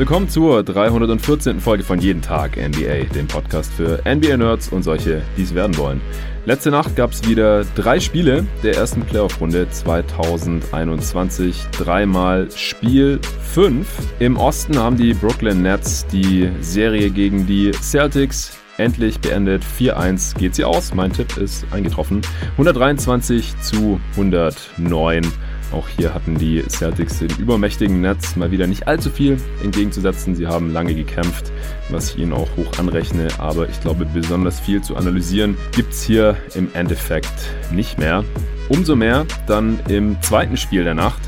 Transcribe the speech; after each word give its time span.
Willkommen 0.00 0.30
zur 0.30 0.62
314. 0.62 1.60
Folge 1.60 1.84
von 1.84 2.00
Jeden 2.00 2.22
Tag 2.22 2.56
NBA, 2.56 3.12
dem 3.14 3.28
Podcast 3.28 3.70
für 3.70 4.00
NBA-Nerds 4.06 4.70
und 4.70 4.82
solche, 4.82 5.20
die 5.36 5.42
es 5.42 5.54
werden 5.54 5.76
wollen. 5.76 6.00
Letzte 6.46 6.70
Nacht 6.70 6.96
gab 6.96 7.12
es 7.12 7.28
wieder 7.28 7.64
drei 7.74 8.00
Spiele 8.00 8.46
der 8.62 8.76
ersten 8.76 9.02
Playoff-Runde 9.02 9.68
2021. 9.70 11.66
Dreimal 11.72 12.48
Spiel 12.56 13.20
5. 13.52 13.86
Im 14.20 14.38
Osten 14.38 14.78
haben 14.78 14.96
die 14.96 15.12
Brooklyn 15.12 15.60
Nets 15.60 16.06
die 16.06 16.50
Serie 16.62 17.10
gegen 17.10 17.46
die 17.46 17.70
Celtics 17.72 18.58
endlich 18.78 19.20
beendet. 19.20 19.62
4-1 19.78 20.38
geht 20.38 20.54
sie 20.54 20.64
aus. 20.64 20.94
Mein 20.94 21.12
Tipp 21.12 21.36
ist 21.36 21.66
eingetroffen. 21.72 22.22
123 22.52 23.52
zu 23.60 24.00
109. 24.12 25.30
Auch 25.72 25.88
hier 25.88 26.12
hatten 26.12 26.36
die 26.36 26.62
Celtics 26.68 27.20
den 27.20 27.30
übermächtigen 27.38 28.00
Nets 28.00 28.34
mal 28.34 28.50
wieder 28.50 28.66
nicht 28.66 28.88
allzu 28.88 29.10
viel 29.10 29.38
entgegenzusetzen. 29.62 30.34
Sie 30.34 30.46
haben 30.46 30.72
lange 30.72 30.94
gekämpft, 30.94 31.52
was 31.90 32.10
ich 32.10 32.18
ihnen 32.18 32.32
auch 32.32 32.48
hoch 32.56 32.78
anrechne. 32.78 33.28
Aber 33.38 33.68
ich 33.68 33.80
glaube, 33.80 34.04
besonders 34.04 34.58
viel 34.58 34.82
zu 34.82 34.96
analysieren 34.96 35.56
gibt 35.72 35.92
es 35.92 36.02
hier 36.02 36.36
im 36.54 36.68
Endeffekt 36.74 37.32
nicht 37.70 37.98
mehr. 37.98 38.24
Umso 38.68 38.96
mehr 38.96 39.26
dann 39.46 39.78
im 39.88 40.20
zweiten 40.22 40.56
Spiel 40.56 40.84
der 40.84 40.94
Nacht. 40.94 41.20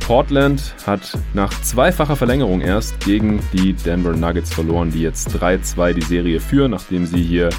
Portland 0.00 0.74
hat 0.86 1.18
nach 1.34 1.50
zweifacher 1.60 2.16
Verlängerung 2.16 2.60
erst 2.60 2.98
gegen 3.00 3.40
die 3.52 3.74
Denver 3.74 4.16
Nuggets 4.16 4.54
verloren, 4.54 4.90
die 4.90 5.02
jetzt 5.02 5.36
3-2 5.36 5.92
die 5.92 6.02
Serie 6.02 6.40
führen, 6.40 6.70
nachdem 6.70 7.04
sie 7.04 7.22
hier 7.22 7.50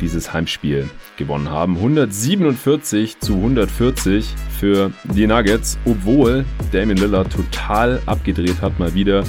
dieses 0.00 0.32
Heimspiel 0.32 0.88
gewonnen 1.16 1.50
haben. 1.50 1.76
147 1.76 3.18
zu 3.20 3.34
140 3.34 4.26
für 4.58 4.90
die 5.04 5.26
Nuggets, 5.26 5.78
obwohl 5.84 6.44
Damian 6.72 6.98
Lillard 6.98 7.32
total 7.32 8.00
abgedreht 8.06 8.60
hat 8.62 8.78
mal 8.78 8.94
wieder. 8.94 9.24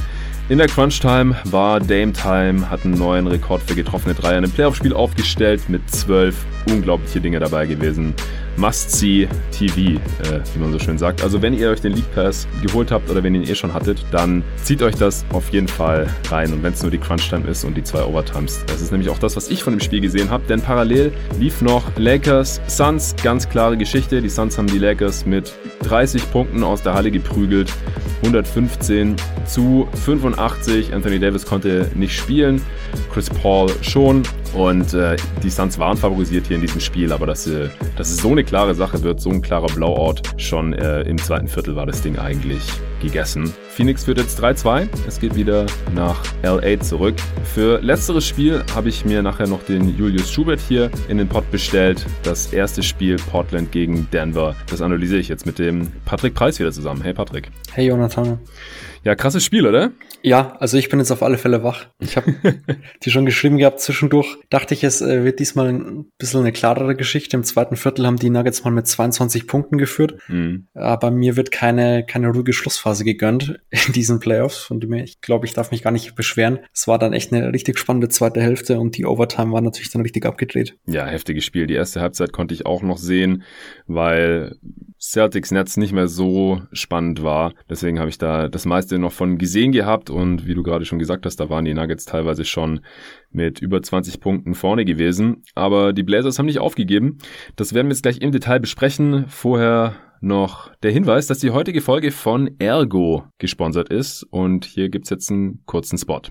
In 0.48 0.60
der 0.60 0.68
Crunch 0.68 1.00
Time 1.00 1.36
war 1.46 1.80
Dame 1.80 2.14
Time, 2.14 2.70
hat 2.70 2.86
einen 2.86 3.00
neuen 3.00 3.26
Rekord 3.26 3.64
für 3.64 3.74
getroffene 3.74 4.14
Dreier 4.14 4.38
in 4.38 4.44
einem 4.44 4.52
Playoff-Spiel 4.52 4.94
aufgestellt 4.94 5.70
mit 5.70 5.90
zwölf 5.90 6.46
unglaubliche 6.70 7.20
Dinge 7.20 7.40
dabei 7.40 7.66
gewesen. 7.66 8.14
Must-See 8.58 9.28
TV, 9.52 9.78
äh, 9.80 10.40
wie 10.54 10.60
man 10.60 10.72
so 10.72 10.80
schön 10.80 10.98
sagt. 10.98 11.24
Also 11.24 11.42
wenn 11.42 11.54
ihr 11.54 11.70
euch 11.70 11.82
den 11.82 11.94
League 11.94 12.14
Pass 12.14 12.48
geholt 12.62 12.92
habt 12.92 13.10
oder 13.10 13.24
wenn 13.24 13.36
ihr 13.36 13.42
ihn 13.42 13.50
eh 13.50 13.56
schon 13.56 13.74
hattet, 13.74 14.06
dann 14.12 14.44
zieht 14.64 14.82
euch 14.82 14.96
das 14.96 15.26
auf 15.34 15.50
jeden 15.50 15.68
Fall 15.68 16.08
rein. 16.30 16.54
Und 16.54 16.64
wenn 16.64 16.74
es 16.74 16.82
nur 16.82 16.92
die 16.92 16.98
Crunch 16.98 17.30
Time 17.30 17.48
ist 17.48 17.64
und 17.64 17.76
die 17.76 17.84
zwei 17.84 18.04
Overtimes. 18.04 18.64
Das 18.68 18.82
ist 18.82 18.92
nämlich 18.92 19.10
auch 19.10 19.20
das, 19.20 19.36
was 19.36 19.50
ich 19.50 19.64
von 19.64 19.74
dem 19.74 19.80
Spiel 19.80 20.02
gesehen 20.02 20.30
habe. 20.30 20.44
Denn 20.48 20.62
parallel 20.62 21.12
lief 21.40 21.62
noch 21.62 21.84
Lakers 21.98 22.62
Suns, 22.68 23.16
ganz 23.22 23.50
klare 23.50 23.78
Geschichte. 23.78 24.22
Die 24.22 24.30
Suns 24.30 24.58
haben 24.58 24.68
die 24.68 24.80
Lakers 24.80 25.26
mit 25.26 25.54
30 25.84 26.32
Punkten 26.32 26.64
aus 26.64 26.82
der 26.82 26.94
Halle 26.94 27.12
geprügelt. 27.12 27.72
115 28.24 29.16
zu 29.46 29.88
85. 30.06 30.94
Anthony 30.94 31.20
Davis 31.20 31.46
konnte 31.46 31.92
nicht 31.94 32.18
spielen. 32.18 32.62
Chris 33.12 33.30
Paul 33.30 33.70
schon. 33.82 34.24
Und 34.54 34.94
äh, 34.94 35.18
die 35.44 35.50
Suns 35.50 35.78
waren 35.78 35.98
favorisiert 35.98 36.48
hier 36.48 36.56
in 36.56 36.62
diesem 36.62 36.80
Spiel, 36.80 37.12
aber 37.12 37.26
dass, 37.26 37.46
äh, 37.46 37.68
dass 37.98 38.10
es 38.10 38.18
so 38.18 38.32
eine 38.32 38.44
klare 38.46 38.76
Sache 38.76 39.04
wird, 39.04 39.20
so 39.20 39.30
ein 39.30 39.42
klarer 39.42 39.68
Blowout, 39.68 40.16
schon 40.38 40.74
äh, 40.74 41.02
im 41.02 41.18
zweiten 41.18 41.48
Viertel 41.48 41.76
war 41.76 41.86
das 41.86 42.02
Ding 42.02 42.18
eigentlich 42.18 42.62
gegessen. 43.02 43.54
Phoenix 43.70 44.06
führt 44.06 44.20
jetzt 44.20 44.42
3-2. 44.42 44.88
Es 45.08 45.20
geht 45.20 45.36
wieder 45.36 45.66
nach 45.94 46.24
LA 46.44 46.80
zurück. 46.80 47.16
Für 47.44 47.80
letzteres 47.82 48.26
Spiel 48.26 48.64
habe 48.74 48.90
ich 48.90 49.04
mir 49.04 49.22
nachher 49.22 49.48
noch 49.48 49.64
den 49.64 49.98
Julius 49.98 50.32
Schubert 50.32 50.62
hier 50.62 50.90
in 51.10 51.18
den 51.18 51.28
Pod 51.28 51.50
bestellt. 51.52 52.06
Das 52.24 52.54
erste 52.54 52.84
Spiel 52.84 53.18
Portland 53.18 53.72
gegen 53.72 54.08
Denver. 54.12 54.56
Das 54.70 54.82
analysiere 54.82 55.20
ich 55.20 55.28
jetzt 55.28 55.46
mit 55.46 55.60
dem 55.60 55.92
Patrick 56.06 56.34
Preis 56.34 56.60
wieder 56.60 56.72
zusammen. 56.72 57.02
Hey 57.02 57.14
Patrick. 57.14 57.52
Hey 57.74 57.88
Jonathan. 57.88 58.40
Ja, 59.06 59.14
krasses 59.14 59.46
Spiel, 59.46 59.68
oder? 59.68 59.92
Ja, 60.24 60.58
also 60.60 60.80
ich 60.80 60.90
bin 60.90 60.98
jetzt 60.98 61.12
auf 61.12 61.22
alle 61.22 61.38
Fälle 61.38 61.64
wach. 61.64 61.86
Ich 62.00 62.18
habe 62.18 62.34
die 63.04 63.12
schon 63.12 63.28
geschrieben 63.28 63.60
gehabt 63.60 63.80
zwischendurch. 63.80 64.36
Dachte 64.50 64.74
ich, 64.74 64.84
es 64.84 65.00
äh, 65.00 65.24
wird 65.24 65.40
diesmal 65.40 65.68
ein 65.68 66.08
bisschen 66.18 66.40
eine 66.40 66.52
klarere 66.52 66.96
Geschichte. 66.96 67.38
Im 67.38 67.44
zweiten 67.44 67.76
Viertel 67.76 68.08
haben 68.08 68.18
die 68.18 68.32
Nuggets 68.32 68.64
mal 68.64 68.72
mit 68.72 68.88
22 68.88 69.46
Punkten 69.46 69.78
geführt. 69.78 70.18
Mhm. 70.28 70.70
Aber 70.74 71.12
mir 71.12 71.36
wird 71.36 71.52
keine, 71.52 72.04
keine 72.04 72.30
ruhige 72.30 72.52
Schlussphase 72.52 73.04
gegönnt 73.04 73.60
in 73.70 73.94
diesen 73.94 74.20
Playoffs. 74.20 74.58
Von 74.58 74.80
dem 74.80 74.92
ich 74.94 75.22
glaube, 75.22 75.46
ich 75.46 75.54
darf 75.54 75.70
mich 75.70 75.84
gar 75.84 75.92
nicht 75.92 76.16
beschweren. 76.16 76.58
Es 76.74 76.88
war 76.88 76.98
dann 76.98 77.14
echt 77.14 77.32
eine 77.32 77.54
richtig 77.54 77.78
spannende 77.78 78.10
zweite 78.10 78.42
Hälfte 78.42 78.80
und 78.80 78.98
die 78.98 79.06
Overtime 79.06 79.52
war 79.52 79.62
natürlich 79.62 79.92
dann 79.92 80.02
richtig 80.02 80.26
abgedreht. 80.26 80.80
Ja, 80.88 81.06
heftiges 81.06 81.46
Spiel. 81.46 81.68
Die 81.68 81.76
erste 81.76 82.02
Halbzeit 82.02 82.34
konnte 82.34 82.56
ich 82.56 82.66
auch 82.66 82.82
noch 82.82 82.98
sehen, 82.98 83.44
weil 83.86 84.56
Celtics 85.12 85.52
Netz 85.52 85.78
nicht 85.78 85.94
mehr 85.94 86.08
so 86.08 86.62
spannend 86.72 87.24
war. 87.24 87.54
Deswegen 87.70 88.00
habe 88.00 88.10
ich 88.10 88.18
da 88.18 88.50
das 88.50 88.66
meiste 88.66 88.98
noch 88.98 89.12
von 89.12 89.38
gesehen 89.38 89.72
gehabt 89.72 90.10
und 90.10 90.48
wie 90.48 90.56
du 90.56 90.64
gerade 90.64 90.86
schon 90.86 91.00
gesagt 91.00 91.26
hast, 91.26 91.40
da 91.40 91.50
waren 91.50 91.66
die 91.66 91.74
Nuggets 91.74 92.06
teilweise 92.06 92.44
schon 92.44 92.82
mit 93.30 93.62
über 93.62 93.82
20 93.82 94.20
Punkten 94.20 94.56
vorne 94.56 94.84
gewesen. 94.84 95.44
Aber 95.54 95.94
die 95.94 96.04
Blazers 96.04 96.40
haben 96.40 96.48
nicht 96.48 96.60
aufgegeben. 96.60 97.20
Das 97.56 97.74
werden 97.74 97.88
wir 97.88 97.94
jetzt 97.94 98.04
gleich 98.04 98.22
im 98.22 98.32
Detail 98.32 98.60
besprechen. 98.60 99.26
Vorher 99.28 99.96
noch 100.22 100.74
der 100.78 100.92
Hinweis, 100.92 101.28
dass 101.28 101.40
die 101.40 101.52
heutige 101.52 101.82
Folge 101.82 102.12
von 102.12 102.56
Ergo 102.60 103.26
gesponsert 103.38 103.90
ist 103.90 104.24
und 104.24 104.66
hier 104.66 104.90
gibt's 104.90 105.10
jetzt 105.10 105.30
einen 105.30 105.64
kurzen 105.66 105.98
Spot. 105.98 106.22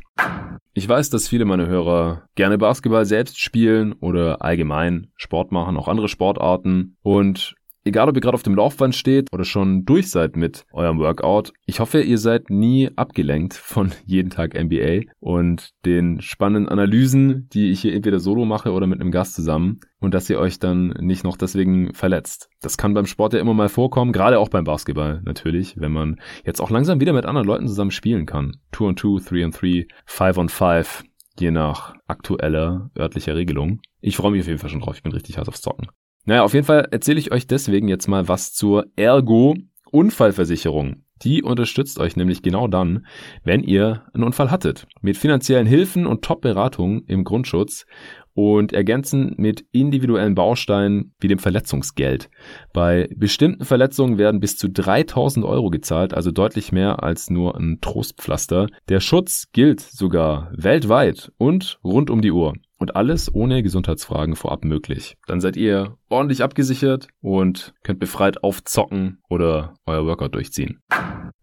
Ich 0.73 0.89
weiß, 0.89 1.11
dass 1.11 1.29
viele 1.29 1.45
meiner 1.45 1.69
Hörer 1.69 2.25
gerne 2.35 2.59
Basketball 2.59 3.05
selbst 3.05 3.39
spielen 3.39 3.93
oder 3.93 4.43
allgemein 4.43 5.09
Sport 5.17 5.53
machen, 5.53 5.77
auch 5.77 5.87
andere 5.87 6.09
Sportarten 6.09 6.97
und 7.03 7.55
Egal, 7.87 8.09
ob 8.09 8.17
ihr 8.17 8.23
gerade 8.23 8.35
auf 8.35 8.43
dem 8.43 8.55
Laufband 8.55 8.95
steht 8.95 9.29
oder 9.31 9.45
schon 9.45 9.85
durch 9.85 10.11
seid 10.11 10.37
mit 10.37 10.65
eurem 10.73 10.99
Workout, 10.99 11.53
ich 11.67 11.81
hoffe, 11.81 12.01
ihr 12.01 12.17
seid 12.17 12.49
nie 12.49 12.91
abgelenkt 12.97 13.53
von 13.53 13.93
jeden 14.07 14.31
Tag 14.31 14.55
NBA 14.55 15.11
und 15.21 15.69
den 15.85 16.23
spannenden 16.23 16.71
Analysen, 16.71 17.47
die 17.53 17.71
ich 17.71 17.83
hier 17.83 17.93
entweder 17.93 18.21
solo 18.21 18.47
mache 18.47 18.73
oder 18.73 18.87
mit 18.87 19.03
einem 19.03 19.11
Gast 19.11 19.35
zusammen 19.35 19.81
und 20.01 20.15
dass 20.15 20.31
ihr 20.31 20.39
euch 20.39 20.59
dann 20.59 20.95
nicht 21.01 21.25
noch 21.25 21.37
deswegen 21.37 21.93
verletzt. 21.93 22.49
Das 22.63 22.79
kann 22.79 22.95
beim 22.95 23.05
Sport 23.05 23.35
ja 23.35 23.41
immer 23.41 23.53
mal 23.53 23.69
vorkommen, 23.69 24.13
gerade 24.13 24.39
auch 24.39 24.49
beim 24.49 24.65
Basketball 24.65 25.21
natürlich, 25.23 25.79
wenn 25.79 25.93
man 25.93 26.17
jetzt 26.47 26.63
auch 26.63 26.71
langsam 26.71 27.01
wieder 27.01 27.13
mit 27.13 27.27
anderen 27.27 27.47
Leuten 27.47 27.69
zusammen 27.69 27.91
spielen 27.91 28.25
kann. 28.25 28.57
2 28.73 28.85
on 28.85 28.97
2, 28.97 29.21
3 29.29 29.45
on 29.45 29.51
3, 29.51 29.87
5 30.07 30.39
on 30.39 30.49
5, 30.49 31.05
je 31.39 31.51
nach 31.51 31.95
aktueller 32.07 32.91
örtlicher 32.99 33.35
Regelung. 33.35 33.83
Ich 34.01 34.17
freue 34.17 34.31
mich 34.31 34.41
auf 34.41 34.49
jeden 34.49 34.59
Fall 34.59 34.71
schon 34.71 34.81
drauf, 34.81 34.97
ich 34.97 35.03
bin 35.03 35.13
richtig 35.13 35.37
hart 35.37 35.49
aufs 35.49 35.61
Zocken. 35.61 35.89
Naja, 36.27 36.43
auf 36.43 36.55
jeden 36.55 36.67
Fall 36.67 36.89
erzähle 36.91 37.21
ich 37.21 37.33
euch 37.33 37.47
deswegen 37.47 37.89
jetzt 37.89 38.09
mal 38.09 38.29
was 38.29 38.53
zur 38.53 38.87
Ergo 38.97 39.55
Unfallversicherung. 39.91 41.05
Die 41.23 41.43
unterstützt 41.43 41.99
euch 41.99 42.17
nämlich 42.17 42.43
genau 42.43 42.67
dann, 42.67 43.07
wenn 43.45 43.63
ihr 43.63 44.03
einen 44.13 44.25
Unfall 44.25 44.51
hattet. 44.51 44.87
Mit 45.01 45.17
finanziellen 45.17 45.67
Hilfen 45.67 46.07
und 46.07 46.23
Top-Beratungen 46.23 47.05
im 47.07 47.25
Grundschutz 47.25 47.87
und 48.35 48.73
ergänzen 48.73 49.35
mit 49.37 49.65
individuellen 49.71 50.35
Bausteinen 50.35 51.15
wie 51.21 51.29
dem 51.29 51.39
Verletzungsgeld. 51.39 52.31
Bei 52.73 53.09
bestimmten 53.15 53.65
Verletzungen 53.65 54.19
werden 54.19 54.41
bis 54.41 54.59
zu 54.59 54.69
3000 54.69 55.47
Euro 55.47 55.71
gezahlt, 55.71 56.15
also 56.15 56.31
deutlich 56.31 56.73
mehr 56.73 57.03
als 57.03 57.31
nur 57.31 57.57
ein 57.57 57.79
Trostpflaster. 57.81 58.67
Der 58.89 59.01
Schutz 59.01 59.49
gilt 59.53 59.81
sogar 59.81 60.51
weltweit 60.57 61.31
und 61.39 61.79
rund 61.85 62.11
um 62.11 62.21
die 62.23 62.33
Uhr. 62.33 62.55
Und 62.79 62.97
alles 62.97 63.33
ohne 63.33 63.63
Gesundheitsfragen 63.63 64.37
vorab 64.37 64.65
möglich. 64.65 65.17
Dann 65.27 65.41
seid 65.41 65.57
ihr 65.57 65.97
ordentlich 66.09 66.43
abgesichert 66.43 67.09
und 67.21 67.73
könnt 67.83 68.01
befreit 68.01 68.43
aufzocken 68.43 69.19
oder 69.29 69.75
euer 69.87 70.07
Workout 70.07 70.35
durchziehen. 70.35 70.81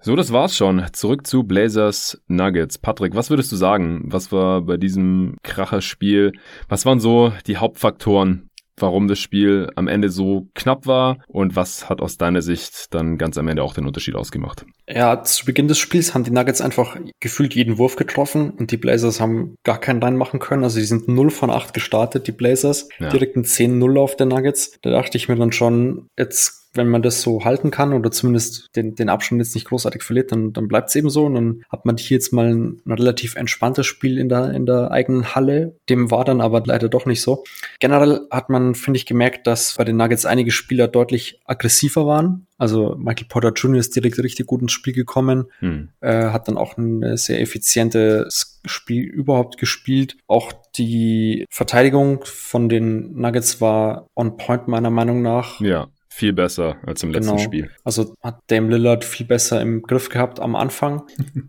So, 0.01 0.15
das 0.15 0.33
war's 0.33 0.55
schon. 0.57 0.83
Zurück 0.93 1.25
zu 1.25 1.43
Blazers 1.43 2.21
Nuggets. 2.27 2.77
Patrick, 2.77 3.15
was 3.15 3.29
würdest 3.29 3.51
du 3.51 3.55
sagen? 3.55 4.03
Was 4.05 4.31
war 4.31 4.61
bei 4.61 4.77
diesem 4.77 5.37
Kracherspiel? 5.43 6.33
Was 6.67 6.85
waren 6.85 6.99
so 6.99 7.31
die 7.47 7.57
Hauptfaktoren, 7.57 8.49
warum 8.81 9.07
das 9.07 9.19
Spiel 9.19 9.69
am 9.75 9.87
Ende 9.87 10.09
so 10.09 10.47
knapp 10.55 10.85
war 10.85 11.17
und 11.27 11.55
was 11.55 11.89
hat 11.89 12.01
aus 12.01 12.17
deiner 12.17 12.41
Sicht 12.41 12.93
dann 12.93 13.17
ganz 13.17 13.37
am 13.37 13.47
Ende 13.47 13.63
auch 13.63 13.73
den 13.73 13.85
Unterschied 13.85 14.15
ausgemacht? 14.15 14.65
Ja, 14.87 15.23
zu 15.23 15.45
Beginn 15.45 15.67
des 15.67 15.77
Spiels 15.77 16.13
haben 16.13 16.23
die 16.23 16.31
Nuggets 16.31 16.61
einfach 16.61 16.97
gefühlt 17.19 17.55
jeden 17.55 17.77
Wurf 17.77 17.95
getroffen 17.95 18.51
und 18.51 18.71
die 18.71 18.77
Blazers 18.77 19.19
haben 19.19 19.55
gar 19.63 19.79
keinen 19.79 20.01
reinmachen 20.01 20.39
können. 20.39 20.63
Also 20.63 20.79
die 20.79 20.85
sind 20.85 21.07
0 21.07 21.29
von 21.29 21.49
8 21.49 21.73
gestartet, 21.73 22.27
die 22.27 22.31
Blazers. 22.31 22.89
Ja. 22.99 23.09
Direkt 23.09 23.35
ein 23.35 23.43
10-0 23.43 23.99
auf 23.99 24.15
der 24.15 24.27
Nuggets. 24.27 24.77
Da 24.81 24.89
dachte 24.89 25.17
ich 25.17 25.29
mir 25.29 25.35
dann 25.35 25.51
schon, 25.51 26.07
jetzt 26.17 26.60
wenn 26.73 26.87
man 26.87 27.01
das 27.01 27.21
so 27.21 27.43
halten 27.43 27.69
kann 27.69 27.93
oder 27.93 28.11
zumindest 28.11 28.75
den, 28.75 28.95
den 28.95 29.09
Abstand 29.09 29.41
jetzt 29.41 29.55
nicht 29.55 29.67
großartig 29.67 30.03
verliert, 30.03 30.31
dann, 30.31 30.53
dann 30.53 30.67
bleibt 30.67 30.89
es 30.89 30.95
eben 30.95 31.09
so. 31.09 31.25
Und 31.25 31.35
dann 31.35 31.63
hat 31.69 31.85
man 31.85 31.97
hier 31.97 32.15
jetzt 32.15 32.31
mal 32.31 32.47
ein, 32.47 32.81
ein, 32.85 32.93
relativ 32.93 33.35
entspanntes 33.35 33.85
Spiel 33.85 34.17
in 34.17 34.29
der, 34.29 34.51
in 34.51 34.65
der 34.65 34.91
eigenen 34.91 35.35
Halle. 35.35 35.75
Dem 35.89 36.11
war 36.11 36.23
dann 36.23 36.39
aber 36.39 36.63
leider 36.65 36.87
doch 36.87 37.05
nicht 37.05 37.21
so. 37.21 37.43
Generell 37.79 38.21
hat 38.31 38.49
man, 38.49 38.75
finde 38.75 38.97
ich, 38.97 39.05
gemerkt, 39.05 39.47
dass 39.47 39.75
bei 39.75 39.83
den 39.83 39.97
Nuggets 39.97 40.25
einige 40.25 40.51
Spieler 40.51 40.87
deutlich 40.87 41.39
aggressiver 41.45 42.05
waren. 42.05 42.47
Also 42.57 42.95
Michael 42.97 43.27
Porter 43.27 43.53
Jr. 43.53 43.79
ist 43.79 43.95
direkt 43.95 44.19
richtig 44.19 44.45
gut 44.45 44.61
ins 44.61 44.71
Spiel 44.71 44.93
gekommen, 44.93 45.45
hm. 45.59 45.89
äh, 45.99 46.29
hat 46.29 46.47
dann 46.47 46.57
auch 46.57 46.77
ein 46.77 47.17
sehr 47.17 47.41
effizientes 47.41 48.61
Spiel 48.65 49.03
überhaupt 49.03 49.57
gespielt. 49.57 50.15
Auch 50.27 50.53
die 50.77 51.47
Verteidigung 51.49 52.21
von 52.23 52.69
den 52.69 53.15
Nuggets 53.19 53.61
war 53.61 54.05
on 54.15 54.37
point 54.37 54.67
meiner 54.67 54.91
Meinung 54.91 55.23
nach. 55.23 55.59
Ja 55.59 55.87
viel 56.13 56.33
besser 56.33 56.75
als 56.85 57.01
im 57.03 57.11
letzten 57.11 57.37
genau. 57.37 57.43
Spiel. 57.43 57.69
Also 57.85 58.15
hat 58.21 58.41
Dame 58.47 58.69
Lillard 58.69 59.05
viel 59.05 59.25
besser 59.25 59.61
im 59.61 59.81
Griff 59.81 60.09
gehabt 60.09 60.41
am 60.41 60.57
Anfang. 60.57 61.03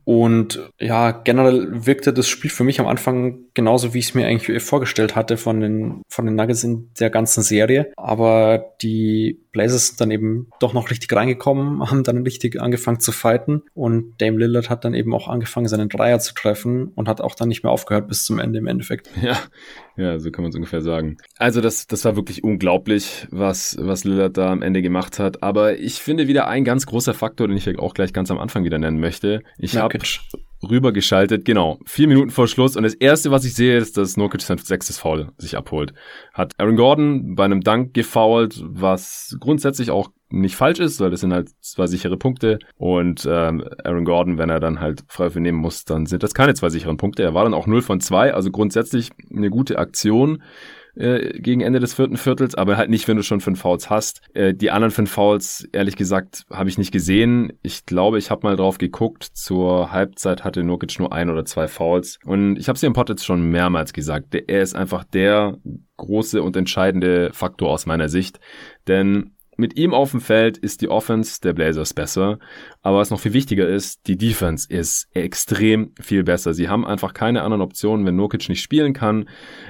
und 0.05 0.71
ja, 0.79 1.11
generell 1.11 1.85
wirkte 1.87 2.13
das 2.13 2.29
Spiel 2.29 2.51
für 2.51 2.63
mich 2.63 2.79
am 2.79 2.87
Anfang 2.87 3.41
genauso, 3.55 3.93
wie 3.93 3.99
ich 3.99 4.07
es 4.07 4.15
mir 4.15 4.27
eigentlich 4.27 4.63
vorgestellt 4.63 5.17
hatte 5.17 5.37
von 5.37 5.61
den, 5.61 6.03
von 6.09 6.27
den 6.27 6.37
Nuggets 6.37 6.63
in 6.63 6.91
der 7.01 7.11
ganzen 7.11 7.43
Serie. 7.43 7.93
Aber 7.97 8.73
die 8.81 9.41
Blazers 9.53 9.89
sind 9.89 10.01
dann 10.01 10.11
eben 10.11 10.49
doch 10.61 10.73
noch 10.73 10.91
richtig 10.91 11.15
reingekommen, 11.15 11.89
haben 11.91 12.03
dann 12.03 12.23
richtig 12.23 12.61
angefangen 12.61 13.01
zu 13.01 13.13
fighten 13.13 13.63
und 13.75 14.15
Dame 14.21 14.39
Lillard 14.39 14.71
hat 14.71 14.85
dann 14.85 14.95
eben 14.95 15.15
auch 15.15 15.29
angefangen, 15.29 15.69
seinen 15.69 15.89
Dreier 15.89 16.19
zu 16.19 16.35
treffen 16.35 16.89
und 16.89 17.09
hat 17.09 17.21
auch 17.21 17.35
dann 17.35 17.49
nicht 17.49 17.63
mehr 17.63 17.73
aufgehört 17.73 18.09
bis 18.09 18.25
zum 18.25 18.39
Ende 18.39 18.59
im 18.59 18.67
Endeffekt. 18.67 19.11
Ja, 19.23 19.39
ja, 19.97 20.19
so 20.19 20.33
kann 20.33 20.43
man 20.43 20.51
es 20.51 20.57
ungefähr 20.57 20.81
sagen. 20.81 21.17
Also 21.39 21.61
das, 21.61 21.87
das 21.87 22.05
war 22.05 22.17
wirklich 22.17 22.43
unglaublich, 22.43 23.29
was, 23.31 23.77
was 23.79 24.03
Lillard 24.03 24.37
da 24.37 24.51
am 24.51 24.63
Ende 24.63 24.83
gemacht 24.83 25.21
hat. 25.21 25.45
Aber 25.45 25.79
ich 25.79 26.01
finde 26.01 26.27
wieder 26.27 26.49
ein 26.49 26.65
ganz 26.65 26.87
großer 26.87 27.15
Faktor, 27.15 27.47
den 27.47 27.57
ich 27.57 27.79
auch 27.79 27.95
gleich 27.95 28.13
ganz 28.13 28.33
am 28.33 28.39
Anfang 28.39 28.65
wieder 28.65 28.79
nennen 28.79 28.99
möchte. 28.99 29.43
Ich 29.59 29.77
habe 29.77 29.97
rübergeschaltet, 30.69 31.45
genau, 31.45 31.79
vier 31.87 32.09
Minuten 32.09 32.31
vor 32.31 32.49
Schluss. 32.49 32.77
Und 32.77 32.83
das 32.85 32.95
erste, 32.95 33.31
was 33.31 33.45
ich 33.45 33.55
sehe, 33.55 33.77
ist, 33.77 33.97
dass 33.97 34.17
Nurkic 34.17 34.43
sein 34.43 34.59
sechstes 34.59 34.99
Foul 34.99 35.33
sich 35.39 35.57
abholt. 35.57 35.93
Hat 36.33 36.53
Aaron 36.59 36.77
Gordon 36.77 37.35
bei 37.35 37.45
einem 37.45 37.63
Dank 37.63 37.95
gefoult, 37.95 38.63
was 38.65 39.37
grundsätzlich 39.41 39.91
auch 39.91 40.11
nicht 40.31 40.57
falsch 40.57 40.81
ist, 40.81 41.01
weil 41.01 41.11
das 41.11 41.21
sind 41.21 41.33
halt 41.33 41.51
zwei 41.61 41.87
sichere 41.87 42.17
Punkte. 42.17 42.59
Und 42.77 43.29
ähm, 43.31 43.65
Aaron 43.85 44.05
Gordon, 44.05 44.39
wenn 44.39 44.51
er 44.51 44.61
dann 44.61 44.81
halt 44.81 45.05
Freiwürfe 45.09 45.41
nehmen 45.41 45.59
muss, 45.59 45.85
dann 45.85 46.07
sind 46.07 46.23
das 46.23 46.35
keine 46.35 46.55
zwei 46.55 46.71
sicheren 46.71 46.97
Punkte. 46.97 47.23
Er 47.23 47.35
war 47.35 47.45
dann 47.45 47.55
auch 47.55 47.67
0 47.67 47.83
von 47.83 48.01
2, 48.01 48.33
also 48.33 48.51
grundsätzlich 48.51 49.11
eine 49.31 49.51
gute 49.51 49.79
Aktion 49.79 50.43
äh, 50.95 51.39
gegen 51.39 51.61
Ende 51.61 51.81
des 51.81 51.95
vierten 51.95 52.17
Viertels, 52.17 52.55
aber 52.55 52.77
halt 52.77 52.91
nicht, 52.91 53.09
wenn 53.09 53.17
du 53.17 53.23
schon 53.23 53.41
fünf 53.41 53.61
Fouls 53.61 53.91
hast. 53.91 54.23
Äh, 54.35 54.55
die 54.55 54.71
anderen 54.71 54.91
fünf 54.91 55.11
Fouls, 55.11 55.67
ehrlich 55.73 55.97
gesagt, 55.97 56.45
habe 56.51 56.69
ich 56.69 56.79
nicht 56.79 56.93
gesehen. 56.93 57.53
Ich 57.63 57.87
glaube, 57.87 58.19
ich 58.19 58.31
habe 58.31 58.47
mal 58.47 58.57
drauf 58.57 58.79
geguckt. 58.79 59.25
Zur 59.25 59.93
Halbzeit 59.93 60.45
hatte 60.45 60.63
Nurkic 60.63 60.99
nur 60.99 61.13
ein 61.13 61.31
oder 61.31 61.45
zwei 61.45 61.69
Fouls. 61.69 62.19
Und 62.25 62.57
ich 62.57 62.69
habe 62.69 62.75
es 62.75 62.81
dir 62.81 62.87
im 62.87 62.93
Pod 62.93 63.21
schon 63.21 63.51
mehrmals 63.51 63.93
gesagt. 63.93 64.35
Er 64.35 64.63
ist 64.63 64.75
einfach 64.75 65.05
der 65.05 65.59
große 65.97 66.43
und 66.43 66.57
entscheidende 66.57 67.31
Faktor 67.33 67.71
aus 67.71 67.87
meiner 67.87 68.09
Sicht. 68.09 68.41
Denn 68.87 69.33
mit 69.63 69.79
ihm 69.79 69.95
auf 69.95 70.11
dem 70.11 70.21
Feld 70.21 70.59
ist 70.59 70.83
die 70.83 70.89
Offense 70.89 71.41
der 71.41 71.53
Blazers 71.55 71.95
besser. 71.95 72.39
Aber 72.83 72.99
was 72.99 73.11
noch 73.11 73.21
viel 73.21 73.33
wichtiger 73.33 73.67
ist, 73.67 74.09
die 74.09 74.19
Defense 74.19 74.67
ist 74.69 75.07
extrem 75.15 75.93
viel 76.01 76.25
besser. 76.25 76.53
Sie 76.53 76.69
haben 76.69 76.85
einfach 76.85 77.15
keine 77.15 77.43
anderen 77.43 77.63
Optionen, 77.63 78.05
wenn 78.05 78.17
Nurkic 78.17 78.49
nicht 78.49 78.61
spielen 78.61 78.93
kann. 78.93 79.29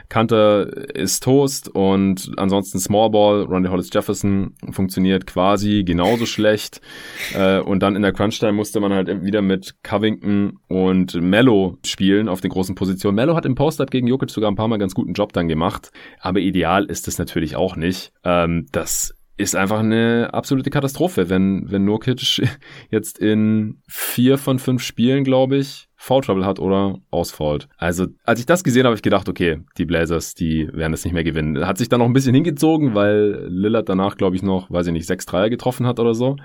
Kanter 0.09 0.97
ist 0.97 1.23
Toast 1.23 1.69
und 1.69 2.33
ansonsten 2.39 2.81
Small 2.81 3.11
Ball, 3.11 3.43
Ronnie 3.43 3.69
Hollis 3.69 3.91
Jefferson 3.93 4.55
funktioniert 4.71 5.27
quasi 5.27 5.85
genauso 5.85 6.27
schlecht. 6.27 6.81
Äh, 7.35 7.61
und 7.61 7.81
dann 7.81 7.97
in 7.97 8.03
der 8.03 8.13
Crunch-Time 8.13 8.53
musste 8.53 8.81
man 8.81 8.93
halt 8.93 9.25
wieder 9.25 9.43
mit 9.43 9.77
Covington 9.83 10.59
und 10.69 11.15
Mello 11.15 11.79
spielen 11.87 12.29
auf 12.29 12.41
den 12.41 12.51
großen 12.51 12.75
Positionen. 12.75 13.15
Mello 13.15 13.37
hat 13.37 13.47
im 13.47 13.55
Post-Up 13.55 13.91
gegen 13.91 14.07
Jokic 14.07 14.31
sogar 14.31 14.51
ein 14.51 14.57
paar 14.57 14.69
Mal 14.69 14.79
ganz 14.79 14.95
guten 14.95 15.13
Job 15.13 15.33
dann 15.33 15.49
gemacht. 15.49 15.91
Aber 16.21 16.41
ideal 16.41 16.85
ist 16.85 17.09
es 17.09 17.19
natürlich 17.19 17.57
auch 17.57 17.77
nicht. 17.77 18.13
Ähm, 18.25 18.67
das 18.73 19.15
ist 19.43 19.57
einfach 19.57 19.81
eine 19.81 20.31
absolute 20.33 20.71
Katastrophe, 20.71 21.29
wenn, 21.29 21.71
wenn 21.71 21.85
Nurkic 21.85 22.41
jetzt 22.91 23.19
in 23.19 23.83
vier 23.89 24.39
von 24.39 24.59
fünf 24.59 24.83
Spielen, 24.83 25.25
glaube 25.25 25.57
ich, 25.57 25.89
Foul 25.97 26.21
Trouble 26.21 26.45
hat 26.45 26.59
oder 26.59 26.99
ausfällt. 27.13 27.69
Also, 27.77 28.07
als 28.25 28.41
ich 28.41 28.47
das 28.47 28.65
gesehen 28.65 28.81
habe, 28.81 28.89
habe 28.89 28.97
ich 28.97 29.03
gedacht, 29.03 29.29
okay, 29.29 29.61
die 29.79 29.85
Blazers, 29.85 30.35
die 30.35 30.69
werden 30.73 30.93
es 30.95 31.05
nicht 31.05 31.13
mehr 31.13 31.23
gewinnen. 31.23 31.65
Hat 31.65 31.79
sich 31.79 31.89
dann 31.89 32.01
noch 32.01 32.07
ein 32.07 32.13
bisschen 32.13 32.35
hingezogen, 32.35 32.97
weil 32.97 33.47
Lillard 33.49 33.89
danach, 33.89 34.17
glaube 34.17 34.35
ich, 34.35 34.43
noch, 34.43 34.69
weiß 34.69 34.89
ich 34.89 34.93
nicht, 34.93 35.07
sechs 35.07 35.27
Dreier 35.27 35.49
getroffen 35.49 35.87
hat 35.87 36.01
oder 36.01 36.15
so. 36.15 36.37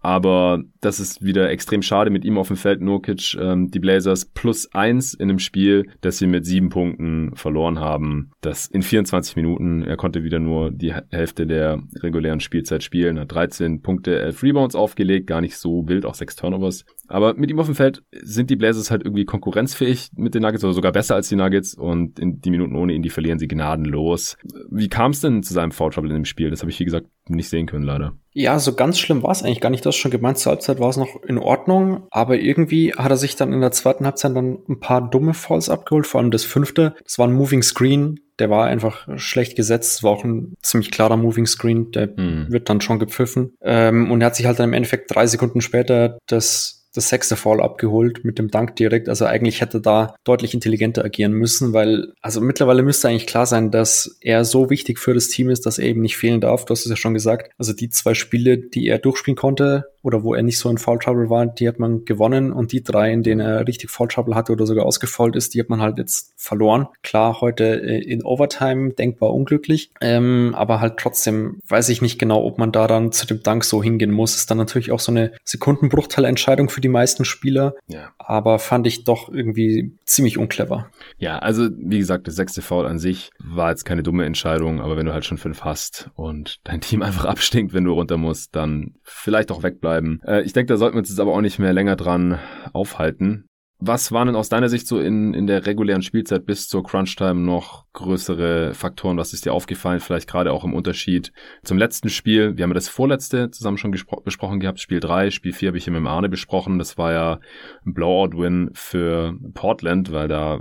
Aber 0.00 0.62
das 0.80 0.98
ist 0.98 1.22
wieder 1.22 1.50
extrem 1.50 1.82
schade 1.82 2.10
mit 2.10 2.24
ihm 2.24 2.38
auf 2.38 2.48
dem 2.48 2.56
Feld. 2.56 2.80
Nurkic, 2.80 3.36
ähm, 3.38 3.70
die 3.70 3.80
Blazers 3.80 4.24
plus 4.24 4.72
eins 4.72 5.12
in 5.12 5.28
einem 5.28 5.38
Spiel, 5.38 5.86
das 6.00 6.18
sie 6.18 6.26
mit 6.26 6.46
sieben 6.46 6.70
Punkten 6.70 7.36
verloren 7.36 7.78
haben. 7.78 8.30
Das 8.40 8.66
in 8.66 8.82
24 8.82 9.36
Minuten. 9.36 9.82
Er 9.82 9.96
konnte 9.96 10.24
wieder 10.24 10.38
nur 10.38 10.70
die 10.70 10.94
Hälfte 11.10 11.46
der 11.46 11.82
regulären 11.96 12.40
Spielzeit 12.40 12.82
spielen, 12.82 13.18
hat 13.18 13.32
13 13.32 13.82
Punkte, 13.82 14.18
11 14.18 14.42
Rebounds 14.42 14.74
aufgelegt, 14.74 15.26
gar 15.26 15.42
nicht 15.42 15.56
so 15.56 15.86
wild, 15.86 16.06
auch 16.06 16.14
sechs 16.14 16.34
Turnovers. 16.34 16.86
Aber 17.06 17.34
mit 17.34 17.50
ihm 17.50 17.58
auf 17.58 17.66
dem 17.66 17.74
Feld 17.74 18.02
sind 18.22 18.50
die 18.50 18.56
Blazers 18.56 18.90
halt 18.90 19.04
irgendwie 19.04 19.24
konkurrenzfähig 19.24 20.10
mit 20.16 20.34
den 20.34 20.42
Nuggets 20.42 20.64
oder 20.64 20.72
sogar 20.72 20.92
besser 20.92 21.16
als 21.16 21.28
die 21.28 21.36
Nuggets 21.36 21.74
und 21.74 22.18
in 22.18 22.40
die 22.40 22.50
Minuten 22.50 22.76
ohne 22.76 22.94
ihn, 22.94 23.02
die 23.02 23.10
verlieren 23.10 23.38
sie 23.38 23.48
gnadenlos. 23.48 24.36
Wie 24.70 24.88
kam 24.88 25.10
es 25.10 25.20
denn 25.20 25.42
zu 25.42 25.52
seinem 25.52 25.72
Foul 25.72 25.90
Trouble 25.90 26.10
in 26.10 26.16
dem 26.16 26.24
Spiel? 26.24 26.50
Das 26.50 26.60
habe 26.60 26.70
ich, 26.70 26.78
wie 26.78 26.84
gesagt, 26.84 27.08
nicht 27.28 27.48
sehen 27.48 27.66
können, 27.66 27.84
leider. 27.84 28.14
Ja, 28.32 28.58
so 28.58 28.74
ganz 28.74 28.98
schlimm 28.98 29.22
war 29.22 29.30
es 29.30 29.42
eigentlich 29.42 29.60
gar 29.60 29.70
nicht. 29.70 29.84
Das 29.84 29.96
schon 29.96 30.10
gemeint, 30.10 30.38
zur 30.38 30.50
Halbzeit 30.50 30.78
war 30.78 30.88
es 30.88 30.96
noch 30.96 31.22
in 31.26 31.38
Ordnung, 31.38 32.06
aber 32.10 32.38
irgendwie 32.38 32.92
hat 32.94 33.10
er 33.10 33.16
sich 33.16 33.36
dann 33.36 33.52
in 33.52 33.60
der 33.60 33.72
zweiten 33.72 34.04
Halbzeit 34.04 34.36
dann 34.36 34.58
ein 34.68 34.80
paar 34.80 35.08
dumme 35.08 35.34
Falls 35.34 35.68
abgeholt, 35.68 36.06
vor 36.06 36.20
allem 36.20 36.30
das 36.30 36.44
fünfte. 36.44 36.94
Das 37.04 37.18
war 37.18 37.26
ein 37.26 37.32
Moving 37.32 37.62
Screen, 37.62 38.20
der 38.38 38.50
war 38.50 38.66
einfach 38.66 39.08
schlecht 39.16 39.56
gesetzt, 39.56 40.02
war 40.02 40.12
auch 40.12 40.24
ein 40.24 40.54
ziemlich 40.62 40.90
klarer 40.90 41.16
Moving 41.16 41.46
Screen, 41.46 41.90
der 41.90 42.08
mhm. 42.16 42.46
wird 42.50 42.68
dann 42.68 42.80
schon 42.80 42.98
gepfiffen. 42.98 43.54
Ähm, 43.62 44.10
und 44.10 44.20
er 44.20 44.26
hat 44.26 44.36
sich 44.36 44.46
halt 44.46 44.58
dann 44.58 44.70
im 44.70 44.74
Endeffekt 44.74 45.14
drei 45.14 45.26
Sekunden 45.26 45.60
später 45.60 46.18
das 46.26 46.79
das 46.94 47.08
sechste 47.08 47.36
Foul 47.36 47.60
abgeholt 47.60 48.24
mit 48.24 48.38
dem 48.38 48.50
Dank 48.50 48.76
direkt. 48.76 49.08
Also 49.08 49.24
eigentlich 49.24 49.60
hätte 49.60 49.80
da 49.80 50.14
deutlich 50.24 50.54
intelligenter 50.54 51.04
agieren 51.04 51.32
müssen, 51.32 51.72
weil 51.72 52.12
also 52.20 52.40
mittlerweile 52.40 52.82
müsste 52.82 53.08
eigentlich 53.08 53.26
klar 53.26 53.46
sein, 53.46 53.70
dass 53.70 54.18
er 54.20 54.44
so 54.44 54.70
wichtig 54.70 54.98
für 54.98 55.14
das 55.14 55.28
Team 55.28 55.50
ist, 55.50 55.66
dass 55.66 55.78
er 55.78 55.86
eben 55.86 56.00
nicht 56.00 56.16
fehlen 56.16 56.40
darf. 56.40 56.64
Du 56.64 56.72
hast 56.72 56.84
es 56.84 56.90
ja 56.90 56.96
schon 56.96 57.14
gesagt. 57.14 57.52
Also 57.58 57.72
die 57.72 57.90
zwei 57.90 58.14
Spiele, 58.14 58.58
die 58.58 58.88
er 58.88 58.98
durchspielen 58.98 59.36
konnte, 59.36 59.86
oder 60.02 60.22
wo 60.22 60.34
er 60.34 60.42
nicht 60.42 60.58
so 60.58 60.70
in 60.70 60.78
Foul 60.78 60.98
Trouble 60.98 61.30
war, 61.30 61.46
die 61.46 61.68
hat 61.68 61.78
man 61.78 62.04
gewonnen 62.04 62.52
und 62.52 62.72
die 62.72 62.82
drei, 62.82 63.12
in 63.12 63.22
denen 63.22 63.40
er 63.40 63.66
richtig 63.66 63.90
Foul 63.90 64.08
Trouble 64.08 64.34
hatte 64.34 64.52
oder 64.52 64.66
sogar 64.66 64.86
ausgefault 64.86 65.36
ist, 65.36 65.54
die 65.54 65.60
hat 65.60 65.68
man 65.68 65.80
halt 65.80 65.98
jetzt 65.98 66.32
verloren. 66.36 66.88
Klar, 67.02 67.40
heute 67.40 67.64
äh, 67.82 68.02
in 68.02 68.24
Overtime 68.24 68.92
denkbar 68.92 69.32
unglücklich, 69.32 69.90
ähm, 70.00 70.54
aber 70.56 70.80
halt 70.80 70.96
trotzdem 70.96 71.60
weiß 71.68 71.88
ich 71.90 72.02
nicht 72.02 72.18
genau, 72.18 72.44
ob 72.44 72.58
man 72.58 72.72
da 72.72 72.86
dann 72.86 73.12
zu 73.12 73.26
dem 73.26 73.42
Dank 73.42 73.64
so 73.64 73.82
hingehen 73.82 74.10
muss. 74.10 74.36
Ist 74.36 74.50
dann 74.50 74.58
natürlich 74.58 74.92
auch 74.92 75.00
so 75.00 75.12
eine 75.12 75.32
Sekundenbruchteilentscheidung 75.44 76.70
für 76.70 76.80
die 76.80 76.88
meisten 76.88 77.24
Spieler, 77.24 77.74
ja. 77.86 78.10
aber 78.18 78.58
fand 78.58 78.86
ich 78.86 79.04
doch 79.04 79.28
irgendwie 79.28 79.92
ziemlich 80.06 80.38
unclever. 80.38 80.88
Ja, 81.18 81.38
also 81.38 81.68
wie 81.76 81.98
gesagt, 81.98 82.26
das 82.26 82.36
sechste 82.36 82.62
Foul 82.62 82.86
an 82.86 82.98
sich 82.98 83.30
war 83.38 83.70
jetzt 83.70 83.84
keine 83.84 84.02
dumme 84.02 84.24
Entscheidung, 84.24 84.80
aber 84.80 84.96
wenn 84.96 85.06
du 85.06 85.12
halt 85.12 85.24
schon 85.24 85.38
fünf 85.38 85.62
hast 85.62 86.10
und 86.14 86.60
dein 86.64 86.80
Team 86.80 87.02
einfach 87.10 87.26
abstinkt, 87.26 87.74
wenn 87.74 87.84
du 87.84 87.92
runter 87.92 88.16
musst, 88.16 88.56
dann 88.56 88.94
vielleicht 89.02 89.50
auch 89.50 89.62
wegbleiben 89.62 89.89
bleiben. 89.90 90.20
Äh, 90.24 90.42
ich 90.42 90.52
denke, 90.52 90.72
da 90.72 90.76
sollten 90.76 90.94
wir 90.94 91.00
uns 91.00 91.08
jetzt 91.08 91.20
aber 91.20 91.34
auch 91.34 91.40
nicht 91.40 91.58
mehr 91.58 91.72
länger 91.72 91.96
dran 91.96 92.38
aufhalten. 92.72 93.46
Was 93.82 94.12
waren 94.12 94.26
denn 94.26 94.36
aus 94.36 94.50
deiner 94.50 94.68
Sicht 94.68 94.86
so 94.86 95.00
in, 95.00 95.32
in 95.32 95.46
der 95.46 95.64
regulären 95.64 96.02
Spielzeit 96.02 96.44
bis 96.44 96.68
zur 96.68 96.84
Crunch-Time 96.84 97.40
noch 97.40 97.86
größere 97.94 98.74
Faktoren? 98.74 99.16
Was 99.16 99.32
ist 99.32 99.46
dir 99.46 99.54
aufgefallen? 99.54 100.00
Vielleicht 100.00 100.28
gerade 100.28 100.52
auch 100.52 100.64
im 100.64 100.74
Unterschied 100.74 101.32
zum 101.64 101.78
letzten 101.78 102.10
Spiel. 102.10 102.58
Wir 102.58 102.64
haben 102.64 102.74
das 102.74 102.88
vorletzte 102.88 103.50
zusammen 103.50 103.78
schon 103.78 103.90
besprochen 103.90 104.60
gehabt. 104.60 104.80
Spiel 104.80 105.00
3, 105.00 105.30
Spiel 105.30 105.54
4 105.54 105.68
habe 105.68 105.78
ich 105.78 105.84
hier 105.84 105.94
mit 105.94 106.00
dem 106.00 106.08
Arne 106.08 106.28
besprochen. 106.28 106.78
Das 106.78 106.98
war 106.98 107.12
ja 107.12 107.40
ein 107.86 107.94
Blowout-Win 107.94 108.70
für 108.74 109.34
Portland, 109.54 110.12
weil 110.12 110.28
da 110.28 110.60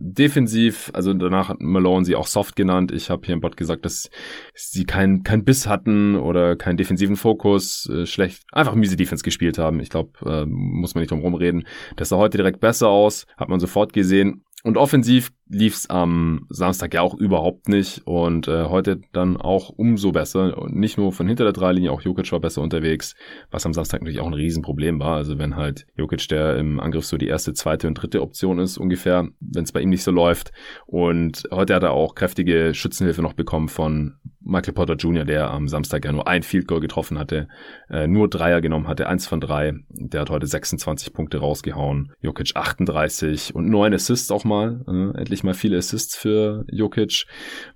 defensiv, 0.00 0.90
also 0.94 1.12
danach 1.12 1.50
hat 1.50 1.60
Malone 1.60 2.04
sie 2.04 2.16
auch 2.16 2.26
soft 2.26 2.56
genannt. 2.56 2.90
Ich 2.90 3.10
habe 3.10 3.24
hier 3.26 3.34
im 3.34 3.40
Bot 3.40 3.56
gesagt, 3.56 3.84
dass 3.84 4.10
sie 4.54 4.84
keinen 4.84 5.22
kein 5.22 5.44
Biss 5.44 5.66
hatten 5.66 6.16
oder 6.16 6.56
keinen 6.56 6.78
defensiven 6.78 7.16
Fokus, 7.16 7.88
äh, 7.88 8.06
schlecht, 8.06 8.42
einfach 8.50 8.74
miese 8.74 8.96
Defense 8.96 9.22
gespielt 9.22 9.58
haben. 9.58 9.78
Ich 9.78 9.90
glaube, 9.90 10.10
äh, 10.24 10.46
muss 10.46 10.94
man 10.94 11.02
nicht 11.02 11.10
drum 11.10 11.20
rumreden. 11.20 11.66
Das 11.96 12.08
sah 12.08 12.16
heute 12.16 12.38
direkt 12.38 12.60
besser 12.60 12.88
aus, 12.88 13.26
hat 13.36 13.50
man 13.50 13.60
sofort 13.60 13.92
gesehen. 13.92 14.42
Und 14.62 14.76
offensiv 14.76 15.32
lief 15.48 15.74
es 15.74 15.88
am 15.88 16.46
Samstag 16.50 16.92
ja 16.92 17.00
auch 17.00 17.14
überhaupt 17.14 17.68
nicht 17.68 18.02
und 18.06 18.46
äh, 18.46 18.64
heute 18.64 19.00
dann 19.12 19.38
auch 19.38 19.70
umso 19.70 20.12
besser. 20.12 20.66
Nicht 20.68 20.98
nur 20.98 21.12
von 21.12 21.26
hinter 21.26 21.44
der 21.44 21.54
Dreilinie, 21.54 21.90
auch 21.90 22.02
Jokic 22.02 22.30
war 22.30 22.40
besser 22.40 22.60
unterwegs, 22.60 23.14
was 23.50 23.64
am 23.64 23.72
Samstag 23.72 24.02
natürlich 24.02 24.20
auch 24.20 24.26
ein 24.26 24.34
Riesenproblem 24.34 25.00
war. 25.00 25.16
Also 25.16 25.38
wenn 25.38 25.56
halt 25.56 25.86
Jokic, 25.96 26.28
der 26.28 26.56
im 26.58 26.78
Angriff 26.78 27.06
so 27.06 27.16
die 27.16 27.26
erste, 27.26 27.54
zweite 27.54 27.88
und 27.88 27.94
dritte 27.94 28.20
Option 28.20 28.58
ist 28.58 28.76
ungefähr, 28.76 29.28
wenn 29.40 29.64
es 29.64 29.72
bei 29.72 29.80
ihm 29.80 29.88
nicht 29.88 30.04
so 30.04 30.10
läuft. 30.10 30.52
Und 30.86 31.48
heute 31.50 31.74
hat 31.74 31.82
er 31.82 31.92
auch 31.92 32.14
kräftige 32.14 32.74
Schützenhilfe 32.74 33.22
noch 33.22 33.32
bekommen 33.32 33.68
von 33.68 34.16
Michael 34.50 34.74
Porter 34.74 34.96
Jr., 34.96 35.24
der 35.24 35.50
am 35.50 35.68
Samstag 35.68 36.04
ja 36.04 36.12
nur 36.12 36.26
ein 36.26 36.42
Field 36.42 36.66
Goal 36.66 36.80
getroffen 36.80 37.18
hatte, 37.18 37.48
äh, 37.88 38.06
nur 38.06 38.28
Dreier 38.28 38.60
genommen 38.60 38.88
hatte, 38.88 39.08
eins 39.08 39.26
von 39.26 39.40
drei. 39.40 39.74
Der 39.88 40.22
hat 40.22 40.30
heute 40.30 40.46
26 40.46 41.12
Punkte 41.12 41.38
rausgehauen. 41.38 42.12
Jokic 42.20 42.56
38 42.56 43.54
und 43.54 43.70
neun 43.70 43.94
Assists 43.94 44.30
auch 44.30 44.44
mal. 44.44 44.84
Äh, 44.88 45.18
endlich 45.18 45.44
mal 45.44 45.54
viele 45.54 45.78
Assists 45.78 46.16
für 46.16 46.64
Jokic. 46.68 47.26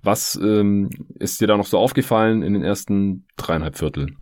Was 0.03 0.35
ähm, 0.35 0.89
ist 1.17 1.39
dir 1.39 1.47
da 1.47 1.55
noch 1.55 1.65
so 1.65 1.79
aufgefallen 1.79 2.43
in 2.43 2.53
den 2.53 2.63
ersten 2.63 3.25
dreieinhalb 3.37 3.77
Vierteln? 3.77 4.17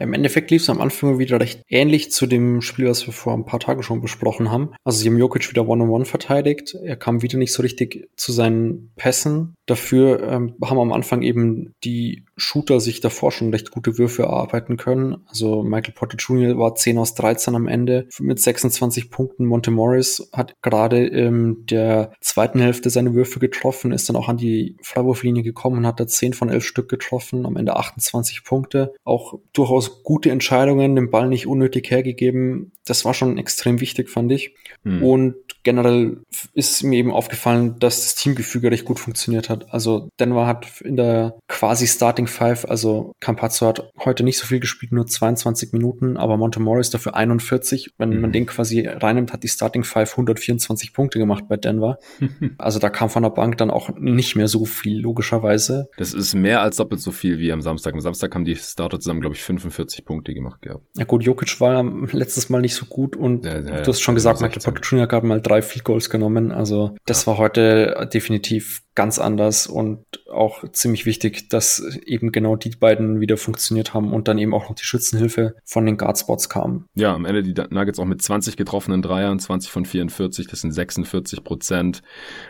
Im 0.00 0.12
Endeffekt 0.12 0.50
lief 0.52 0.62
es 0.62 0.70
am 0.70 0.80
Anfang 0.80 1.18
wieder 1.18 1.40
recht 1.40 1.62
ähnlich 1.68 2.12
zu 2.12 2.26
dem 2.26 2.60
Spiel, 2.60 2.86
was 2.86 3.04
wir 3.06 3.12
vor 3.12 3.34
ein 3.34 3.46
paar 3.46 3.58
Tagen 3.58 3.82
schon 3.82 4.00
besprochen 4.00 4.50
haben. 4.50 4.70
Also 4.84 5.00
sie 5.00 5.08
haben 5.08 5.18
Jokic 5.18 5.50
wieder 5.50 5.66
One-on-One 5.66 6.04
verteidigt. 6.04 6.76
Er 6.84 6.96
kam 6.96 7.22
wieder 7.22 7.36
nicht 7.36 7.52
so 7.52 7.62
richtig 7.62 8.08
zu 8.14 8.30
seinen 8.30 8.92
Pässen. 8.94 9.54
Dafür 9.68 10.22
ähm, 10.22 10.54
haben 10.64 10.78
am 10.78 10.92
Anfang 10.92 11.20
eben 11.20 11.74
die 11.84 12.24
Shooter 12.38 12.80
sich 12.80 13.00
davor 13.00 13.32
schon 13.32 13.50
recht 13.50 13.70
gute 13.70 13.98
Würfe 13.98 14.22
erarbeiten 14.22 14.78
können. 14.78 15.18
Also 15.26 15.62
Michael 15.62 15.92
Porter 15.92 16.16
Jr. 16.16 16.58
war 16.58 16.74
10 16.74 16.96
aus 16.96 17.14
13 17.14 17.54
am 17.54 17.68
Ende 17.68 18.08
mit 18.18 18.40
26 18.40 19.10
Punkten. 19.10 19.44
Monte 19.44 19.70
Morris 19.70 20.30
hat 20.32 20.56
gerade 20.62 21.06
in 21.06 21.66
der 21.66 22.12
zweiten 22.22 22.60
Hälfte 22.60 22.88
seine 22.88 23.12
Würfe 23.12 23.40
getroffen, 23.40 23.92
ist 23.92 24.08
dann 24.08 24.16
auch 24.16 24.30
an 24.30 24.38
die 24.38 24.76
Freiwurflinie 24.82 25.42
gekommen 25.42 25.78
und 25.78 25.86
hat 25.86 26.00
da 26.00 26.06
10 26.06 26.32
von 26.32 26.48
11 26.48 26.64
Stück 26.64 26.88
getroffen, 26.88 27.44
am 27.44 27.56
Ende 27.56 27.76
28 27.76 28.44
Punkte. 28.44 28.94
Auch 29.04 29.34
durchaus 29.52 30.02
gute 30.02 30.30
Entscheidungen, 30.30 30.96
den 30.96 31.10
Ball 31.10 31.28
nicht 31.28 31.46
unnötig 31.46 31.90
hergegeben. 31.90 32.72
Das 32.88 33.04
war 33.04 33.14
schon 33.14 33.38
extrem 33.38 33.80
wichtig, 33.80 34.08
fand 34.08 34.32
ich. 34.32 34.54
Hm. 34.84 35.02
Und 35.02 35.34
generell 35.62 36.18
ist 36.54 36.82
mir 36.82 36.96
eben 36.96 37.10
aufgefallen, 37.10 37.78
dass 37.78 38.02
das 38.02 38.14
Teamgefüge 38.14 38.70
recht 38.70 38.84
gut 38.84 38.98
funktioniert 38.98 39.48
hat. 39.48 39.72
Also 39.72 40.08
Denver 40.18 40.46
hat 40.46 40.80
in 40.80 40.96
der 40.96 41.38
quasi 41.48 41.86
Starting 41.86 42.26
Five, 42.26 42.64
also 42.68 43.12
Campazzo 43.20 43.66
hat 43.66 43.90
heute 43.98 44.24
nicht 44.24 44.38
so 44.38 44.46
viel 44.46 44.60
gespielt, 44.60 44.92
nur 44.92 45.06
22 45.06 45.72
Minuten, 45.72 46.16
aber 46.16 46.36
Montemorris 46.36 46.90
dafür 46.90 47.14
41. 47.14 47.90
Wenn 47.98 48.10
mhm. 48.10 48.20
man 48.20 48.32
den 48.32 48.46
quasi 48.46 48.86
reinnimmt, 48.86 49.32
hat 49.32 49.42
die 49.42 49.48
Starting 49.48 49.84
Five 49.84 50.12
124 50.12 50.92
Punkte 50.92 51.18
gemacht 51.18 51.44
bei 51.48 51.56
Denver. 51.56 51.98
also 52.58 52.78
da 52.78 52.88
kam 52.88 53.10
von 53.10 53.22
der 53.22 53.30
Bank 53.30 53.58
dann 53.58 53.70
auch 53.70 53.90
nicht 53.98 54.36
mehr 54.36 54.48
so 54.48 54.64
viel, 54.64 55.00
logischerweise. 55.00 55.88
Das 55.96 56.14
ist 56.14 56.34
mehr 56.34 56.62
als 56.62 56.76
doppelt 56.76 57.00
so 57.00 57.10
viel 57.10 57.38
wie 57.38 57.52
am 57.52 57.60
Samstag. 57.60 57.94
Am 57.94 58.00
Samstag 58.00 58.34
haben 58.34 58.44
die 58.44 58.56
Starter 58.56 59.00
zusammen, 59.00 59.20
glaube 59.20 59.36
ich, 59.36 59.42
45 59.42 60.04
Punkte 60.04 60.32
gemacht 60.32 60.62
gehabt. 60.62 60.84
Ja 60.96 61.04
gut, 61.04 61.24
Jokic 61.24 61.60
war 61.60 61.84
letztes 62.12 62.48
Mal 62.48 62.60
nicht 62.60 62.74
so 62.74 62.77
gut 62.86 63.16
und 63.16 63.44
ja, 63.44 63.58
ja, 63.58 63.82
du 63.82 63.88
hast 63.88 64.00
schon 64.00 64.14
gesagt, 64.14 64.40
Michael 64.40 64.62
Porter 64.62 64.80
Jr. 64.82 65.06
gab 65.06 65.24
mal 65.24 65.40
drei 65.40 65.62
Field 65.62 65.84
Goals 65.84 66.10
genommen. 66.10 66.52
Also 66.52 66.96
das 67.06 67.26
war 67.26 67.38
heute 67.38 68.08
definitiv 68.12 68.82
ganz 68.98 69.20
anders 69.20 69.68
und 69.68 70.00
auch 70.28 70.68
ziemlich 70.72 71.06
wichtig, 71.06 71.48
dass 71.50 71.78
eben 72.04 72.32
genau 72.32 72.56
die 72.56 72.70
beiden 72.70 73.20
wieder 73.20 73.36
funktioniert 73.36 73.94
haben 73.94 74.12
und 74.12 74.26
dann 74.26 74.38
eben 74.38 74.52
auch 74.52 74.68
noch 74.68 74.74
die 74.74 74.82
Schützenhilfe 74.82 75.54
von 75.64 75.86
den 75.86 75.96
Guardspots 75.96 76.48
kam. 76.48 76.86
Ja, 76.96 77.14
am 77.14 77.24
Ende 77.24 77.44
die 77.44 77.54
Nuggets 77.70 78.00
auch 78.00 78.06
mit 78.06 78.20
20 78.20 78.56
getroffenen 78.56 79.00
Dreiern, 79.00 79.38
20 79.38 79.70
von 79.70 79.84
44, 79.84 80.48
das 80.48 80.62
sind 80.62 80.72
46 80.72 81.44
Prozent. 81.44 82.02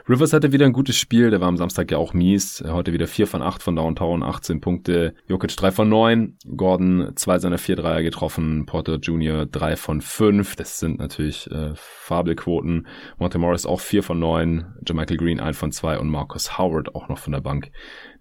Rivers 0.08 0.32
hatte 0.32 0.50
wieder 0.50 0.64
ein 0.64 0.72
gutes 0.72 0.96
Spiel, 0.96 1.28
der 1.28 1.42
war 1.42 1.48
am 1.48 1.58
Samstag 1.58 1.90
ja 1.90 1.98
auch 1.98 2.14
mies, 2.14 2.64
heute 2.66 2.94
wieder 2.94 3.08
4 3.08 3.26
von 3.26 3.42
8 3.42 3.62
von 3.62 3.76
Downtown, 3.76 4.22
18 4.22 4.62
Punkte, 4.62 5.12
Jokic 5.26 5.54
3 5.54 5.70
von 5.70 5.90
9, 5.90 6.38
Gordon 6.56 7.12
zwei 7.16 7.38
seiner 7.38 7.58
vier 7.58 7.76
Dreier 7.76 8.02
getroffen, 8.02 8.64
Porter 8.64 8.96
Jr. 8.96 9.44
3 9.44 9.76
von 9.76 10.00
5, 10.00 10.56
das 10.56 10.78
sind 10.78 10.98
natürlich 10.98 11.50
äh, 11.50 11.72
Fabelquoten, 11.74 12.86
Monte 13.18 13.36
Morris 13.36 13.66
auch 13.66 13.80
4 13.80 14.02
von 14.02 14.18
9, 14.18 14.76
Jermichael 14.86 15.18
Green 15.18 15.40
1 15.40 15.58
von 15.58 15.72
2 15.72 15.98
und 15.98 16.08
Marcus 16.08 16.37
Marcus 16.38 16.58
Howard 16.58 16.94
auch 16.94 17.08
noch 17.08 17.18
von 17.18 17.32
der 17.32 17.40
Bank. 17.40 17.70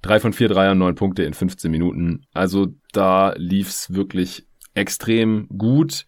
Drei 0.02 0.20
von 0.20 0.34
vier 0.34 0.48
Dreier, 0.48 0.74
neun 0.74 0.96
Punkte 0.96 1.24
in 1.24 1.34
15 1.34 1.70
Minuten. 1.70 2.26
Also 2.34 2.68
da 2.92 3.34
lief's 3.38 3.94
wirklich 3.94 4.48
extrem 4.74 5.48
gut. 5.56 6.06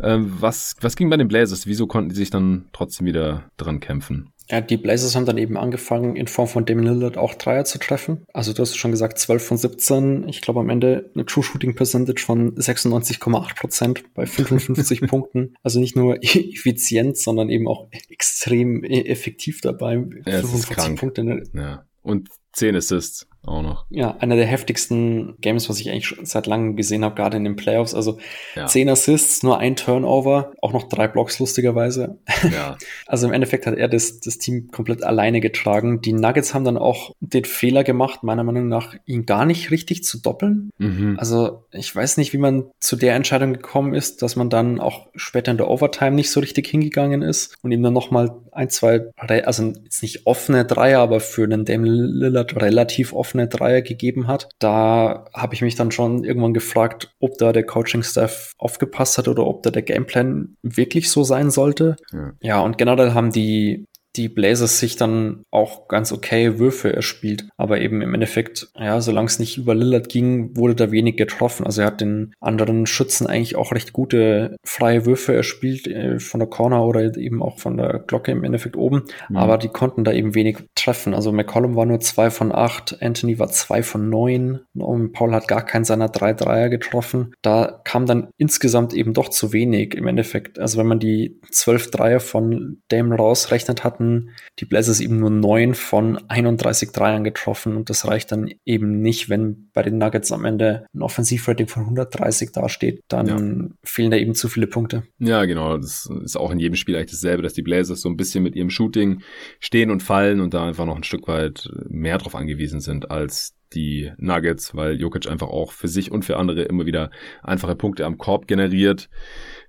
Ähm, 0.00 0.32
was, 0.40 0.74
was 0.80 0.96
ging 0.96 1.10
bei 1.10 1.16
den 1.16 1.28
Blazers? 1.28 1.66
Wieso 1.66 1.86
konnten 1.86 2.10
die 2.10 2.16
sich 2.16 2.30
dann 2.30 2.68
trotzdem 2.72 3.06
wieder 3.06 3.50
dran 3.56 3.80
kämpfen? 3.80 4.32
Ja, 4.50 4.60
die 4.60 4.76
Blazers 4.76 5.16
haben 5.16 5.24
dann 5.24 5.38
eben 5.38 5.56
angefangen, 5.56 6.16
in 6.16 6.26
Form 6.26 6.48
von 6.48 6.66
Damian 6.66 6.94
Lillard 6.94 7.16
auch 7.16 7.34
Dreier 7.34 7.64
zu 7.64 7.78
treffen. 7.78 8.26
Also 8.32 8.52
du 8.52 8.60
hast 8.60 8.76
schon 8.76 8.90
gesagt, 8.90 9.18
12 9.18 9.44
von 9.44 9.56
17. 9.56 10.28
Ich 10.28 10.42
glaube 10.42 10.60
am 10.60 10.68
Ende 10.68 11.10
eine 11.14 11.24
True 11.24 11.42
Shooting 11.42 11.74
Percentage 11.74 12.22
von 12.22 12.54
96,8 12.54 13.56
Prozent 13.56 14.14
bei 14.14 14.26
55 14.26 15.00
Punkten. 15.08 15.54
Also 15.62 15.80
nicht 15.80 15.96
nur 15.96 16.16
effizient, 16.22 17.16
sondern 17.16 17.48
eben 17.48 17.66
auch 17.66 17.88
extrem 18.10 18.84
e-, 18.84 19.06
effektiv 19.06 19.60
dabei. 19.62 20.04
Ja, 20.26 20.40
55 20.40 20.96
Punkte. 20.96 21.42
Ja. 21.54 21.86
Und 22.02 22.28
10 22.52 22.76
Assists 22.76 23.26
auch 23.46 23.62
noch. 23.62 23.86
Ja, 23.90 24.16
einer 24.18 24.36
der 24.36 24.46
heftigsten 24.46 25.36
Games, 25.40 25.68
was 25.68 25.80
ich 25.80 25.90
eigentlich 25.90 26.14
seit 26.22 26.46
langem 26.46 26.76
gesehen 26.76 27.04
habe, 27.04 27.14
gerade 27.14 27.36
in 27.36 27.44
den 27.44 27.56
Playoffs. 27.56 27.94
Also 27.94 28.18
ja. 28.54 28.66
10 28.66 28.88
Assists, 28.88 29.42
nur 29.42 29.58
ein 29.58 29.76
Turnover, 29.76 30.52
auch 30.60 30.72
noch 30.72 30.88
drei 30.88 31.08
Blocks 31.08 31.38
lustigerweise. 31.38 32.18
Ja. 32.42 32.76
Also 33.06 33.26
im 33.26 33.32
Endeffekt 33.32 33.66
hat 33.66 33.76
er 33.76 33.88
das, 33.88 34.20
das 34.20 34.38
Team 34.38 34.70
komplett 34.70 35.02
alleine 35.02 35.40
getragen. 35.40 36.00
Die 36.00 36.12
Nuggets 36.12 36.54
haben 36.54 36.64
dann 36.64 36.78
auch 36.78 37.12
den 37.20 37.44
Fehler 37.44 37.84
gemacht, 37.84 38.22
meiner 38.22 38.44
Meinung 38.44 38.68
nach, 38.68 38.94
ihn 39.04 39.26
gar 39.26 39.46
nicht 39.46 39.70
richtig 39.70 40.04
zu 40.04 40.20
doppeln. 40.20 40.70
Mhm. 40.78 41.16
Also 41.18 41.64
ich 41.70 41.94
weiß 41.94 42.16
nicht, 42.16 42.32
wie 42.32 42.38
man 42.38 42.64
zu 42.80 42.96
der 42.96 43.14
Entscheidung 43.14 43.52
gekommen 43.52 43.94
ist, 43.94 44.22
dass 44.22 44.36
man 44.36 44.50
dann 44.50 44.80
auch 44.80 45.08
später 45.14 45.50
in 45.50 45.58
der 45.58 45.68
Overtime 45.68 46.12
nicht 46.12 46.30
so 46.30 46.40
richtig 46.40 46.66
hingegangen 46.66 47.22
ist 47.22 47.56
und 47.62 47.72
ihm 47.72 47.82
dann 47.82 47.92
nochmal 47.92 48.30
ein, 48.52 48.70
zwei, 48.70 49.02
also 49.16 49.72
jetzt 49.84 50.02
nicht 50.02 50.26
offene 50.26 50.64
Dreier, 50.64 51.00
aber 51.00 51.20
für 51.20 51.44
einen 51.44 51.64
Dame 51.64 51.88
Lillard 51.88 52.60
relativ 52.60 53.12
offen 53.12 53.33
offene 53.34 53.48
Dreier 53.48 53.82
gegeben 53.82 54.28
hat. 54.28 54.48
Da 54.58 55.26
habe 55.34 55.54
ich 55.54 55.62
mich 55.62 55.74
dann 55.74 55.90
schon 55.90 56.24
irgendwann 56.24 56.54
gefragt, 56.54 57.14
ob 57.18 57.36
da 57.38 57.52
der 57.52 57.66
Coaching-Staff 57.66 58.52
aufgepasst 58.58 59.18
hat 59.18 59.28
oder 59.28 59.46
ob 59.46 59.62
da 59.62 59.70
der 59.70 59.82
Gameplan 59.82 60.56
wirklich 60.62 61.10
so 61.10 61.24
sein 61.24 61.50
sollte. 61.50 61.96
Ja, 62.12 62.32
ja 62.40 62.60
und 62.60 62.78
generell 62.78 63.12
haben 63.12 63.32
die 63.32 63.86
die 64.16 64.28
Blazers 64.28 64.78
sich 64.78 64.96
dann 64.96 65.44
auch 65.50 65.88
ganz 65.88 66.12
okay 66.12 66.58
Würfe 66.58 66.92
erspielt. 66.92 67.46
Aber 67.56 67.80
eben 67.80 68.00
im 68.00 68.14
Endeffekt, 68.14 68.68
ja, 68.78 69.00
solange 69.00 69.26
es 69.26 69.38
nicht 69.38 69.58
über 69.58 69.74
Lillard 69.74 70.08
ging, 70.08 70.56
wurde 70.56 70.74
da 70.74 70.90
wenig 70.90 71.16
getroffen. 71.16 71.66
Also 71.66 71.82
er 71.82 71.88
hat 71.88 72.00
den 72.00 72.32
anderen 72.40 72.86
Schützen 72.86 73.26
eigentlich 73.26 73.56
auch 73.56 73.72
recht 73.72 73.92
gute 73.92 74.56
freie 74.64 75.06
Würfe 75.06 75.34
erspielt, 75.34 75.86
äh, 75.86 76.20
von 76.20 76.40
der 76.40 76.48
Corner 76.48 76.84
oder 76.84 77.16
eben 77.16 77.42
auch 77.42 77.58
von 77.58 77.76
der 77.76 78.00
Glocke 78.06 78.32
im 78.32 78.44
Endeffekt 78.44 78.76
oben. 78.76 79.04
Mhm. 79.28 79.36
Aber 79.36 79.58
die 79.58 79.68
konnten 79.68 80.04
da 80.04 80.12
eben 80.12 80.34
wenig 80.34 80.58
treffen. 80.74 81.14
Also 81.14 81.32
McCollum 81.32 81.76
war 81.76 81.86
nur 81.86 82.00
zwei 82.00 82.30
von 82.30 82.52
acht, 82.52 83.02
Anthony 83.02 83.38
war 83.38 83.48
zwei 83.48 83.82
von 83.82 84.08
neun 84.08 84.60
und 84.74 85.12
Paul 85.12 85.32
hat 85.32 85.48
gar 85.48 85.64
keinen 85.64 85.84
seiner 85.84 86.08
drei 86.08 86.32
Dreier 86.32 86.68
getroffen. 86.68 87.34
Da 87.42 87.80
kam 87.84 88.06
dann 88.06 88.28
insgesamt 88.36 88.94
eben 88.94 89.12
doch 89.12 89.28
zu 89.28 89.52
wenig 89.52 89.94
im 89.94 90.06
Endeffekt. 90.06 90.58
Also 90.58 90.78
wenn 90.78 90.86
man 90.86 91.00
die 91.00 91.40
zwölf 91.50 91.90
Dreier 91.90 92.20
von 92.20 92.82
Dame 92.88 93.16
rausrechnet, 93.16 93.84
hatten 93.84 94.03
hatten 94.04 94.30
die 94.58 94.64
Blazers 94.64 95.00
eben 95.00 95.18
nur 95.18 95.30
neun 95.30 95.74
von 95.74 96.18
31 96.28 96.92
Dreiern 96.92 97.24
getroffen 97.24 97.76
und 97.76 97.90
das 97.90 98.06
reicht 98.06 98.32
dann 98.32 98.50
eben 98.64 99.00
nicht, 99.00 99.28
wenn 99.28 99.70
bei 99.72 99.82
den 99.82 99.98
Nuggets 99.98 100.32
am 100.32 100.44
Ende 100.44 100.86
ein 100.94 101.02
Offensivrating 101.02 101.66
von 101.66 101.84
130 101.84 102.52
dasteht, 102.52 103.02
dann 103.08 103.26
ja. 103.26 103.76
fehlen 103.82 104.10
da 104.10 104.16
eben 104.16 104.34
zu 104.34 104.48
viele 104.48 104.66
Punkte. 104.66 105.04
Ja, 105.18 105.44
genau. 105.44 105.76
Das 105.76 106.08
ist 106.22 106.36
auch 106.36 106.50
in 106.50 106.60
jedem 106.60 106.76
Spiel 106.76 106.96
eigentlich 106.96 107.10
dasselbe, 107.10 107.42
dass 107.42 107.54
die 107.54 107.62
Blazers 107.62 108.00
so 108.00 108.08
ein 108.08 108.16
bisschen 108.16 108.42
mit 108.42 108.54
ihrem 108.54 108.70
Shooting 108.70 109.22
stehen 109.60 109.90
und 109.90 110.02
fallen 110.02 110.40
und 110.40 110.54
da 110.54 110.66
einfach 110.66 110.86
noch 110.86 110.96
ein 110.96 111.04
Stück 111.04 111.26
weit 111.28 111.68
mehr 111.88 112.18
drauf 112.18 112.34
angewiesen 112.34 112.80
sind 112.80 113.10
als 113.10 113.54
die 113.74 114.12
Nuggets, 114.18 114.74
weil 114.76 115.00
Jokic 115.00 115.28
einfach 115.28 115.48
auch 115.48 115.72
für 115.72 115.88
sich 115.88 116.12
und 116.12 116.24
für 116.24 116.36
andere 116.36 116.62
immer 116.62 116.86
wieder 116.86 117.10
einfache 117.42 117.74
Punkte 117.74 118.04
am 118.06 118.18
Korb 118.18 118.46
generiert. 118.46 119.08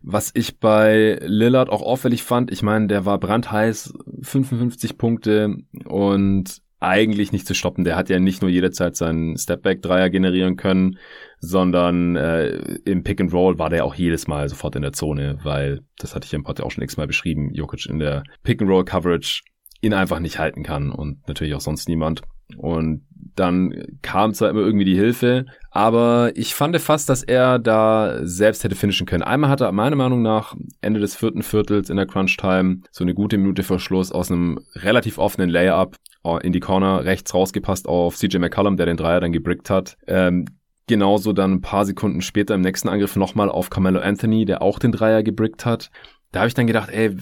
Was 0.08 0.32
ich 0.36 0.60
bei 0.60 1.18
Lillard 1.24 1.70
auch 1.70 1.82
auffällig 1.82 2.22
fand, 2.22 2.52
ich 2.52 2.62
meine, 2.62 2.86
der 2.86 3.06
war 3.06 3.20
brandheiß, 3.20 3.92
55 4.22 5.00
Punkte 5.00 5.56
und 5.86 6.62
eigentlich 6.80 7.32
nicht 7.32 7.48
zu 7.48 7.56
stoppen. 7.56 7.84
Der 7.84 7.96
hat 7.96 8.10
ja 8.10 8.20
nicht 8.20 8.44
nur 8.44 8.52
jederzeit 8.52 8.96
seinen 8.96 9.36
Stepback-Dreier 9.36 10.12
generieren 10.12 10.58
können, 10.58 11.00
sondern 11.40 12.16
äh, 12.16 12.50
im 12.86 13.04
Pick 13.04 13.20
and 13.20 13.34
Roll 13.34 13.58
war 13.58 13.72
der 13.72 13.84
auch 13.84 13.96
jedes 13.96 14.28
Mal 14.28 14.48
sofort 14.48 14.76
in 14.76 14.84
der 14.84 14.94
Zone, 14.94 15.40
weil, 15.42 15.82
das 15.98 16.14
hatte 16.14 16.26
ich 16.26 16.34
im 16.36 16.44
Pod 16.44 16.62
auch 16.62 16.70
schon 16.70 16.84
x-mal 16.84 17.08
beschrieben, 17.08 17.52
Jokic 17.54 17.88
in 17.88 17.98
der 17.98 18.24
Pick 18.44 18.62
and 18.62 18.70
Roll 18.70 18.86
Coverage 18.86 19.42
ihn 19.82 19.94
einfach 19.94 20.20
nicht 20.20 20.38
halten 20.38 20.62
kann 20.62 20.92
und 20.92 21.28
natürlich 21.28 21.56
auch 21.56 21.62
sonst 21.62 21.90
niemand. 21.90 22.22
Und 22.58 23.08
dann 23.36 23.74
kam 24.02 24.34
zwar 24.34 24.50
immer 24.50 24.62
irgendwie 24.62 24.86
die 24.86 24.96
Hilfe, 24.96 25.46
aber 25.72 26.32
ich 26.36 26.56
fand 26.56 26.80
fast, 26.80 27.10
dass 27.10 27.24
er 27.24 27.60
da 27.60 28.20
selbst 28.24 28.64
hätte 28.64 28.76
finishen 28.76 29.06
können. 29.06 29.24
Einmal 29.24 29.50
hat 29.50 29.62
er 29.62 29.72
meiner 29.72 29.96
Meinung 29.96 30.22
nach 30.22 30.56
Ende 30.82 31.00
des 31.00 31.16
vierten 31.16 31.44
Viertels 31.44 31.90
in 31.90 31.98
der 31.98 32.06
Crunch 32.06 32.38
Time 32.38 32.82
so 32.92 33.04
eine 33.04 33.14
gute 33.14 33.38
Minute 33.38 33.64
vor 33.64 33.80
Schluss 33.80 34.12
aus 34.12 34.32
einem 34.32 34.60
relativ 34.76 35.18
offenen 35.18 35.50
Layup 35.50 35.98
in 36.42 36.54
die 36.54 36.60
Corner 36.60 37.06
rechts 37.06 37.34
rausgepasst 37.34 37.88
auf 37.88 38.16
CJ 38.16 38.40
McCollum, 38.40 38.78
der 38.78 38.88
den 38.88 38.98
Dreier 38.98 39.20
dann 39.20 39.32
gebrickt 39.32 39.70
hat. 39.70 39.96
Ähm, 40.08 40.46
genauso 40.88 41.34
dann 41.34 41.54
ein 41.54 41.62
paar 41.62 41.86
Sekunden 41.86 42.22
später 42.22 42.56
im 42.56 42.62
nächsten 42.62 42.90
Angriff 42.90 43.16
nochmal 43.16 43.50
auf 43.50 43.70
Carmelo 43.70 44.00
Anthony, 44.00 44.46
der 44.46 44.62
auch 44.62 44.80
den 44.80 44.92
Dreier 44.92 45.24
gebrickt 45.24 45.66
hat 45.66 45.92
da 46.36 46.42
habe 46.42 46.50
ich 46.50 46.54
dann 46.54 46.68
gedacht, 46.68 46.90
ey, 46.92 47.16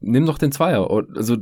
nimm 0.00 0.26
doch 0.26 0.38
den 0.38 0.52
Zweier. 0.52 0.88
Also 1.14 1.36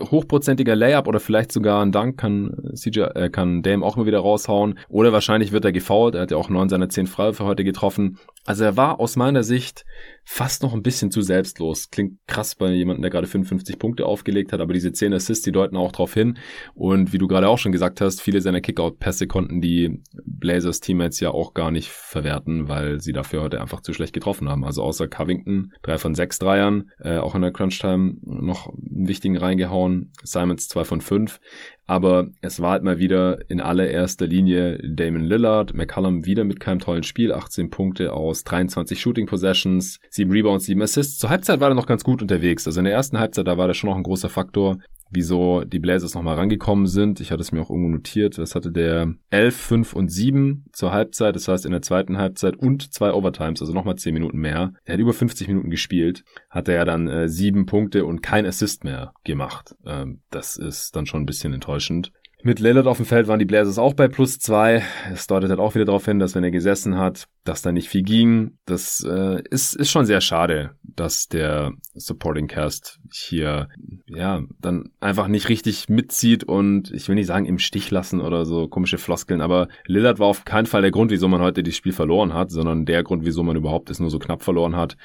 hochprozentiger 0.00 0.76
Layup 0.76 1.06
oder 1.06 1.20
vielleicht 1.20 1.52
sogar 1.52 1.84
ein 1.84 1.92
Dank 1.92 2.18
kann 2.18 2.72
CJ, 2.74 3.00
äh, 3.00 3.30
kann 3.30 3.62
Dame 3.62 3.84
auch 3.84 3.96
mal 3.96 4.06
wieder 4.06 4.20
raushauen. 4.20 4.78
Oder 4.88 5.12
wahrscheinlich 5.12 5.52
wird 5.52 5.64
er 5.64 5.72
gefoult. 5.72 6.14
Er 6.14 6.22
hat 6.22 6.30
ja 6.30 6.36
auch 6.36 6.48
neun 6.48 6.68
seiner 6.68 6.88
zehn 6.88 7.06
Freiwürfe 7.06 7.44
heute 7.44 7.64
getroffen. 7.64 8.18
Also 8.46 8.64
er 8.64 8.76
war 8.76 9.00
aus 9.00 9.16
meiner 9.16 9.42
Sicht 9.42 9.84
fast 10.24 10.62
noch 10.62 10.74
ein 10.74 10.82
bisschen 10.82 11.10
zu 11.10 11.22
selbstlos. 11.22 11.90
Klingt 11.90 12.18
krass 12.26 12.54
bei 12.54 12.70
jemandem, 12.70 13.02
der 13.02 13.10
gerade 13.10 13.26
55 13.26 13.78
Punkte 13.78 14.06
aufgelegt 14.06 14.52
hat, 14.52 14.60
aber 14.60 14.72
diese 14.72 14.92
10 14.92 15.12
Assists, 15.14 15.44
die 15.44 15.52
deuten 15.52 15.76
auch 15.76 15.92
darauf 15.92 16.14
hin. 16.14 16.38
Und 16.74 17.12
wie 17.12 17.18
du 17.18 17.26
gerade 17.26 17.48
auch 17.48 17.58
schon 17.58 17.72
gesagt 17.72 18.00
hast, 18.00 18.20
viele 18.20 18.40
seiner 18.40 18.60
Kickout-Pässe 18.60 19.26
konnten 19.26 19.60
die 19.60 20.02
Blazers 20.24 20.80
Teammates 20.80 21.20
ja 21.20 21.30
auch 21.30 21.54
gar 21.54 21.70
nicht 21.70 21.90
verwerten, 21.90 22.68
weil 22.68 23.00
sie 23.00 23.12
dafür 23.12 23.42
heute 23.42 23.60
einfach 23.60 23.80
zu 23.80 23.92
schlecht 23.92 24.12
getroffen 24.12 24.48
haben. 24.48 24.64
Also 24.64 24.82
außer 24.82 25.08
Covington, 25.08 25.72
drei 25.82 25.98
von 25.98 26.14
sechs 26.14 26.38
Dreiern, 26.38 26.90
äh, 27.00 27.18
auch 27.18 27.34
in 27.34 27.42
der 27.42 27.52
Crunch-Time 27.52 28.03
Noch 28.22 28.68
einen 28.68 29.08
wichtigen 29.08 29.36
reingehauen, 29.36 30.12
Simons 30.22 30.68
2 30.68 30.84
von 30.84 31.00
5. 31.00 31.40
Aber 31.86 32.28
es 32.40 32.60
war 32.60 32.72
halt 32.72 32.82
mal 32.82 32.98
wieder 32.98 33.50
in 33.50 33.60
allererster 33.60 34.26
Linie 34.26 34.78
Damon 34.82 35.24
Lillard, 35.24 35.74
McCollum 35.74 36.24
wieder 36.24 36.44
mit 36.44 36.60
keinem 36.60 36.78
tollen 36.78 37.02
Spiel, 37.02 37.32
18 37.32 37.70
Punkte 37.70 38.12
aus 38.12 38.44
23 38.44 38.98
Shooting 38.98 39.26
Possessions, 39.26 40.00
7 40.10 40.30
Rebounds, 40.30 40.64
7 40.64 40.80
Assists. 40.80 41.18
Zur 41.18 41.30
Halbzeit 41.30 41.60
war 41.60 41.68
er 41.68 41.74
noch 41.74 41.86
ganz 41.86 42.04
gut 42.04 42.22
unterwegs. 42.22 42.66
Also 42.66 42.80
in 42.80 42.84
der 42.84 42.94
ersten 42.94 43.18
Halbzeit, 43.18 43.46
da 43.46 43.58
war 43.58 43.66
der 43.66 43.74
schon 43.74 43.90
noch 43.90 43.96
ein 43.96 44.02
großer 44.02 44.30
Faktor 44.30 44.78
wieso 45.14 45.64
die 45.64 45.78
Blazers 45.78 46.14
nochmal 46.14 46.36
rangekommen 46.36 46.86
sind. 46.86 47.20
Ich 47.20 47.30
hatte 47.30 47.42
es 47.42 47.52
mir 47.52 47.60
auch 47.60 47.70
irgendwo 47.70 47.90
notiert. 47.90 48.38
Das 48.38 48.54
hatte 48.54 48.70
der 48.70 49.14
11, 49.30 49.56
5 49.56 49.92
und 49.94 50.08
7 50.08 50.66
zur 50.72 50.92
Halbzeit. 50.92 51.34
Das 51.36 51.48
heißt 51.48 51.64
in 51.64 51.72
der 51.72 51.82
zweiten 51.82 52.18
Halbzeit 52.18 52.56
und 52.56 52.92
zwei 52.92 53.12
Overtimes, 53.12 53.60
also 53.60 53.72
nochmal 53.72 53.96
10 53.96 54.14
Minuten 54.14 54.38
mehr. 54.38 54.72
Er 54.84 54.94
hat 54.94 55.00
über 55.00 55.12
50 55.12 55.48
Minuten 55.48 55.70
gespielt. 55.70 56.24
Hat 56.50 56.68
er 56.68 56.74
ja 56.76 56.84
dann 56.84 57.08
äh, 57.08 57.28
sieben 57.28 57.66
Punkte 57.66 58.04
und 58.04 58.22
kein 58.22 58.46
Assist 58.46 58.84
mehr 58.84 59.12
gemacht. 59.24 59.74
Ähm, 59.86 60.20
das 60.30 60.56
ist 60.56 60.96
dann 60.96 61.06
schon 61.06 61.22
ein 61.22 61.26
bisschen 61.26 61.52
enttäuschend. 61.52 62.12
Mit 62.46 62.60
Lillard 62.60 62.86
auf 62.86 62.98
dem 62.98 63.06
Feld 63.06 63.26
waren 63.26 63.38
die 63.38 63.46
Blazers 63.46 63.78
auch 63.78 63.94
bei 63.94 64.06
plus 64.06 64.38
zwei. 64.38 64.82
Es 65.10 65.26
deutet 65.26 65.48
halt 65.48 65.60
auch 65.60 65.74
wieder 65.74 65.86
darauf 65.86 66.04
hin, 66.04 66.18
dass 66.18 66.34
wenn 66.34 66.44
er 66.44 66.50
gesessen 66.50 66.98
hat, 66.98 67.26
dass 67.42 67.62
da 67.62 67.72
nicht 67.72 67.88
viel 67.88 68.02
ging. 68.02 68.58
Das 68.66 69.02
äh, 69.02 69.42
ist, 69.48 69.74
ist 69.74 69.90
schon 69.90 70.04
sehr 70.04 70.20
schade, 70.20 70.72
dass 70.82 71.26
der 71.26 71.72
Supporting 71.94 72.46
Cast 72.46 73.00
hier 73.10 73.68
ja 74.06 74.42
dann 74.60 74.90
einfach 75.00 75.26
nicht 75.26 75.48
richtig 75.48 75.88
mitzieht 75.88 76.44
und 76.44 76.90
ich 76.90 77.08
will 77.08 77.14
nicht 77.14 77.28
sagen 77.28 77.46
im 77.46 77.58
Stich 77.58 77.90
lassen 77.90 78.20
oder 78.20 78.44
so 78.44 78.68
komische 78.68 78.98
Floskeln, 78.98 79.40
aber 79.40 79.68
Lillard 79.86 80.18
war 80.18 80.26
auf 80.26 80.44
keinen 80.44 80.66
Fall 80.66 80.82
der 80.82 80.90
Grund, 80.90 81.10
wieso 81.10 81.28
man 81.28 81.40
heute 81.40 81.62
das 81.62 81.74
Spiel 81.74 81.94
verloren 81.94 82.34
hat, 82.34 82.50
sondern 82.50 82.84
der 82.84 83.02
Grund, 83.04 83.24
wieso 83.24 83.42
man 83.42 83.56
überhaupt 83.56 83.88
es 83.88 84.00
nur 84.00 84.10
so 84.10 84.18
knapp 84.18 84.42
verloren 84.42 84.76
hat. 84.76 84.98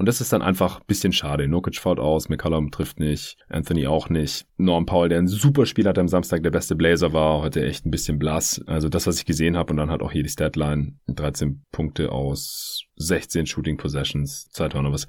Und 0.00 0.06
das 0.06 0.22
ist 0.22 0.32
dann 0.32 0.40
einfach 0.40 0.80
bisschen 0.80 1.12
schade. 1.12 1.46
Nokic 1.46 1.76
fällt 1.76 1.98
aus, 1.98 2.30
McCollum 2.30 2.70
trifft 2.70 2.98
nicht, 2.98 3.36
Anthony 3.50 3.86
auch 3.86 4.08
nicht. 4.08 4.46
Norm 4.56 4.86
Paul, 4.86 5.10
der 5.10 5.18
ein 5.18 5.28
super 5.28 5.66
Spiel 5.66 5.86
hatte 5.86 6.00
am 6.00 6.08
Samstag, 6.08 6.42
der 6.42 6.50
beste 6.50 6.74
Blazer 6.74 7.12
war, 7.12 7.42
heute 7.42 7.62
echt 7.66 7.84
ein 7.84 7.90
bisschen 7.90 8.18
blass. 8.18 8.62
Also 8.66 8.88
das, 8.88 9.06
was 9.06 9.18
ich 9.18 9.26
gesehen 9.26 9.58
habe 9.58 9.72
und 9.72 9.76
dann 9.76 9.90
hat 9.90 10.00
auch 10.00 10.10
hier 10.10 10.22
die 10.22 10.30
Statline 10.30 10.94
13 11.08 11.66
Punkte 11.70 12.12
aus 12.12 12.84
16 12.96 13.44
Shooting 13.44 13.76
Possessions, 13.76 14.48
zwei 14.48 14.70
Turnovers. 14.70 15.06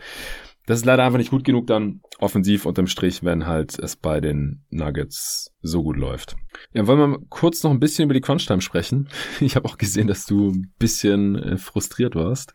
Das 0.66 0.80
ist 0.80 0.86
leider 0.86 1.06
einfach 1.06 1.20
nicht 1.20 1.32
gut 1.32 1.46
genug 1.46 1.68
dann 1.68 2.02
offensiv 2.20 2.66
unterm 2.66 2.88
Strich, 2.88 3.24
wenn 3.24 3.48
halt 3.48 3.80
es 3.80 3.96
bei 3.96 4.20
den 4.20 4.66
Nuggets 4.72 5.54
so 5.62 5.84
gut 5.84 5.96
läuft. 5.96 6.36
Ja, 6.74 6.86
wollen 6.86 7.00
wir 7.00 7.08
mal 7.08 7.20
kurz 7.30 7.64
noch 7.64 7.72
ein 7.72 7.80
bisschen 7.80 8.04
über 8.04 8.14
die 8.14 8.20
Crunch-Time 8.20 8.60
sprechen? 8.60 9.08
Ich 9.40 9.56
habe 9.56 9.70
auch 9.70 9.78
gesehen, 9.78 10.08
dass 10.08 10.26
du 10.26 10.50
ein 10.50 10.74
bisschen 10.80 11.42
äh, 11.42 11.58
frustriert 11.58 12.14
warst. 12.16 12.54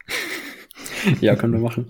Ja, 1.20 1.36
können 1.36 1.54
wir 1.54 1.60
machen. 1.60 1.86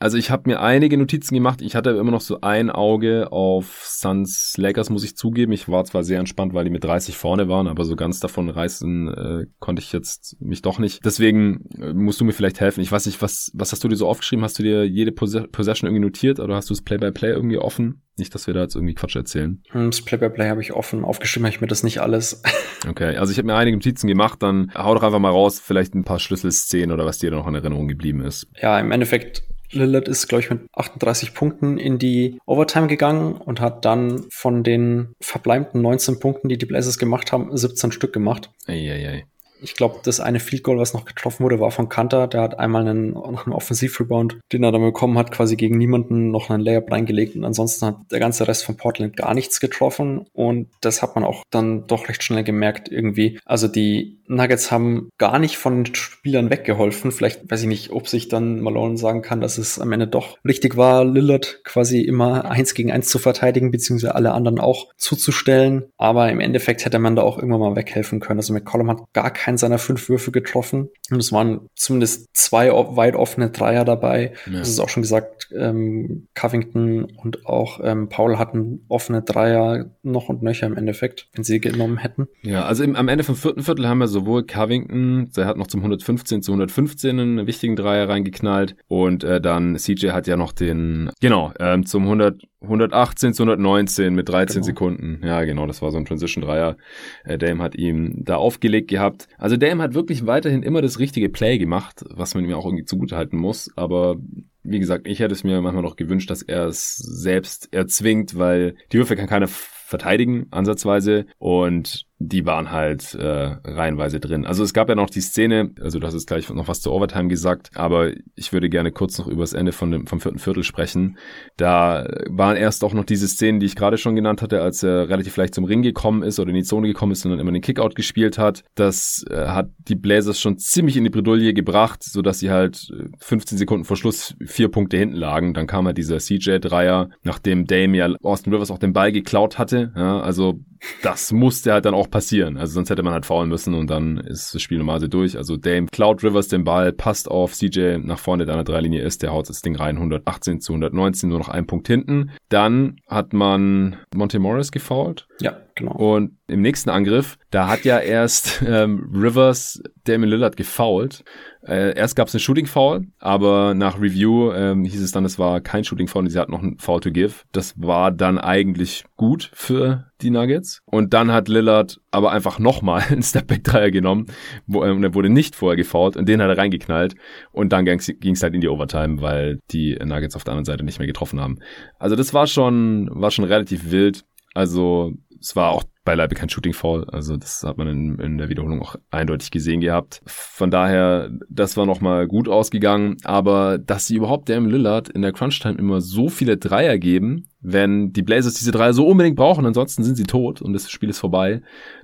Also 0.00 0.16
ich 0.16 0.30
habe 0.30 0.48
mir 0.48 0.60
einige 0.60 0.96
Notizen 0.96 1.34
gemacht. 1.34 1.60
Ich 1.60 1.74
hatte 1.74 1.90
immer 1.90 2.12
noch 2.12 2.20
so 2.20 2.40
ein 2.40 2.70
Auge 2.70 3.32
auf 3.32 3.82
Suns 3.84 4.54
Lakers, 4.56 4.90
muss 4.90 5.02
ich 5.02 5.16
zugeben. 5.16 5.52
Ich 5.52 5.68
war 5.68 5.84
zwar 5.84 6.04
sehr 6.04 6.20
entspannt, 6.20 6.54
weil 6.54 6.64
die 6.64 6.70
mit 6.70 6.84
30 6.84 7.16
vorne 7.16 7.48
waren, 7.48 7.66
aber 7.66 7.84
so 7.84 7.96
ganz 7.96 8.20
davon 8.20 8.48
reißen 8.48 9.08
äh, 9.08 9.46
konnte 9.58 9.82
ich 9.82 9.92
jetzt 9.92 10.36
mich 10.40 10.62
doch 10.62 10.78
nicht. 10.78 11.04
Deswegen 11.04 11.68
äh, 11.80 11.92
musst 11.92 12.20
du 12.20 12.24
mir 12.24 12.32
vielleicht 12.32 12.60
helfen. 12.60 12.80
Ich 12.80 12.92
weiß 12.92 13.06
nicht, 13.06 13.20
was, 13.22 13.50
was 13.54 13.72
hast 13.72 13.82
du 13.82 13.88
dir 13.88 13.96
so 13.96 14.06
aufgeschrieben? 14.06 14.44
Hast 14.44 14.58
du 14.58 14.62
dir 14.62 14.84
jede 14.86 15.10
Possession 15.10 15.88
irgendwie 15.88 16.04
notiert 16.04 16.38
oder 16.38 16.54
hast 16.54 16.70
du 16.70 16.74
das 16.74 16.82
Play-by-Play 16.82 17.30
-play 17.30 17.34
irgendwie 17.34 17.58
offen? 17.58 18.02
Nicht, 18.16 18.34
dass 18.34 18.46
wir 18.46 18.54
da 18.54 18.62
jetzt 18.62 18.76
irgendwie 18.76 18.94
Quatsch 18.94 19.16
erzählen. 19.16 19.62
Hm, 19.70 19.90
das 19.90 20.02
Play-by-Play 20.02 20.44
-play 20.44 20.50
habe 20.50 20.60
ich 20.60 20.72
offen. 20.72 21.04
Aufgeschrieben 21.04 21.46
habe 21.46 21.54
ich 21.56 21.60
mir 21.60 21.66
das 21.66 21.82
nicht 21.82 22.00
alles. 22.00 22.42
Okay, 22.88 23.16
also 23.16 23.32
ich 23.32 23.38
habe 23.38 23.46
mir 23.46 23.56
einige 23.56 23.76
Notizen 23.76 24.06
gemacht. 24.06 24.40
Dann 24.40 24.70
hau 24.72 24.94
doch 24.94 25.02
einfach 25.02 25.18
mal 25.18 25.30
raus, 25.30 25.58
vielleicht 25.58 25.96
ein 25.96 26.04
paar 26.04 26.20
Schlüsselszenen 26.20 26.92
oder 26.92 27.04
was 27.04 27.18
dir 27.18 27.32
noch 27.32 27.48
in 27.48 27.56
Erinnerung 27.56 27.88
geblieben 27.88 28.20
ist. 28.20 28.46
Ja, 28.62 28.78
im 28.78 28.92
Endeffekt 28.92 29.42
Lillard 29.70 30.08
ist, 30.08 30.28
glaube 30.28 30.42
ich, 30.42 30.50
mit 30.50 30.60
38 30.74 31.34
Punkten 31.34 31.78
in 31.78 31.98
die 31.98 32.38
Overtime 32.46 32.86
gegangen 32.86 33.34
und 33.34 33.60
hat 33.60 33.84
dann 33.84 34.24
von 34.30 34.64
den 34.64 35.14
verbleibenden 35.20 35.82
19 35.82 36.20
Punkten, 36.20 36.48
die 36.48 36.58
die 36.58 36.66
Blazers 36.66 36.98
gemacht 36.98 37.32
haben, 37.32 37.56
17 37.56 37.92
Stück 37.92 38.12
gemacht. 38.12 38.50
Eieiei 38.66 39.26
ich 39.60 39.74
glaube, 39.74 40.00
das 40.02 40.20
eine 40.20 40.40
Field 40.40 40.62
Goal, 40.62 40.78
was 40.78 40.94
noch 40.94 41.04
getroffen 41.04 41.44
wurde, 41.44 41.60
war 41.60 41.70
von 41.70 41.88
Kanter. 41.88 42.26
Der 42.26 42.42
hat 42.42 42.58
einmal 42.58 42.82
einen, 42.82 43.16
einen 43.16 43.52
Offensiv-Rebound, 43.52 44.38
den 44.52 44.64
er 44.64 44.72
dann 44.72 44.82
bekommen 44.82 45.18
hat, 45.18 45.30
quasi 45.30 45.56
gegen 45.56 45.78
niemanden 45.78 46.30
noch 46.30 46.50
einen 46.50 46.62
Layup 46.62 46.90
reingelegt. 46.90 47.36
Und 47.36 47.44
ansonsten 47.44 47.86
hat 47.86 47.96
der 48.10 48.20
ganze 48.20 48.46
Rest 48.48 48.64
von 48.64 48.76
Portland 48.76 49.16
gar 49.16 49.34
nichts 49.34 49.60
getroffen. 49.60 50.26
Und 50.32 50.68
das 50.80 51.02
hat 51.02 51.14
man 51.14 51.24
auch 51.24 51.42
dann 51.50 51.86
doch 51.86 52.08
recht 52.08 52.22
schnell 52.22 52.44
gemerkt 52.44 52.88
irgendwie. 52.90 53.38
Also 53.44 53.68
die 53.68 54.18
Nuggets 54.28 54.70
haben 54.70 55.08
gar 55.18 55.38
nicht 55.38 55.56
von 55.56 55.84
den 55.84 55.94
Spielern 55.94 56.50
weggeholfen. 56.50 57.12
Vielleicht 57.12 57.50
weiß 57.50 57.62
ich 57.62 57.68
nicht, 57.68 57.90
ob 57.90 58.08
sich 58.08 58.28
dann 58.28 58.60
Malone 58.60 58.96
sagen 58.96 59.22
kann, 59.22 59.40
dass 59.40 59.58
es 59.58 59.78
am 59.78 59.92
Ende 59.92 60.06
doch 60.06 60.38
richtig 60.44 60.76
war, 60.76 61.04
Lillard 61.04 61.60
quasi 61.64 62.00
immer 62.02 62.44
eins 62.50 62.74
gegen 62.74 62.92
eins 62.92 63.08
zu 63.08 63.18
verteidigen, 63.18 63.70
beziehungsweise 63.70 64.14
alle 64.14 64.32
anderen 64.32 64.60
auch 64.60 64.88
zuzustellen. 64.96 65.86
Aber 65.96 66.30
im 66.30 66.40
Endeffekt 66.40 66.84
hätte 66.84 66.98
man 66.98 67.16
da 67.16 67.22
auch 67.22 67.38
irgendwann 67.38 67.60
mal 67.60 67.76
weghelfen 67.76 68.20
können. 68.20 68.38
Also 68.38 68.52
McCollum 68.52 68.90
hat 68.90 68.98
gar 69.12 69.30
keinen 69.30 69.47
keinen 69.48 69.56
seiner 69.56 69.78
fünf 69.78 70.10
Würfe 70.10 70.30
getroffen. 70.30 70.90
Und 71.10 71.20
es 71.20 71.32
waren 71.32 71.70
zumindest 71.74 72.28
zwei 72.36 72.70
weit 72.70 73.16
offene 73.16 73.48
Dreier 73.48 73.86
dabei. 73.86 74.34
Ja. 74.44 74.58
Das 74.58 74.68
ist 74.68 74.78
auch 74.78 74.90
schon 74.90 75.02
gesagt, 75.02 75.48
ähm, 75.56 76.28
Covington 76.34 77.04
und 77.16 77.46
auch 77.46 77.80
ähm, 77.82 78.10
Paul 78.10 78.38
hatten 78.38 78.84
offene 78.88 79.22
Dreier 79.22 79.86
noch 80.02 80.28
und 80.28 80.42
nöcher 80.42 80.66
im 80.66 80.76
Endeffekt, 80.76 81.28
wenn 81.32 81.44
sie 81.44 81.60
genommen 81.60 81.96
hätten. 81.96 82.28
Ja, 82.42 82.66
also 82.66 82.84
im, 82.84 82.94
am 82.94 83.08
Ende 83.08 83.24
vom 83.24 83.36
vierten 83.36 83.62
Viertel 83.62 83.88
haben 83.88 83.98
wir 83.98 84.08
sowohl 84.08 84.44
Covington, 84.44 85.30
der 85.34 85.46
hat 85.46 85.56
noch 85.56 85.68
zum 85.68 85.80
115 85.80 86.42
zu 86.42 86.52
115 86.52 87.18
einen 87.18 87.46
wichtigen 87.46 87.74
Dreier 87.74 88.06
reingeknallt 88.06 88.76
und 88.86 89.24
äh, 89.24 89.40
dann 89.40 89.78
CJ 89.78 90.08
hat 90.08 90.26
ja 90.26 90.36
noch 90.36 90.52
den, 90.52 91.10
genau, 91.22 91.54
ähm, 91.58 91.86
zum 91.86 92.02
100 92.02 92.42
118 92.60 93.34
zu 93.34 93.44
119 93.44 94.14
mit 94.14 94.28
13 94.28 94.54
genau. 94.54 94.66
Sekunden. 94.66 95.20
Ja, 95.24 95.44
genau, 95.44 95.66
das 95.66 95.80
war 95.80 95.92
so 95.92 95.98
ein 95.98 96.04
Transition-Dreier. 96.04 96.76
Äh, 97.24 97.38
Dame 97.38 97.62
hat 97.62 97.76
ihm 97.76 98.24
da 98.24 98.36
aufgelegt 98.36 98.88
gehabt. 98.88 99.28
Also 99.38 99.56
Dame 99.56 99.82
hat 99.82 99.94
wirklich 99.94 100.26
weiterhin 100.26 100.64
immer 100.64 100.82
das 100.82 100.98
richtige 100.98 101.28
Play 101.28 101.58
gemacht, 101.58 102.04
was 102.10 102.34
man 102.34 102.44
ihm 102.44 102.54
auch 102.54 102.66
irgendwie 102.66 102.84
zugutehalten 102.84 103.38
muss. 103.38 103.70
Aber 103.76 104.16
wie 104.64 104.80
gesagt, 104.80 105.06
ich 105.06 105.20
hätte 105.20 105.34
es 105.34 105.44
mir 105.44 105.60
manchmal 105.60 105.84
noch 105.84 105.96
gewünscht, 105.96 106.30
dass 106.30 106.42
er 106.42 106.66
es 106.66 106.96
selbst 106.96 107.72
erzwingt, 107.72 108.36
weil 108.36 108.74
die 108.92 108.98
Würfe 108.98 109.14
kann 109.14 109.28
keiner 109.28 109.48
verteidigen, 109.48 110.48
ansatzweise. 110.50 111.26
Und 111.38 112.07
die 112.20 112.44
waren 112.46 112.72
halt 112.72 113.14
äh, 113.14 113.56
reihenweise 113.64 114.18
drin. 114.18 114.44
Also 114.44 114.64
es 114.64 114.74
gab 114.74 114.88
ja 114.88 114.96
noch 114.96 115.08
die 115.08 115.20
Szene, 115.20 115.70
also 115.80 116.00
hast 116.00 116.14
jetzt 116.14 116.26
gleich 116.26 116.48
noch 116.50 116.66
was 116.66 116.80
zur 116.80 116.92
Overtime 116.92 117.28
gesagt, 117.28 117.70
aber 117.74 118.12
ich 118.34 118.52
würde 118.52 118.68
gerne 118.68 118.90
kurz 118.90 119.18
noch 119.18 119.28
über 119.28 119.42
das 119.42 119.52
Ende 119.52 119.70
von 119.70 119.92
dem, 119.92 120.06
vom 120.06 120.20
vierten 120.20 120.40
Viertel 120.40 120.64
sprechen. 120.64 121.16
Da 121.56 122.08
waren 122.28 122.56
erst 122.56 122.82
auch 122.82 122.92
noch 122.92 123.04
diese 123.04 123.28
Szenen, 123.28 123.60
die 123.60 123.66
ich 123.66 123.76
gerade 123.76 123.98
schon 123.98 124.16
genannt 124.16 124.42
hatte, 124.42 124.60
als 124.62 124.82
er 124.82 125.08
relativ 125.08 125.36
leicht 125.36 125.54
zum 125.54 125.64
Ring 125.64 125.82
gekommen 125.82 126.22
ist 126.22 126.40
oder 126.40 126.50
in 126.50 126.56
die 126.56 126.64
Zone 126.64 126.88
gekommen 126.88 127.12
ist 127.12 127.24
und 127.24 127.30
dann 127.30 127.40
immer 127.40 127.52
den 127.52 127.62
Kickout 127.62 127.94
gespielt 127.94 128.36
hat. 128.36 128.64
Das 128.74 129.24
äh, 129.30 129.46
hat 129.46 129.70
die 129.86 129.94
Blazers 129.94 130.40
schon 130.40 130.58
ziemlich 130.58 130.96
in 130.96 131.04
die 131.04 131.10
Bredouille 131.10 131.54
gebracht, 131.54 132.02
sodass 132.02 132.40
sie 132.40 132.50
halt 132.50 132.90
15 133.20 133.56
äh, 133.56 133.58
Sekunden 133.58 133.84
vor 133.84 133.96
Schluss 133.96 134.34
vier 134.44 134.68
Punkte 134.68 134.96
hinten 134.96 135.16
lagen. 135.16 135.54
Dann 135.54 135.68
kam 135.68 135.86
halt 135.86 135.98
dieser 135.98 136.18
CJ-Dreier, 136.18 137.10
nachdem 137.22 137.66
Dame 137.66 137.96
ja 137.96 138.12
Austin 138.22 138.52
Rivers 138.52 138.72
auch 138.72 138.78
den 138.78 138.92
Ball 138.92 139.12
geklaut 139.12 139.56
hatte. 139.56 139.92
Ja, 139.94 140.20
also 140.20 140.60
das 141.02 141.32
musste 141.32 141.72
halt 141.72 141.84
dann 141.84 141.94
auch 141.94 142.07
passieren. 142.10 142.56
Also 142.56 142.74
sonst 142.74 142.90
hätte 142.90 143.02
man 143.02 143.12
halt 143.12 143.26
faulen 143.26 143.48
müssen 143.48 143.74
und 143.74 143.88
dann 143.88 144.18
ist 144.18 144.54
das 144.54 144.62
Spiel 144.62 144.78
normalerweise 144.78 145.08
durch. 145.08 145.36
Also 145.36 145.56
Dame 145.56 145.86
Cloud 145.86 146.24
Rivers 146.24 146.48
den 146.48 146.64
Ball, 146.64 146.92
passt 146.92 147.30
auf 147.30 147.52
CJ 147.52 147.98
nach 147.98 148.18
vorne, 148.18 148.46
der 148.46 148.54
an 148.54 148.64
der 148.64 148.72
Dreilinie 148.72 149.02
ist, 149.02 149.22
der 149.22 149.32
haut 149.32 149.48
das 149.48 149.62
Ding 149.62 149.76
rein, 149.76 149.96
118 149.96 150.60
zu 150.60 150.72
119, 150.72 151.28
nur 151.28 151.38
noch 151.38 151.48
ein 151.48 151.66
Punkt 151.66 151.86
hinten. 151.88 152.30
Dann 152.48 152.96
hat 153.06 153.32
man 153.32 153.96
Monte 154.14 154.38
Morris 154.38 154.72
gefoult. 154.72 155.28
Ja, 155.40 155.58
genau. 155.74 155.92
Und 155.92 156.37
im 156.48 156.62
nächsten 156.62 156.90
Angriff, 156.90 157.38
da 157.50 157.68
hat 157.68 157.84
ja 157.84 157.98
erst 157.98 158.62
ähm, 158.66 159.10
Rivers 159.14 159.82
Damon 160.04 160.28
Lillard 160.28 160.56
gefoult. 160.56 161.22
Äh, 161.66 161.94
erst 161.96 162.16
gab 162.16 162.28
es 162.28 162.34
einen 162.34 162.40
Shooting 162.40 162.66
Foul, 162.66 163.08
aber 163.18 163.74
nach 163.74 164.00
Review 164.00 164.52
ähm, 164.52 164.84
hieß 164.84 165.02
es 165.02 165.12
dann, 165.12 165.26
es 165.26 165.38
war 165.38 165.60
kein 165.60 165.84
Shooting 165.84 166.08
Foul, 166.08 166.30
sie 166.30 166.38
hat 166.38 166.48
noch 166.48 166.62
ein 166.62 166.78
Foul 166.78 167.00
to 167.00 167.10
give. 167.10 167.44
Das 167.52 167.74
war 167.76 168.10
dann 168.10 168.38
eigentlich 168.38 169.04
gut 169.16 169.50
für 169.52 170.10
die 170.22 170.30
Nuggets. 170.30 170.80
Und 170.86 171.12
dann 171.12 171.30
hat 171.30 171.48
Lillard 171.48 172.00
aber 172.10 172.32
einfach 172.32 172.58
nochmal 172.58 173.02
einen 173.10 173.22
Stepback-Dreier 173.22 173.90
genommen 173.90 174.26
wo, 174.66 174.82
äh, 174.82 174.90
und 174.90 175.04
er 175.04 175.14
wurde 175.14 175.28
nicht 175.28 175.54
vorher 175.54 175.76
gefault 175.76 176.16
und 176.16 176.26
den 176.26 176.40
hat 176.40 176.48
er 176.48 176.56
reingeknallt. 176.56 177.14
Und 177.52 177.72
dann 177.72 177.84
ging 177.84 177.98
es 177.98 178.42
halt 178.42 178.54
in 178.54 178.62
die 178.62 178.68
Overtime, 178.68 179.20
weil 179.20 179.58
die 179.70 179.98
Nuggets 180.02 180.36
auf 180.36 180.44
der 180.44 180.52
anderen 180.52 180.64
Seite 180.64 180.84
nicht 180.84 180.98
mehr 180.98 181.06
getroffen 181.06 181.40
haben. 181.40 181.58
Also 181.98 182.16
das 182.16 182.32
war 182.32 182.46
schon, 182.46 183.10
war 183.12 183.30
schon 183.30 183.44
relativ 183.44 183.90
wild. 183.90 184.24
Also 184.54 185.12
es 185.40 185.54
war 185.54 185.70
auch 185.70 185.84
beileibe 186.08 186.34
kein 186.34 186.48
Shooting 186.48 186.72
Fall. 186.72 187.04
Also 187.10 187.36
das 187.36 187.62
hat 187.64 187.76
man 187.76 187.86
in, 187.86 188.18
in 188.18 188.38
der 188.38 188.48
Wiederholung 188.48 188.80
auch 188.80 188.96
eindeutig 189.10 189.50
gesehen 189.50 189.82
gehabt. 189.82 190.22
Von 190.24 190.70
daher, 190.70 191.30
das 191.50 191.76
war 191.76 191.84
nochmal 191.84 192.26
gut 192.26 192.48
ausgegangen. 192.48 193.18
Aber 193.24 193.76
dass 193.76 194.06
sie 194.06 194.16
überhaupt 194.16 194.48
Dame 194.48 194.70
Lillard 194.70 195.10
in 195.10 195.20
der 195.20 195.32
Crunch 195.32 195.60
Time 195.60 195.74
immer 195.74 196.00
so 196.00 196.30
viele 196.30 196.56
Dreier 196.56 196.96
geben, 196.96 197.50
wenn 197.60 198.14
die 198.14 198.22
Blazers 198.22 198.54
diese 198.54 198.72
Dreier 198.72 198.94
so 198.94 199.06
unbedingt 199.06 199.36
brauchen, 199.36 199.66
ansonsten 199.66 200.02
sind 200.02 200.16
sie 200.16 200.24
tot 200.24 200.62
und 200.62 200.72
das 200.72 200.90
Spiel 200.90 201.10
ist 201.10 201.18
vorbei. 201.18 201.60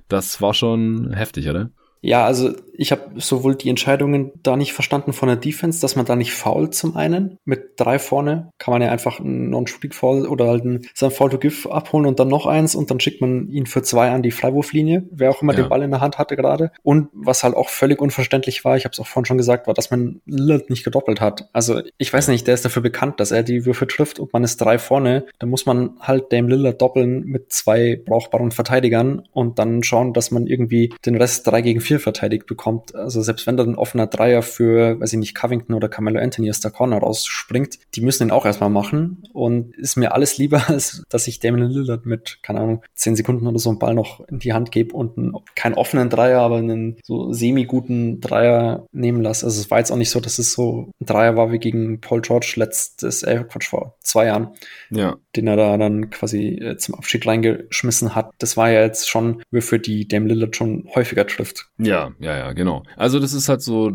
Das 0.07 0.39
war 0.39 0.53
schon 0.53 1.11
heftig, 1.11 1.49
oder? 1.49 1.71
Ja, 2.05 2.23
also 2.23 2.51
ich 2.77 2.91
habe 2.91 3.19
sowohl 3.19 3.55
die 3.55 3.69
Entscheidungen 3.69 4.31
da 4.43 4.55
nicht 4.55 4.73
verstanden 4.73 5.13
von 5.13 5.27
der 5.27 5.37
Defense, 5.37 5.81
dass 5.81 5.95
man 5.95 6.05
da 6.05 6.15
nicht 6.15 6.33
fault 6.33 6.75
zum 6.75 6.95
einen. 6.95 7.37
Mit 7.45 7.71
drei 7.77 7.99
vorne 7.99 8.51
kann 8.57 8.73
man 8.73 8.81
ja 8.81 8.91
einfach 8.91 9.19
einen 9.19 9.49
Non-Shooting-Foul 9.49 10.27
oder 10.27 10.47
halt 10.47 10.65
ein, 10.65 10.87
sein 10.93 11.11
Foul 11.11 11.29
to 11.29 11.37
Give 11.37 11.71
abholen 11.71 12.05
und 12.05 12.19
dann 12.19 12.27
noch 12.27 12.45
eins 12.45 12.75
und 12.75 12.91
dann 12.91 12.99
schickt 12.99 13.21
man 13.21 13.49
ihn 13.49 13.65
für 13.65 13.81
zwei 13.81 14.11
an 14.11 14.21
die 14.21 14.31
Freiwurflinie, 14.31 15.07
wer 15.11 15.31
auch 15.31 15.41
immer 15.41 15.53
ja. 15.53 15.63
den 15.63 15.69
Ball 15.69 15.81
in 15.81 15.91
der 15.91 16.01
Hand 16.01 16.17
hatte 16.17 16.35
gerade. 16.35 16.71
Und 16.83 17.09
was 17.13 17.43
halt 17.43 17.55
auch 17.55 17.69
völlig 17.69 18.01
unverständlich 18.01 18.63
war, 18.65 18.77
ich 18.77 18.85
habe 18.85 18.93
es 18.93 18.99
auch 18.99 19.07
vorhin 19.07 19.25
schon 19.25 19.37
gesagt, 19.37 19.67
war, 19.67 19.73
dass 19.73 19.91
man 19.91 20.21
Lillard 20.25 20.69
nicht 20.69 20.83
gedoppelt 20.83 21.21
hat. 21.21 21.49
Also 21.53 21.81
ich 21.97 22.11
weiß 22.11 22.27
nicht, 22.27 22.45
der 22.47 22.53
ist 22.53 22.65
dafür 22.65 22.81
bekannt, 22.81 23.19
dass 23.19 23.31
er 23.31 23.43
die 23.43 23.65
Würfe 23.65 23.87
trifft 23.87 24.19
und 24.19 24.33
man 24.33 24.43
ist 24.43 24.57
drei 24.57 24.77
vorne. 24.77 25.25
Da 25.39 25.47
muss 25.47 25.65
man 25.65 25.91
halt 25.99 26.31
Dame 26.31 26.49
Lillard 26.49 26.81
doppeln 26.81 27.23
mit 27.25 27.51
zwei 27.51 28.01
brauchbaren 28.05 28.51
Verteidigern 28.51 29.23
und 29.31 29.59
dann 29.59 29.83
schauen, 29.83 30.13
dass 30.13 30.31
man 30.31 30.47
irgendwie 30.47 30.93
den 31.05 31.15
Rest 31.15 31.47
drei 31.47 31.61
gegen 31.61 31.81
vier 31.81 31.94
verteidigt 31.99 32.45
bekommt. 32.45 32.95
Also 32.95 33.21
selbst 33.21 33.47
wenn 33.47 33.57
da 33.57 33.63
ein 33.63 33.75
offener 33.75 34.07
Dreier 34.07 34.41
für, 34.41 34.99
weiß 34.99 35.13
ich 35.13 35.19
nicht, 35.19 35.35
Covington 35.35 35.75
oder 35.75 35.89
Carmelo 35.89 36.19
Anthony 36.19 36.49
aus 36.49 36.59
der 36.59 36.71
Corner 36.71 36.97
rausspringt, 36.97 37.79
die 37.95 38.01
müssen 38.01 38.27
den 38.27 38.31
auch 38.31 38.45
erstmal 38.45 38.69
machen 38.69 39.23
und 39.33 39.75
ist 39.75 39.95
mir 39.95 40.13
alles 40.13 40.37
lieber, 40.37 40.63
als 40.69 41.03
dass 41.09 41.27
ich 41.27 41.39
Damian 41.39 41.69
Lillard 41.69 42.05
mit, 42.05 42.39
keine 42.41 42.61
Ahnung, 42.61 42.83
zehn 42.93 43.15
Sekunden 43.15 43.47
oder 43.47 43.59
so 43.59 43.69
einen 43.69 43.79
Ball 43.79 43.93
noch 43.93 44.21
in 44.27 44.39
die 44.39 44.53
Hand 44.53 44.71
gebe 44.71 44.95
und 44.95 45.17
einen, 45.17 45.33
keinen 45.55 45.75
offenen 45.75 46.09
Dreier, 46.09 46.41
aber 46.41 46.57
einen 46.57 46.97
so 47.03 47.31
semi-guten 47.31 48.21
Dreier 48.21 48.87
nehmen 48.91 49.21
lasse. 49.21 49.45
Also 49.45 49.61
es 49.61 49.71
war 49.71 49.79
jetzt 49.79 49.91
auch 49.91 49.97
nicht 49.97 50.09
so, 50.09 50.19
dass 50.19 50.39
es 50.39 50.53
so 50.53 50.91
ein 50.99 51.05
Dreier 51.05 51.35
war 51.35 51.51
wie 51.51 51.59
gegen 51.59 52.01
Paul 52.01 52.21
George 52.21 52.53
letztes, 52.55 53.23
äh, 53.23 53.43
Quatsch, 53.47 53.69
vor 53.69 53.95
zwei 54.01 54.27
Jahren. 54.27 54.49
Ja. 54.89 55.17
Den 55.35 55.47
er 55.47 55.55
da 55.55 55.77
dann 55.77 56.09
quasi 56.09 56.55
äh, 56.55 56.77
zum 56.77 56.95
Abschied 56.95 57.25
reingeschmissen 57.25 58.15
hat. 58.15 58.31
Das 58.39 58.57
war 58.57 58.69
ja 58.69 58.81
jetzt 58.81 59.09
schon 59.09 59.41
für 59.53 59.79
die 59.79 60.07
Dame 60.07 60.27
Lillard 60.27 60.55
schon 60.55 60.87
häufiger 60.93 61.27
trifft. 61.27 61.69
Ja, 61.77 62.13
ja, 62.19 62.37
ja, 62.37 62.53
genau. 62.53 62.83
Also 62.95 63.19
das 63.19 63.33
ist 63.33 63.49
halt 63.49 63.61
so 63.61 63.91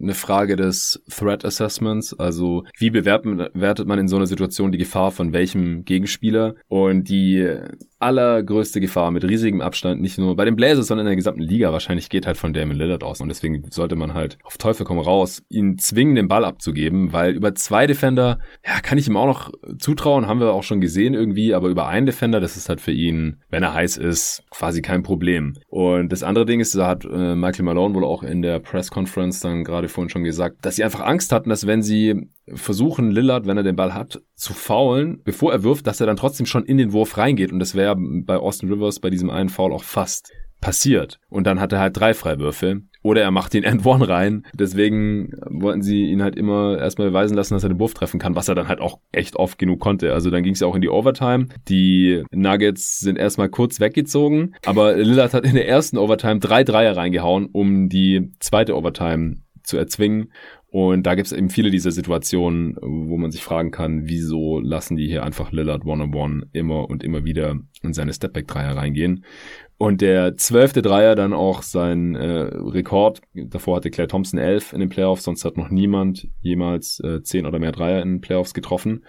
eine 0.00 0.14
Frage 0.14 0.56
des 0.56 1.02
Threat 1.08 1.44
Assessments, 1.44 2.18
also 2.18 2.64
wie 2.78 2.90
bewertet 2.90 3.86
man 3.86 3.98
in 3.98 4.08
so 4.08 4.16
einer 4.16 4.26
Situation 4.26 4.72
die 4.72 4.78
Gefahr 4.78 5.10
von 5.10 5.32
welchem 5.32 5.84
Gegenspieler 5.84 6.54
und 6.68 7.08
die 7.08 7.46
allergrößte 7.98 8.80
Gefahr 8.80 9.10
mit 9.10 9.24
riesigem 9.24 9.60
Abstand, 9.60 10.02
nicht 10.02 10.18
nur 10.18 10.36
bei 10.36 10.44
den 10.44 10.56
Blazers, 10.56 10.86
sondern 10.86 11.06
in 11.06 11.10
der 11.10 11.16
gesamten 11.16 11.40
Liga 11.40 11.72
wahrscheinlich 11.72 12.10
geht 12.10 12.26
halt 12.26 12.36
von 12.36 12.52
Damon 12.52 12.76
Lillard 12.76 13.02
aus 13.02 13.20
und 13.20 13.28
deswegen 13.28 13.64
sollte 13.70 13.96
man 13.96 14.12
halt 14.12 14.36
auf 14.44 14.58
Teufel 14.58 14.84
komm 14.84 14.98
raus 14.98 15.42
ihn 15.48 15.78
zwingen, 15.78 16.14
den 16.14 16.28
Ball 16.28 16.44
abzugeben, 16.44 17.12
weil 17.12 17.34
über 17.34 17.54
zwei 17.54 17.86
Defender, 17.86 18.38
ja, 18.66 18.80
kann 18.80 18.98
ich 18.98 19.08
ihm 19.08 19.16
auch 19.16 19.26
noch 19.26 19.52
zutrauen, 19.78 20.26
haben 20.26 20.40
wir 20.40 20.52
auch 20.52 20.62
schon 20.62 20.80
gesehen 20.80 21.14
irgendwie, 21.14 21.54
aber 21.54 21.68
über 21.68 21.88
einen 21.88 22.06
Defender, 22.06 22.38
das 22.40 22.56
ist 22.56 22.68
halt 22.68 22.80
für 22.80 22.92
ihn, 22.92 23.38
wenn 23.48 23.62
er 23.62 23.72
heiß 23.72 23.96
ist, 23.96 24.44
quasi 24.50 24.82
kein 24.82 25.02
Problem. 25.02 25.54
Und 25.68 26.12
das 26.12 26.22
andere 26.22 26.44
Ding 26.44 26.60
ist, 26.60 26.74
da 26.74 26.88
hat 26.88 27.04
äh, 27.04 27.34
Michael 27.34 27.64
Malone 27.64 27.94
wohl 27.94 28.04
auch 28.04 28.22
in 28.22 28.42
der 28.42 28.58
Press 28.58 28.90
Conference 28.90 29.40
dann 29.40 29.64
gerade 29.64 29.85
vorhin 29.88 30.10
schon 30.10 30.24
gesagt, 30.24 30.64
dass 30.64 30.76
sie 30.76 30.84
einfach 30.84 31.00
Angst 31.00 31.32
hatten, 31.32 31.48
dass 31.48 31.66
wenn 31.66 31.82
sie 31.82 32.28
versuchen, 32.54 33.10
Lillard, 33.10 33.46
wenn 33.46 33.56
er 33.56 33.62
den 33.62 33.76
Ball 33.76 33.94
hat, 33.94 34.20
zu 34.34 34.54
faulen, 34.54 35.20
bevor 35.24 35.52
er 35.52 35.62
wirft, 35.62 35.86
dass 35.86 36.00
er 36.00 36.06
dann 36.06 36.16
trotzdem 36.16 36.46
schon 36.46 36.64
in 36.64 36.78
den 36.78 36.92
Wurf 36.92 37.16
reingeht. 37.16 37.52
Und 37.52 37.58
das 37.58 37.74
wäre 37.74 37.96
bei 37.96 38.36
Austin 38.36 38.72
Rivers 38.72 39.00
bei 39.00 39.10
diesem 39.10 39.30
einen 39.30 39.48
Foul 39.48 39.72
auch 39.72 39.84
fast 39.84 40.32
passiert. 40.60 41.18
Und 41.28 41.46
dann 41.46 41.60
hat 41.60 41.72
er 41.72 41.80
halt 41.80 41.96
drei 41.96 42.14
Freiwürfe. 42.14 42.82
Oder 43.02 43.22
er 43.22 43.30
macht 43.30 43.54
den 43.54 43.62
End 43.64 43.86
One 43.86 44.08
rein. 44.08 44.44
Deswegen 44.52 45.30
wollten 45.48 45.82
sie 45.82 46.06
ihn 46.06 46.22
halt 46.22 46.36
immer 46.36 46.78
erstmal 46.78 47.08
beweisen 47.08 47.36
lassen, 47.36 47.54
dass 47.54 47.62
er 47.62 47.68
den 47.68 47.78
Wurf 47.78 47.94
treffen 47.94 48.18
kann, 48.18 48.34
was 48.34 48.48
er 48.48 48.54
dann 48.54 48.68
halt 48.68 48.80
auch 48.80 48.98
echt 49.12 49.36
oft 49.36 49.58
genug 49.58 49.80
konnte. 49.80 50.12
Also 50.12 50.30
dann 50.30 50.42
ging 50.42 50.54
es 50.54 50.60
ja 50.60 50.66
auch 50.66 50.74
in 50.74 50.80
die 50.80 50.88
Overtime. 50.88 51.48
Die 51.68 52.24
Nuggets 52.32 52.98
sind 52.98 53.16
erstmal 53.16 53.48
kurz 53.48 53.80
weggezogen, 53.80 54.54
aber 54.64 54.96
Lillard 54.96 55.34
hat 55.34 55.44
in 55.44 55.54
der 55.54 55.68
ersten 55.68 55.98
Overtime 55.98 56.40
drei 56.40 56.64
Dreier 56.64 56.96
reingehauen, 56.96 57.46
um 57.46 57.88
die 57.88 58.32
zweite 58.40 58.76
Overtime 58.76 59.36
zu 59.66 59.76
erzwingen. 59.76 60.32
Und 60.68 61.06
da 61.06 61.14
gibt 61.14 61.26
es 61.26 61.32
eben 61.32 61.48
viele 61.48 61.70
dieser 61.70 61.90
Situationen, 61.90 62.76
wo 62.80 63.16
man 63.16 63.30
sich 63.30 63.42
fragen 63.42 63.70
kann, 63.70 64.08
wieso 64.08 64.60
lassen 64.60 64.96
die 64.96 65.06
hier 65.06 65.22
einfach 65.22 65.52
Lillard 65.52 65.86
One-on-One 65.86 66.48
immer 66.52 66.90
und 66.90 67.02
immer 67.02 67.24
wieder 67.24 67.56
in 67.82 67.94
seine 67.94 68.12
Stepback-Dreier 68.12 68.76
reingehen. 68.76 69.24
Und 69.78 70.00
der 70.00 70.36
zwölfte 70.36 70.82
Dreier 70.82 71.14
dann 71.14 71.32
auch 71.32 71.62
sein 71.62 72.14
äh, 72.14 72.50
Rekord. 72.54 73.20
Davor 73.34 73.76
hatte 73.76 73.90
Claire 73.90 74.08
Thompson 74.08 74.38
elf 74.38 74.72
in 74.72 74.80
den 74.80 74.88
Playoffs, 74.88 75.24
sonst 75.24 75.44
hat 75.44 75.56
noch 75.56 75.70
niemand 75.70 76.28
jemals 76.40 77.00
äh, 77.00 77.22
zehn 77.22 77.46
oder 77.46 77.58
mehr 77.58 77.72
Dreier 77.72 78.02
in 78.02 78.16
den 78.16 78.20
Playoffs 78.20 78.54
getroffen. 78.54 79.04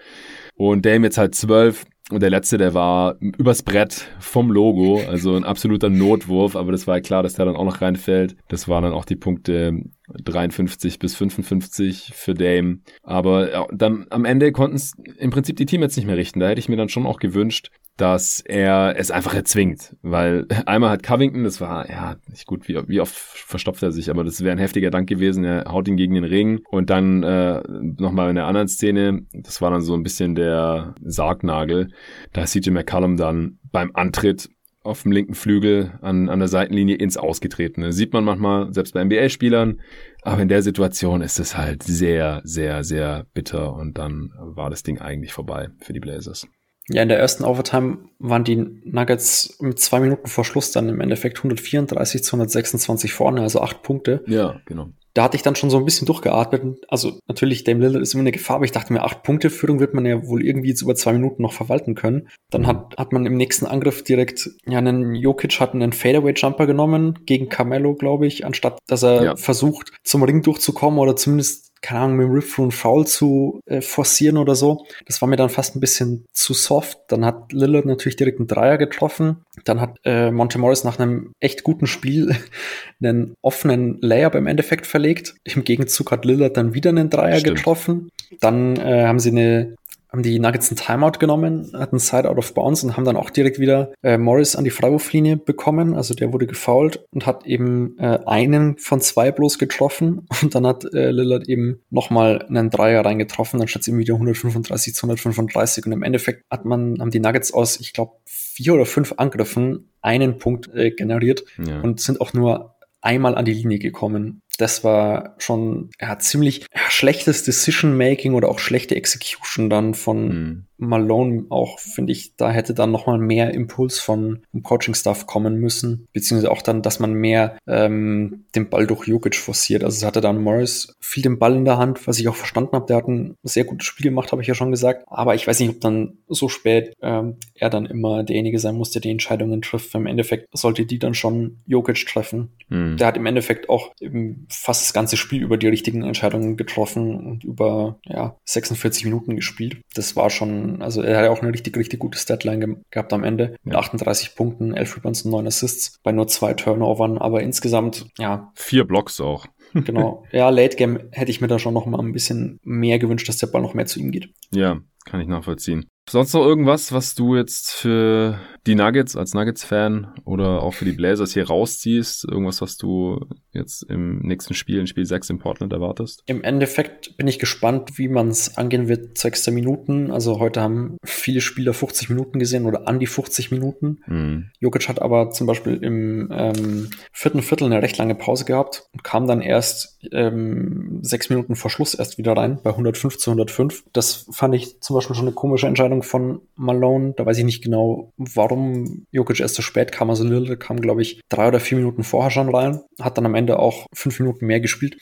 Und 0.54 0.84
Dame 0.84 1.06
jetzt 1.06 1.18
halt 1.18 1.34
zwölf. 1.34 1.86
Und 2.10 2.22
der 2.22 2.30
letzte, 2.30 2.56
der 2.56 2.72
war 2.72 3.16
übers 3.20 3.62
Brett 3.62 4.10
vom 4.18 4.50
Logo, 4.50 5.02
also 5.06 5.36
ein 5.36 5.44
absoluter 5.44 5.90
Notwurf, 5.90 6.56
aber 6.56 6.72
das 6.72 6.86
war 6.86 6.96
ja 6.96 7.00
klar, 7.02 7.22
dass 7.22 7.34
der 7.34 7.44
dann 7.44 7.56
auch 7.56 7.66
noch 7.66 7.82
reinfällt. 7.82 8.34
Das 8.48 8.66
waren 8.66 8.84
dann 8.84 8.94
auch 8.94 9.04
die 9.04 9.16
Punkte 9.16 9.82
53 10.24 10.98
bis 10.98 11.14
55 11.16 12.12
für 12.14 12.34
Dame. 12.34 12.80
Aber 13.02 13.52
ja, 13.52 13.66
dann 13.72 14.06
am 14.10 14.24
Ende 14.24 14.52
konnten 14.52 14.76
es 14.76 14.92
im 15.18 15.30
Prinzip 15.30 15.56
die 15.56 15.66
Team 15.66 15.82
jetzt 15.82 15.96
nicht 15.96 16.06
mehr 16.06 16.16
richten. 16.16 16.40
Da 16.40 16.48
hätte 16.48 16.60
ich 16.60 16.68
mir 16.68 16.76
dann 16.76 16.88
schon 16.88 17.06
auch 17.06 17.18
gewünscht, 17.18 17.70
dass 17.96 18.40
er 18.40 18.94
es 18.96 19.10
einfach 19.10 19.34
erzwingt. 19.34 19.96
Weil 20.02 20.46
einmal 20.66 20.90
hat 20.90 21.02
Covington, 21.02 21.44
das 21.44 21.60
war, 21.60 21.88
ja, 21.90 22.16
nicht 22.28 22.46
gut, 22.46 22.68
wie, 22.68 22.78
wie 22.88 23.00
oft 23.00 23.14
verstopft 23.14 23.82
er 23.82 23.92
sich, 23.92 24.10
aber 24.10 24.24
das 24.24 24.42
wäre 24.42 24.52
ein 24.52 24.58
heftiger 24.58 24.90
Dank 24.90 25.08
gewesen. 25.08 25.44
Er 25.44 25.66
haut 25.70 25.88
ihn 25.88 25.96
gegen 25.96 26.14
den 26.14 26.24
Ring. 26.24 26.60
Und 26.70 26.90
dann 26.90 27.22
äh, 27.22 27.60
nochmal 27.68 28.30
in 28.30 28.36
der 28.36 28.46
anderen 28.46 28.68
Szene, 28.68 29.22
das 29.32 29.60
war 29.60 29.70
dann 29.70 29.82
so 29.82 29.94
ein 29.94 30.02
bisschen 30.02 30.34
der 30.34 30.94
Sargnagel. 31.02 31.88
Da 32.32 32.42
ist 32.42 32.52
CJ 32.52 32.70
McCallum 32.70 33.16
dann 33.16 33.58
beim 33.70 33.90
Antritt 33.94 34.48
auf 34.88 35.02
dem 35.02 35.12
linken 35.12 35.34
Flügel 35.34 35.92
an, 36.00 36.28
an 36.28 36.38
der 36.38 36.48
Seitenlinie 36.48 36.96
ins 36.96 37.16
Ausgetretene. 37.16 37.92
Sieht 37.92 38.12
man 38.12 38.24
manchmal, 38.24 38.72
selbst 38.72 38.94
bei 38.94 39.04
NBA-Spielern. 39.04 39.80
Aber 40.22 40.42
in 40.42 40.48
der 40.48 40.62
Situation 40.62 41.20
ist 41.20 41.38
es 41.38 41.56
halt 41.56 41.82
sehr, 41.82 42.40
sehr, 42.44 42.82
sehr 42.82 43.26
bitter. 43.34 43.74
Und 43.74 43.98
dann 43.98 44.32
war 44.38 44.70
das 44.70 44.82
Ding 44.82 44.98
eigentlich 44.98 45.32
vorbei 45.32 45.68
für 45.78 45.92
die 45.92 46.00
Blazers. 46.00 46.46
Ja, 46.88 47.02
in 47.02 47.08
der 47.08 47.18
ersten 47.18 47.44
Overtime 47.44 47.98
waren 48.18 48.44
die 48.44 48.56
Nuggets 48.56 49.56
mit 49.60 49.78
zwei 49.78 50.00
Minuten 50.00 50.26
vor 50.26 50.44
Schluss 50.44 50.72
dann 50.72 50.88
im 50.88 51.00
Endeffekt 51.00 51.38
134 51.38 52.24
zu 52.24 52.36
126 52.36 53.12
vorne, 53.12 53.42
also 53.42 53.60
acht 53.60 53.82
Punkte. 53.82 54.22
Ja, 54.26 54.60
genau 54.64 54.88
da 55.18 55.24
hatte 55.24 55.36
ich 55.36 55.42
dann 55.42 55.56
schon 55.56 55.68
so 55.68 55.78
ein 55.78 55.84
bisschen 55.84 56.06
durchgeatmet. 56.06 56.84
Also 56.86 57.18
natürlich, 57.26 57.64
Dame 57.64 57.80
Lillard 57.80 58.02
ist 58.02 58.14
immer 58.14 58.20
eine 58.20 58.30
Gefahr, 58.30 58.56
aber 58.56 58.66
ich 58.66 58.70
dachte 58.70 58.92
mir, 58.92 59.02
acht 59.02 59.24
Punkte 59.24 59.50
Führung 59.50 59.80
wird 59.80 59.92
man 59.92 60.06
ja 60.06 60.24
wohl 60.28 60.44
irgendwie 60.44 60.68
jetzt 60.68 60.82
über 60.82 60.94
zwei 60.94 61.12
Minuten 61.12 61.42
noch 61.42 61.52
verwalten 61.52 61.96
können. 61.96 62.28
Dann 62.50 62.68
hat, 62.68 62.96
hat 62.96 63.12
man 63.12 63.26
im 63.26 63.36
nächsten 63.36 63.66
Angriff 63.66 64.04
direkt, 64.04 64.48
ja, 64.64 64.78
einen 64.78 65.16
Jokic 65.16 65.58
hat 65.58 65.74
einen 65.74 65.92
Fadeaway-Jumper 65.92 66.68
genommen 66.68 67.18
gegen 67.26 67.48
Carmelo, 67.48 67.94
glaube 67.94 68.28
ich, 68.28 68.46
anstatt 68.46 68.78
dass 68.86 69.02
er 69.02 69.24
ja. 69.24 69.36
versucht, 69.36 69.90
zum 70.04 70.22
Ring 70.22 70.42
durchzukommen 70.42 71.00
oder 71.00 71.16
zumindest 71.16 71.67
keine 71.80 72.00
Ahnung, 72.00 72.16
mit 72.16 72.26
dem 72.26 72.32
Rip 72.32 72.44
through 72.48 72.74
Foul 72.74 73.06
zu 73.06 73.60
äh, 73.66 73.80
forcieren 73.80 74.36
oder 74.36 74.54
so. 74.54 74.84
Das 75.06 75.20
war 75.20 75.28
mir 75.28 75.36
dann 75.36 75.48
fast 75.48 75.76
ein 75.76 75.80
bisschen 75.80 76.24
zu 76.32 76.54
soft. 76.54 76.98
Dann 77.08 77.24
hat 77.24 77.52
Lillard 77.52 77.86
natürlich 77.86 78.16
direkt 78.16 78.38
einen 78.38 78.48
Dreier 78.48 78.78
getroffen. 78.78 79.44
Dann 79.64 79.80
hat 79.80 79.98
äh, 80.04 80.30
Monte 80.30 80.58
Morris 80.58 80.84
nach 80.84 80.98
einem 80.98 81.32
echt 81.40 81.64
guten 81.64 81.86
Spiel 81.86 82.36
einen 83.02 83.34
offenen 83.42 83.98
Layup 84.00 84.34
im 84.34 84.46
Endeffekt 84.46 84.86
verlegt. 84.86 85.34
Im 85.44 85.64
Gegenzug 85.64 86.10
hat 86.10 86.24
Lillard 86.24 86.56
dann 86.56 86.74
wieder 86.74 86.90
einen 86.90 87.10
Dreier 87.10 87.38
Stimmt. 87.38 87.56
getroffen. 87.56 88.10
Dann 88.40 88.76
äh, 88.76 89.04
haben 89.06 89.18
sie 89.18 89.30
eine 89.30 89.76
haben 90.10 90.22
die 90.22 90.38
Nuggets 90.38 90.70
einen 90.70 90.78
Timeout 90.78 91.18
genommen, 91.18 91.70
hatten 91.74 91.98
Side 91.98 92.28
out 92.28 92.38
of 92.38 92.54
bounds 92.54 92.82
und 92.82 92.96
haben 92.96 93.04
dann 93.04 93.16
auch 93.16 93.30
direkt 93.30 93.58
wieder 93.58 93.92
äh, 94.02 94.16
Morris 94.16 94.56
an 94.56 94.64
die 94.64 94.70
Freiwurflinie 94.70 95.36
bekommen. 95.36 95.94
Also 95.94 96.14
der 96.14 96.32
wurde 96.32 96.46
gefoult 96.46 97.04
und 97.10 97.26
hat 97.26 97.46
eben 97.46 97.98
äh, 97.98 98.18
einen 98.26 98.78
von 98.78 99.00
zwei 99.00 99.30
bloß 99.30 99.58
getroffen 99.58 100.26
und 100.42 100.54
dann 100.54 100.66
hat 100.66 100.84
äh, 100.92 101.10
Lillard 101.10 101.48
eben 101.48 101.80
nochmal 101.90 102.44
einen 102.48 102.70
Dreier 102.70 103.04
reingetroffen. 103.04 103.58
Dann 103.58 103.68
steht 103.68 103.82
es 103.82 103.88
eben 103.88 103.98
wieder 103.98 104.14
135 104.14 104.94
zu 104.94 105.06
135 105.06 105.86
und 105.86 105.92
im 105.92 106.02
Endeffekt 106.02 106.44
hat 106.50 106.64
man, 106.64 107.00
haben 107.00 107.10
die 107.10 107.20
Nuggets 107.20 107.52
aus, 107.52 107.78
ich 107.80 107.92
glaube, 107.92 108.12
vier 108.24 108.74
oder 108.74 108.86
fünf 108.86 109.14
Angriffen 109.18 109.90
einen 110.00 110.38
Punkt 110.38 110.72
äh, 110.74 110.90
generiert 110.90 111.44
ja. 111.64 111.80
und 111.80 112.00
sind 112.00 112.20
auch 112.20 112.32
nur 112.32 112.76
einmal 113.00 113.36
an 113.36 113.44
die 113.44 113.52
Linie 113.52 113.78
gekommen 113.78 114.42
das 114.58 114.84
war 114.84 115.34
schon 115.38 115.90
ja, 116.00 116.18
ziemlich 116.18 116.66
schlechtes 116.88 117.44
Decision-Making 117.44 118.34
oder 118.34 118.48
auch 118.48 118.58
schlechte 118.58 118.96
Execution 118.96 119.70
dann 119.70 119.94
von 119.94 120.28
mhm. 120.28 120.64
Malone 120.78 121.46
auch, 121.48 121.78
finde 121.78 122.12
ich, 122.12 122.36
da 122.36 122.50
hätte 122.50 122.72
dann 122.72 122.92
nochmal 122.92 123.18
mehr 123.18 123.52
Impuls 123.52 123.98
von 123.98 124.18
vom 124.50 124.62
Coaching-Staff 124.62 125.26
kommen 125.26 125.56
müssen, 125.56 126.06
beziehungsweise 126.12 126.50
auch 126.50 126.62
dann, 126.62 126.82
dass 126.82 127.00
man 127.00 127.14
mehr 127.14 127.56
ähm, 127.66 128.44
den 128.54 128.68
Ball 128.68 128.86
durch 128.86 129.06
Jokic 129.06 129.36
forciert. 129.36 129.84
Also 129.84 129.96
es 129.96 130.04
hatte 130.04 130.20
dann 130.20 130.42
Morris 130.42 130.94
viel 131.00 131.22
den 131.22 131.38
Ball 131.38 131.56
in 131.56 131.64
der 131.64 131.78
Hand, 131.78 132.06
was 132.06 132.18
ich 132.18 132.28
auch 132.28 132.36
verstanden 132.36 132.72
habe. 132.72 132.86
Der 132.86 132.96
hat 132.96 133.08
ein 133.08 133.36
sehr 133.42 133.64
gutes 133.64 133.86
Spiel 133.86 134.04
gemacht, 134.04 134.32
habe 134.32 134.42
ich 134.42 134.48
ja 134.48 134.54
schon 134.54 134.70
gesagt. 134.70 135.04
Aber 135.08 135.34
ich 135.34 135.46
weiß 135.46 135.60
nicht, 135.60 135.70
ob 135.70 135.80
dann 135.80 136.18
so 136.28 136.48
spät 136.48 136.94
ähm, 137.02 137.36
er 137.54 137.70
dann 137.70 137.86
immer 137.86 138.22
derjenige 138.22 138.58
sein 138.58 138.76
musste, 138.76 139.00
der 139.00 139.08
die 139.08 139.12
Entscheidungen 139.12 139.62
trifft. 139.62 139.94
Im 139.94 140.06
Endeffekt 140.06 140.48
sollte 140.52 140.86
die 140.86 140.98
dann 140.98 141.14
schon 141.14 141.58
Jokic 141.66 142.06
treffen. 142.06 142.50
Mhm. 142.68 142.96
Der 142.96 143.06
hat 143.06 143.16
im 143.16 143.26
Endeffekt 143.26 143.68
auch 143.68 143.92
im 144.00 144.46
fast 144.50 144.82
das 144.82 144.92
ganze 144.92 145.16
Spiel 145.16 145.42
über 145.42 145.56
die 145.56 145.68
richtigen 145.68 146.02
Entscheidungen 146.02 146.56
getroffen 146.56 147.14
und 147.14 147.44
über 147.44 147.98
ja, 148.04 148.36
46 148.44 149.04
Minuten 149.04 149.36
gespielt. 149.36 149.78
Das 149.94 150.16
war 150.16 150.30
schon, 150.30 150.82
also 150.82 151.02
er 151.02 151.18
hat 151.18 151.24
ja 151.24 151.30
auch 151.30 151.42
eine 151.42 151.52
richtig, 151.52 151.76
richtig 151.76 151.98
gute 152.00 152.18
Statline 152.18 152.66
ge 152.66 152.76
gehabt 152.90 153.12
am 153.12 153.24
Ende. 153.24 153.56
Mit 153.62 153.74
38 153.74 154.34
Punkten, 154.34 154.74
11 154.74 154.96
Rebounds 154.96 155.22
und 155.22 155.32
9 155.32 155.46
Assists 155.46 155.98
bei 156.02 156.12
nur 156.12 156.28
zwei 156.28 156.54
Turnovern, 156.54 157.18
aber 157.18 157.42
insgesamt, 157.42 158.06
ja. 158.18 158.52
Vier 158.54 158.84
Blocks 158.84 159.20
auch. 159.20 159.46
genau. 159.74 160.24
Ja, 160.32 160.48
Late 160.48 160.76
Game 160.76 161.00
hätte 161.12 161.30
ich 161.30 161.40
mir 161.40 161.48
da 161.48 161.58
schon 161.58 161.74
noch 161.74 161.86
mal 161.86 162.00
ein 162.00 162.12
bisschen 162.12 162.58
mehr 162.62 162.98
gewünscht, 162.98 163.28
dass 163.28 163.38
der 163.38 163.48
Ball 163.48 163.62
noch 163.62 163.74
mehr 163.74 163.86
zu 163.86 164.00
ihm 164.00 164.10
geht. 164.10 164.30
Ja, 164.50 164.80
kann 165.08 165.20
ich 165.20 165.28
nachvollziehen. 165.28 165.88
Sonst 166.08 166.32
noch 166.32 166.44
irgendwas, 166.44 166.92
was 166.92 167.14
du 167.14 167.36
jetzt 167.36 167.70
für 167.72 168.38
die 168.66 168.74
Nuggets 168.74 169.14
als 169.14 169.34
Nuggets-Fan 169.34 170.14
oder 170.24 170.62
auch 170.62 170.72
für 170.72 170.84
die 170.84 170.92
Blazers 170.92 171.34
hier 171.34 171.46
rausziehst? 171.46 172.24
Irgendwas, 172.24 172.62
was 172.62 172.76
du 172.76 173.26
jetzt 173.52 173.82
im 173.82 174.20
nächsten 174.20 174.54
Spiel, 174.54 174.78
in 174.78 174.86
Spiel 174.86 175.04
6 175.04 175.30
in 175.30 175.38
Portland 175.38 175.72
erwartest? 175.72 176.22
Im 176.26 176.42
Endeffekt 176.42 177.16
bin 177.16 177.26
ich 177.26 177.38
gespannt, 177.38 177.98
wie 177.98 178.08
man 178.08 178.28
es 178.28 178.56
angehen 178.56 178.88
wird, 178.88 179.18
sechster 179.18 179.50
Minuten. 179.50 180.10
Also 180.10 180.38
heute 180.38 180.62
haben 180.62 180.96
viele 181.04 181.40
Spieler 181.40 181.74
50 181.74 182.08
Minuten 182.08 182.38
gesehen 182.38 182.64
oder 182.64 182.88
an 182.88 182.98
die 182.98 183.06
50 183.06 183.50
Minuten. 183.50 184.00
Mhm. 184.06 184.50
Jokic 184.60 184.88
hat 184.88 185.02
aber 185.02 185.30
zum 185.30 185.46
Beispiel 185.46 185.76
im 185.76 186.30
ähm, 186.32 186.90
vierten 187.12 187.42
Viertel 187.42 187.64
eine 187.64 187.82
recht 187.82 187.98
lange 187.98 188.14
Pause 188.14 188.44
gehabt 188.44 188.84
und 188.92 189.04
kam 189.04 189.26
dann 189.26 189.40
erst 189.40 189.98
ähm, 190.12 191.00
sechs 191.02 191.28
Minuten 191.28 191.54
vor 191.54 191.70
Schluss 191.70 191.94
erst 191.94 192.16
wieder 192.16 192.32
rein, 192.32 192.60
bei 192.62 192.70
105 192.70 193.18
zu 193.18 193.30
105. 193.30 193.84
Das 193.92 194.26
fand 194.32 194.54
ich 194.54 194.80
zum 194.80 194.94
Beispiel 194.98 195.16
schon 195.16 195.26
eine 195.26 195.34
komische 195.34 195.66
Entscheidung 195.66 196.02
von 196.02 196.40
Malone. 196.56 197.14
Da 197.16 197.26
weiß 197.26 197.38
ich 197.38 197.44
nicht 197.44 197.62
genau, 197.62 198.12
warum 198.16 199.06
Jokic 199.10 199.40
erst 199.40 199.54
so 199.54 199.62
spät 199.62 199.92
kam. 199.92 200.10
Also 200.10 200.24
Lillard 200.24 200.60
kam, 200.60 200.80
glaube 200.80 201.02
ich, 201.02 201.20
drei 201.28 201.48
oder 201.48 201.60
vier 201.60 201.78
Minuten 201.78 202.04
vorher 202.04 202.30
schon 202.30 202.54
rein, 202.54 202.80
hat 203.00 203.18
dann 203.18 203.26
am 203.26 203.34
Ende 203.34 203.58
auch 203.58 203.86
fünf 203.92 204.18
Minuten 204.20 204.46
mehr 204.46 204.60
gespielt. 204.60 204.96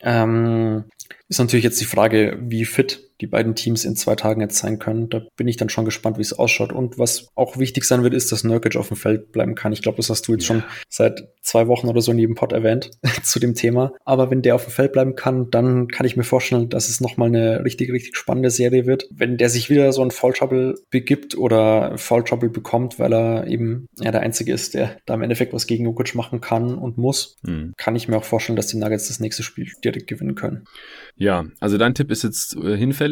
Ähm, 0.00 0.84
ist 1.28 1.38
natürlich 1.38 1.64
jetzt 1.64 1.80
die 1.80 1.86
Frage, 1.86 2.38
wie 2.40 2.64
fit 2.64 3.07
die 3.20 3.26
beiden 3.26 3.54
Teams 3.54 3.84
in 3.84 3.96
zwei 3.96 4.14
Tagen 4.14 4.40
jetzt 4.40 4.58
sein 4.58 4.78
können. 4.78 5.08
Da 5.08 5.22
bin 5.36 5.48
ich 5.48 5.56
dann 5.56 5.68
schon 5.68 5.84
gespannt, 5.84 6.18
wie 6.18 6.22
es 6.22 6.32
ausschaut. 6.32 6.72
Und 6.72 6.98
was 6.98 7.28
auch 7.34 7.58
wichtig 7.58 7.84
sein 7.84 8.02
wird, 8.02 8.14
ist, 8.14 8.30
dass 8.30 8.44
Nurkic 8.44 8.76
auf 8.76 8.88
dem 8.88 8.96
Feld 8.96 9.32
bleiben 9.32 9.54
kann. 9.54 9.72
Ich 9.72 9.82
glaube, 9.82 9.96
das 9.96 10.10
hast 10.10 10.28
du 10.28 10.32
jetzt 10.32 10.48
ja. 10.48 10.54
schon 10.54 10.64
seit 10.88 11.28
zwei 11.42 11.66
Wochen 11.66 11.88
oder 11.88 12.00
so 12.00 12.12
in 12.12 12.18
jedem 12.18 12.34
Pod 12.34 12.52
erwähnt 12.52 12.90
zu 13.22 13.40
dem 13.40 13.54
Thema. 13.54 13.92
Aber 14.04 14.30
wenn 14.30 14.42
der 14.42 14.54
auf 14.54 14.64
dem 14.64 14.72
Feld 14.72 14.92
bleiben 14.92 15.16
kann, 15.16 15.50
dann 15.50 15.88
kann 15.88 16.06
ich 16.06 16.16
mir 16.16 16.24
vorstellen, 16.24 16.68
dass 16.68 16.88
es 16.88 17.00
nochmal 17.00 17.28
eine 17.28 17.64
richtig, 17.64 17.90
richtig 17.92 18.16
spannende 18.16 18.50
Serie 18.50 18.86
wird. 18.86 19.08
Wenn 19.10 19.36
der 19.36 19.48
sich 19.48 19.70
wieder 19.70 19.92
so 19.92 20.02
ein 20.02 20.10
Fall 20.10 20.32
Trouble 20.32 20.74
begibt 20.90 21.36
oder 21.36 21.98
Fall 21.98 22.22
Trouble 22.22 22.50
bekommt, 22.50 22.98
weil 22.98 23.12
er 23.12 23.46
eben 23.46 23.86
ja, 23.98 24.12
der 24.12 24.20
Einzige 24.20 24.52
ist, 24.52 24.74
der 24.74 24.96
da 25.06 25.14
im 25.14 25.22
Endeffekt 25.22 25.52
was 25.52 25.66
gegen 25.66 25.84
Nurkic 25.84 26.14
machen 26.14 26.40
kann 26.40 26.74
und 26.74 26.98
muss, 26.98 27.36
mhm. 27.42 27.74
kann 27.76 27.96
ich 27.96 28.08
mir 28.08 28.16
auch 28.16 28.24
vorstellen, 28.24 28.56
dass 28.56 28.68
die 28.68 28.76
Nuggets 28.76 29.08
das 29.08 29.20
nächste 29.20 29.42
Spiel 29.42 29.68
direkt 29.84 30.06
gewinnen 30.06 30.34
können. 30.34 30.64
Ja, 31.16 31.46
also 31.58 31.78
dein 31.78 31.94
Tipp 31.94 32.10
ist 32.10 32.22
jetzt 32.22 32.56
äh, 32.56 32.76
hinfällig. 32.76 33.07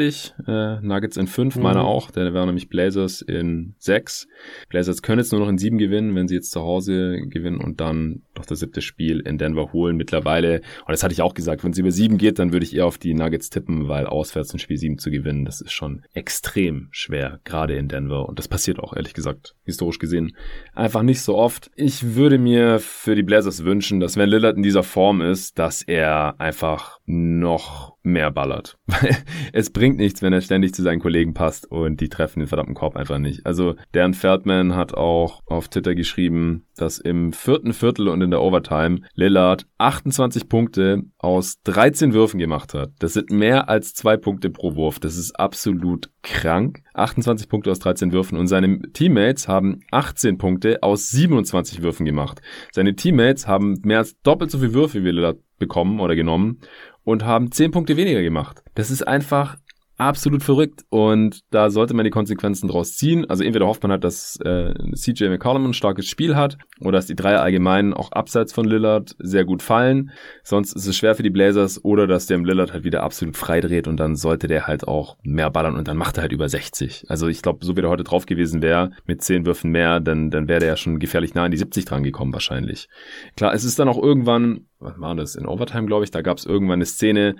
Äh, 0.46 0.80
Nuggets 0.80 1.16
in 1.16 1.26
fünf, 1.26 1.56
mhm. 1.56 1.62
meiner 1.62 1.84
auch. 1.84 2.10
Der 2.10 2.32
wäre 2.32 2.46
nämlich 2.46 2.68
Blazers 2.68 3.22
in 3.22 3.74
sechs. 3.78 4.28
Blazers 4.68 5.02
können 5.02 5.18
jetzt 5.18 5.32
nur 5.32 5.40
noch 5.40 5.48
in 5.48 5.58
sieben 5.58 5.78
gewinnen, 5.78 6.14
wenn 6.14 6.28
sie 6.28 6.34
jetzt 6.34 6.50
zu 6.50 6.60
Hause 6.60 7.22
gewinnen 7.28 7.58
und 7.58 7.80
dann 7.80 8.22
doch 8.34 8.46
das 8.46 8.60
siebte 8.60 8.80
Spiel 8.80 9.20
in 9.20 9.38
Denver 9.38 9.72
holen. 9.72 9.96
Mittlerweile, 9.96 10.56
und 10.56 10.90
das 10.90 11.02
hatte 11.02 11.12
ich 11.12 11.22
auch 11.22 11.34
gesagt, 11.34 11.64
wenn 11.64 11.72
es 11.72 11.78
über 11.78 11.90
sieben 11.90 12.18
geht, 12.18 12.38
dann 12.38 12.52
würde 12.52 12.64
ich 12.64 12.74
eher 12.74 12.86
auf 12.86 12.98
die 12.98 13.14
Nuggets 13.14 13.50
tippen, 13.50 13.88
weil 13.88 14.06
auswärts 14.06 14.52
ein 14.52 14.58
Spiel 14.58 14.76
sieben 14.76 14.98
zu 14.98 15.10
gewinnen, 15.10 15.44
das 15.44 15.60
ist 15.60 15.72
schon 15.72 16.02
extrem 16.14 16.88
schwer, 16.90 17.40
gerade 17.44 17.74
in 17.76 17.88
Denver. 17.88 18.28
Und 18.28 18.38
das 18.38 18.48
passiert 18.48 18.78
auch, 18.78 18.94
ehrlich 18.94 19.14
gesagt, 19.14 19.54
historisch 19.64 19.98
gesehen, 19.98 20.36
einfach 20.74 21.02
nicht 21.02 21.22
so 21.22 21.36
oft. 21.36 21.70
Ich 21.74 22.14
würde 22.14 22.38
mir 22.38 22.78
für 22.78 23.14
die 23.14 23.22
Blazers 23.22 23.64
wünschen, 23.64 24.00
dass 24.00 24.16
wenn 24.16 24.28
Lillard 24.28 24.56
in 24.56 24.62
dieser 24.62 24.82
Form 24.82 25.20
ist, 25.20 25.58
dass 25.58 25.82
er 25.82 26.40
einfach 26.40 26.95
noch 27.06 27.96
mehr 28.02 28.30
ballert. 28.30 28.78
Weil 28.86 29.16
es 29.52 29.70
bringt 29.70 29.96
nichts, 29.96 30.22
wenn 30.22 30.32
er 30.32 30.40
ständig 30.40 30.74
zu 30.74 30.82
seinen 30.82 31.00
Kollegen 31.00 31.34
passt 31.34 31.70
und 31.70 32.00
die 32.00 32.08
treffen 32.08 32.40
den 32.40 32.48
verdammten 32.48 32.74
Korb 32.74 32.96
einfach 32.96 33.18
nicht. 33.18 33.46
Also 33.46 33.74
Dan 33.92 34.14
Feldman 34.14 34.74
hat 34.74 34.94
auch 34.94 35.42
auf 35.46 35.68
Twitter 35.68 35.94
geschrieben, 35.94 36.66
dass 36.76 36.98
im 36.98 37.32
vierten 37.32 37.72
Viertel 37.72 38.08
und 38.08 38.22
in 38.22 38.30
der 38.30 38.42
Overtime 38.42 39.00
Lillard 39.14 39.66
28 39.78 40.48
Punkte 40.48 41.02
aus 41.18 41.62
13 41.64 42.12
Würfen 42.12 42.38
gemacht 42.38 42.74
hat. 42.74 42.92
Das 42.98 43.14
sind 43.14 43.30
mehr 43.30 43.68
als 43.68 43.94
zwei 43.94 44.16
Punkte 44.16 44.50
pro 44.50 44.74
Wurf. 44.74 44.98
Das 44.98 45.16
ist 45.16 45.38
absolut 45.38 46.10
krank. 46.22 46.82
28 46.94 47.48
Punkte 47.48 47.70
aus 47.70 47.78
13 47.78 48.12
Würfen 48.12 48.38
und 48.38 48.46
seine 48.46 48.80
Teammates 48.92 49.48
haben 49.48 49.80
18 49.90 50.38
Punkte 50.38 50.82
aus 50.82 51.08
27 51.10 51.82
Würfen 51.82 52.06
gemacht. 52.06 52.40
Seine 52.72 52.96
Teammates 52.96 53.46
haben 53.46 53.80
mehr 53.84 53.98
als 53.98 54.20
doppelt 54.22 54.50
so 54.50 54.58
viele 54.58 54.74
Würfe 54.74 55.04
wie 55.04 55.10
Lillard 55.10 55.38
bekommen 55.58 56.00
oder 56.00 56.14
genommen 56.14 56.60
und 57.04 57.24
haben 57.24 57.52
zehn 57.52 57.70
Punkte 57.70 57.96
weniger 57.96 58.22
gemacht. 58.22 58.62
Das 58.74 58.90
ist 58.90 59.06
einfach 59.06 59.56
absolut 59.96 60.42
verrückt 60.42 60.84
und 60.90 61.40
da 61.50 61.70
sollte 61.70 61.94
man 61.94 62.04
die 62.04 62.10
Konsequenzen 62.10 62.68
draus 62.68 62.96
ziehen. 62.96 63.28
Also 63.28 63.44
entweder 63.44 63.66
hofft 63.66 63.82
man 63.82 63.92
halt, 63.92 64.04
dass 64.04 64.38
äh, 64.44 64.74
CJ 64.94 65.28
McCollum 65.28 65.66
ein 65.66 65.72
starkes 65.72 66.06
Spiel 66.06 66.36
hat 66.36 66.58
oder 66.80 66.92
dass 66.98 67.06
die 67.06 67.16
drei 67.16 67.36
allgemein 67.36 67.94
auch 67.94 68.12
abseits 68.12 68.52
von 68.52 68.66
Lillard 68.66 69.16
sehr 69.18 69.44
gut 69.44 69.62
fallen. 69.62 70.10
Sonst 70.42 70.74
ist 70.74 70.86
es 70.86 70.96
schwer 70.96 71.14
für 71.14 71.22
die 71.22 71.30
Blazers 71.30 71.82
oder 71.82 72.06
dass 72.06 72.26
der 72.26 72.38
Lillard 72.38 72.72
halt 72.72 72.84
wieder 72.84 73.02
absolut 73.02 73.36
frei 73.36 73.60
dreht 73.60 73.88
und 73.88 73.96
dann 73.98 74.16
sollte 74.16 74.48
der 74.48 74.66
halt 74.66 74.86
auch 74.86 75.16
mehr 75.22 75.50
ballern 75.50 75.76
und 75.76 75.88
dann 75.88 75.96
macht 75.96 76.18
er 76.18 76.22
halt 76.22 76.32
über 76.32 76.48
60. 76.48 77.06
Also 77.08 77.28
ich 77.28 77.40
glaube, 77.40 77.64
so 77.64 77.76
wie 77.76 77.80
der 77.80 77.90
heute 77.90 78.04
drauf 78.04 78.26
gewesen 78.26 78.60
wäre, 78.60 78.90
mit 79.06 79.22
zehn 79.22 79.46
Würfen 79.46 79.70
mehr, 79.70 80.00
dann, 80.00 80.30
dann 80.30 80.48
wäre 80.48 80.60
der 80.60 80.68
ja 80.70 80.76
schon 80.76 80.98
gefährlich 80.98 81.34
nah 81.34 81.44
an 81.44 81.50
die 81.50 81.56
70 81.56 81.86
dran 81.86 82.02
gekommen 82.02 82.32
wahrscheinlich. 82.32 82.88
Klar, 83.36 83.54
es 83.54 83.64
ist 83.64 83.78
dann 83.78 83.88
auch 83.88 84.02
irgendwann, 84.02 84.66
was 84.78 85.00
war 85.00 85.14
das, 85.14 85.36
in 85.36 85.46
Overtime 85.46 85.86
glaube 85.86 86.04
ich, 86.04 86.10
da 86.10 86.20
gab 86.20 86.36
es 86.36 86.44
irgendwann 86.44 86.74
eine 86.74 86.86
Szene, 86.86 87.36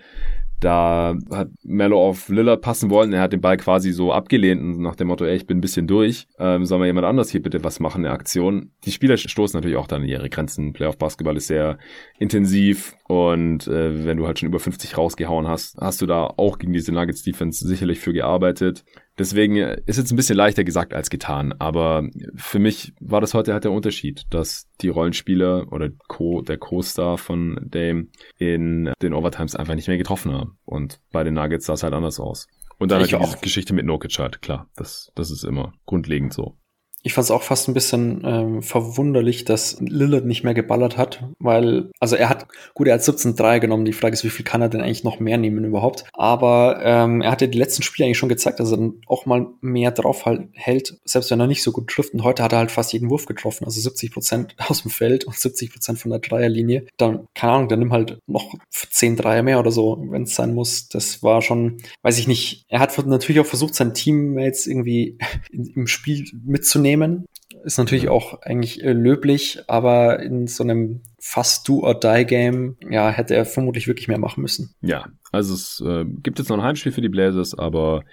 da 0.60 1.14
hat 1.30 1.48
Mello 1.62 2.00
auf 2.00 2.28
Lillard 2.28 2.62
passen 2.62 2.88
wollen. 2.90 3.12
Er 3.12 3.20
hat 3.20 3.32
den 3.32 3.40
Ball 3.40 3.56
quasi 3.56 3.92
so 3.92 4.12
abgelehnt 4.12 4.60
und 4.62 4.80
nach 4.80 4.96
dem 4.96 5.08
Motto, 5.08 5.24
ey, 5.24 5.36
ich 5.36 5.46
bin 5.46 5.58
ein 5.58 5.60
bisschen 5.60 5.86
durch. 5.86 6.26
Ähm, 6.38 6.64
soll 6.64 6.78
mal 6.78 6.86
jemand 6.86 7.06
anders 7.06 7.30
hier 7.30 7.42
bitte 7.42 7.62
was 7.62 7.78
machen, 7.80 8.04
eine 8.04 8.14
Aktion. 8.14 8.70
Die 8.84 8.92
Spieler 8.92 9.16
stoßen 9.16 9.56
natürlich 9.56 9.76
auch 9.76 9.86
dann 9.86 10.02
in 10.02 10.08
ihre 10.08 10.30
Grenzen. 10.30 10.72
Playoff-Basketball 10.72 11.36
ist 11.36 11.48
sehr 11.48 11.78
intensiv 12.18 12.94
und 13.06 13.66
äh, 13.68 14.06
wenn 14.06 14.16
du 14.16 14.26
halt 14.26 14.38
schon 14.38 14.48
über 14.48 14.58
50 14.58 14.96
rausgehauen 14.96 15.46
hast, 15.46 15.76
hast 15.78 16.00
du 16.00 16.06
da 16.06 16.24
auch 16.36 16.58
gegen 16.58 16.72
diese 16.72 16.92
Nuggets-Defense 16.92 17.66
sicherlich 17.66 18.00
für 18.00 18.12
gearbeitet. 18.12 18.84
Deswegen 19.18 19.56
ist 19.56 19.96
jetzt 19.96 20.12
ein 20.12 20.16
bisschen 20.16 20.36
leichter 20.36 20.62
gesagt 20.62 20.92
als 20.92 21.08
getan, 21.08 21.54
aber 21.58 22.06
für 22.34 22.58
mich 22.58 22.92
war 23.00 23.20
das 23.20 23.32
heute 23.32 23.54
halt 23.54 23.64
der 23.64 23.72
Unterschied, 23.72 24.24
dass 24.30 24.68
die 24.82 24.88
Rollenspieler 24.88 25.72
oder 25.72 25.90
Co, 26.08 26.42
der 26.42 26.58
Co-Star 26.58 27.16
von 27.16 27.58
Dame 27.62 28.08
in 28.38 28.92
den 29.00 29.14
Overtimes 29.14 29.56
einfach 29.56 29.74
nicht 29.74 29.88
mehr 29.88 29.96
getroffen 29.96 30.32
haben. 30.32 30.58
Und 30.64 31.00
bei 31.12 31.24
den 31.24 31.34
Nuggets 31.34 31.66
sah 31.66 31.74
es 31.74 31.82
halt 31.82 31.94
anders 31.94 32.20
aus. 32.20 32.46
Und 32.78 32.90
dann 32.90 33.02
ich 33.02 33.14
halt 33.14 33.36
die 33.36 33.44
Geschichte 33.44 33.72
mit 33.72 33.86
Nokic 33.86 34.18
halt, 34.18 34.42
klar, 34.42 34.68
das, 34.76 35.10
das 35.14 35.30
ist 35.30 35.44
immer 35.44 35.72
grundlegend 35.86 36.34
so. 36.34 36.58
Ich 37.06 37.14
fand 37.14 37.26
es 37.26 37.30
auch 37.30 37.44
fast 37.44 37.68
ein 37.68 37.72
bisschen 37.72 38.22
ähm, 38.24 38.62
verwunderlich, 38.62 39.44
dass 39.44 39.78
Lillard 39.78 40.24
nicht 40.24 40.42
mehr 40.42 40.54
geballert 40.54 40.96
hat, 40.96 41.22
weil, 41.38 41.92
also 42.00 42.16
er 42.16 42.28
hat, 42.28 42.48
gut, 42.74 42.88
er 42.88 42.94
hat 42.94 43.02
17-3 43.02 43.60
genommen. 43.60 43.84
Die 43.84 43.92
Frage 43.92 44.14
ist, 44.14 44.24
wie 44.24 44.28
viel 44.28 44.44
kann 44.44 44.60
er 44.60 44.68
denn 44.68 44.80
eigentlich 44.80 45.04
noch 45.04 45.20
mehr 45.20 45.38
nehmen 45.38 45.64
überhaupt? 45.64 46.06
Aber 46.14 46.80
ähm, 46.82 47.20
er 47.20 47.30
hat 47.30 47.42
ja 47.42 47.46
die 47.46 47.58
letzten 47.58 47.84
Spiele 47.84 48.06
eigentlich 48.06 48.18
schon 48.18 48.28
gezeigt, 48.28 48.58
dass 48.58 48.72
er 48.72 48.78
dann 48.78 48.94
auch 49.06 49.24
mal 49.24 49.46
mehr 49.60 49.92
drauf 49.92 50.26
halt 50.26 50.48
hält, 50.54 50.98
selbst 51.04 51.30
wenn 51.30 51.38
er 51.38 51.46
nicht 51.46 51.62
so 51.62 51.70
gut 51.70 51.86
trifft. 51.86 52.12
Und 52.12 52.24
heute 52.24 52.42
hat 52.42 52.52
er 52.52 52.58
halt 52.58 52.72
fast 52.72 52.92
jeden 52.92 53.08
Wurf 53.08 53.26
getroffen, 53.26 53.66
also 53.66 53.80
70 53.80 54.10
Prozent 54.10 54.56
aus 54.68 54.82
dem 54.82 54.90
Feld 54.90 55.22
und 55.26 55.36
70 55.36 55.70
Prozent 55.70 56.00
von 56.00 56.10
der 56.10 56.18
Dreierlinie. 56.18 56.88
Dann, 56.96 57.28
keine 57.36 57.52
Ahnung, 57.52 57.68
dann 57.68 57.78
nimm 57.78 57.92
halt 57.92 58.18
noch 58.26 58.52
10 58.68 59.14
Dreier 59.14 59.44
mehr 59.44 59.60
oder 59.60 59.70
so, 59.70 60.04
wenn 60.10 60.24
es 60.24 60.34
sein 60.34 60.54
muss. 60.54 60.88
Das 60.88 61.22
war 61.22 61.40
schon, 61.40 61.76
weiß 62.02 62.18
ich 62.18 62.26
nicht. 62.26 62.64
Er 62.66 62.80
hat 62.80 62.98
natürlich 63.06 63.40
auch 63.40 63.46
versucht, 63.46 63.76
seinen 63.76 63.94
Teammates 63.94 64.66
irgendwie 64.66 65.18
im 65.52 65.86
Spiel 65.86 66.24
mitzunehmen 66.44 66.95
nehmen. 66.96 67.26
Ist 67.64 67.78
natürlich 67.78 68.08
auch 68.08 68.42
eigentlich 68.42 68.82
äh, 68.84 68.92
löblich, 68.92 69.60
aber 69.66 70.20
in 70.20 70.46
so 70.46 70.62
einem 70.62 71.00
fast 71.18 71.68
Do-or-Die-Game, 71.68 72.76
ja, 72.90 73.10
hätte 73.10 73.34
er 73.34 73.44
vermutlich 73.44 73.88
wirklich 73.88 74.06
mehr 74.06 74.18
machen 74.18 74.42
müssen. 74.42 74.74
Ja, 74.80 75.06
also 75.32 75.54
es 75.54 75.82
äh, 75.84 76.04
gibt 76.04 76.38
jetzt 76.38 76.48
noch 76.48 76.58
ein 76.58 76.62
Heimspiel 76.62 76.92
für 76.92 77.00
die 77.00 77.08
Blazers, 77.08 77.58
aber 77.58 78.04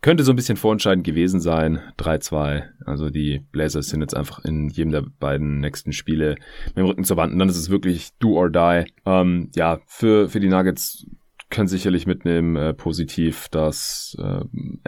könnte 0.00 0.24
so 0.24 0.32
ein 0.32 0.36
bisschen 0.36 0.56
vorentscheidend 0.56 1.06
gewesen 1.06 1.40
sein. 1.40 1.80
3-2. 1.98 2.64
Also 2.86 3.10
die 3.10 3.40
Blazers 3.52 3.88
sind 3.88 4.00
jetzt 4.00 4.16
einfach 4.16 4.44
in 4.44 4.68
jedem 4.68 4.92
der 4.92 5.04
beiden 5.20 5.60
nächsten 5.60 5.92
Spiele 5.92 6.36
mit 6.68 6.78
dem 6.78 6.86
Rücken 6.86 7.04
zur 7.04 7.18
Wand. 7.18 7.32
Und 7.32 7.38
dann 7.38 7.48
ist 7.48 7.58
es 7.58 7.70
wirklich 7.70 8.10
Do 8.18 8.32
or 8.36 8.50
Die. 8.50 8.86
Ähm, 9.04 9.50
ja, 9.54 9.80
für, 9.86 10.28
für 10.28 10.40
die 10.40 10.48
Nuggets 10.48 11.06
können 11.52 11.68
sicherlich 11.68 12.06
mitnehmen, 12.06 12.56
äh, 12.56 12.74
positiv, 12.74 13.48
dass 13.50 14.16
äh, 14.18 14.40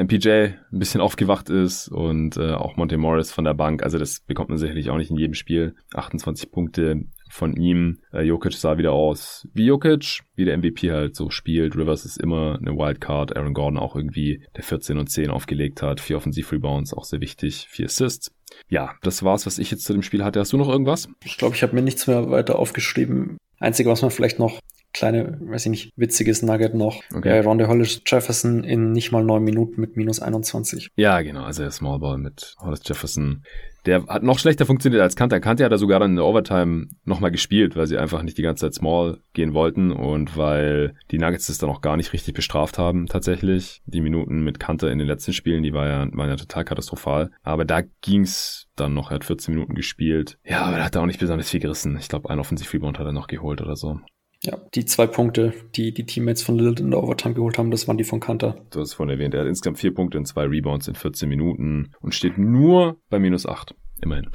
MPJ 0.03 0.29
ein 0.29 0.59
bisschen 0.73 1.01
aufgewacht 1.01 1.51
ist 1.51 1.89
und 1.89 2.37
äh, 2.37 2.53
auch 2.53 2.77
Monte 2.77 2.97
Morris 2.97 3.31
von 3.31 3.45
der 3.45 3.55
Bank. 3.55 3.85
Also 3.85 3.99
das 3.99 4.21
bekommt 4.21 4.49
man 4.49 4.59
sicherlich 4.59 4.91
auch 4.91 4.97
nicht 4.97 5.11
in 5.11 5.17
jedem 5.17 5.35
Spiel. 5.35 5.77
28 5.95 6.51
Punkte 6.51 7.05
von 7.29 7.55
ihm. 7.55 7.99
Äh, 8.13 8.23
Jokic 8.23 8.55
sah 8.55 8.79
wieder 8.79 8.93
aus 8.93 9.47
wie 9.53 9.67
Jokic, 9.67 10.23
wie 10.35 10.47
der 10.47 10.57
MVP 10.57 10.91
halt 10.91 11.15
so 11.15 11.31
spielt. 11.31 11.77
Rivers 11.77 12.05
ist 12.07 12.17
immer 12.17 12.59
eine 12.59 12.77
Wildcard. 12.77 13.37
Aaron 13.37 13.55
Gordon 13.55 13.79
auch 13.79 13.95
irgendwie, 13.95 14.43
der 14.57 14.65
14 14.65 14.99
und 14.99 15.11
10 15.11 15.31
aufgelegt 15.31 15.83
hat. 15.83 16.01
Vier 16.01 16.17
Offensiv-Rebounds, 16.17 16.95
auch 16.95 17.05
sehr 17.05 17.21
wichtig. 17.21 17.67
Vier 17.69 17.87
Assists. 17.87 18.33
Ja, 18.69 18.95
das 19.03 19.23
war's, 19.23 19.47
was 19.47 19.59
ich 19.59 19.71
jetzt 19.71 19.85
zu 19.85 19.93
dem 19.93 20.03
Spiel 20.03 20.25
hatte. 20.25 20.41
Hast 20.41 20.53
du 20.53 20.57
noch 20.57 20.69
irgendwas? 20.69 21.09
Ich 21.25 21.37
glaube, 21.37 21.55
ich 21.55 21.63
habe 21.63 21.75
mir 21.75 21.83
nichts 21.83 22.07
mehr 22.07 22.31
weiter 22.31 22.59
aufgeschrieben. 22.59 23.37
Einzige, 23.59 23.91
was 23.91 24.03
man 24.03 24.11
vielleicht 24.11 24.39
noch 24.39 24.61
kleine, 24.95 25.39
weiß 25.41 25.67
ich 25.67 25.71
nicht, 25.71 25.93
witziges 25.97 26.43
Nugget 26.43 26.75
noch. 26.75 27.03
Okay. 27.15 27.29
Äh, 27.29 27.41
Ronde 27.41 27.69
Hollis 27.69 28.01
Jefferson 28.07 28.65
in 28.65 28.93
nicht 28.93 29.13
mal 29.13 29.23
neun 29.23 29.45
Minuten 29.45 29.81
mit 29.81 29.97
minus 29.97 30.21
21. 30.21 30.89
Ja, 30.97 31.21
genau, 31.21 31.45
also 31.45 31.63
der 31.63 31.71
Small 31.71 31.99
Ball 31.99 32.17
mit 32.17 32.55
Hollis 32.59 32.81
Jefferson 32.85 33.43
der 33.87 34.07
hat 34.07 34.23
noch 34.23 34.39
schlechter 34.39 34.67
funktioniert 34.67 35.03
als 35.03 35.17
Kante. 35.17 35.41
Kante 35.41 35.65
hat 35.65 35.73
er 35.73 35.79
sogar 35.79 36.01
dann 36.01 36.11
in 36.11 36.17
der 36.17 36.25
Overtime 36.25 36.87
nochmal 37.05 37.31
gespielt, 37.31 37.77
weil 37.77 37.87
sie 37.87 37.99
einfach 37.99 38.23
nicht 38.23 38.39
die 38.39 38.43
ganze 38.43 38.63
Zeit 38.67 38.75
small 38.75 39.19
gehen 39.35 39.53
wollten 39.53 39.91
und 39.93 40.37
weil 40.37 40.95
die 41.11 41.19
Nuggets 41.19 41.47
das 41.49 41.59
dann 41.59 41.71
auch 41.71 41.83
gar 41.83 41.97
nicht 41.97 42.13
richtig 42.13 42.35
bestraft 42.35 42.79
haben 42.79 43.07
tatsächlich. 43.07 43.83
Die 43.87 44.01
Minuten 44.01 44.43
mit 44.43 44.59
Kante 44.59 44.89
in 44.89 44.99
den 44.99 45.09
letzten 45.09 45.33
Spielen, 45.33 45.63
die 45.63 45.75
war 45.75 45.87
ja, 45.87 46.09
waren 46.13 46.31
ja 46.31 46.37
total 46.37 46.65
katastrophal. 46.65 47.31
Aber 47.43 47.65
da 47.65 47.83
ging's 48.01 48.69
dann 48.77 48.95
noch, 48.95 49.11
er 49.11 49.17
hat 49.17 49.25
14 49.25 49.55
Minuten 49.55 49.75
gespielt. 49.75 50.39
Ja, 50.45 50.63
aber 50.63 50.79
er 50.79 50.85
hat 50.85 50.95
da 50.95 51.01
auch 51.01 51.07
nicht 51.07 51.21
besonders 51.21 51.51
viel 51.51 51.61
gerissen. 51.61 51.97
Ich 51.99 52.09
glaube, 52.09 52.31
ein 52.31 52.41
Offensiv-Rebound 52.41 52.99
hat 52.99 53.07
er 53.07 53.13
noch 53.13 53.27
geholt 53.27 53.61
oder 53.61 53.77
so. 53.77 54.01
Ja, 54.45 54.59
die 54.75 54.85
zwei 54.85 55.07
Punkte, 55.07 55.55
die 55.75 55.95
die 55.95 56.05
Teammates 56.05 56.43
von 56.43 56.59
Lillard 56.59 56.81
in 56.81 56.91
der 56.91 57.03
Overtime 57.03 57.35
geholt 57.35 57.57
haben, 57.57 57.71
das 57.71 57.89
waren 57.89 57.97
die 57.97 58.05
von 58.05 58.21
Kanter. 58.21 58.57
Du 58.71 58.81
hast 58.81 58.89
es 58.89 58.95
vorhin 58.95 59.15
erwähnt, 59.15 59.35
er 59.35 59.41
hat 59.41 59.49
insgesamt 59.49 59.79
vier 59.79 59.95
Punkte 59.95 60.19
und 60.19 60.27
zwei 60.27 60.45
Rebounds 60.45 60.87
in 60.87 60.95
14 60.95 61.29
Minuten 61.29 61.93
und 62.01 62.15
steht 62.15 62.37
nur 62.37 62.99
bei 63.09 63.19
minus 63.19 63.47
acht. 63.47 63.75
Immerhin. 64.03 64.29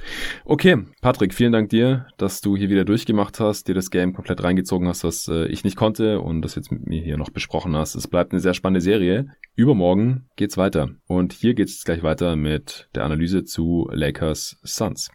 Okay, 0.46 0.78
Patrick, 1.02 1.34
vielen 1.34 1.52
Dank 1.52 1.70
dir, 1.70 2.08
dass 2.18 2.42
du 2.42 2.58
hier 2.58 2.70
wieder 2.70 2.86
durchgemacht 2.86 3.40
hast, 3.40 3.68
dir 3.68 3.76
das 3.76 3.92
Game 3.92 4.14
komplett 4.14 4.44
reingezogen 4.44 4.88
hast, 4.88 5.04
was 5.04 5.28
äh, 5.28 5.46
ich 5.48 5.64
nicht 5.64 5.76
konnte 5.76 6.22
und 6.22 6.42
das 6.42 6.56
jetzt 6.56 6.72
mit 6.72 6.88
mir 6.88 7.04
hier 7.04 7.18
noch 7.18 7.30
besprochen 7.30 7.76
hast. 7.76 7.94
Es 7.94 8.08
bleibt 8.08 8.32
eine 8.32 8.40
sehr 8.40 8.56
spannende 8.56 8.82
Serie. 8.82 9.28
Übermorgen 9.56 10.28
geht's 10.38 10.58
weiter. 10.58 10.90
Und 11.08 11.34
hier 11.34 11.54
geht's 11.54 11.84
gleich 11.84 12.02
weiter 12.02 12.36
mit 12.36 12.90
der 12.96 13.04
Analyse 13.04 13.44
zu 13.44 13.88
Lakers 13.92 14.58
Suns. 14.64 15.12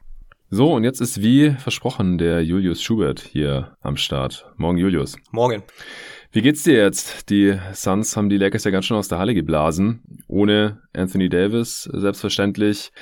So, 0.50 0.74
und 0.74 0.84
jetzt 0.84 1.00
ist 1.00 1.22
wie 1.22 1.50
versprochen 1.50 2.18
der 2.18 2.44
Julius 2.44 2.82
Schubert 2.82 3.20
hier 3.20 3.76
am 3.80 3.96
Start. 3.96 4.46
Morgen, 4.56 4.78
Julius. 4.78 5.16
Morgen. 5.30 5.62
Wie 6.32 6.42
geht's 6.42 6.64
dir 6.64 6.74
jetzt? 6.74 7.30
Die 7.30 7.58
Suns 7.72 8.16
haben 8.16 8.28
die 8.28 8.36
Lakers 8.36 8.64
ja 8.64 8.70
ganz 8.70 8.84
schön 8.84 8.96
aus 8.96 9.08
der 9.08 9.18
Halle 9.18 9.34
geblasen. 9.34 10.02
Ohne 10.28 10.82
Anthony 10.92 11.28
Davis, 11.28 11.88
selbstverständlich. 11.92 12.92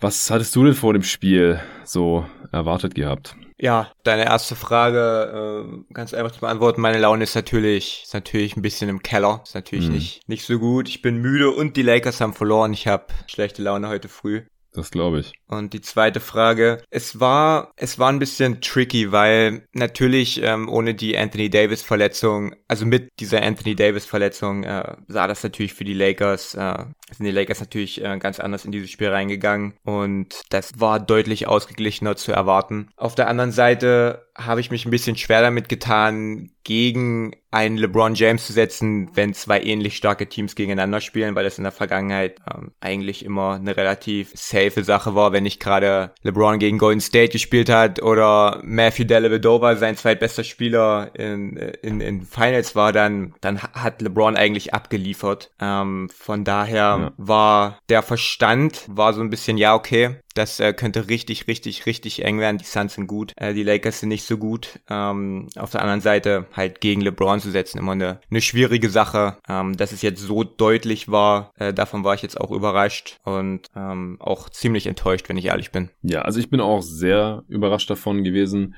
Was 0.00 0.30
hattest 0.30 0.56
du 0.56 0.64
denn 0.64 0.74
vor 0.74 0.92
dem 0.92 1.02
Spiel 1.02 1.60
so 1.84 2.24
erwartet 2.52 2.94
gehabt? 2.94 3.36
Ja, 3.58 3.92
deine 4.02 4.24
erste 4.24 4.56
Frage 4.56 5.66
äh, 5.68 5.92
ganz 5.92 6.14
einfach 6.14 6.32
zu 6.32 6.40
beantworten. 6.40 6.80
Meine 6.80 6.98
Laune 6.98 7.24
ist 7.24 7.34
natürlich, 7.34 8.04
ist 8.04 8.14
natürlich 8.14 8.56
ein 8.56 8.62
bisschen 8.62 8.88
im 8.88 9.02
Keller. 9.02 9.42
Ist 9.44 9.54
natürlich 9.54 9.88
mhm. 9.88 9.94
nicht, 9.94 10.28
nicht 10.28 10.46
so 10.46 10.58
gut. 10.58 10.88
Ich 10.88 11.02
bin 11.02 11.18
müde 11.18 11.50
und 11.50 11.76
die 11.76 11.82
Lakers 11.82 12.22
haben 12.22 12.32
verloren. 12.32 12.72
Ich 12.72 12.86
habe 12.86 13.06
schlechte 13.26 13.62
Laune 13.62 13.88
heute 13.88 14.08
früh. 14.08 14.42
Das 14.72 14.90
glaube 14.90 15.20
ich. 15.20 15.32
Und 15.48 15.72
die 15.72 15.80
zweite 15.80 16.20
Frage, 16.20 16.82
es 16.90 17.18
war, 17.18 17.72
es 17.76 17.98
war 17.98 18.08
ein 18.08 18.20
bisschen 18.20 18.60
tricky, 18.60 19.10
weil 19.10 19.66
natürlich 19.72 20.40
ähm, 20.42 20.68
ohne 20.68 20.94
die 20.94 21.16
Anthony 21.16 21.50
Davis 21.50 21.82
Verletzung, 21.82 22.54
also 22.68 22.86
mit 22.86 23.08
dieser 23.18 23.42
Anthony 23.42 23.74
Davis 23.74 24.06
Verletzung, 24.06 24.62
äh, 24.62 24.96
sah 25.08 25.26
das 25.26 25.42
natürlich 25.42 25.74
für 25.74 25.84
die 25.84 25.94
Lakers, 25.94 26.54
äh, 26.54 26.84
sind 27.10 27.26
die 27.26 27.32
Lakers 27.32 27.58
natürlich 27.58 28.02
äh, 28.04 28.18
ganz 28.18 28.38
anders 28.38 28.64
in 28.64 28.70
dieses 28.70 28.90
Spiel 28.90 29.08
reingegangen 29.08 29.74
und 29.82 30.40
das 30.50 30.78
war 30.78 31.00
deutlich 31.00 31.48
ausgeglichener 31.48 32.14
zu 32.14 32.30
erwarten. 32.30 32.90
Auf 32.96 33.16
der 33.16 33.26
anderen 33.26 33.52
Seite 33.52 34.28
habe 34.38 34.60
ich 34.60 34.70
mich 34.70 34.84
ein 34.86 34.90
bisschen 34.90 35.16
schwer 35.16 35.42
damit 35.42 35.68
getan, 35.68 36.50
gegen 36.62 37.32
einen 37.50 37.76
LeBron 37.76 38.14
James 38.14 38.46
zu 38.46 38.52
setzen, 38.52 39.10
wenn 39.14 39.34
zwei 39.34 39.60
ähnlich 39.60 39.96
starke 39.96 40.28
Teams 40.28 40.54
gegeneinander 40.54 41.00
spielen, 41.00 41.34
weil 41.34 41.44
das 41.44 41.58
in 41.58 41.64
der 41.64 41.72
Vergangenheit 41.72 42.36
ähm, 42.52 42.72
eigentlich 42.80 43.24
immer 43.24 43.54
eine 43.54 43.76
relativ 43.76 44.30
safe 44.34 44.84
Sache 44.84 45.14
war, 45.14 45.32
wenn 45.32 45.42
nicht 45.42 45.60
gerade 45.60 46.12
LeBron 46.22 46.58
gegen 46.58 46.78
Golden 46.78 47.00
State 47.00 47.32
gespielt 47.32 47.68
hat 47.68 48.02
oder 48.02 48.60
Matthew 48.62 49.04
Dellavedova 49.04 49.76
sein 49.76 49.96
zweitbester 49.96 50.44
Spieler 50.44 51.10
in, 51.14 51.56
in, 51.56 52.00
in 52.00 52.22
Finals 52.22 52.76
war, 52.76 52.92
dann, 52.92 53.34
dann 53.40 53.60
hat 53.62 54.00
LeBron 54.00 54.36
eigentlich 54.36 54.72
abgeliefert. 54.72 55.50
Ähm, 55.60 56.08
von 56.16 56.44
daher 56.44 56.76
ja. 56.76 57.12
war 57.16 57.78
der 57.88 58.02
Verstand, 58.02 58.84
war 58.88 59.12
so 59.12 59.20
ein 59.20 59.30
bisschen, 59.30 59.58
ja, 59.58 59.74
okay, 59.74 60.16
das 60.34 60.60
äh, 60.60 60.72
könnte 60.72 61.08
richtig, 61.08 61.48
richtig, 61.48 61.86
richtig 61.86 62.24
eng 62.24 62.38
werden. 62.38 62.58
Die 62.58 62.64
Suns 62.64 62.94
sind 62.94 63.06
gut, 63.06 63.34
äh, 63.36 63.54
die 63.54 63.62
Lakers 63.62 64.00
sind 64.00 64.10
nicht 64.10 64.24
so 64.24 64.36
gut. 64.36 64.80
Ähm, 64.88 65.48
auf 65.56 65.70
der 65.70 65.82
anderen 65.82 66.00
Seite 66.00 66.46
halt 66.52 66.80
gegen 66.80 67.00
LeBron 67.00 67.40
zu 67.40 67.50
setzen, 67.50 67.78
immer 67.78 67.92
eine, 67.92 68.20
eine 68.30 68.40
schwierige 68.40 68.90
Sache. 68.90 69.36
Ähm, 69.48 69.76
dass 69.76 69.92
es 69.92 70.02
jetzt 70.02 70.20
so 70.20 70.44
deutlich 70.44 71.10
war, 71.10 71.52
äh, 71.58 71.72
davon 71.72 72.04
war 72.04 72.14
ich 72.14 72.22
jetzt 72.22 72.40
auch 72.40 72.50
überrascht 72.50 73.18
und 73.24 73.62
ähm, 73.74 74.16
auch 74.20 74.48
ziemlich 74.48 74.86
enttäuscht, 74.86 75.28
wenn 75.28 75.36
ich 75.36 75.46
ehrlich 75.46 75.72
bin. 75.72 75.90
Ja, 76.02 76.22
also 76.22 76.38
ich 76.38 76.50
bin 76.50 76.60
auch 76.60 76.82
sehr 76.82 77.42
überrascht 77.48 77.90
davon 77.90 78.24
gewesen 78.24 78.74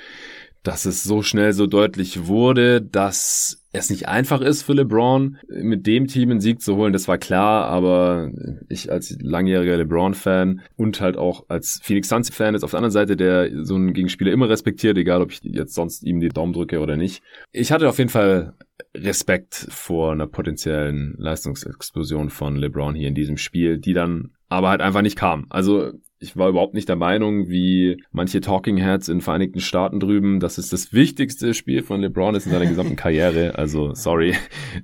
dass 0.62 0.84
es 0.86 1.02
so 1.02 1.22
schnell 1.22 1.52
so 1.52 1.66
deutlich 1.66 2.26
wurde, 2.26 2.80
dass 2.80 3.62
es 3.72 3.90
nicht 3.90 4.06
einfach 4.06 4.40
ist 4.40 4.62
für 4.62 4.74
LeBron, 4.74 5.38
mit 5.48 5.86
dem 5.86 6.06
Team 6.06 6.30
einen 6.30 6.40
Sieg 6.40 6.60
zu 6.60 6.76
holen, 6.76 6.92
das 6.92 7.08
war 7.08 7.18
klar, 7.18 7.66
aber 7.66 8.30
ich 8.68 8.92
als 8.92 9.16
langjähriger 9.20 9.76
LeBron-Fan 9.78 10.60
und 10.76 11.00
halt 11.00 11.16
auch 11.16 11.46
als 11.48 11.80
Phoenix 11.82 12.08
Suns-Fan 12.08 12.54
ist 12.54 12.64
auf 12.64 12.72
der 12.72 12.78
anderen 12.78 12.92
Seite, 12.92 13.16
der 13.16 13.64
so 13.64 13.74
einen 13.74 13.94
Gegenspieler 13.94 14.30
immer 14.30 14.48
respektiert, 14.48 14.98
egal 14.98 15.22
ob 15.22 15.32
ich 15.32 15.40
jetzt 15.42 15.74
sonst 15.74 16.04
ihm 16.04 16.20
die 16.20 16.28
Daumen 16.28 16.52
drücke 16.52 16.80
oder 16.80 16.96
nicht. 16.96 17.22
Ich 17.50 17.72
hatte 17.72 17.88
auf 17.88 17.98
jeden 17.98 18.10
Fall 18.10 18.54
Respekt 18.94 19.54
vor 19.70 20.12
einer 20.12 20.26
potenziellen 20.26 21.14
Leistungsexplosion 21.18 22.30
von 22.30 22.56
LeBron 22.56 22.94
hier 22.94 23.08
in 23.08 23.14
diesem 23.14 23.38
Spiel, 23.38 23.78
die 23.78 23.94
dann 23.94 24.32
aber 24.48 24.68
halt 24.68 24.82
einfach 24.82 25.02
nicht 25.02 25.16
kam. 25.16 25.46
Also 25.48 25.92
ich 26.22 26.36
war 26.36 26.48
überhaupt 26.48 26.74
nicht 26.74 26.88
der 26.88 26.96
Meinung, 26.96 27.48
wie 27.48 28.02
manche 28.12 28.40
Talking 28.40 28.76
Heads 28.76 29.08
in 29.08 29.20
Vereinigten 29.20 29.60
Staaten 29.60 29.98
drüben, 29.98 30.38
dass 30.38 30.56
es 30.56 30.68
das 30.68 30.92
wichtigste 30.92 31.52
Spiel 31.52 31.82
von 31.82 32.00
LeBron 32.00 32.36
ist 32.36 32.46
in 32.46 32.52
seiner 32.52 32.66
gesamten 32.66 32.96
Karriere. 32.96 33.58
Also, 33.58 33.92
sorry. 33.94 34.34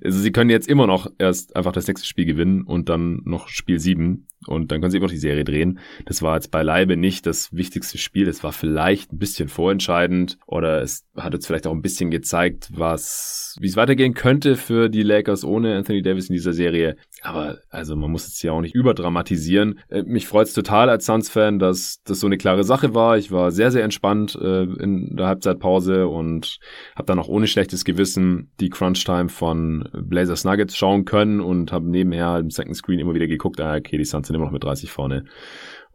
Also, 0.03 0.19
sie 0.19 0.33
können 0.33 0.51
jetzt 0.51 0.69
immer 0.69 0.87
noch 0.89 1.11
erst 1.19 1.55
einfach 1.55 1.73
das 1.73 1.87
nächste 1.87 2.07
Spiel 2.07 2.25
gewinnen 2.25 2.63
und 2.63 2.89
dann 2.89 3.23
noch 3.25 3.49
Spiel 3.49 3.79
7 3.79 4.27
und 4.47 4.71
dann 4.71 4.81
können 4.81 4.91
sie 4.91 4.99
immer 4.99 5.07
noch 5.07 5.13
die 5.13 5.19
Serie 5.19 5.45
drehen. 5.45 5.81
Das 6.07 6.23
war 6.23 6.37
jetzt 6.37 6.51
beileibe 6.51 6.97
nicht 6.97 7.27
das 7.27 7.53
wichtigste 7.53 7.99
Spiel. 7.99 8.29
Es 8.29 8.45
war 8.45 8.53
vielleicht 8.53 9.13
ein 9.13 9.19
bisschen 9.19 9.49
vorentscheidend 9.49 10.39
oder 10.47 10.81
es 10.81 11.05
hat 11.17 11.35
jetzt 11.35 11.47
vielleicht 11.47 11.67
auch 11.67 11.73
ein 11.73 11.83
bisschen 11.83 12.11
gezeigt, 12.11 12.71
was, 12.73 13.57
wie 13.61 13.67
es 13.67 13.77
weitergehen 13.77 14.15
könnte 14.15 14.57
für 14.57 14.89
die 14.89 15.03
Lakers 15.03 15.45
ohne 15.45 15.77
Anthony 15.77 16.03
Davis 16.03 16.29
in 16.29 16.35
dieser 16.35 16.53
Serie. 16.53 16.97
Aber 17.23 17.59
also 17.69 17.97
man 17.97 18.13
muss 18.13 18.29
es 18.29 18.41
ja 18.43 18.53
auch 18.53 18.61
nicht 18.61 18.77
überdramatisieren. 18.77 19.81
Äh, 19.89 20.05
mich 20.05 20.29
freut 20.29 20.47
es 20.47 20.55
total 20.55 20.89
als 20.89 21.07
Suns-Fan, 21.07 21.59
dass 21.59 22.01
das 22.05 22.21
so 22.21 22.27
eine 22.29 22.39
klare 22.39 22.63
Sache 22.63 22.95
war. 22.95 23.19
Ich 23.19 23.33
war 23.33 23.51
sehr, 23.51 23.73
sehr 23.73 23.83
entspannt 23.83 24.39
äh, 24.41 24.63
in 24.63 25.17
der 25.17 25.27
Halbzeitpause 25.27 26.07
und 26.07 26.61
habe 26.95 27.07
dann 27.07 27.19
auch 27.19 27.29
ohne 27.29 27.49
schlechtes 27.49 27.85
Gewissen 27.85 28.53
die 28.61 28.71
Crunch-Time 28.71 29.31
von 29.31 29.89
Blazers 29.93 30.45
Nuggets 30.45 30.77
schauen 30.77 31.05
können 31.05 31.41
und 31.41 31.73
habe 31.73 31.91
nebenher 31.91 32.39
im 32.39 32.51
Second 32.51 32.77
Screen 32.77 33.01
immer 33.01 33.15
wieder 33.15 33.27
geguckt, 33.27 33.61
ah, 33.61 33.75
okay, 33.75 33.99
die 33.99 34.05
Suns 34.05 34.28
sind 34.29 34.37
immer 34.37 34.45
noch 34.45 34.53
mit 34.53 34.63
30 34.63 34.93
vorne. 34.93 35.25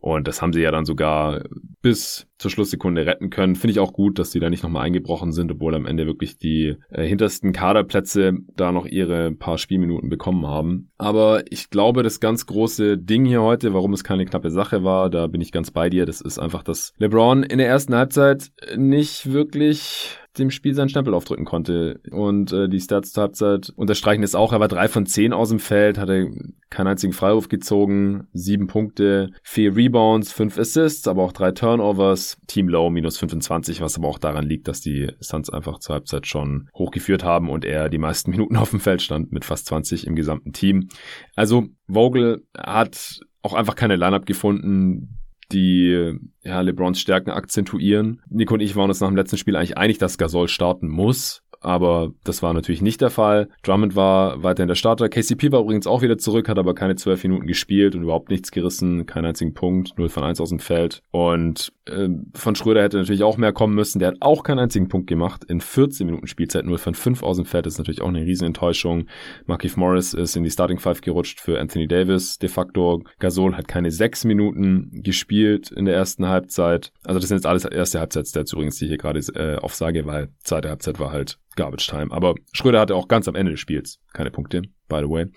Und 0.03 0.27
das 0.27 0.41
haben 0.41 0.51
sie 0.51 0.59
ja 0.59 0.69
dann 0.69 0.83
sogar 0.83 1.43
bis 1.81 2.27
zur 2.37 2.51
Schlusssekunde 2.51 3.05
retten 3.05 3.29
können. 3.29 3.55
Finde 3.55 3.71
ich 3.71 3.79
auch 3.79 3.93
gut, 3.93 4.19
dass 4.19 4.31
die 4.31 4.41
da 4.41 4.49
nicht 4.49 4.61
nochmal 4.61 4.83
eingebrochen 4.85 5.31
sind, 5.31 5.49
obwohl 5.49 5.73
am 5.75 5.85
Ende 5.85 6.05
wirklich 6.05 6.37
die 6.37 6.75
äh, 6.89 7.07
hintersten 7.07 7.53
Kaderplätze 7.53 8.33
da 8.57 8.73
noch 8.73 8.85
ihre 8.85 9.31
paar 9.31 9.57
Spielminuten 9.57 10.09
bekommen 10.09 10.45
haben. 10.45 10.91
Aber 10.97 11.43
ich 11.49 11.69
glaube, 11.69 12.03
das 12.03 12.19
ganz 12.19 12.45
große 12.45 12.97
Ding 12.97 13.23
hier 13.23 13.41
heute, 13.41 13.73
warum 13.73 13.93
es 13.93 14.03
keine 14.03 14.25
knappe 14.25 14.51
Sache 14.51 14.83
war, 14.83 15.09
da 15.09 15.27
bin 15.27 15.39
ich 15.39 15.53
ganz 15.53 15.71
bei 15.71 15.89
dir, 15.89 16.05
das 16.05 16.19
ist 16.19 16.37
einfach, 16.37 16.63
dass 16.63 16.91
LeBron 16.97 17.43
in 17.43 17.57
der 17.57 17.67
ersten 17.67 17.95
Halbzeit 17.95 18.51
nicht 18.75 19.31
wirklich 19.31 20.19
dem 20.37 20.49
Spiel 20.49 20.73
seinen 20.73 20.89
Stempel 20.89 21.13
aufdrücken 21.13 21.45
konnte. 21.45 21.99
Und 22.11 22.51
äh, 22.51 22.67
die 22.67 22.79
Stats 22.79 23.13
zur 23.13 23.23
Halbzeit 23.23 23.71
unterstreichen 23.75 24.23
es 24.23 24.35
auch. 24.35 24.51
Er 24.51 24.59
war 24.59 24.67
drei 24.67 24.87
von 24.87 25.05
zehn 25.05 25.33
aus 25.33 25.49
dem 25.49 25.59
Feld, 25.59 25.97
hatte 25.97 26.31
keinen 26.69 26.87
einzigen 26.87 27.13
Freiwurf 27.13 27.49
gezogen, 27.49 28.27
sieben 28.33 28.67
Punkte, 28.67 29.29
vier 29.43 29.75
Rebounds, 29.75 30.31
fünf 30.31 30.57
Assists, 30.57 31.07
aber 31.07 31.23
auch 31.23 31.31
drei 31.31 31.51
Turnovers. 31.51 32.37
Team 32.47 32.67
Low 32.67 32.89
minus 32.89 33.17
25, 33.17 33.81
was 33.81 33.97
aber 33.97 34.07
auch 34.07 34.19
daran 34.19 34.45
liegt, 34.45 34.67
dass 34.67 34.81
die 34.81 35.11
Suns 35.19 35.49
einfach 35.49 35.79
zur 35.79 35.95
Halbzeit 35.95 36.25
schon 36.25 36.69
hochgeführt 36.75 37.23
haben 37.23 37.49
und 37.49 37.63
er 37.63 37.89
die 37.89 37.99
meisten 37.99 38.31
Minuten 38.31 38.57
auf 38.57 38.71
dem 38.71 38.79
Feld 38.79 39.01
stand 39.01 39.31
mit 39.31 39.45
fast 39.45 39.67
20 39.67 40.07
im 40.07 40.15
gesamten 40.15 40.51
Team. 40.51 40.89
Also 41.35 41.67
Vogel 41.87 42.45
hat 42.57 43.19
auch 43.43 43.53
einfach 43.53 43.75
keine 43.75 43.97
Lineup 43.97 44.25
gefunden, 44.25 45.19
die 45.53 46.17
ja, 46.41 46.61
LeBrons 46.61 46.99
Stärken 46.99 47.29
akzentuieren. 47.29 48.21
Nico 48.29 48.55
und 48.55 48.59
ich 48.59 48.75
waren 48.75 48.89
uns 48.89 48.99
nach 48.99 49.07
dem 49.07 49.15
letzten 49.15 49.37
Spiel 49.37 49.55
eigentlich 49.55 49.77
einig, 49.77 49.97
dass 49.97 50.17
Gasol 50.17 50.47
starten 50.47 50.87
muss 50.87 51.42
aber 51.63 52.11
das 52.23 52.43
war 52.43 52.53
natürlich 52.53 52.81
nicht 52.81 53.01
der 53.01 53.09
Fall. 53.09 53.49
Drummond 53.63 53.95
war 53.95 54.43
weiterhin 54.43 54.67
der 54.67 54.75
Starter. 54.75 55.09
KCP 55.09 55.51
war 55.51 55.61
übrigens 55.61 55.87
auch 55.87 56.01
wieder 56.01 56.17
zurück, 56.17 56.49
hat 56.49 56.59
aber 56.59 56.75
keine 56.75 56.95
zwölf 56.95 57.23
Minuten 57.23 57.47
gespielt 57.47 57.95
und 57.95 58.03
überhaupt 58.03 58.29
nichts 58.29 58.51
gerissen, 58.51 59.05
keinen 59.05 59.25
einzigen 59.25 59.53
Punkt, 59.53 59.97
0 59.97 60.09
von 60.09 60.23
1 60.23 60.41
aus 60.41 60.49
dem 60.49 60.59
Feld. 60.59 61.01
Und 61.11 61.71
äh, 61.85 62.09
von 62.33 62.55
Schröder 62.55 62.83
hätte 62.83 62.97
natürlich 62.97 63.23
auch 63.23 63.37
mehr 63.37 63.53
kommen 63.53 63.75
müssen. 63.75 63.99
Der 63.99 64.09
hat 64.09 64.17
auch 64.19 64.43
keinen 64.43 64.59
einzigen 64.59 64.89
Punkt 64.89 65.07
gemacht 65.07 65.43
in 65.45 65.61
14 65.61 66.05
Minuten 66.05 66.27
Spielzeit, 66.27 66.65
0 66.65 66.77
von 66.77 66.95
5 66.95 67.23
aus 67.23 67.37
dem 67.37 67.45
Feld. 67.45 67.65
Das 67.65 67.73
ist 67.73 67.79
natürlich 67.79 68.01
auch 68.01 68.09
eine 68.09 68.21
riesen 68.25 68.45
Enttäuschung. 68.45 69.07
Markif 69.45 69.77
Morris 69.77 70.13
ist 70.13 70.35
in 70.35 70.43
die 70.43 70.51
Starting 70.51 70.79
Five 70.79 71.01
gerutscht 71.01 71.39
für 71.39 71.59
Anthony 71.59 71.87
Davis. 71.87 72.37
De 72.39 72.49
facto 72.49 73.03
Gasol 73.19 73.55
hat 73.55 73.67
keine 73.67 73.91
sechs 73.91 74.25
Minuten 74.25 74.89
gespielt 75.03 75.71
in 75.71 75.85
der 75.85 75.95
ersten 75.95 76.27
Halbzeit. 76.27 76.91
Also 77.03 77.19
das 77.19 77.29
sind 77.29 77.37
jetzt 77.37 77.45
alles 77.45 77.65
erste 77.65 77.99
Halbzeitstats 77.99 78.53
übrigens, 78.53 78.77
die 78.77 78.85
ich 78.85 78.89
hier 78.89 78.97
gerade 78.97 79.19
äh, 79.35 79.57
aufsage, 79.57 80.05
weil 80.05 80.29
zweite 80.43 80.69
Halbzeit 80.69 80.99
war 80.99 81.11
halt 81.11 81.37
Garbage 81.55 81.87
Time. 81.87 82.11
Aber 82.11 82.35
Schröder 82.51 82.79
hatte 82.79 82.95
auch 82.95 83.07
ganz 83.07 83.27
am 83.27 83.35
Ende 83.35 83.51
des 83.51 83.59
Spiels 83.59 83.99
keine 84.13 84.31
Punkte, 84.31 84.61
by 84.87 84.99
the 84.99 85.09
way. 85.09 85.27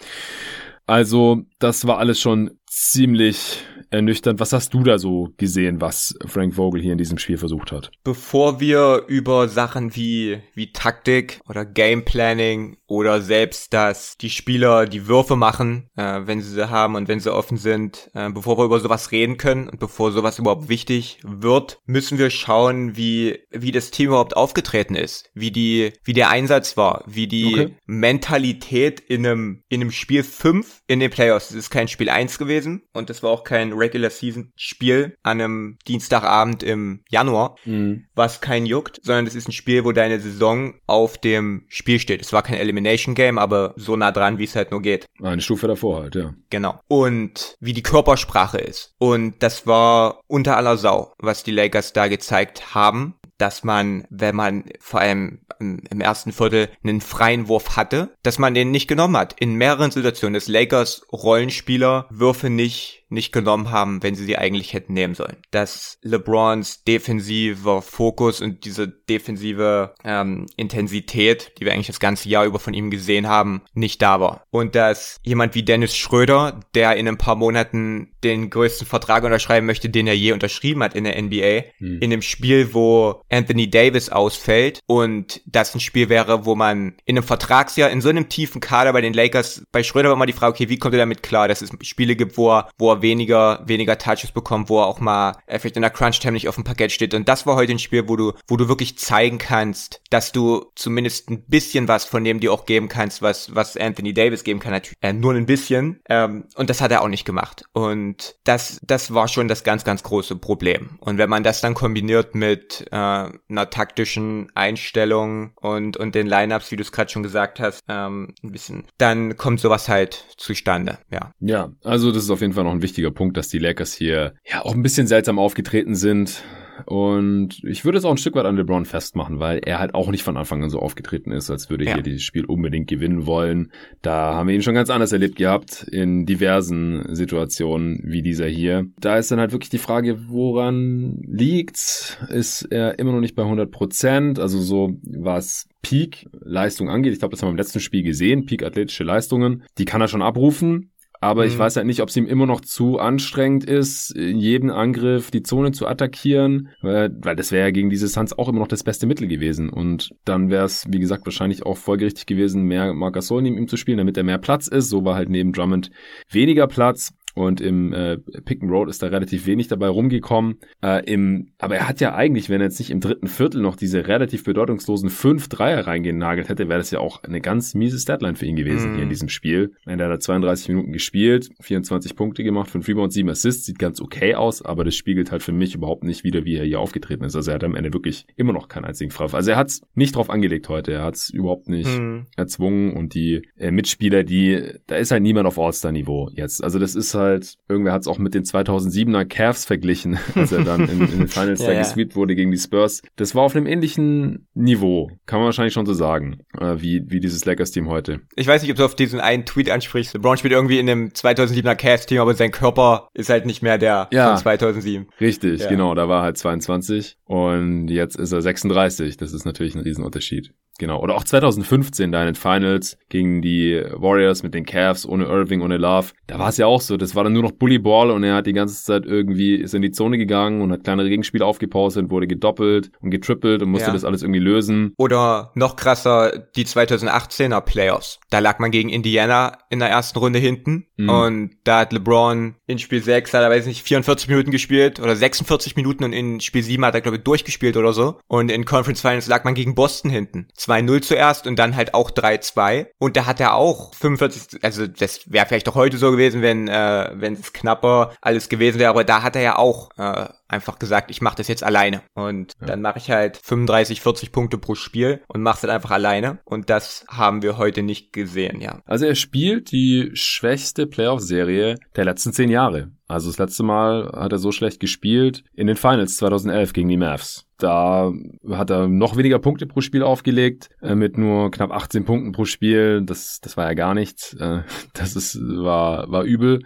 Also, 0.87 1.43
das 1.59 1.87
war 1.87 1.99
alles 1.99 2.21
schon 2.21 2.59
ziemlich 2.77 3.65
ernüchternd. 3.91 4.39
Was 4.39 4.53
hast 4.53 4.75
du 4.75 4.83
da 4.83 4.99
so 4.99 5.31
gesehen, 5.39 5.81
was 5.81 6.15
Frank 6.27 6.55
Vogel 6.55 6.83
hier 6.83 6.93
in 6.93 6.99
diesem 6.99 7.19
Spiel 7.19 7.39
versucht 7.39 7.73
hat? 7.73 7.91
Bevor 8.05 8.61
wir 8.61 9.05
über 9.07 9.49
Sachen 9.49 9.97
wie, 9.97 10.43
wie 10.55 10.73
Taktik 10.73 11.41
oder 11.49 11.65
Game 11.65 12.05
Planning 12.05 12.77
oder 12.87 13.23
selbst, 13.23 13.73
dass 13.73 14.19
die 14.19 14.31
Spieler 14.31 14.87
die 14.87 15.07
Würfe 15.07 15.37
machen, 15.37 15.89
äh, 15.97 16.21
wenn 16.25 16.43
sie 16.43 16.51
sie 16.51 16.69
haben 16.69 16.97
und 16.97 17.09
wenn 17.09 17.21
sie 17.21 17.33
offen 17.33 17.57
sind, 17.57 18.11
äh, 18.15 18.31
bevor 18.31 18.59
wir 18.59 18.65
über 18.65 18.81
sowas 18.81 19.11
reden 19.11 19.39
können 19.39 19.69
und 19.69 19.81
bevor 19.81 20.13
sowas 20.13 20.39
überhaupt 20.39 20.69
wichtig 20.69 21.19
wird, 21.23 21.81
müssen 21.87 22.19
wir 22.19 22.31
schauen, 22.31 22.97
wie, 22.97 23.39
wie 23.51 23.73
das 23.73 23.91
Team 23.91 24.09
überhaupt 24.09 24.37
aufgetreten 24.37 24.97
ist, 24.97 25.31
wie 25.35 25.51
die, 25.51 25.93
wie 26.05 26.13
der 26.13 26.29
Einsatz 26.29 26.77
war, 26.77 27.05
wie 27.07 27.27
die 27.27 27.47
okay. 27.47 27.77
Mentalität 27.87 29.01
in 29.01 29.27
einem, 29.27 29.63
in 29.69 29.81
einem 29.81 29.93
Spiel 29.93 30.23
5 30.23 30.83
in 30.87 31.01
den 31.01 31.11
Playoffs. 31.11 31.51
Es 31.51 31.57
ist 31.57 31.71
kein 31.71 31.89
Spiel 31.89 32.09
1 32.09 32.39
gewesen 32.39 32.83
und 32.93 33.11
es 33.11 33.23
war 33.23 33.31
auch 33.31 33.45
kein 33.45 33.73
Regular 33.73 34.11
Season 34.11 34.53
Spiel 34.57 35.17
an 35.23 35.41
einem 35.41 35.79
Dienstagabend 35.87 36.63
im 36.63 37.03
Januar, 37.09 37.57
mhm. 37.65 38.07
was 38.15 38.41
kein 38.41 38.67
juckt, 38.67 39.01
sondern 39.03 39.27
es 39.27 39.35
ist 39.35 39.49
ein 39.49 39.53
Spiel, 39.53 39.85
wo 39.85 39.93
deine 39.93 40.21
Saison 40.21 40.75
auf 40.87 41.19
dem 41.19 41.65
Spiel 41.69 41.99
steht. 41.99 42.23
Es 42.23 42.33
war 42.33 42.43
kein 42.43 42.59
Elimination 42.59 43.15
Game, 43.15 43.39
aber 43.39 43.75
so 43.77 43.97
nah 43.97 44.13
dran, 44.13 44.39
wie 44.39 44.45
es 44.45 44.57
halt 44.57 44.71
nur 44.71 44.83
geht. 44.83 45.07
Eine 45.23 45.43
Stufe 45.43 45.67
davor 45.67 46.03
halt, 46.03 46.15
ja. 46.15 46.35
Genau. 46.51 46.81
Und 46.89 47.57
wie 47.61 47.73
die 47.73 47.83
Körpersprache 47.83 48.59
ist. 48.59 48.95
Und 48.99 49.43
das 49.43 49.67
war 49.67 50.21
unter 50.27 50.57
aller 50.57 50.77
Sau, 50.77 51.13
was 51.19 51.43
die 51.43 51.51
Lakers 51.51 51.93
da 51.93 52.09
gezeigt 52.09 52.75
haben 52.75 53.15
dass 53.39 53.65
man, 53.65 54.07
wenn 54.11 54.37
man 54.37 54.65
vor 54.81 55.01
allem 55.01 55.41
im 55.59 56.01
ersten 56.01 56.33
Viertel 56.33 56.69
einen 56.85 57.01
freien 57.01 57.49
Wurf 57.49 57.77
hatte, 57.77 58.11
dass 58.23 58.39
man 58.39 58.55
den 58.55 58.71
nicht 58.71 58.89
genommen 58.89 59.17
hat. 59.17 59.35
In 59.39 59.55
mehreren 59.55 59.91
Situationen 59.91 60.35
des 60.35 60.49
Lakers 60.49 61.07
Rollenspieler 61.13 62.07
Würfe 62.11 62.51
nicht 62.51 63.05
nicht 63.09 63.33
genommen 63.33 63.71
haben, 63.71 64.03
wenn 64.03 64.15
sie 64.15 64.25
sie 64.25 64.39
eigentlich 64.39 64.73
hätten 64.73 64.95
nehmen 64.95 65.15
sollen. 65.15 65.37
Dass 65.51 65.99
LeBrons 66.03 66.85
defensiver 66.85 67.83
Fokus 67.83 68.41
und 68.41 68.65
diese 68.65 68.89
defensive 68.89 69.95
ähm, 70.05 70.47
Intensität, 70.57 71.53
die 71.59 71.65
wir 71.65 71.73
eigentlich 71.73 71.87
das 71.87 72.01
ganze 72.01 72.29
Jahr 72.29 72.45
über 72.45 72.59
von 72.59 72.75
ihm 72.75 72.91
gesehen 72.91 73.29
haben, 73.29 73.63
nicht 73.75 74.03
da 74.03 74.21
war. 74.21 74.45
Und 74.51 74.75
dass 74.75 75.19
jemand 75.23 75.55
wie 75.55 75.63
Dennis 75.63 75.97
Schröder, 75.97 76.61
der 76.75 76.97
in 76.97 77.09
ein 77.09 77.19
paar 77.19 77.37
Monaten 77.37 78.13
den 78.25 78.51
größten 78.51 78.87
Vertrag 78.87 79.23
unterschreiben 79.25 79.67
möchte, 79.67 79.89
den 79.89 80.07
er 80.07 80.17
je 80.17 80.33
unterschrieben 80.33 80.83
hat 80.83 80.95
in 80.95 81.05
der 81.05 81.21
NBA, 81.21 81.63
hm. 81.79 81.99
in 82.01 82.13
einem 82.13 82.23
Spiel, 82.23 82.75
wo 82.75 83.23
Anthony 83.31 83.71
Davis 83.71 84.09
ausfällt 84.09 84.81
und 84.87 85.41
das 85.47 85.75
ein 85.75 85.81
Spiel 85.81 86.09
wäre, 86.09 86.45
wo 86.45 86.55
man 86.55 86.97
in 87.05 87.17
einem 87.17 87.27
Vertragsjahr 87.27 87.91
in 87.91 88.01
so 88.01 88.09
einem 88.09 88.29
tiefen 88.29 88.61
Kader 88.61 88.93
bei 88.93 89.01
den 89.01 89.13
Lakers, 89.13 89.63
bei 89.71 89.83
Schröder 89.83 90.09
war 90.09 90.17
immer 90.17 90.27
die 90.27 90.33
Frage, 90.33 90.55
okay, 90.55 90.69
wie 90.69 90.79
kommt 90.79 90.95
er 90.95 90.99
damit 90.99 91.23
klar, 91.23 91.47
dass 91.47 91.63
es 91.63 91.71
Spiele 91.83 92.17
gibt, 92.17 92.37
wo 92.37 92.51
er, 92.51 92.69
wo 92.79 92.91
er 92.91 92.96
weniger, 93.03 93.63
weniger 93.67 93.99
Touches 93.99 94.33
bekommt, 94.33 94.69
wo 94.69 94.81
er 94.81 94.87
auch 94.87 95.01
mal 95.01 95.37
äh, 95.47 95.59
vielleicht 95.59 95.77
in 95.77 95.83
der 95.83 95.91
Crunch-Time 95.91 96.33
nicht 96.33 96.49
auf 96.49 96.55
dem 96.55 96.65
Parkett 96.65 96.93
steht. 96.93 97.15
Und 97.15 97.29
das 97.29 97.47
war 97.47 97.57
heute 97.57 97.73
ein 97.73 97.79
Spiel, 97.79 98.09
wo 98.09 98.17
du, 98.17 98.33
wo 98.47 98.57
du 98.57 98.69
wirklich 98.69 98.99
zeigen 98.99 99.39
kannst, 99.39 100.01
dass 100.11 100.33
du 100.33 100.67
zumindest 100.75 101.31
ein 101.31 101.45
bisschen 101.47 101.89
was 101.89 102.05
von 102.05 102.25
dem 102.25 102.41
dir 102.41 102.53
auch 102.53 102.67
geben 102.67 102.89
kannst, 102.89 103.23
was, 103.23 103.55
was 103.55 103.77
Anthony 103.77 104.13
Davis 104.15 104.45
geben 104.45 104.61
kann. 104.61 104.73
Natürlich 104.73 104.99
äh, 105.01 105.13
nur 105.13 105.35
ein 105.35 105.47
bisschen. 105.47 106.01
Ähm, 106.09 106.45
und 106.55 106.71
das 106.71 106.81
hat 106.81 106.91
er 106.91 107.03
auch 107.03 107.09
nicht 107.09 107.25
gemacht. 107.25 107.65
Und 107.73 108.37
das, 108.45 108.81
das 108.83 109.15
war 109.15 109.29
schon 109.29 109.49
das 109.49 109.65
ganz, 109.65 109.85
ganz 109.85 110.03
große 110.03 110.37
Problem. 110.37 110.99
Und 111.01 111.19
wenn 111.19 111.31
man 111.31 111.43
das 111.43 111.61
dann 111.61 111.75
kombiniert 111.75 112.35
mit 112.35 112.87
äh, 112.91 112.97
einer 112.97 113.71
taktischen 113.71 114.51
Einstellung 114.55 115.53
und, 115.57 115.97
und 115.97 116.15
den 116.15 116.27
Lineups, 116.27 116.71
wie 116.71 116.77
du 116.77 116.83
es 116.83 116.93
gerade 116.93 117.11
schon 117.11 117.23
gesagt 117.23 117.61
hast, 117.61 117.83
ähm, 117.89 118.35
ein 118.43 118.53
bisschen, 118.53 118.87
dann 118.99 119.37
kommt 119.37 119.61
sowas 119.61 119.89
halt 119.89 120.25
zustande. 120.37 120.99
Ja. 121.11 121.33
Ja, 121.41 121.71
also 121.85 122.13
das 122.13 122.25
ist 122.25 122.31
auf 122.31 122.41
jeden 122.41 122.53
Fall 122.53 122.65
noch 122.65 122.73
ein 122.73 122.81
wichtiger 122.87 123.11
Punkt, 123.11 123.37
dass 123.37 123.49
die 123.49 123.59
Lakers 123.59 123.93
hier 123.93 124.35
ja 124.49 124.65
auch 124.65 124.75
ein 124.75 124.83
bisschen 124.83 125.09
seltsam 125.09 125.41
aufgetreten 125.41 125.97
sind. 125.97 126.45
Und 126.85 127.65
ich 127.65 127.85
würde 127.85 127.99
es 127.99 128.05
auch 128.05 128.11
ein 128.11 128.17
Stück 128.17 128.35
weit 128.35 128.45
an 128.45 128.57
LeBron 128.57 128.85
festmachen, 128.85 129.41
weil 129.41 129.61
er 129.65 129.79
halt 129.79 129.95
auch 129.95 130.11
nicht 130.11 130.23
von 130.23 130.37
Anfang 130.37 130.63
an 130.63 130.71
so 130.71 130.79
aufgetreten 130.79 131.33
ist, 131.33 131.51
als 131.51 131.71
würde 131.71 131.85
ja. 131.85 131.95
hier 131.95 132.03
dieses 132.03 132.23
Spiel 132.23 132.45
unbedingt 132.45 132.89
gewinnen 132.89 133.27
wollen. 133.27 133.73
Da 134.03 134.35
haben 134.35 134.49
wir 134.49 134.55
ihn 134.55 134.63
schon 134.63 134.75
ganz 134.75 134.91
anders 134.91 135.13
erlebt 135.13 135.37
gehabt 135.37 135.87
in 135.91 136.27
diversen 136.27 137.15
Situationen 137.15 138.01
wie 138.05 138.23
dieser 138.23 138.47
hier. 138.47 138.87
Da 139.01 139.17
ist 139.17 139.31
dann 139.31 139.41
halt 139.41 139.53
wirklich 139.53 139.71
die 139.71 139.79
Frage, 139.79 140.29
woran 140.29 141.19
liegt's? 141.27 142.19
Ist 142.29 142.63
er 142.71 142.99
immer 142.99 143.13
noch 143.13 143.21
nicht 143.21 143.35
bei 143.35 143.43
100 143.43 143.71
Prozent? 143.71 144.39
Also 144.39 144.61
so 144.61 144.99
was 145.03 145.67
Peak-Leistung 145.83 146.91
angeht. 146.91 147.13
Ich 147.13 147.21
glaube, 147.21 147.33
das 147.33 147.43
haben 147.43 147.49
wir 147.49 147.53
im 147.53 147.59
letzten 147.59 147.81
Spiel 147.81 148.03
gesehen. 148.03 148.45
Peak-athletische 148.45 149.05
Leistungen. 149.05 149.63
Die 149.79 149.85
kann 149.85 150.01
er 150.01 150.09
schon 150.09 150.23
abrufen. 150.23 150.91
Aber 151.21 151.43
mhm. 151.43 151.49
ich 151.49 151.59
weiß 151.59 151.77
halt 151.77 151.87
nicht, 151.87 152.01
ob 152.01 152.09
es 152.09 152.17
ihm 152.17 152.27
immer 152.27 152.47
noch 152.47 152.61
zu 152.61 152.99
anstrengend 152.99 153.65
ist, 153.65 154.11
in 154.13 154.39
jedem 154.39 154.71
Angriff 154.71 155.31
die 155.31 155.43
Zone 155.43 155.73
zu 155.73 155.87
attackieren, 155.87 156.69
weil, 156.81 157.11
weil 157.21 157.37
das 157.37 157.53
wäre 157.53 157.67
ja 157.67 157.71
gegen 157.71 157.91
diese 157.91 158.09
Suns 158.09 158.37
auch 158.39 158.49
immer 158.49 158.61
noch 158.61 158.69
das 158.69 158.85
beste 158.85 159.07
Mittel 159.07 159.27
gewesen. 159.27 159.69
Und 159.69 160.11
dann 160.25 160.51
wäre 160.51 160.65
es, 160.65 160.87
wie 160.89 161.01
gesagt, 161.01 161.27
wahrscheinlich 161.27 161.67
auch 161.67 161.77
folgerichtig 161.77 162.27
gewesen, 162.27 162.63
mehr 162.63 162.95
Marcus 162.95 163.17
Gasol 163.17 163.43
neben 163.43 163.57
ihm 163.57 163.67
zu 163.67 163.77
spielen, 163.77 163.99
damit 163.99 164.17
er 164.17 164.23
mehr 164.23 164.39
Platz 164.39 164.69
ist. 164.69 164.89
So 164.89 165.05
war 165.05 165.15
halt 165.17 165.29
neben 165.29 165.53
Drummond 165.53 165.91
weniger 166.31 166.67
Platz. 166.67 167.13
Und 167.37 167.61
im 167.61 167.93
äh, 167.93 168.17
Pick 168.17 168.63
and 168.63 168.73
Roll 168.73 168.89
ist 168.89 169.03
da 169.03 169.09
relativ 169.09 169.45
wenig 169.47 169.69
dabei 169.69 169.89
rumgekommen. 169.89 170.57
Äh, 170.83 171.05
im, 171.05 171.53
aber 171.59 171.77
er 171.77 171.87
hat 171.87 172.01
ja 172.01 172.15
eigentlich, 172.15 172.49
wenn 172.49 172.63
er 172.63 172.69
jetzt 172.69 172.79
nicht 172.79 172.91
im 172.91 173.01
dritten 173.01 173.27
Viertel 173.27 173.61
noch 173.61 173.77
diese 173.77 174.09
relativ 174.09 174.43
bedeutungslosen 174.45 175.11
fünf 175.11 175.49
Dreier 175.49 175.87
reingenagelt 175.87 176.49
hätte, 176.49 176.71
wäre 176.71 176.79
das 176.79 176.91
ja 176.93 176.99
auch 176.99 177.23
eine 177.25 177.43
ganz 177.43 177.75
miese 177.75 177.99
Statline 177.99 178.37
für 178.37 178.47
ihn 178.47 178.57
gewesen 178.57 178.93
mm. 178.93 178.95
hier 178.95 179.03
in 179.03 179.09
mhm. 179.09 179.11
diesem 179.11 179.29
Spiel. 179.29 179.75
Er 179.85 179.99
hat 180.09 180.23
32 180.23 180.71
Minuten 180.71 180.93
gespielt, 180.93 181.51
24 181.61 182.17
Punkte 182.17 182.43
gemacht, 182.43 182.71
5 182.71 182.89
Rebounds, 182.89 183.15
7 183.15 183.29
Assists, 183.29 183.67
sieht 183.67 183.79
ganz 183.79 184.01
okay 184.01 184.35
aus, 184.35 184.63
aber 184.63 184.83
das 184.85 184.95
spiegelt 184.95 185.31
halt 185.31 185.43
für 185.43 185.53
mich 185.53 185.75
überhaupt 185.75 186.05
nicht 186.05 186.25
wieder, 186.25 186.47
wie 186.47 186.57
er 186.57 186.65
hier 186.65 186.81
aufgetreten 186.81 187.25
ist. 187.25 187.37
Also 187.37 187.51
er 187.51 187.57
hat 187.57 187.65
am 187.65 187.75
Ende 187.75 187.93
wirklich 187.93 188.27
immer 188.37 188.55
noch 188.55 188.69
keinen 188.69 188.87
einzigen 188.87 189.11
Frau. 189.11 189.27
Also 189.27 189.51
er 189.51 189.59
hat 189.59 189.69
es 189.69 189.83
nicht 189.95 190.17
drauf 190.17 190.31
angelegt 190.31 190.71
heute, 190.71 190.95
er 190.95 191.03
hat 191.03 191.17
es 191.17 191.29
überhaupt 191.29 191.69
nicht 191.69 192.01
mm. 192.01 192.29
erzwungen 192.35 192.95
und 192.95 193.13
die 193.13 193.43
äh, 193.59 193.71
Mitspieler, 193.71 194.25
die, 194.25 194.63
da 194.87 194.97
ist 194.97 195.11
halt 195.11 195.23
niemand 195.23 195.47
auf 195.47 195.59
All-Star-Niveau 195.59 196.31
jetzt. 196.33 196.65
Also 196.65 196.79
das 196.79 196.95
ist 196.95 197.15
halt, 197.15 197.26
irgendwer 197.69 197.93
hat 197.93 198.03
es 198.03 198.09
auch 198.09 198.19
mit 198.19 198.35
den 198.35 198.45
2007er 198.45 199.25
Cavs 199.25 199.65
verglichen, 199.65 200.19
als 200.35 200.53
er 200.53 200.65
dann 200.65 200.89
in, 200.89 201.01
in 201.01 201.19
den 201.19 201.29
Finals 201.29 201.61
ja, 201.63 201.73
da 201.73 201.79
gesweept 201.79 202.17
wurde 202.17 202.35
gegen 202.35 202.51
die 202.51 202.59
Spurs. 202.59 203.03
Das 203.17 203.35
war 203.35 203.43
auf 203.43 203.55
einem 203.55 203.67
ähnlichen 203.67 204.47
Niveau, 204.55 205.11
kann 205.27 205.39
man 205.39 205.47
wahrscheinlich 205.47 205.75
schon 205.75 205.87
so 205.87 205.95
sagen, 205.95 206.39
äh, 206.59 206.77
wie, 206.79 207.05
wie 207.09 207.21
dieses 207.21 207.45
Lakers-Team 207.45 207.89
heute. 207.89 208.21
Ich 208.35 208.47
weiß 208.47 208.63
nicht, 208.63 208.71
ob 208.71 208.77
du 208.77 208.85
auf 208.85 208.95
diesen 208.95 209.21
einen 209.21 209.45
Tweet 209.45 209.71
ansprichst. 209.71 210.15
LeBron 210.15 210.37
spielt 210.37 210.53
irgendwie 210.53 210.79
in 210.79 210.87
dem 210.87 211.11
2007er 211.11 211.75
Cavs-Team, 211.75 212.21
aber 212.21 212.35
sein 212.35 212.51
Körper 212.51 213.09
ist 213.15 213.29
halt 213.29 213.47
nicht 213.47 213.63
mehr 213.63 213.79
der 213.79 214.09
ja, 214.13 214.29
von 214.29 214.39
2007. 214.39 215.07
Richtig, 215.21 215.61
ja. 215.61 215.69
genau, 215.69 215.95
da 215.95 216.09
war 216.09 216.23
halt 216.23 216.39
22 216.39 217.17
und 217.25 217.89
jetzt 217.89 218.17
ist 218.17 218.33
er 218.33 218.43
36. 218.43 219.17
Das 219.17 219.33
ist 219.33 219.45
natürlich 219.45 219.75
ein 219.75 219.81
Riesenunterschied. 219.81 220.53
Genau. 220.79 221.01
Oder 221.01 221.15
auch 221.15 221.25
2015 221.25 222.13
da 222.13 222.21
in 222.21 222.27
den 222.27 222.35
Finals 222.35 222.99
gegen 223.09 223.43
die 223.43 223.83
Warriors 223.93 224.43
mit 224.43 224.55
den 224.55 224.65
Cavs, 224.65 225.07
ohne 225.07 225.25
Irving, 225.25 225.63
ohne 225.63 225.77
Love. 225.77 226.09
Da 226.27 226.39
war 226.39 226.49
es 226.49 226.57
ja 226.57 226.67
auch 226.67 226.81
so. 226.81 226.97
Das 226.97 227.15
war 227.15 227.25
dann 227.25 227.33
nur 227.33 227.43
noch 227.43 227.53
Bullyball 227.53 228.11
und 228.11 228.25
er 228.25 228.35
hat 228.35 228.47
die 228.47 228.53
ganze 228.53 228.83
Zeit 228.83 229.05
irgendwie, 229.07 229.57
ist 229.57 229.75
in 229.75 229.83
die 229.83 229.91
Zone 229.91 230.19
gegangen 230.19 230.63
und 230.63 230.73
hat 230.73 230.85
kleine 230.85 231.09
Gegenspiele 231.09 231.45
aufgepaustet, 231.45 232.11
wurde 232.11 232.27
gedoppelt 232.27 232.91
und 233.01 233.11
getrippelt 233.11 233.63
und 233.63 233.71
musste 233.71 233.89
ja. 233.89 233.93
das 233.93 234.05
alles 234.05 234.23
irgendwie 234.23 234.41
lösen. 234.41 234.93
Oder 234.97 235.53
noch 235.55 235.77
krasser, 235.77 236.47
die 236.57 236.65
2018er 236.65 237.61
Playoffs. 237.61 238.21
Da 238.31 238.41
lag 238.41 238.59
man 238.59 238.71
gegen 238.71 238.89
Indiana 238.89 239.59
in 239.71 239.79
der 239.79 239.89
ersten 239.89 240.19
Runde 240.19 240.39
hinten 240.39 240.87
mhm. 240.97 241.09
und 241.09 241.51
da 241.65 241.81
hat 241.81 241.93
LeBron 241.93 242.57
in 242.67 242.79
Spiel 242.79 243.03
6, 243.03 243.33
hat 243.35 243.43
er 243.43 243.51
weiß 243.51 243.67
nicht, 243.67 243.83
44 243.83 244.29
Minuten 244.29 244.51
gespielt 244.51 245.01
oder 245.01 245.17
46 245.17 245.77
Minuten 245.77 246.05
und 246.05 246.13
in 246.13 246.41
Spiel 246.41 246.63
7 246.63 246.85
hat 246.85 246.95
er 246.95 247.01
glaube 247.01 247.19
ich 247.19 247.25
durchgespielt 247.25 247.77
oder 247.77 247.93
so. 247.93 248.19
Und 248.27 248.51
in 248.51 248.65
Conference 248.65 249.01
Finals 249.01 249.27
lag 249.27 249.45
man 249.45 249.55
gegen 249.55 249.75
Boston 249.75 250.11
hinten. 250.11 250.49
2-0 250.67 251.03
zuerst 251.03 251.47
und 251.47 251.59
dann 251.59 251.77
halt 251.77 251.95
auch 251.95 252.11
3-2. 252.11 252.87
Und 252.99 253.17
da 253.17 253.27
hat 253.27 253.41
er 253.41 253.55
auch 253.55 253.95
45, 253.95 254.65
also 254.65 254.87
das 254.87 255.31
wäre 255.31 255.47
vielleicht 255.47 255.69
auch 255.69 255.75
heute 255.75 255.99
so 255.99 256.11
gewesen, 256.11 256.43
wenn 256.43 256.69
äh, 256.69 257.11
wenn 257.15 257.35
es 257.35 257.53
knapper 257.53 258.13
alles 258.21 258.49
gewesen 258.49 258.79
wäre, 258.79 258.91
aber 258.91 259.05
da 259.05 259.23
hat 259.23 259.37
er 259.37 259.43
ja 259.43 259.57
auch 259.59 259.91
äh, 259.97 260.27
einfach 260.49 260.79
gesagt, 260.79 261.11
ich 261.11 261.21
mache 261.21 261.37
das 261.37 261.49
jetzt 261.49 261.65
alleine. 261.65 262.03
Und 262.15 262.53
ja. 262.61 262.67
dann 262.67 262.83
mache 262.83 262.99
ich 262.99 263.11
halt 263.11 263.37
35, 263.37 264.01
40 264.01 264.33
Punkte 264.33 264.59
pro 264.59 264.75
Spiel 264.75 265.23
und 265.29 265.43
mache 265.43 265.57
es 265.57 265.63
halt 265.63 265.73
einfach 265.73 265.91
alleine. 265.91 266.39
Und 266.45 266.71
das 266.71 267.05
haben 267.09 267.43
wir 267.43 267.59
heute 267.59 267.83
nicht 267.83 268.13
gesehen, 268.13 268.61
ja. 268.61 268.81
Also 268.87 269.07
er 269.07 269.15
spielt 269.15 269.73
die 269.73 270.11
schwächste 270.15 270.87
Playoff-Serie 270.87 271.77
der 271.97 272.05
letzten 272.05 272.33
zehn 272.33 272.51
Jahre. 272.51 272.91
Also 273.09 273.29
das 273.29 273.39
letzte 273.39 273.63
Mal 273.63 274.11
hat 274.13 274.33
er 274.33 274.39
so 274.39 274.51
schlecht 274.51 274.81
gespielt 274.81 275.45
in 275.55 275.67
den 275.67 275.77
Finals 275.77 276.17
2011 276.17 276.73
gegen 276.73 276.89
die 276.89 276.97
Mavs. 276.97 277.47
Da 277.59 278.13
hat 278.51 278.71
er 278.71 278.89
noch 278.89 279.17
weniger 279.17 279.39
Punkte 279.39 279.67
pro 279.67 279.81
Spiel 279.81 280.03
aufgelegt, 280.03 280.69
äh, 280.83 280.95
mit 280.95 281.17
nur 281.17 281.51
knapp 281.51 281.71
18 281.71 282.05
Punkten 282.05 282.33
pro 282.33 282.45
Spiel. 282.45 283.03
Das, 283.03 283.41
das 283.41 283.57
war 283.57 283.67
ja 283.67 283.75
gar 283.75 283.95
nichts. 283.95 284.35
Äh, 284.35 284.63
das 284.93 285.17
ist, 285.17 285.39
war, 285.41 286.11
war 286.11 286.25
übel. 286.25 286.63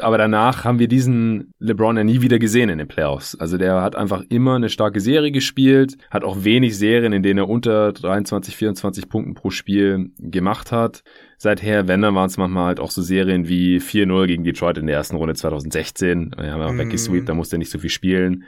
Aber 0.00 0.18
danach 0.18 0.64
haben 0.64 0.80
wir 0.80 0.88
diesen 0.88 1.52
LeBron 1.60 1.96
ja 1.96 2.02
nie 2.02 2.20
wieder 2.20 2.40
gesehen 2.40 2.68
in 2.68 2.78
den 2.78 2.88
Playoffs. 2.88 3.36
Also 3.36 3.58
der 3.58 3.80
hat 3.80 3.94
einfach 3.94 4.22
immer 4.28 4.56
eine 4.56 4.68
starke 4.68 5.00
Serie 5.00 5.30
gespielt, 5.30 5.96
hat 6.10 6.24
auch 6.24 6.42
wenig 6.42 6.76
Serien, 6.76 7.12
in 7.12 7.22
denen 7.22 7.38
er 7.38 7.48
unter 7.48 7.92
23, 7.92 8.56
24 8.56 9.08
Punkten 9.08 9.34
pro 9.34 9.50
Spiel 9.50 10.10
gemacht 10.18 10.72
hat. 10.72 11.04
Seither, 11.38 11.86
wenn, 11.86 12.02
dann 12.02 12.14
waren 12.14 12.26
es 12.26 12.36
manchmal 12.36 12.66
halt 12.66 12.80
auch 12.80 12.90
so 12.90 13.02
Serien 13.02 13.48
wie 13.48 13.78
4-0 13.78 14.26
gegen 14.26 14.44
Detroit 14.44 14.78
in 14.78 14.86
der 14.86 14.96
ersten 14.96 15.16
Runde 15.16 15.34
2016. 15.34 16.34
Wir 16.36 16.52
haben 16.52 16.60
ja 16.60 16.66
auch 16.66 16.72
mm. 16.72 16.78
Becky 16.78 16.98
Sweep, 16.98 17.26
da 17.26 17.34
musste 17.34 17.56
er 17.56 17.58
nicht 17.58 17.70
so 17.70 17.78
viel 17.78 17.90
spielen. 17.90 18.44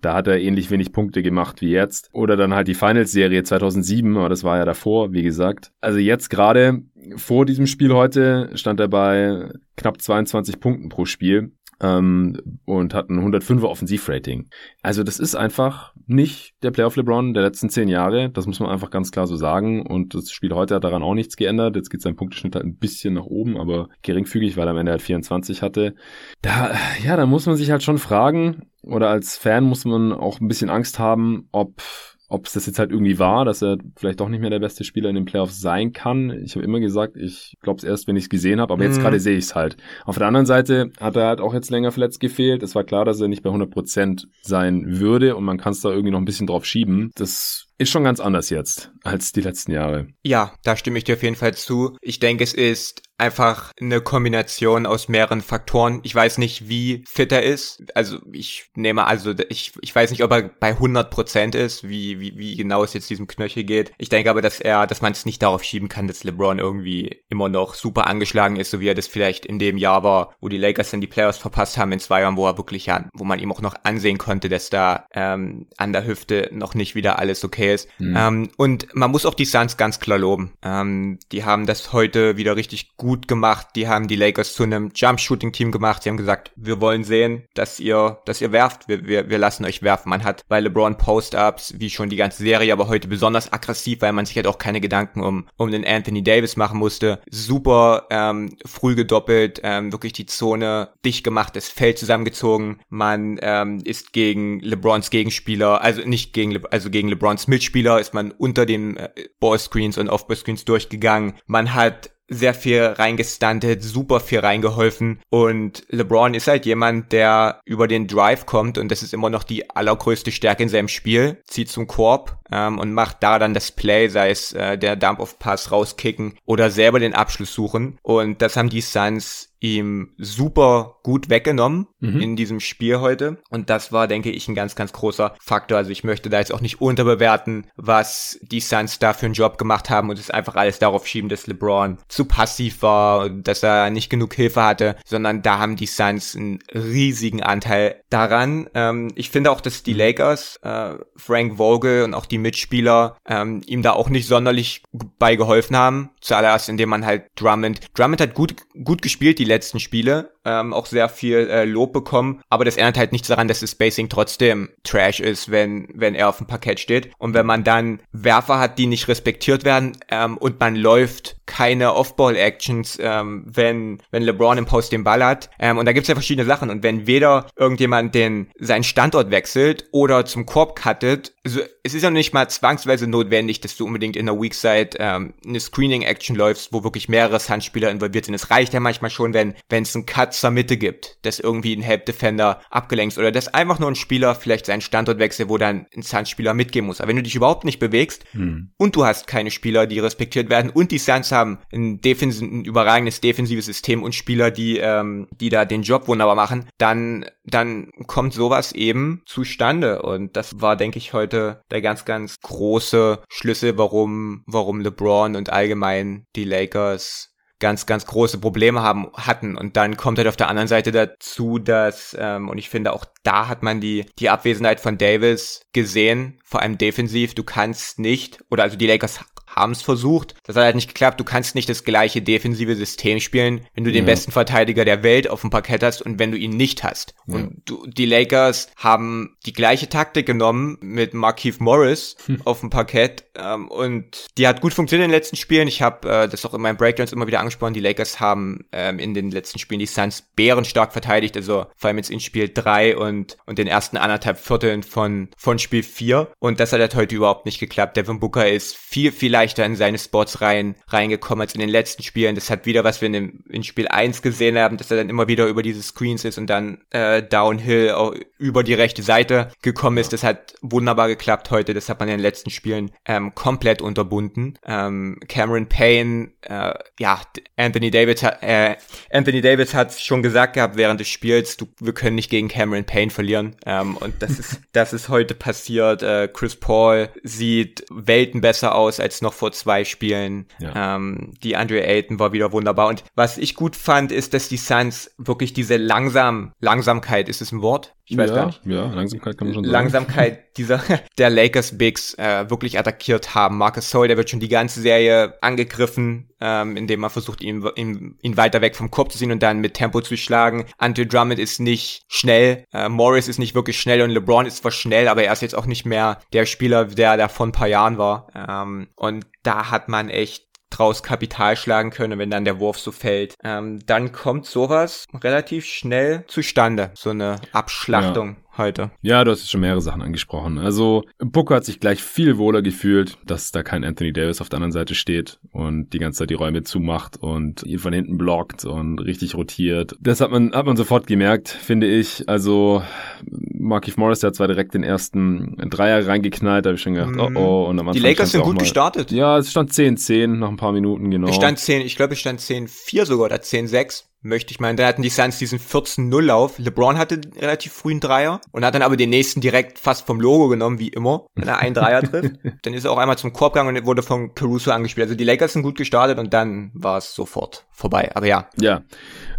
Da 0.00 0.14
hat 0.14 0.28
er 0.28 0.40
ähnlich 0.40 0.70
wenig 0.70 0.92
Punkte 0.92 1.22
gemacht 1.22 1.60
wie 1.60 1.70
jetzt. 1.70 2.10
Oder 2.12 2.36
dann 2.36 2.54
halt 2.54 2.68
die 2.68 2.74
Finals-Serie 2.74 3.42
2007, 3.42 4.16
aber 4.16 4.28
das 4.28 4.44
war 4.44 4.58
ja 4.58 4.64
davor, 4.64 5.12
wie 5.12 5.22
gesagt. 5.22 5.72
Also 5.80 5.98
jetzt 5.98 6.30
gerade 6.30 6.82
vor 7.16 7.46
diesem 7.46 7.66
Spiel 7.66 7.92
heute 7.92 8.50
stand 8.54 8.80
er 8.80 8.88
bei 8.88 9.50
knapp 9.76 10.00
22 10.00 10.60
Punkten 10.60 10.88
pro 10.88 11.04
Spiel 11.04 11.52
ähm, 11.80 12.60
und 12.64 12.94
hat 12.94 13.10
ein 13.10 13.20
105er 13.20 13.64
Offensivrating. 13.64 14.48
Also 14.82 15.02
das 15.02 15.18
ist 15.18 15.34
einfach 15.34 15.92
nicht 16.06 16.54
der 16.62 16.70
Playoff 16.70 16.96
LeBron 16.96 17.34
der 17.34 17.42
letzten 17.42 17.70
zehn 17.70 17.88
Jahre. 17.88 18.30
Das 18.30 18.46
muss 18.46 18.60
man 18.60 18.70
einfach 18.70 18.90
ganz 18.90 19.10
klar 19.10 19.26
so 19.26 19.36
sagen. 19.36 19.86
Und 19.86 20.14
das 20.14 20.30
Spiel 20.30 20.54
heute 20.54 20.74
hat 20.74 20.84
daran 20.84 21.02
auch 21.02 21.14
nichts 21.14 21.36
geändert. 21.36 21.76
Jetzt 21.76 21.90
geht 21.90 22.02
sein 22.02 22.16
Punkteschnitt 22.16 22.54
halt 22.54 22.64
ein 22.64 22.76
bisschen 22.76 23.14
nach 23.14 23.26
oben, 23.26 23.56
aber 23.56 23.88
geringfügig, 24.02 24.56
weil 24.56 24.66
er 24.66 24.72
am 24.72 24.78
Ende 24.78 24.92
halt 24.92 25.02
24 25.02 25.62
hatte. 25.62 25.94
Da, 26.42 26.72
ja, 27.04 27.16
da 27.16 27.26
muss 27.26 27.46
man 27.46 27.56
sich 27.56 27.70
halt 27.70 27.82
schon 27.82 27.98
fragen, 27.98 28.62
oder 28.82 29.10
als 29.10 29.36
Fan 29.36 29.64
muss 29.64 29.84
man 29.84 30.12
auch 30.12 30.40
ein 30.40 30.48
bisschen 30.48 30.70
Angst 30.70 30.98
haben, 30.98 31.48
ob 31.52 31.82
ob 32.30 32.46
es 32.46 32.52
das 32.52 32.66
jetzt 32.66 32.78
halt 32.78 32.92
irgendwie 32.92 33.18
war, 33.18 33.46
dass 33.46 33.62
er 33.62 33.78
vielleicht 33.96 34.20
doch 34.20 34.28
nicht 34.28 34.40
mehr 34.40 34.50
der 34.50 34.58
beste 34.58 34.84
Spieler 34.84 35.08
in 35.08 35.14
den 35.14 35.24
Playoffs 35.24 35.60
sein 35.60 35.92
kann. 35.92 36.30
Ich 36.44 36.54
habe 36.54 36.64
immer 36.64 36.78
gesagt, 36.78 37.16
ich 37.16 37.54
glaube 37.62 37.78
es 37.78 37.84
erst, 37.84 38.06
wenn 38.06 38.16
ich 38.16 38.24
es 38.24 38.28
gesehen 38.28 38.60
habe, 38.60 38.74
aber 38.74 38.84
jetzt 38.84 38.98
mhm. 38.98 39.02
gerade 39.02 39.18
sehe 39.18 39.38
ich 39.38 39.46
es 39.46 39.54
halt. 39.54 39.78
Auf 40.04 40.18
der 40.18 40.26
anderen 40.26 40.44
Seite 40.44 40.90
hat 41.00 41.16
er 41.16 41.26
halt 41.26 41.40
auch 41.40 41.54
jetzt 41.54 41.70
länger 41.70 41.90
verletzt 41.90 42.20
gefehlt. 42.20 42.62
Es 42.62 42.74
war 42.74 42.84
klar, 42.84 43.06
dass 43.06 43.20
er 43.20 43.28
nicht 43.28 43.42
bei 43.42 43.48
100 43.48 43.70
Prozent 43.70 44.28
sein 44.42 44.84
würde 45.00 45.36
und 45.36 45.44
man 45.44 45.56
kann 45.56 45.72
es 45.72 45.80
da 45.80 45.88
irgendwie 45.88 46.10
noch 46.10 46.18
ein 46.18 46.26
bisschen 46.26 46.46
drauf 46.46 46.66
schieben. 46.66 47.10
Das 47.14 47.67
ist 47.78 47.90
schon 47.90 48.04
ganz 48.04 48.20
anders 48.20 48.50
jetzt 48.50 48.90
als 49.04 49.32
die 49.32 49.40
letzten 49.40 49.72
Jahre. 49.72 50.08
Ja, 50.22 50.52
da 50.64 50.76
stimme 50.76 50.98
ich 50.98 51.04
dir 51.04 51.14
auf 51.14 51.22
jeden 51.22 51.36
Fall 51.36 51.54
zu. 51.54 51.96
Ich 52.02 52.18
denke, 52.18 52.44
es 52.44 52.52
ist 52.52 53.02
einfach 53.18 53.72
eine 53.80 54.00
Kombination 54.00 54.86
aus 54.86 55.08
mehreren 55.08 55.42
Faktoren. 55.42 56.00
Ich 56.04 56.14
weiß 56.14 56.38
nicht, 56.38 56.68
wie 56.68 57.04
fit 57.08 57.32
er 57.32 57.42
ist. 57.42 57.82
Also 57.94 58.18
ich 58.32 58.70
nehme 58.76 59.06
also, 59.06 59.34
ich, 59.48 59.72
ich 59.80 59.94
weiß 59.94 60.10
nicht, 60.10 60.22
ob 60.22 60.30
er 60.30 60.42
bei 60.42 60.68
100 60.68 61.10
Prozent 61.10 61.54
ist, 61.56 61.88
wie, 61.88 62.20
wie, 62.20 62.38
wie 62.38 62.56
genau 62.56 62.84
es 62.84 62.92
jetzt 62.92 63.10
diesem 63.10 63.26
Knöchel 63.26 63.64
geht. 63.64 63.92
Ich 63.98 64.08
denke 64.08 64.30
aber, 64.30 64.40
dass 64.40 64.60
er, 64.60 64.86
dass 64.86 65.02
man 65.02 65.12
es 65.12 65.26
nicht 65.26 65.42
darauf 65.42 65.64
schieben 65.64 65.88
kann, 65.88 66.06
dass 66.06 66.22
LeBron 66.22 66.60
irgendwie 66.60 67.20
immer 67.28 67.48
noch 67.48 67.74
super 67.74 68.06
angeschlagen 68.06 68.56
ist, 68.56 68.70
so 68.70 68.80
wie 68.80 68.88
er 68.88 68.94
das 68.94 69.08
vielleicht 69.08 69.46
in 69.46 69.58
dem 69.58 69.78
Jahr 69.78 70.04
war, 70.04 70.34
wo 70.40 70.48
die 70.48 70.58
Lakers 70.58 70.92
dann 70.92 71.00
die 71.00 71.08
Playoffs 71.08 71.38
verpasst 71.38 71.76
haben 71.76 71.90
in 71.90 72.00
zwei 72.00 72.20
Jahren, 72.20 72.36
wo 72.36 72.46
er 72.46 72.56
wirklich 72.56 72.86
ja, 72.86 73.08
wo 73.14 73.24
man 73.24 73.40
ihm 73.40 73.50
auch 73.50 73.62
noch 73.62 73.74
ansehen 73.82 74.18
konnte, 74.18 74.48
dass 74.48 74.70
da 74.70 75.06
ähm, 75.12 75.66
an 75.76 75.92
der 75.92 76.06
Hüfte 76.06 76.50
noch 76.52 76.74
nicht 76.74 76.94
wieder 76.94 77.18
alles 77.18 77.44
okay 77.44 77.67
ist. 77.74 77.88
Mhm. 77.98 78.16
Ähm, 78.16 78.48
und 78.56 78.94
man 78.94 79.10
muss 79.10 79.26
auch 79.26 79.34
die 79.34 79.44
Suns 79.44 79.76
ganz 79.76 80.00
klar 80.00 80.18
loben. 80.18 80.52
Ähm, 80.62 81.18
die 81.32 81.44
haben 81.44 81.66
das 81.66 81.92
heute 81.92 82.36
wieder 82.36 82.56
richtig 82.56 82.96
gut 82.96 83.18
gut 83.18 83.26
gemacht. 83.26 83.68
Die 83.74 83.88
haben 83.88 84.06
die 84.06 84.16
Lakers 84.16 84.52
zu 84.52 84.62
einem 84.62 84.90
Jump-Shooting-Team 84.94 85.72
gemacht. 85.72 86.02
Sie 86.02 86.10
haben 86.10 86.16
gesagt, 86.18 86.52
wir 86.56 86.80
wollen 86.80 87.04
sehen, 87.04 87.44
dass 87.54 87.80
ihr, 87.80 88.18
dass 88.26 88.40
ihr 88.40 88.52
werft. 88.52 88.86
Wir, 88.86 89.06
wir, 89.06 89.30
wir 89.30 89.38
lassen 89.38 89.64
euch 89.64 89.82
werfen. 89.82 90.10
Man 90.10 90.24
hat 90.24 90.44
bei 90.48 90.60
LeBron 90.60 90.98
Post-Ups, 90.98 91.74
wie 91.78 91.90
schon 91.90 92.10
die 92.10 92.16
ganze 92.16 92.42
Serie, 92.42 92.72
aber 92.72 92.88
heute 92.88 93.08
besonders 93.08 93.52
aggressiv, 93.52 94.02
weil 94.02 94.12
man 94.12 94.26
sich 94.26 94.36
halt 94.36 94.46
auch 94.46 94.58
keine 94.58 94.80
Gedanken 94.82 95.22
um, 95.22 95.48
um 95.56 95.70
den 95.70 95.86
Anthony 95.86 96.22
Davis 96.22 96.56
machen 96.56 96.78
musste. 96.78 97.20
Super 97.30 98.06
ähm, 98.10 98.56
früh 98.66 98.94
gedoppelt, 98.94 99.60
ähm, 99.62 99.90
wirklich 99.90 100.12
die 100.12 100.26
Zone 100.26 100.90
dicht 101.04 101.24
gemacht, 101.24 101.56
das 101.56 101.68
Feld 101.68 101.98
zusammengezogen. 101.98 102.80
Man 102.90 103.38
ähm, 103.40 103.80
ist 103.84 104.12
gegen 104.12 104.60
LeBrons 104.60 105.08
Gegenspieler, 105.08 105.80
also 105.80 106.02
nicht 106.02 106.34
gegen, 106.34 106.52
Le 106.52 106.60
also 106.70 106.90
gegen 106.90 107.08
LeBrons 107.08 107.48
Mitspieler, 107.48 107.57
ist 107.58 108.14
man 108.14 108.32
unter 108.32 108.66
den 108.66 108.96
äh, 108.96 109.10
Ballscreens 109.40 109.98
und 109.98 110.08
Off-Ball-Screens 110.08 110.64
durchgegangen. 110.64 111.34
Man 111.46 111.74
hat 111.74 112.10
sehr 112.28 112.52
viel 112.52 112.82
reingestuntet, 112.82 113.82
super 113.82 114.20
viel 114.20 114.40
reingeholfen. 114.40 115.20
Und 115.30 115.84
LeBron 115.88 116.34
ist 116.34 116.46
halt 116.46 116.66
jemand, 116.66 117.12
der 117.12 117.62
über 117.64 117.88
den 117.88 118.06
Drive 118.06 118.46
kommt 118.46 118.76
und 118.78 118.90
das 118.90 119.02
ist 119.02 119.14
immer 119.14 119.30
noch 119.30 119.42
die 119.42 119.70
allergrößte 119.70 120.30
Stärke 120.30 120.62
in 120.62 120.68
seinem 120.68 120.88
Spiel, 120.88 121.42
zieht 121.46 121.70
zum 121.70 121.86
Korb 121.86 122.38
ähm, 122.52 122.78
und 122.78 122.92
macht 122.92 123.22
da 123.22 123.38
dann 123.38 123.54
das 123.54 123.72
Play, 123.72 124.08
sei 124.08 124.30
es 124.30 124.52
äh, 124.52 124.76
der 124.76 124.96
Dump-Off-Pass 124.96 125.72
rauskicken 125.72 126.34
oder 126.44 126.70
selber 126.70 127.00
den 127.00 127.14
Abschluss 127.14 127.54
suchen. 127.54 127.98
Und 128.02 128.42
das 128.42 128.56
haben 128.56 128.68
die 128.68 128.82
Suns 128.82 129.47
ihm 129.60 130.14
super 130.18 130.96
gut 131.02 131.30
weggenommen 131.30 131.86
mhm. 132.00 132.20
in 132.20 132.36
diesem 132.36 132.60
Spiel 132.60 133.00
heute. 133.00 133.38
Und 133.50 133.70
das 133.70 133.92
war, 133.92 134.06
denke 134.06 134.30
ich, 134.30 134.48
ein 134.48 134.54
ganz, 134.54 134.74
ganz 134.74 134.92
großer 134.92 135.34
Faktor. 135.40 135.78
Also 135.78 135.90
ich 135.90 136.04
möchte 136.04 136.30
da 136.30 136.38
jetzt 136.38 136.52
auch 136.52 136.60
nicht 136.60 136.80
unterbewerten, 136.80 137.66
was 137.76 138.38
die 138.42 138.60
Suns 138.60 138.98
da 138.98 139.12
für 139.12 139.26
einen 139.26 139.34
Job 139.34 139.58
gemacht 139.58 139.90
haben 139.90 140.10
und 140.10 140.18
es 140.18 140.30
einfach 140.30 140.56
alles 140.56 140.78
darauf 140.78 141.06
schieben, 141.06 141.28
dass 141.28 141.46
LeBron 141.46 141.98
zu 142.08 142.24
passiv 142.24 142.82
war 142.82 143.28
dass 143.30 143.62
er 143.62 143.90
nicht 143.90 144.10
genug 144.10 144.34
Hilfe 144.34 144.62
hatte, 144.62 144.96
sondern 145.04 145.42
da 145.42 145.58
haben 145.58 145.76
die 145.76 145.86
Suns 145.86 146.36
einen 146.36 146.60
riesigen 146.72 147.42
Anteil 147.42 148.02
daran. 148.10 148.68
Ähm, 148.74 149.12
ich 149.14 149.30
finde 149.30 149.50
auch, 149.50 149.60
dass 149.60 149.82
die 149.82 149.92
mhm. 149.92 149.98
Lakers, 149.98 150.58
äh, 150.62 150.94
Frank 151.16 151.56
Vogel 151.56 152.04
und 152.04 152.14
auch 152.14 152.26
die 152.26 152.38
Mitspieler 152.38 153.16
ähm, 153.26 153.62
ihm 153.66 153.82
da 153.82 153.92
auch 153.92 154.08
nicht 154.08 154.26
sonderlich 154.26 154.82
bei 155.18 155.36
geholfen 155.36 155.76
haben. 155.76 156.10
Zuallererst, 156.20 156.68
indem 156.68 156.90
man 156.90 157.06
halt 157.06 157.24
Drummond, 157.36 157.80
Drummond 157.94 158.20
hat 158.20 158.34
gut, 158.34 158.54
gut 158.84 159.02
gespielt, 159.02 159.38
die 159.38 159.44
letzten 159.48 159.80
Spiele 159.80 160.37
ähm, 160.48 160.72
auch 160.72 160.86
sehr 160.86 161.08
viel 161.08 161.48
äh, 161.50 161.64
Lob 161.64 161.92
bekommen, 161.92 162.40
aber 162.48 162.64
das 162.64 162.76
ändert 162.76 162.96
halt 162.96 163.12
nichts 163.12 163.28
daran, 163.28 163.48
dass 163.48 163.60
das 163.60 163.72
Spacing 163.72 164.08
trotzdem 164.08 164.70
Trash 164.82 165.20
ist, 165.20 165.50
wenn, 165.50 165.88
wenn 165.94 166.14
er 166.14 166.28
auf 166.28 166.38
dem 166.38 166.46
Parkett 166.46 166.80
steht. 166.80 167.10
Und 167.18 167.34
wenn 167.34 167.46
man 167.46 167.64
dann 167.64 168.00
Werfer 168.12 168.58
hat, 168.58 168.78
die 168.78 168.86
nicht 168.86 169.08
respektiert 169.08 169.64
werden 169.64 169.96
ähm, 170.10 170.38
und 170.38 170.58
man 170.58 170.74
läuft 170.76 171.36
keine 171.46 171.94
Off-Ball-Actions, 171.94 172.98
ähm, 173.00 173.44
wenn, 173.46 174.02
wenn 174.10 174.22
LeBron 174.22 174.58
im 174.58 174.66
Post 174.66 174.92
den 174.92 175.04
Ball 175.04 175.24
hat. 175.24 175.50
Ähm, 175.58 175.78
und 175.78 175.86
da 175.86 175.92
gibt's 175.92 176.08
ja 176.08 176.14
verschiedene 176.14 176.46
Sachen. 176.46 176.70
Und 176.70 176.82
wenn 176.82 177.06
weder 177.06 177.46
irgendjemand 177.56 178.14
den 178.14 178.50
seinen 178.58 178.84
Standort 178.84 179.30
wechselt 179.30 179.88
oder 179.90 180.26
zum 180.26 180.46
Korb 180.46 180.80
cuttet, 180.80 181.34
also 181.44 181.60
es 181.82 181.94
ist 181.94 182.02
ja 182.02 182.10
nicht 182.10 182.34
mal 182.34 182.48
zwangsweise 182.48 183.06
notwendig, 183.06 183.60
dass 183.60 183.76
du 183.76 183.86
unbedingt 183.86 184.16
in 184.16 184.26
der 184.26 184.38
Weak 184.38 184.54
Side 184.54 184.90
ähm, 184.98 185.32
eine 185.46 185.58
Screening-Action 185.58 186.36
läufst, 186.36 186.72
wo 186.72 186.84
wirklich 186.84 187.08
mehrere 187.08 187.38
Handspieler 187.38 187.90
involviert 187.90 188.26
sind. 188.26 188.34
Es 188.34 188.50
reicht 188.50 188.74
ja 188.74 188.80
manchmal 188.80 189.10
schon, 189.10 189.32
wenn 189.32 189.54
wenn 189.68 189.84
es 189.84 189.94
einen 189.94 190.06
Cut 190.06 190.34
zur 190.40 190.50
Mitte 190.50 190.76
gibt, 190.76 191.18
dass 191.22 191.38
irgendwie 191.40 191.74
ein 191.74 191.82
Help 191.82 192.06
Defender 192.06 192.60
abgelenkt 192.70 193.18
oder 193.18 193.32
dass 193.32 193.52
einfach 193.52 193.78
nur 193.78 193.90
ein 193.90 193.94
Spieler 193.94 194.34
vielleicht 194.34 194.66
seinen 194.66 194.80
Standort 194.80 195.18
wechselt, 195.18 195.48
wo 195.48 195.58
dann 195.58 195.86
ein 195.94 196.02
Suns-Spieler 196.02 196.54
mitgehen 196.54 196.86
muss. 196.86 197.00
Aber 197.00 197.08
wenn 197.08 197.16
du 197.16 197.22
dich 197.22 197.34
überhaupt 197.34 197.64
nicht 197.64 197.78
bewegst 197.78 198.24
hm. 198.32 198.72
und 198.76 198.96
du 198.96 199.04
hast 199.04 199.26
keine 199.26 199.50
Spieler, 199.50 199.86
die 199.86 199.98
respektiert 199.98 200.50
werden 200.50 200.70
und 200.70 200.90
die 200.90 200.98
Suns 200.98 201.32
haben 201.32 201.58
ein, 201.72 202.00
defensiv, 202.00 202.42
ein 202.42 202.64
überragendes 202.64 203.20
defensives 203.20 203.66
System 203.66 204.02
und 204.02 204.14
Spieler, 204.14 204.50
die 204.50 204.78
ähm, 204.78 205.28
die 205.32 205.48
da 205.48 205.64
den 205.64 205.82
Job 205.82 206.08
wunderbar 206.08 206.34
machen, 206.34 206.66
dann 206.78 207.26
dann 207.44 207.90
kommt 208.06 208.34
sowas 208.34 208.72
eben 208.72 209.22
zustande 209.26 210.02
und 210.02 210.36
das 210.36 210.60
war, 210.60 210.76
denke 210.76 210.98
ich, 210.98 211.12
heute 211.12 211.62
der 211.70 211.80
ganz 211.80 212.04
ganz 212.04 212.40
große 212.40 213.22
Schlüssel, 213.28 213.78
warum 213.78 214.42
warum 214.46 214.80
LeBron 214.80 215.36
und 215.36 215.50
allgemein 215.50 216.24
die 216.36 216.44
Lakers 216.44 217.34
ganz, 217.60 217.86
ganz 217.86 218.06
große 218.06 218.38
Probleme 218.38 218.82
haben, 218.82 219.08
hatten. 219.14 219.56
Und 219.56 219.76
dann 219.76 219.96
kommt 219.96 220.18
halt 220.18 220.28
auf 220.28 220.36
der 220.36 220.48
anderen 220.48 220.68
Seite 220.68 220.92
dazu, 220.92 221.58
dass, 221.58 222.16
ähm, 222.18 222.48
und 222.48 222.58
ich 222.58 222.68
finde 222.68 222.92
auch 222.92 223.04
da 223.22 223.48
hat 223.48 223.62
man 223.62 223.80
die, 223.80 224.06
die 224.18 224.30
Abwesenheit 224.30 224.80
von 224.80 224.98
Davis 224.98 225.62
gesehen, 225.72 226.40
vor 226.44 226.62
allem 226.62 226.78
defensiv. 226.78 227.34
Du 227.34 227.42
kannst 227.42 227.98
nicht, 227.98 228.40
oder 228.50 228.62
also 228.62 228.76
die 228.76 228.86
Lakers 228.86 229.20
haben 229.58 229.72
es 229.72 229.82
versucht. 229.82 230.34
Das 230.44 230.56
hat 230.56 230.64
halt 230.64 230.76
nicht 230.76 230.88
geklappt. 230.88 231.20
Du 231.20 231.24
kannst 231.24 231.54
nicht 231.54 231.68
das 231.68 231.84
gleiche 231.84 232.22
defensive 232.22 232.76
System 232.76 233.20
spielen, 233.20 233.66
wenn 233.74 233.84
du 233.84 233.92
den 233.92 234.04
ja. 234.06 234.12
besten 234.12 234.32
Verteidiger 234.32 234.84
der 234.84 235.02
Welt 235.02 235.28
auf 235.28 235.40
dem 235.40 235.50
Parkett 235.50 235.82
hast 235.82 236.02
und 236.02 236.18
wenn 236.18 236.30
du 236.30 236.38
ihn 236.38 236.56
nicht 236.56 236.84
hast. 236.84 237.14
Ja. 237.26 237.36
Und 237.36 237.62
du, 237.64 237.86
die 237.86 238.06
Lakers 238.06 238.70
haben 238.76 239.36
die 239.46 239.52
gleiche 239.52 239.88
Taktik 239.88 240.26
genommen 240.26 240.78
mit 240.80 241.14
Markeith 241.14 241.60
Morris 241.60 242.16
hm. 242.26 242.42
auf 242.44 242.60
dem 242.60 242.70
Parkett 242.70 243.24
ähm, 243.36 243.68
und 243.68 244.26
die 244.36 244.46
hat 244.46 244.60
gut 244.60 244.74
funktioniert 244.74 245.06
in 245.06 245.10
den 245.10 245.18
letzten 245.18 245.36
Spielen. 245.36 245.68
Ich 245.68 245.82
habe 245.82 246.08
äh, 246.08 246.28
das 246.28 246.44
auch 246.44 246.54
in 246.54 246.60
meinen 246.60 246.76
Breakdowns 246.76 247.12
immer 247.12 247.26
wieder 247.26 247.40
angesprochen. 247.40 247.74
Die 247.74 247.80
Lakers 247.80 248.20
haben 248.20 248.66
ähm, 248.72 248.98
in 248.98 249.14
den 249.14 249.30
letzten 249.30 249.58
Spielen 249.58 249.80
die 249.80 249.86
Suns 249.86 250.22
bärenstark 250.36 250.92
verteidigt, 250.92 251.36
also 251.36 251.66
vor 251.76 251.88
allem 251.88 251.98
jetzt 251.98 252.10
in 252.10 252.20
Spiel 252.20 252.50
3 252.52 252.96
und, 252.96 253.36
und 253.46 253.58
den 253.58 253.66
ersten 253.66 253.96
anderthalb 253.96 254.38
Vierteln 254.38 254.82
von, 254.82 255.28
von 255.36 255.58
Spiel 255.58 255.82
4. 255.82 256.28
Und 256.38 256.60
das 256.60 256.72
hat 256.72 256.80
halt 256.80 256.94
heute 256.94 257.16
überhaupt 257.16 257.46
nicht 257.46 257.60
geklappt. 257.60 257.96
Devin 257.96 258.20
Booker 258.20 258.48
ist 258.48 258.76
viel, 258.76 259.12
viel 259.12 259.32
leichter 259.32 259.47
leichter 259.48 259.64
in 259.64 259.76
seine 259.76 259.98
Spots 259.98 260.40
rein, 260.42 260.74
reingekommen 260.88 261.42
als 261.42 261.54
in 261.54 261.60
den 261.60 261.70
letzten 261.70 262.02
Spielen. 262.02 262.34
Das 262.34 262.50
hat 262.50 262.66
wieder, 262.66 262.84
was 262.84 263.00
wir 263.00 263.06
in, 263.06 263.12
dem, 263.14 263.44
in 263.48 263.64
Spiel 263.64 263.88
1 263.88 264.20
gesehen 264.20 264.58
haben, 264.58 264.76
dass 264.76 264.90
er 264.90 264.98
dann 264.98 265.08
immer 265.08 265.26
wieder 265.26 265.46
über 265.46 265.62
diese 265.62 265.82
Screens 265.82 266.24
ist 266.24 266.38
und 266.38 266.48
dann 266.48 266.82
äh, 266.90 267.22
Downhill 267.22 267.92
auch 267.92 268.14
über 268.38 268.62
die 268.62 268.74
rechte 268.74 269.02
Seite 269.02 269.50
gekommen 269.62 269.98
ist. 269.98 270.12
Das 270.12 270.22
hat 270.22 270.54
wunderbar 270.60 271.08
geklappt 271.08 271.50
heute. 271.50 271.72
Das 271.72 271.88
hat 271.88 271.98
man 271.98 272.08
in 272.08 272.16
den 272.16 272.22
letzten 272.22 272.50
Spielen 272.50 272.90
ähm, 273.06 273.34
komplett 273.34 273.80
unterbunden. 273.80 274.58
Ähm, 274.66 275.18
Cameron 275.28 275.68
Payne, 275.68 276.32
äh, 276.42 276.74
ja, 276.98 277.20
Anthony 277.56 277.90
Davis, 277.90 278.22
äh, 278.22 278.76
Anthony 279.10 279.40
Davis 279.40 279.74
hat 279.74 279.98
schon 279.98 280.22
gesagt 280.22 280.54
gehabt 280.54 280.76
während 280.76 281.00
des 281.00 281.08
Spiels, 281.08 281.56
du, 281.56 281.66
wir 281.80 281.94
können 281.94 282.16
nicht 282.16 282.30
gegen 282.30 282.48
Cameron 282.48 282.84
Payne 282.84 283.10
verlieren. 283.10 283.56
Ähm, 283.64 283.96
und 283.96 284.14
das 284.20 284.38
ist, 284.38 284.60
das 284.72 284.92
ist 284.92 285.08
heute 285.08 285.34
passiert. 285.34 286.02
Äh, 286.02 286.28
Chris 286.28 286.56
Paul 286.56 287.08
sieht 287.22 287.84
Welten 287.90 288.40
besser 288.40 288.74
aus 288.74 289.00
als 289.00 289.22
noch 289.22 289.32
vor 289.38 289.52
zwei 289.52 289.84
Spielen. 289.84 290.46
Ja. 290.58 290.96
Ähm, 290.96 291.34
die 291.42 291.56
Andre 291.56 291.86
Ayton 291.86 292.18
war 292.18 292.32
wieder 292.32 292.52
wunderbar. 292.52 292.88
Und 292.88 293.04
was 293.14 293.38
ich 293.38 293.54
gut 293.54 293.76
fand, 293.76 294.12
ist, 294.12 294.34
dass 294.34 294.48
die 294.48 294.56
Suns 294.56 295.14
wirklich 295.16 295.52
diese 295.52 295.76
langsam, 295.76 296.52
Langsamkeit, 296.60 297.28
ist 297.28 297.40
es 297.40 297.52
ein 297.52 297.62
Wort? 297.62 297.94
Ich 298.10 298.16
weiß 298.16 298.30
ja, 298.30 298.36
gar 298.36 298.46
nicht. 298.46 298.60
Ja, 298.64 298.86
Langsamkeit 298.86 299.36
kann 299.36 299.48
man 299.48 299.54
schon 299.54 299.64
sagen. 299.64 299.72
Langsamkeit 299.72 300.44
dieser, 300.56 300.82
der 301.18 301.30
Lakers 301.30 301.76
Bigs 301.76 302.14
äh, 302.14 302.48
wirklich 302.48 302.78
attackiert 302.78 303.34
haben. 303.34 303.58
Marcus 303.58 303.90
Soul, 303.90 304.08
der 304.08 304.16
wird 304.16 304.30
schon 304.30 304.40
die 304.40 304.48
ganze 304.48 304.80
Serie 304.80 305.34
angegriffen, 305.42 306.30
ähm, 306.40 306.76
indem 306.76 307.00
man 307.00 307.10
versucht, 307.10 307.42
ihn, 307.42 307.68
ihn, 307.76 308.18
ihn 308.22 308.36
weiter 308.36 308.62
weg 308.62 308.76
vom 308.76 308.90
Korb 308.90 309.12
zu 309.12 309.18
ziehen 309.18 309.30
und 309.30 309.42
dann 309.42 309.60
mit 309.60 309.74
Tempo 309.74 310.00
zu 310.00 310.16
schlagen. 310.16 310.64
Ante 310.78 311.06
Drummond 311.06 311.38
ist 311.38 311.60
nicht 311.60 312.02
schnell, 312.08 312.64
äh, 312.72 312.88
Morris 312.88 313.28
ist 313.28 313.38
nicht 313.38 313.54
wirklich 313.54 313.78
schnell 313.78 314.00
und 314.00 314.10
LeBron 314.10 314.46
ist 314.46 314.58
zwar 314.58 314.72
schnell, 314.72 315.06
aber 315.08 315.24
er 315.24 315.32
ist 315.32 315.42
jetzt 315.42 315.54
auch 315.54 315.66
nicht 315.66 315.84
mehr 315.84 316.18
der 316.32 316.46
Spieler, 316.46 316.86
der 316.86 317.16
da 317.18 317.28
vor 317.28 317.46
ein 317.46 317.52
paar 317.52 317.68
Jahren 317.68 317.98
war. 317.98 318.28
Ähm, 318.34 318.88
und 318.96 319.26
da 319.42 319.70
hat 319.70 319.88
man 319.88 320.08
echt 320.08 320.47
draus 320.70 321.02
Kapital 321.02 321.56
schlagen 321.56 321.90
können, 321.90 322.18
wenn 322.18 322.30
dann 322.30 322.44
der 322.44 322.60
Wurf 322.60 322.78
so 322.78 322.92
fällt. 322.92 323.34
Ähm, 323.42 323.80
dann 323.86 324.12
kommt 324.12 324.46
sowas 324.46 325.06
relativ 325.14 325.64
schnell 325.64 326.24
zustande, 326.26 326.90
so 326.94 327.10
eine 327.10 327.40
Abschlachtung. 327.52 328.36
Ja 328.38 328.47
heute. 328.58 328.90
Ja, 329.02 329.24
du 329.24 329.30
hast 329.30 329.50
schon 329.50 329.60
mehrere 329.60 329.80
Sachen 329.80 330.02
angesprochen. 330.02 330.58
Also 330.58 331.04
Booker 331.18 331.56
hat 331.56 331.64
sich 331.64 331.80
gleich 331.80 332.02
viel 332.02 332.38
wohler 332.38 332.62
gefühlt, 332.62 333.16
dass 333.26 333.50
da 333.50 333.62
kein 333.62 333.84
Anthony 333.84 334.12
Davis 334.12 334.40
auf 334.40 334.48
der 334.48 334.58
anderen 334.58 334.72
Seite 334.72 334.94
steht 334.94 335.38
und 335.52 335.92
die 335.92 335.98
ganze 335.98 336.20
Zeit 336.20 336.30
die 336.30 336.34
Räume 336.34 336.62
zumacht 336.62 337.16
und 337.16 337.62
ihn 337.64 337.78
von 337.78 337.92
hinten 337.92 338.18
blockt 338.18 338.64
und 338.64 338.98
richtig 339.00 339.34
rotiert. 339.34 339.96
Das 340.00 340.20
hat 340.20 340.30
man, 340.30 340.52
hat 340.52 340.66
man 340.66 340.76
sofort 340.76 341.06
gemerkt, 341.06 341.48
finde 341.48 341.86
ich. 341.86 342.28
Also 342.28 342.82
Markif 343.24 343.96
Morris, 343.96 344.20
der 344.20 344.28
hat 344.28 344.34
zwar 344.34 344.48
direkt 344.48 344.74
den 344.74 344.82
ersten 344.82 345.56
Dreier 345.70 346.06
reingeknallt, 346.06 346.64
da 346.64 346.70
habe 346.70 346.76
ich 346.76 346.82
schon 346.82 346.94
gedacht, 346.94 347.14
mm. 347.14 347.36
oh 347.36 347.38
oh. 347.38 347.64
Und 347.68 347.94
die 347.94 348.00
Lakers 348.00 348.32
sind 348.32 348.42
gut 348.42 348.54
mal, 348.54 348.60
gestartet. 348.60 349.10
Ja, 349.10 349.38
es 349.38 349.50
stand 349.50 349.70
10-10 349.70 350.26
nach 350.38 350.48
ein 350.48 350.56
paar 350.56 350.72
Minuten, 350.72 351.10
genau. 351.10 351.28
Es 351.28 351.36
stand 351.36 351.58
10, 351.58 351.82
ich 351.82 351.96
glaube, 351.96 352.14
es 352.14 352.20
stand 352.20 352.40
10-4 352.40 353.04
sogar 353.04 353.26
oder 353.26 353.36
10-6 353.36 354.04
möchte 354.28 354.52
ich 354.52 354.60
meinen. 354.60 354.76
Dann 354.76 354.86
hatten 354.86 355.02
die 355.02 355.10
Suns 355.10 355.38
diesen 355.38 355.58
14-0-Lauf. 355.58 356.58
LeBron 356.58 356.98
hatte 356.98 357.20
relativ 357.36 357.72
frühen 357.72 358.00
Dreier 358.00 358.40
und 358.52 358.64
hat 358.64 358.74
dann 358.74 358.82
aber 358.82 358.96
den 358.96 359.10
nächsten 359.10 359.40
direkt 359.40 359.78
fast 359.78 360.06
vom 360.06 360.20
Logo 360.20 360.48
genommen, 360.48 360.78
wie 360.78 360.88
immer, 360.88 361.26
wenn 361.34 361.48
er 361.48 361.58
einen 361.58 361.74
Dreier 361.74 362.02
trifft. 362.02 362.36
dann 362.62 362.74
ist 362.74 362.84
er 362.84 362.92
auch 362.92 362.98
einmal 362.98 363.18
zum 363.18 363.32
Korb 363.32 363.54
gegangen 363.54 363.76
und 363.76 363.86
wurde 363.86 364.02
von 364.02 364.34
Caruso 364.34 364.70
angespielt. 364.70 365.06
Also 365.06 365.16
die 365.16 365.24
Lakers 365.24 365.54
sind 365.54 365.62
gut 365.62 365.76
gestartet 365.76 366.18
und 366.18 366.32
dann 366.32 366.70
war 366.74 366.98
es 366.98 367.14
sofort 367.14 367.64
vorbei. 367.72 368.10
Aber 368.14 368.26
ja. 368.26 368.48
Ja. 368.60 368.82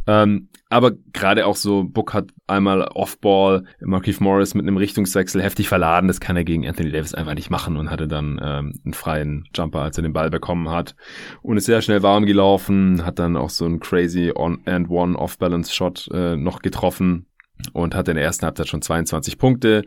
Ähm, 0.07 0.49
aber 0.69 0.91
gerade 1.13 1.45
auch 1.47 1.55
so, 1.55 1.83
Book 1.83 2.13
hat 2.13 2.29
einmal 2.45 2.83
Offball, 2.83 3.63
Marquise 3.81 4.23
Morris 4.23 4.53
mit 4.53 4.67
einem 4.67 4.77
Richtungswechsel 4.77 5.41
heftig 5.41 5.67
verladen. 5.67 6.07
Das 6.07 6.19
kann 6.19 6.37
er 6.37 6.43
gegen 6.43 6.67
Anthony 6.67 6.91
Davis 6.91 7.15
einfach 7.15 7.33
nicht 7.33 7.49
machen 7.49 7.77
und 7.77 7.89
hatte 7.89 8.07
dann 8.07 8.39
ähm, 8.41 8.79
einen 8.83 8.93
freien 8.93 9.45
Jumper, 9.55 9.81
als 9.81 9.97
er 9.97 10.03
den 10.03 10.13
Ball 10.13 10.29
bekommen 10.29 10.69
hat. 10.69 10.95
Und 11.41 11.57
ist 11.57 11.65
sehr 11.65 11.81
schnell 11.81 12.03
warm 12.03 12.25
gelaufen, 12.25 13.05
hat 13.05 13.19
dann 13.19 13.35
auch 13.35 13.49
so 13.49 13.65
einen 13.65 13.79
crazy 13.79 14.31
On-and-One 14.35 15.17
Off-Balance-Shot 15.17 16.09
äh, 16.13 16.35
noch 16.35 16.61
getroffen 16.61 17.25
und 17.73 17.95
hatte 17.95 18.11
in 18.11 18.15
der 18.15 18.25
ersten 18.25 18.45
Halbzeit 18.45 18.67
schon 18.67 18.81
22 18.81 19.37
Punkte. 19.37 19.83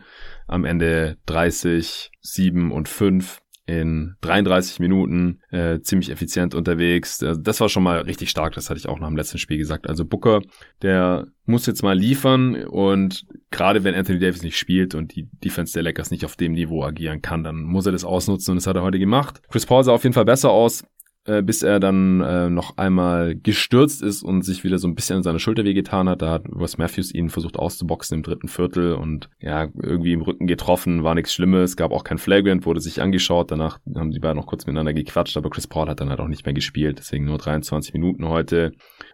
Am 0.47 0.65
Ende 0.65 1.17
30, 1.27 2.11
7 2.21 2.73
und 2.73 2.89
5 2.89 3.42
in 3.67 4.17
33 4.23 4.81
Minuten 4.81 5.41
äh, 5.51 5.81
ziemlich 5.81 6.11
effizient 6.11 6.55
unterwegs. 6.55 7.23
Also 7.23 7.41
das 7.41 7.61
war 7.61 7.69
schon 7.69 7.85
mal 7.85 8.01
richtig 8.01 8.31
stark, 8.31 8.55
das 8.55 8.71
hatte 8.71 8.79
ich 8.79 8.89
auch 8.89 8.99
nach 8.99 9.09
dem 9.09 9.17
letzten 9.17 9.39
Spiel 9.39 9.59
gesagt. 9.59 9.89
Also 9.89 10.05
Booker, 10.05 10.41
der 10.83 11.29
muss 11.45 11.67
jetzt 11.67 11.83
mal 11.83 11.97
liefern 11.97 12.65
und 12.65 13.25
gerade 13.51 13.85
wenn 13.85 13.95
Anthony 13.95 14.19
Davis 14.19 14.43
nicht 14.43 14.59
spielt 14.59 14.95
und 14.95 15.15
die 15.15 15.29
Defense 15.45 15.73
der 15.73 15.83
Lakers 15.83 16.11
nicht 16.11 16.25
auf 16.25 16.37
dem 16.37 16.53
Niveau 16.53 16.83
agieren 16.85 17.23
kann, 17.23 17.45
dann 17.45 17.63
muss 17.63 17.87
er 17.87 17.93
das 17.93 18.05
ausnutzen 18.05 18.53
und 18.53 18.57
das 18.57 18.67
hat 18.67 18.77
er 18.77 18.83
heute 18.83 18.99
gemacht. 18.99 19.43
Chris 19.49 19.67
Paul 19.67 19.85
sah 19.85 19.93
auf 19.93 20.03
jeden 20.03 20.15
Fall 20.15 20.25
besser 20.25 20.51
aus, 20.51 20.85
äh, 21.25 21.43
bis 21.43 21.63
er 21.63 21.79
dann 21.79 22.21
äh, 22.21 22.51
noch 22.51 22.77
einmal 22.79 23.37
gestürzt 23.37 24.03
ist 24.03 24.23
und 24.23 24.43
sich 24.43 24.65
wieder 24.65 24.79
so 24.79 24.89
ein 24.89 24.95
bisschen 24.95 25.19
an 25.19 25.23
seiner 25.23 25.39
Schulter 25.39 25.65
wehgetan 25.65 26.09
hat. 26.09 26.23
Da 26.23 26.31
hat 26.31 26.45
Wes 26.49 26.79
Matthews 26.79 27.15
ihn 27.15 27.31
versucht 27.31 27.57
auszuboxen 27.57 28.19
im 28.19 28.23
dritten 28.23 28.49
Viertel 28.49 28.95
und 28.95 29.31
ja, 29.41 29.69
irgendwie 29.81 30.13
im 30.13 30.23
Rücken 30.23 30.47
getroffen, 30.47 31.05
war 31.05 31.15
nichts 31.15 31.33
Schlimmes, 31.33 31.77
gab 31.77 31.93
auch 31.93 32.05
kein 32.05 32.19
Flagrant, 32.19 32.67
wurde 32.67 32.81
sich 32.81 33.01
angeschaut, 33.01 33.51
danach 33.51 33.79
haben 33.95 34.11
die 34.11 34.19
beiden 34.19 34.37
noch 34.37 34.47
kurz 34.47 34.67
miteinander 34.67 34.95
gequatscht, 34.95 35.37
aber 35.37 35.51
Chris 35.51 35.67
Paul 35.67 35.89
hat 35.89 36.01
dann 36.01 36.11
halt 36.11 36.21
auch 36.21 36.29
nicht 36.29 36.45
mehr 36.45 36.55
gespielt, 36.55 36.99
deswegen 36.99 37.25
nur 37.25 37.39
23 37.39 37.93
Minuten 37.93 38.29
heute. 38.29 38.73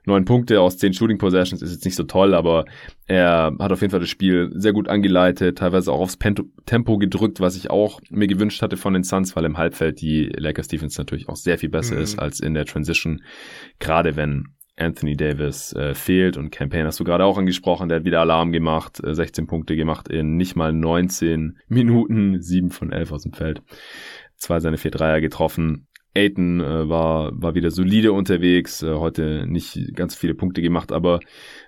Neun 0.08 0.24
Punkte 0.24 0.60
aus 0.60 0.78
zehn 0.78 0.92
Shooting 0.92 1.18
Possessions 1.18 1.62
ist 1.62 1.70
jetzt 1.70 1.84
nicht 1.84 1.94
so 1.94 2.02
toll, 2.02 2.34
aber 2.34 2.64
er 3.06 3.54
hat 3.58 3.70
auf 3.70 3.80
jeden 3.80 3.90
Fall 3.90 4.00
das 4.00 4.08
Spiel 4.08 4.50
sehr 4.54 4.72
gut 4.72 4.88
angeleitet, 4.88 5.58
teilweise 5.58 5.92
auch 5.92 6.00
aufs 6.00 6.18
Tempo 6.18 6.98
gedrückt, 6.98 7.40
was 7.40 7.56
ich 7.56 7.70
auch 7.70 8.00
mir 8.10 8.26
gewünscht 8.26 8.62
hatte 8.62 8.76
von 8.76 8.94
den 8.94 9.04
Suns, 9.04 9.36
weil 9.36 9.44
im 9.44 9.58
Halbfeld 9.58 10.00
die 10.00 10.24
Lakers 10.34 10.68
Defense 10.68 10.98
natürlich 10.98 11.28
auch 11.28 11.36
sehr 11.36 11.58
viel 11.58 11.68
besser 11.68 11.96
mhm. 11.96 12.02
ist 12.02 12.18
als 12.18 12.40
in 12.40 12.54
der 12.54 12.64
Transition, 12.64 13.22
gerade 13.78 14.16
wenn 14.16 14.48
Anthony 14.78 15.16
Davis 15.16 15.72
äh, 15.74 15.94
fehlt 15.94 16.36
und 16.36 16.50
Campaign 16.50 16.86
hast 16.86 17.00
du 17.00 17.04
gerade 17.04 17.24
auch 17.24 17.36
angesprochen, 17.36 17.88
der 17.88 17.98
hat 17.98 18.04
wieder 18.04 18.20
Alarm 18.20 18.52
gemacht, 18.52 19.02
äh, 19.04 19.14
16 19.14 19.46
Punkte 19.46 19.76
gemacht 19.76 20.08
in 20.08 20.36
nicht 20.36 20.56
mal 20.56 20.72
19 20.72 21.58
Minuten, 21.68 22.40
7 22.40 22.70
von 22.70 22.92
11 22.92 23.12
aus 23.12 23.22
dem 23.24 23.32
Feld, 23.32 23.62
zwei 24.36 24.60
seine 24.60 24.78
vier 24.78 24.92
Dreier 24.92 25.20
getroffen. 25.20 25.87
Aiton 26.18 26.60
äh, 26.60 26.88
war, 26.88 27.30
war 27.34 27.54
wieder 27.54 27.70
solide 27.70 28.12
unterwegs, 28.12 28.82
äh, 28.82 28.94
heute 28.94 29.46
nicht 29.46 29.94
ganz 29.94 30.14
viele 30.14 30.34
Punkte 30.34 30.62
gemacht, 30.62 30.92
aber 30.92 31.20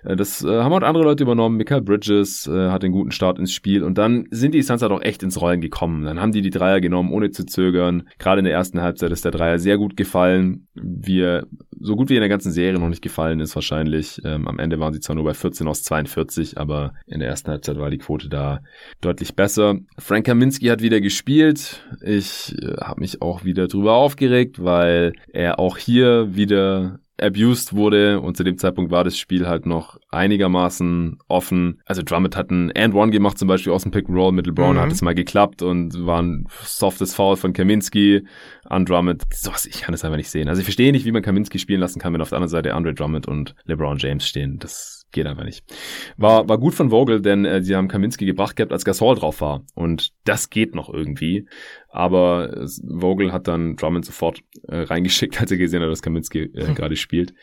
äh, 0.03 0.15
das 0.15 0.43
äh, 0.43 0.47
haben 0.47 0.73
auch 0.73 0.81
andere 0.81 1.03
Leute 1.03 1.23
übernommen. 1.23 1.57
Michael 1.57 1.81
Bridges 1.81 2.47
äh, 2.47 2.69
hat 2.69 2.83
einen 2.83 2.93
guten 2.93 3.11
Start 3.11 3.39
ins 3.39 3.53
Spiel 3.53 3.83
und 3.83 3.97
dann 3.97 4.27
sind 4.31 4.53
die 4.53 4.61
Suns 4.61 4.81
halt 4.81 4.91
auch 4.91 5.01
echt 5.01 5.23
ins 5.23 5.39
Rollen 5.39 5.61
gekommen. 5.61 6.03
Dann 6.03 6.19
haben 6.19 6.31
die 6.31 6.41
die 6.41 6.49
Dreier 6.49 6.81
genommen, 6.81 7.11
ohne 7.11 7.31
zu 7.31 7.45
zögern. 7.45 8.07
Gerade 8.19 8.39
in 8.39 8.45
der 8.45 8.53
ersten 8.53 8.81
Halbzeit 8.81 9.11
ist 9.11 9.25
der 9.25 9.31
Dreier 9.31 9.59
sehr 9.59 9.77
gut 9.77 9.95
gefallen. 9.95 10.67
Wir, 10.73 11.47
so 11.79 11.95
gut 11.95 12.09
wie 12.09 12.15
in 12.15 12.21
der 12.21 12.29
ganzen 12.29 12.51
Serie 12.51 12.79
noch 12.79 12.89
nicht 12.89 13.01
gefallen 13.01 13.39
ist 13.39 13.55
wahrscheinlich. 13.55 14.21
Ähm, 14.25 14.47
am 14.47 14.59
Ende 14.59 14.79
waren 14.79 14.93
sie 14.93 14.99
zwar 14.99 15.15
nur 15.15 15.25
bei 15.25 15.33
14 15.33 15.67
aus 15.67 15.83
42, 15.83 16.57
aber 16.57 16.93
in 17.07 17.19
der 17.19 17.29
ersten 17.29 17.51
Halbzeit 17.51 17.77
war 17.77 17.89
die 17.89 17.97
Quote 17.97 18.29
da 18.29 18.59
deutlich 19.01 19.35
besser. 19.35 19.77
Frank 19.97 20.25
Kaminski 20.25 20.67
hat 20.67 20.81
wieder 20.81 21.01
gespielt. 21.01 21.83
Ich 22.01 22.55
äh, 22.61 22.75
habe 22.81 23.01
mich 23.01 23.21
auch 23.21 23.43
wieder 23.43 23.67
drüber 23.67 23.93
aufgeregt, 23.93 24.40
weil 24.57 25.13
er 25.31 25.59
auch 25.59 25.77
hier 25.77 26.35
wieder 26.35 26.99
abused 27.21 27.73
wurde 27.73 28.19
und 28.19 28.35
zu 28.35 28.43
dem 28.43 28.57
Zeitpunkt 28.57 28.91
war 28.91 29.03
das 29.03 29.17
Spiel 29.17 29.47
halt 29.47 29.65
noch 29.65 29.97
einigermaßen 30.09 31.19
offen. 31.27 31.79
Also 31.85 32.01
Drummond 32.03 32.35
hat 32.35 32.49
ein 32.49 32.71
And-One 32.75 33.11
gemacht, 33.11 33.37
zum 33.37 33.47
Beispiel 33.47 33.71
aus 33.71 33.83
dem 33.83 33.91
Pick-and-Roll 33.91 34.31
mit 34.31 34.47
LeBron, 34.47 34.75
mhm. 34.75 34.79
hat 34.79 34.91
es 34.91 35.01
mal 35.01 35.13
geklappt 35.13 35.61
und 35.61 36.05
war 36.05 36.21
ein 36.21 36.47
softes 36.63 37.13
Foul 37.13 37.37
von 37.37 37.53
Kaminski 37.53 38.25
an 38.65 38.85
Drummond. 38.85 39.23
Sowas, 39.31 39.65
ich 39.65 39.81
kann 39.81 39.91
das 39.91 40.03
einfach 40.03 40.17
nicht 40.17 40.31
sehen. 40.31 40.49
Also 40.49 40.59
ich 40.59 40.65
verstehe 40.65 40.91
nicht, 40.91 41.05
wie 41.05 41.11
man 41.11 41.21
Kaminski 41.21 41.59
spielen 41.59 41.79
lassen 41.79 41.99
kann, 41.99 42.13
wenn 42.13 42.21
auf 42.21 42.29
der 42.29 42.37
anderen 42.37 42.49
Seite 42.49 42.73
Andre 42.73 42.93
Drummond 42.93 43.27
und 43.27 43.55
LeBron 43.65 43.97
James 43.99 44.27
stehen. 44.27 44.57
Das 44.57 45.00
geht 45.11 45.27
einfach 45.27 45.43
nicht. 45.43 45.63
War, 46.17 46.47
war 46.47 46.57
gut 46.57 46.73
von 46.73 46.89
Vogel, 46.89 47.21
denn 47.21 47.45
äh, 47.45 47.61
sie 47.61 47.75
haben 47.75 47.87
Kaminski 47.87 48.25
gebracht 48.25 48.55
gehabt, 48.55 48.71
als 48.71 48.85
Gasol 48.85 49.15
drauf 49.15 49.41
war. 49.41 49.63
Und 49.75 50.11
das 50.23 50.49
geht 50.49 50.75
noch 50.75 50.91
irgendwie. 50.91 51.47
Aber 51.89 52.57
äh, 52.57 52.67
Vogel 52.99 53.31
hat 53.31 53.47
dann 53.47 53.75
Drummond 53.75 54.05
sofort 54.05 54.41
äh, 54.67 54.81
reingeschickt, 54.81 55.37
als 55.41 55.51
er 55.51 55.57
gesehen 55.57 55.81
hat, 55.81 55.89
dass 55.89 56.01
Kaminski 56.01 56.51
äh, 56.53 56.67
hm. 56.67 56.75
gerade 56.75 56.95
spielt. 56.95 57.33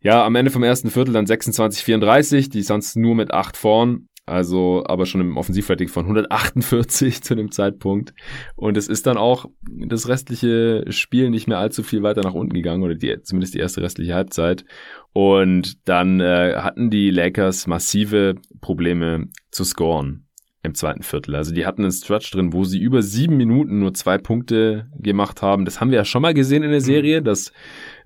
Ja, 0.00 0.24
am 0.24 0.36
Ende 0.36 0.50
vom 0.50 0.62
ersten 0.62 0.90
Viertel 0.90 1.12
dann 1.12 1.26
26-34, 1.26 2.50
die 2.50 2.62
sonst 2.62 2.96
nur 2.96 3.14
mit 3.14 3.32
acht 3.32 3.56
vorn. 3.56 4.08
Also, 4.28 4.84
aber 4.86 5.06
schon 5.06 5.20
im 5.20 5.36
Offensivrating 5.36 5.88
von 5.88 6.04
148 6.04 7.22
zu 7.22 7.34
dem 7.34 7.50
Zeitpunkt. 7.50 8.14
Und 8.56 8.76
es 8.76 8.88
ist 8.88 9.06
dann 9.06 9.16
auch 9.16 9.46
das 9.62 10.08
restliche 10.08 10.84
Spiel 10.90 11.30
nicht 11.30 11.48
mehr 11.48 11.58
allzu 11.58 11.82
viel 11.82 12.02
weiter 12.02 12.22
nach 12.22 12.34
unten 12.34 12.54
gegangen, 12.54 12.82
oder 12.82 12.94
die, 12.94 13.22
zumindest 13.22 13.54
die 13.54 13.58
erste 13.58 13.82
restliche 13.82 14.14
Halbzeit. 14.14 14.64
Und 15.12 15.88
dann 15.88 16.20
äh, 16.20 16.56
hatten 16.56 16.90
die 16.90 17.10
Lakers 17.10 17.66
massive 17.66 18.36
Probleme 18.60 19.28
zu 19.50 19.64
scoren 19.64 20.28
im 20.62 20.74
zweiten 20.74 21.02
Viertel. 21.02 21.34
Also 21.36 21.54
die 21.54 21.66
hatten 21.66 21.82
einen 21.82 21.92
Stretch 21.92 22.30
drin, 22.30 22.52
wo 22.52 22.64
sie 22.64 22.78
über 22.78 23.02
sieben 23.02 23.36
Minuten 23.36 23.78
nur 23.78 23.94
zwei 23.94 24.18
Punkte 24.18 24.88
gemacht 24.98 25.42
haben. 25.42 25.64
Das 25.64 25.80
haben 25.80 25.90
wir 25.90 25.98
ja 25.98 26.04
schon 26.04 26.22
mal 26.22 26.34
gesehen 26.34 26.62
in 26.62 26.70
der 26.70 26.80
Serie, 26.80 27.22
dass 27.22 27.52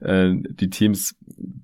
äh, 0.00 0.32
die 0.34 0.70
Teams 0.70 1.16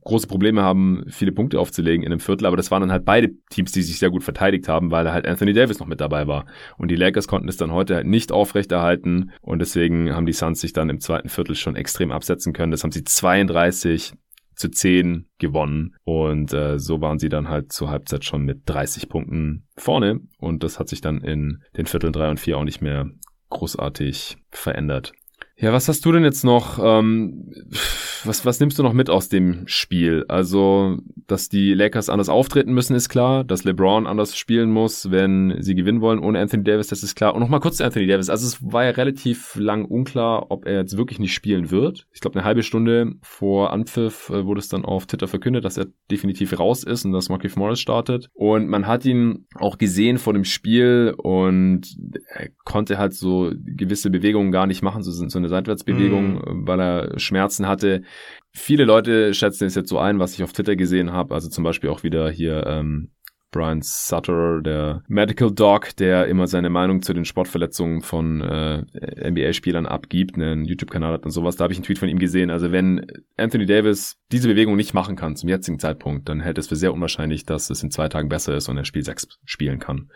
große 0.04 0.26
Probleme 0.26 0.62
haben, 0.62 1.04
viele 1.08 1.32
Punkte 1.32 1.60
aufzulegen 1.60 2.04
in 2.04 2.12
einem 2.12 2.20
Viertel, 2.20 2.46
aber 2.46 2.56
das 2.56 2.70
waren 2.70 2.80
dann 2.80 2.92
halt 2.92 3.04
beide 3.04 3.30
Teams, 3.50 3.72
die 3.72 3.82
sich 3.82 3.98
sehr 3.98 4.10
gut 4.10 4.24
verteidigt 4.24 4.68
haben, 4.68 4.90
weil 4.90 5.12
halt 5.12 5.26
Anthony 5.26 5.52
Davis 5.52 5.78
noch 5.78 5.86
mit 5.86 6.00
dabei 6.00 6.26
war. 6.26 6.46
Und 6.76 6.90
die 6.90 6.96
Lakers 6.96 7.28
konnten 7.28 7.48
es 7.48 7.56
dann 7.56 7.72
heute 7.72 7.94
halt 7.94 8.06
nicht 8.06 8.32
aufrechterhalten 8.32 9.30
und 9.40 9.60
deswegen 9.60 10.14
haben 10.14 10.26
die 10.26 10.32
Suns 10.32 10.60
sich 10.60 10.72
dann 10.72 10.90
im 10.90 11.00
zweiten 11.00 11.28
Viertel 11.28 11.54
schon 11.54 11.76
extrem 11.76 12.10
absetzen 12.10 12.52
können. 12.52 12.72
Das 12.72 12.84
haben 12.84 12.92
sie 12.92 13.04
32 13.04 14.14
zu 14.58 14.68
10 14.68 15.26
gewonnen. 15.38 15.94
Und 16.04 16.52
äh, 16.52 16.78
so 16.78 17.00
waren 17.00 17.18
sie 17.18 17.28
dann 17.28 17.48
halt 17.48 17.72
zur 17.72 17.90
Halbzeit 17.90 18.24
schon 18.24 18.42
mit 18.42 18.62
30 18.66 19.08
Punkten 19.08 19.64
vorne. 19.76 20.20
Und 20.38 20.64
das 20.64 20.78
hat 20.78 20.88
sich 20.88 21.00
dann 21.00 21.20
in 21.20 21.62
den 21.76 21.86
Vierteln 21.86 22.12
3 22.12 22.30
und 22.30 22.40
4 22.40 22.58
auch 22.58 22.64
nicht 22.64 22.82
mehr 22.82 23.08
großartig 23.50 24.36
verändert. 24.50 25.12
Ja, 25.60 25.72
was 25.72 25.88
hast 25.88 26.04
du 26.04 26.12
denn 26.12 26.22
jetzt 26.22 26.44
noch? 26.44 26.78
Ähm, 26.80 27.50
was, 28.22 28.46
was 28.46 28.60
nimmst 28.60 28.78
du 28.78 28.84
noch 28.84 28.92
mit 28.92 29.10
aus 29.10 29.28
dem 29.28 29.66
Spiel? 29.66 30.24
Also, 30.28 30.98
dass 31.26 31.48
die 31.48 31.74
Lakers 31.74 32.08
anders 32.08 32.28
auftreten 32.28 32.72
müssen, 32.72 32.94
ist 32.94 33.08
klar. 33.08 33.42
Dass 33.42 33.64
LeBron 33.64 34.06
anders 34.06 34.36
spielen 34.36 34.70
muss, 34.70 35.10
wenn 35.10 35.56
sie 35.58 35.74
gewinnen 35.74 36.00
wollen 36.00 36.20
ohne 36.20 36.38
Anthony 36.38 36.62
Davis, 36.62 36.86
das 36.86 37.02
ist 37.02 37.16
klar. 37.16 37.34
Und 37.34 37.40
nochmal 37.40 37.58
kurz 37.58 37.78
zu 37.78 37.84
Anthony 37.84 38.06
Davis. 38.06 38.30
Also, 38.30 38.46
es 38.46 38.72
war 38.72 38.84
ja 38.84 38.90
relativ 38.90 39.56
lang 39.56 39.84
unklar, 39.84 40.48
ob 40.52 40.64
er 40.64 40.76
jetzt 40.76 40.96
wirklich 40.96 41.18
nicht 41.18 41.34
spielen 41.34 41.72
wird. 41.72 42.06
Ich 42.12 42.20
glaube, 42.20 42.38
eine 42.38 42.46
halbe 42.46 42.62
Stunde 42.62 43.14
vor 43.22 43.72
Anpfiff 43.72 44.30
äh, 44.30 44.46
wurde 44.46 44.60
es 44.60 44.68
dann 44.68 44.84
auf 44.84 45.06
Twitter 45.06 45.26
verkündet, 45.26 45.64
dass 45.64 45.76
er 45.76 45.86
definitiv 46.08 46.56
raus 46.56 46.84
ist 46.84 47.04
und 47.04 47.10
dass 47.10 47.30
Markif 47.30 47.56
Morris 47.56 47.80
startet. 47.80 48.28
Und 48.32 48.68
man 48.68 48.86
hat 48.86 49.04
ihn 49.04 49.46
auch 49.56 49.76
gesehen 49.76 50.18
vor 50.18 50.34
dem 50.34 50.44
Spiel 50.44 51.14
und 51.16 51.96
er 52.28 52.50
konnte 52.64 52.96
halt 52.96 53.14
so 53.14 53.50
gewisse 53.56 54.10
Bewegungen 54.10 54.52
gar 54.52 54.68
nicht 54.68 54.82
machen, 54.82 55.02
so, 55.02 55.10
so 55.10 55.38
eine 55.38 55.47
eine 55.48 55.56
Seitwärtsbewegung, 55.56 56.34
mm. 56.34 56.66
weil 56.66 56.80
er 56.80 57.18
Schmerzen 57.18 57.66
hatte. 57.66 58.02
Viele 58.52 58.84
Leute 58.84 59.34
schätzen 59.34 59.66
es 59.66 59.74
jetzt 59.74 59.88
so 59.88 59.98
ein, 59.98 60.18
was 60.18 60.34
ich 60.34 60.42
auf 60.42 60.52
Twitter 60.52 60.76
gesehen 60.76 61.12
habe. 61.12 61.34
Also 61.34 61.48
zum 61.48 61.64
Beispiel 61.64 61.90
auch 61.90 62.02
wieder 62.02 62.30
hier 62.30 62.66
ähm, 62.66 63.10
Brian 63.50 63.80
Sutter, 63.82 64.60
der 64.62 65.02
Medical 65.08 65.50
Doc, 65.50 65.96
der 65.96 66.26
immer 66.26 66.46
seine 66.46 66.70
Meinung 66.70 67.02
zu 67.02 67.14
den 67.14 67.24
Sportverletzungen 67.24 68.02
von 68.02 68.42
äh, 68.42 69.30
NBA-Spielern 69.30 69.86
abgibt, 69.86 70.34
einen 70.34 70.64
YouTube-Kanal 70.64 71.14
hat 71.14 71.24
und 71.24 71.30
sowas. 71.30 71.56
Da 71.56 71.64
habe 71.64 71.72
ich 71.72 71.78
einen 71.78 71.84
Tweet 71.84 71.98
von 71.98 72.08
ihm 72.08 72.18
gesehen. 72.18 72.50
Also 72.50 72.72
wenn 72.72 73.06
Anthony 73.36 73.66
Davis 73.66 74.16
diese 74.30 74.48
Bewegung 74.48 74.76
nicht 74.76 74.94
machen 74.94 75.16
kann 75.16 75.36
zum 75.36 75.48
jetzigen 75.48 75.78
Zeitpunkt, 75.78 76.28
dann 76.28 76.40
hält 76.40 76.58
es 76.58 76.68
für 76.68 76.76
sehr 76.76 76.92
unwahrscheinlich, 76.92 77.46
dass 77.46 77.70
es 77.70 77.82
in 77.82 77.90
zwei 77.90 78.08
Tagen 78.08 78.28
besser 78.28 78.54
ist 78.54 78.68
und 78.68 78.76
er 78.76 78.84
Spiel 78.84 79.04
6 79.04 79.26
spielen 79.44 79.78
kann. 79.78 80.10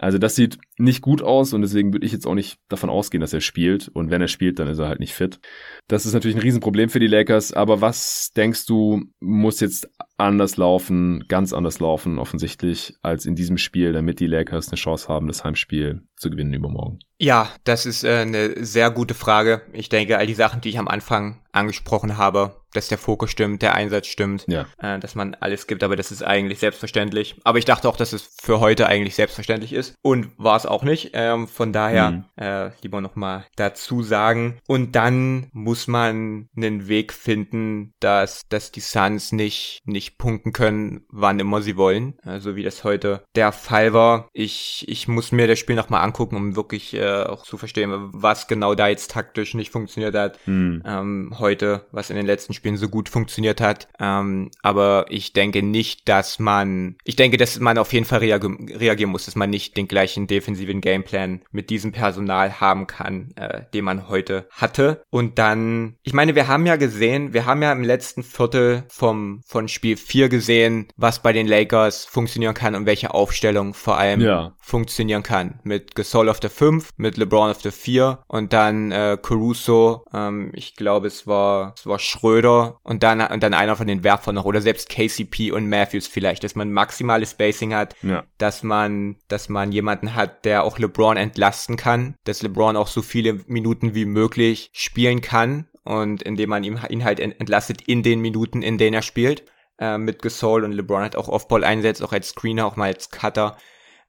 Also 0.00 0.16
das 0.16 0.34
sieht 0.34 0.56
nicht 0.78 1.02
gut 1.02 1.20
aus 1.20 1.52
und 1.52 1.60
deswegen 1.60 1.92
würde 1.92 2.06
ich 2.06 2.12
jetzt 2.12 2.26
auch 2.26 2.34
nicht 2.34 2.58
davon 2.70 2.88
ausgehen, 2.88 3.20
dass 3.20 3.34
er 3.34 3.42
spielt. 3.42 3.88
Und 3.88 4.10
wenn 4.10 4.22
er 4.22 4.28
spielt, 4.28 4.58
dann 4.58 4.66
ist 4.66 4.78
er 4.78 4.88
halt 4.88 4.98
nicht 4.98 5.12
fit. 5.12 5.40
Das 5.88 6.06
ist 6.06 6.14
natürlich 6.14 6.38
ein 6.38 6.42
Riesenproblem 6.42 6.88
für 6.88 7.00
die 7.00 7.06
Lakers. 7.06 7.52
Aber 7.52 7.82
was 7.82 8.30
denkst 8.34 8.64
du, 8.64 9.02
muss 9.20 9.60
jetzt 9.60 9.90
anders 10.20 10.56
laufen, 10.56 11.24
ganz 11.28 11.52
anders 11.52 11.80
laufen, 11.80 12.18
offensichtlich, 12.18 12.94
als 13.02 13.26
in 13.26 13.34
diesem 13.34 13.58
Spiel, 13.58 13.92
damit 13.92 14.20
die 14.20 14.26
Lakers 14.26 14.68
eine 14.68 14.76
Chance 14.76 15.08
haben, 15.08 15.26
das 15.26 15.44
Heimspiel 15.44 16.02
zu 16.16 16.30
gewinnen 16.30 16.54
übermorgen? 16.54 17.00
Ja, 17.20 17.50
das 17.64 17.84
ist 17.84 18.02
äh, 18.02 18.20
eine 18.20 18.64
sehr 18.64 18.90
gute 18.90 19.12
Frage. 19.12 19.60
Ich 19.72 19.90
denke, 19.90 20.16
all 20.16 20.26
die 20.26 20.34
Sachen, 20.34 20.62
die 20.62 20.70
ich 20.70 20.78
am 20.78 20.88
Anfang 20.88 21.38
angesprochen 21.52 22.16
habe, 22.16 22.56
dass 22.72 22.88
der 22.88 22.98
Fokus 22.98 23.30
stimmt, 23.30 23.62
der 23.62 23.74
Einsatz 23.74 24.06
stimmt, 24.06 24.44
ja. 24.46 24.66
äh, 24.78 24.98
dass 24.98 25.14
man 25.14 25.34
alles 25.34 25.66
gibt, 25.66 25.82
aber 25.82 25.96
das 25.96 26.12
ist 26.12 26.22
eigentlich 26.22 26.58
selbstverständlich. 26.58 27.36
Aber 27.44 27.58
ich 27.58 27.64
dachte 27.64 27.88
auch, 27.88 27.96
dass 27.96 28.12
es 28.12 28.36
für 28.40 28.60
heute 28.60 28.86
eigentlich 28.86 29.14
selbstverständlich 29.14 29.72
ist 29.72 29.94
und 30.02 30.28
war 30.38 30.56
es 30.56 30.66
auch 30.66 30.82
nicht. 30.82 31.10
Ähm, 31.14 31.48
von 31.48 31.72
daher 31.72 32.10
mhm. 32.10 32.24
äh, 32.36 32.70
lieber 32.82 33.00
nochmal 33.00 33.44
dazu 33.56 34.02
sagen. 34.02 34.58
Und 34.68 34.94
dann 34.94 35.48
muss 35.52 35.88
man 35.88 36.48
einen 36.56 36.88
Weg 36.88 37.12
finden, 37.12 37.92
dass, 38.00 38.42
dass 38.48 38.70
die 38.70 38.80
Suns 38.80 39.32
nicht, 39.32 39.80
nicht 39.84 40.18
punkten 40.18 40.52
können, 40.52 41.04
wann 41.08 41.40
immer 41.40 41.62
sie 41.62 41.76
wollen. 41.76 42.14
Also 42.22 42.54
wie 42.56 42.62
das 42.62 42.84
heute 42.84 43.24
der 43.34 43.52
Fall 43.52 43.92
war. 43.92 44.28
Ich, 44.32 44.84
ich 44.88 45.08
muss 45.08 45.32
mir 45.32 45.48
das 45.48 45.58
Spiel 45.58 45.76
nochmal 45.76 46.04
angucken, 46.04 46.36
um 46.36 46.56
wirklich 46.56 46.94
äh, 46.94 47.00
auch 47.10 47.44
zu 47.44 47.58
verstehen, 47.58 48.10
was 48.12 48.48
genau 48.48 48.74
da 48.74 48.88
jetzt 48.88 49.10
taktisch 49.10 49.54
nicht 49.54 49.70
funktioniert 49.70 50.14
hat. 50.14 50.38
Mhm. 50.46 50.82
Ähm, 50.84 51.34
heute, 51.38 51.86
was 51.92 52.10
in 52.10 52.16
den 52.16 52.26
letzten 52.26 52.54
Spielen 52.54 52.76
so 52.76 52.88
gut 52.88 53.08
funktioniert 53.08 53.60
hat. 53.60 53.88
Ähm, 53.98 54.50
aber 54.62 55.06
ich 55.08 55.32
denke 55.32 55.62
nicht, 55.62 56.08
dass 56.08 56.38
man, 56.38 56.96
ich 57.04 57.16
denke, 57.16 57.36
dass 57.36 57.58
man 57.60 57.78
auf 57.78 57.92
jeden 57.92 58.06
Fall 58.06 58.20
reage 58.20 58.48
reagieren 58.78 59.10
muss, 59.10 59.26
dass 59.26 59.36
man 59.36 59.50
nicht 59.50 59.76
den 59.76 59.88
gleichen 59.88 60.26
defensiven 60.26 60.80
Gameplan 60.80 61.42
mit 61.50 61.70
diesem 61.70 61.92
Personal 61.92 62.60
haben 62.60 62.86
kann, 62.86 63.32
äh, 63.36 63.62
den 63.74 63.84
man 63.84 64.08
heute 64.08 64.48
hatte. 64.50 65.04
Und 65.10 65.38
dann, 65.38 65.96
ich 66.02 66.12
meine, 66.12 66.34
wir 66.34 66.48
haben 66.48 66.66
ja 66.66 66.76
gesehen, 66.76 67.32
wir 67.32 67.46
haben 67.46 67.62
ja 67.62 67.72
im 67.72 67.82
letzten 67.82 68.22
Viertel 68.22 68.84
vom, 68.88 69.42
von 69.46 69.68
Spiel 69.68 69.96
4 69.96 70.28
gesehen, 70.28 70.88
was 70.96 71.22
bei 71.22 71.32
den 71.32 71.46
Lakers 71.46 72.04
funktionieren 72.04 72.54
kann 72.54 72.74
und 72.74 72.86
welche 72.86 73.14
Aufstellung 73.14 73.74
vor 73.74 73.98
allem 73.98 74.20
ja. 74.20 74.54
funktionieren 74.60 75.22
kann. 75.22 75.60
Mit 75.62 75.94
Gasol 75.94 76.28
auf 76.28 76.40
der 76.40 76.50
5, 76.50 76.90
mit 77.00 77.16
LeBron 77.16 77.50
auf 77.50 77.62
der 77.62 77.72
4 77.72 78.22
und 78.28 78.52
dann 78.52 78.92
äh, 78.92 79.18
Caruso, 79.20 80.04
ähm, 80.12 80.52
ich 80.54 80.76
glaube, 80.76 81.06
es 81.06 81.26
war, 81.26 81.74
es 81.76 81.86
war 81.86 81.98
Schröder 81.98 82.78
und 82.82 83.02
dann, 83.02 83.20
und 83.20 83.42
dann 83.42 83.54
einer 83.54 83.76
von 83.76 83.86
den 83.86 84.04
Werfern 84.04 84.34
noch 84.34 84.44
oder 84.44 84.60
selbst 84.60 84.88
KCP 84.88 85.52
und 85.52 85.68
Matthews 85.68 86.06
vielleicht, 86.06 86.44
dass 86.44 86.54
man 86.54 86.72
maximales 86.72 87.32
Spacing 87.32 87.74
hat, 87.74 87.96
ja. 88.02 88.24
dass 88.38 88.62
man, 88.62 89.16
dass 89.28 89.48
man 89.48 89.72
jemanden 89.72 90.14
hat, 90.14 90.44
der 90.44 90.64
auch 90.64 90.78
LeBron 90.78 91.16
entlasten 91.16 91.76
kann, 91.76 92.14
dass 92.24 92.42
LeBron 92.42 92.76
auch 92.76 92.88
so 92.88 93.02
viele 93.02 93.40
Minuten 93.46 93.94
wie 93.94 94.04
möglich 94.04 94.70
spielen 94.72 95.20
kann 95.20 95.68
und 95.84 96.22
indem 96.22 96.50
man 96.50 96.64
ihm, 96.64 96.78
ihn 96.88 97.04
halt 97.04 97.20
entlastet 97.20 97.82
in 97.82 98.02
den 98.02 98.20
Minuten, 98.20 98.62
in 98.62 98.78
denen 98.78 98.94
er 98.94 99.02
spielt 99.02 99.44
äh, 99.80 99.98
mit 99.98 100.22
Gasol 100.22 100.64
und 100.64 100.72
LeBron 100.72 101.02
hat 101.02 101.16
auch 101.16 101.28
Offball 101.28 101.64
einsetzt, 101.64 102.02
auch 102.02 102.12
als 102.12 102.28
Screener, 102.28 102.66
auch 102.66 102.76
mal 102.76 102.86
als 102.86 103.10
Cutter. 103.10 103.56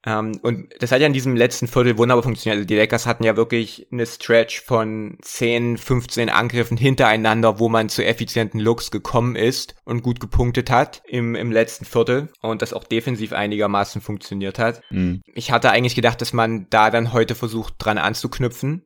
Ähm, 0.06 0.40
und 0.42 0.70
das 0.80 0.92
hat 0.92 1.02
ja 1.02 1.08
in 1.08 1.14
diesem 1.14 1.36
letzten 1.36 1.68
Viertel 1.68 1.98
wunderbar 1.98 2.24
funktioniert. 2.24 2.58
Also 2.58 2.68
die 2.68 2.76
Lakers 2.76 3.06
hatten 3.06 3.24
ja 3.24 3.36
wirklich 3.38 3.88
eine 3.92 4.06
Stretch 4.06 4.62
von 4.62 5.18
10, 5.22 5.78
15 5.78 6.30
Angriffen 6.30 6.78
hintereinander, 6.78 7.60
wo 7.60 7.70
man 7.70 7.90
zu 7.90 8.04
effizienten 8.04 8.60
Looks 8.60 8.92
gekommen 8.92 9.36
ist 9.36 9.76
und 9.86 10.02
gut 10.02 10.20
gepunktet 10.20 10.72
hat 10.72 11.02
im, 11.08 11.36
im 11.36 11.52
letzten 11.52 11.86
Viertel 11.86 12.30
und 12.42 12.62
das 12.62 12.74
auch 12.74 12.84
defensiv 12.84 13.34
einigermaßen 13.34 14.02
funktioniert 14.02 14.60
hat. 14.60 14.82
Mhm. 14.90 15.22
Ich 15.34 15.52
hatte 15.52 15.72
eigentlich 15.72 15.96
gedacht, 15.96 16.22
dass 16.22 16.34
man 16.34 16.68
da 16.70 16.90
dann 16.90 17.14
heute 17.14 17.36
versucht 17.36 17.76
dran 17.78 17.98
anzuknüpfen 17.98 18.86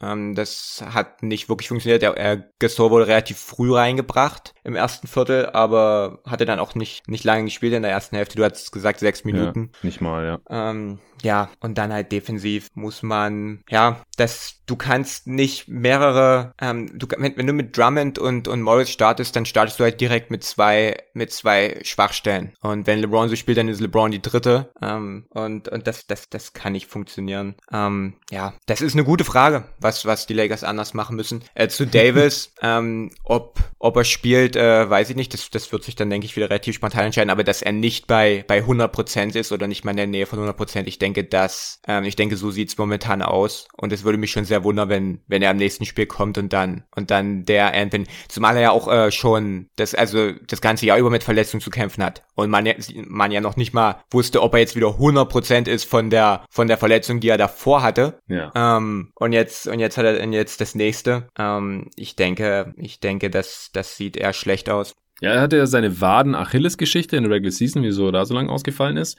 ähm, 0.00 0.34
das 0.34 0.84
hat 0.92 1.22
nicht 1.22 1.48
wirklich 1.48 1.68
funktioniert. 1.68 2.02
Der 2.02 2.16
äh, 2.16 2.42
Gasol 2.58 2.90
wurde 2.90 3.06
relativ 3.06 3.38
früh 3.38 3.74
reingebracht 3.74 4.54
im 4.64 4.76
ersten 4.76 5.06
Viertel, 5.06 5.46
aber 5.46 6.20
hatte 6.26 6.46
dann 6.46 6.58
auch 6.58 6.74
nicht, 6.74 7.08
nicht 7.08 7.24
lange 7.24 7.44
gespielt 7.44 7.74
in 7.74 7.82
der 7.82 7.90
ersten 7.90 8.16
Hälfte. 8.16 8.36
Du 8.36 8.44
hast 8.44 8.72
gesagt, 8.72 9.00
sechs 9.00 9.24
Minuten. 9.24 9.70
Ja, 9.72 9.78
nicht 9.82 10.00
mal, 10.00 10.24
ja. 10.24 10.40
Ähm, 10.48 10.98
ja, 11.22 11.50
und 11.60 11.78
dann 11.78 11.92
halt 11.92 12.12
defensiv 12.12 12.68
muss 12.74 13.02
man, 13.02 13.62
ja, 13.68 14.02
das, 14.16 14.60
du 14.66 14.76
kannst 14.76 15.26
nicht 15.26 15.68
mehrere, 15.68 16.52
ähm, 16.60 16.90
du, 16.98 17.06
wenn, 17.16 17.36
wenn 17.36 17.46
du 17.46 17.52
mit 17.52 17.76
Drummond 17.76 18.18
und, 18.18 18.46
und 18.46 18.62
Morris 18.62 18.90
startest, 18.90 19.34
dann 19.34 19.46
startest 19.46 19.80
du 19.80 19.84
halt 19.84 20.00
direkt 20.00 20.30
mit 20.30 20.44
zwei, 20.44 20.96
mit 21.14 21.32
zwei 21.32 21.80
Schwachstellen. 21.82 22.52
Und 22.60 22.86
wenn 22.86 23.00
LeBron 23.00 23.28
so 23.28 23.36
spielt, 23.36 23.58
dann 23.58 23.68
ist 23.68 23.80
LeBron 23.80 24.10
die 24.10 24.22
dritte. 24.22 24.70
Ähm, 24.82 25.26
und, 25.30 25.68
und 25.68 25.86
das, 25.86 26.06
das, 26.06 26.28
das 26.28 26.52
kann 26.52 26.72
nicht 26.72 26.88
funktionieren. 26.88 27.54
Ähm, 27.72 28.14
ja, 28.30 28.54
das 28.66 28.80
ist 28.80 28.94
eine 28.94 29.04
gute 29.04 29.24
Frage, 29.24 29.64
was, 29.84 30.06
was 30.06 30.26
die 30.26 30.34
Lakers 30.34 30.64
anders 30.64 30.94
machen 30.94 31.14
müssen. 31.14 31.44
Äh, 31.54 31.68
zu 31.68 31.86
Davis, 31.86 32.52
ähm, 32.62 33.10
ob, 33.22 33.60
ob 33.78 33.96
er 33.96 34.04
spielt, 34.04 34.56
äh, 34.56 34.90
weiß 34.90 35.10
ich 35.10 35.16
nicht. 35.16 35.32
Das, 35.32 35.50
das 35.50 35.70
wird 35.70 35.84
sich 35.84 35.94
dann, 35.94 36.10
denke 36.10 36.24
ich, 36.24 36.34
wieder 36.34 36.50
relativ 36.50 36.74
spontan 36.74 37.04
entscheiden. 37.04 37.30
Aber 37.30 37.44
dass 37.44 37.62
er 37.62 37.72
nicht 37.72 38.06
bei, 38.06 38.44
bei 38.48 38.60
100% 38.60 39.36
ist 39.38 39.52
oder 39.52 39.68
nicht 39.68 39.84
mal 39.84 39.92
in 39.92 39.96
der 39.98 40.06
Nähe 40.08 40.26
von 40.26 40.40
100%, 40.40 40.86
ich 40.86 40.98
denke, 40.98 41.22
dass, 41.22 41.80
ähm, 41.86 42.04
ich 42.04 42.16
denke, 42.16 42.36
so 42.36 42.50
sieht's 42.50 42.78
momentan 42.78 43.22
aus. 43.22 43.68
Und 43.76 43.92
es 43.92 44.02
würde 44.02 44.18
mich 44.18 44.32
schon 44.32 44.44
sehr 44.44 44.64
wundern, 44.64 44.88
wenn, 44.88 45.20
wenn 45.28 45.42
er 45.42 45.50
am 45.50 45.58
nächsten 45.58 45.84
Spiel 45.84 46.06
kommt 46.06 46.38
und 46.38 46.52
dann, 46.52 46.84
und 46.96 47.10
dann 47.10 47.44
der 47.44 47.74
Anthony, 47.74 48.06
zumal 48.28 48.56
er 48.56 48.62
ja 48.62 48.70
auch 48.70 48.88
äh, 48.88 49.12
schon 49.12 49.68
das, 49.76 49.94
also 49.94 50.32
das 50.32 50.60
ganze 50.60 50.86
Jahr 50.86 50.98
über 50.98 51.10
mit 51.10 51.22
Verletzungen 51.22 51.60
zu 51.60 51.70
kämpfen 51.70 52.02
hat. 52.02 52.22
Und 52.34 52.50
man, 52.50 52.66
ja, 52.66 52.74
man 53.06 53.30
ja 53.30 53.40
noch 53.40 53.56
nicht 53.56 53.74
mal 53.74 54.02
wusste, 54.10 54.42
ob 54.42 54.54
er 54.54 54.60
jetzt 54.60 54.76
wieder 54.76 54.88
100% 54.88 55.68
ist 55.68 55.84
von 55.84 56.10
der, 56.10 56.44
von 56.50 56.68
der 56.68 56.78
Verletzung, 56.78 57.20
die 57.20 57.28
er 57.28 57.38
davor 57.38 57.82
hatte. 57.82 58.18
Ja. 58.28 58.50
Ähm, 58.54 59.12
und 59.14 59.32
jetzt, 59.32 59.66
und 59.74 59.80
jetzt 59.80 59.98
hat 59.98 60.06
er, 60.06 60.22
und 60.22 60.32
jetzt 60.32 60.60
das 60.60 60.74
nächste. 60.74 61.28
Ähm, 61.38 61.90
ich 61.96 62.16
denke, 62.16 62.74
ich 62.76 63.00
denke, 63.00 63.28
das, 63.28 63.70
das 63.72 63.96
sieht 63.96 64.16
eher 64.16 64.32
schlecht 64.32 64.70
aus. 64.70 64.94
Ja, 65.20 65.32
er 65.32 65.40
hatte 65.42 65.56
ja 65.56 65.66
seine 65.66 66.00
Waden-Achilles-Geschichte 66.00 67.16
in 67.16 67.24
der 67.24 67.32
Regular 67.32 67.52
Season, 67.52 67.82
wieso 67.82 68.06
er 68.06 68.12
da 68.12 68.24
so 68.24 68.34
lange 68.34 68.50
ausgefallen 68.50 68.96
ist. 68.96 69.16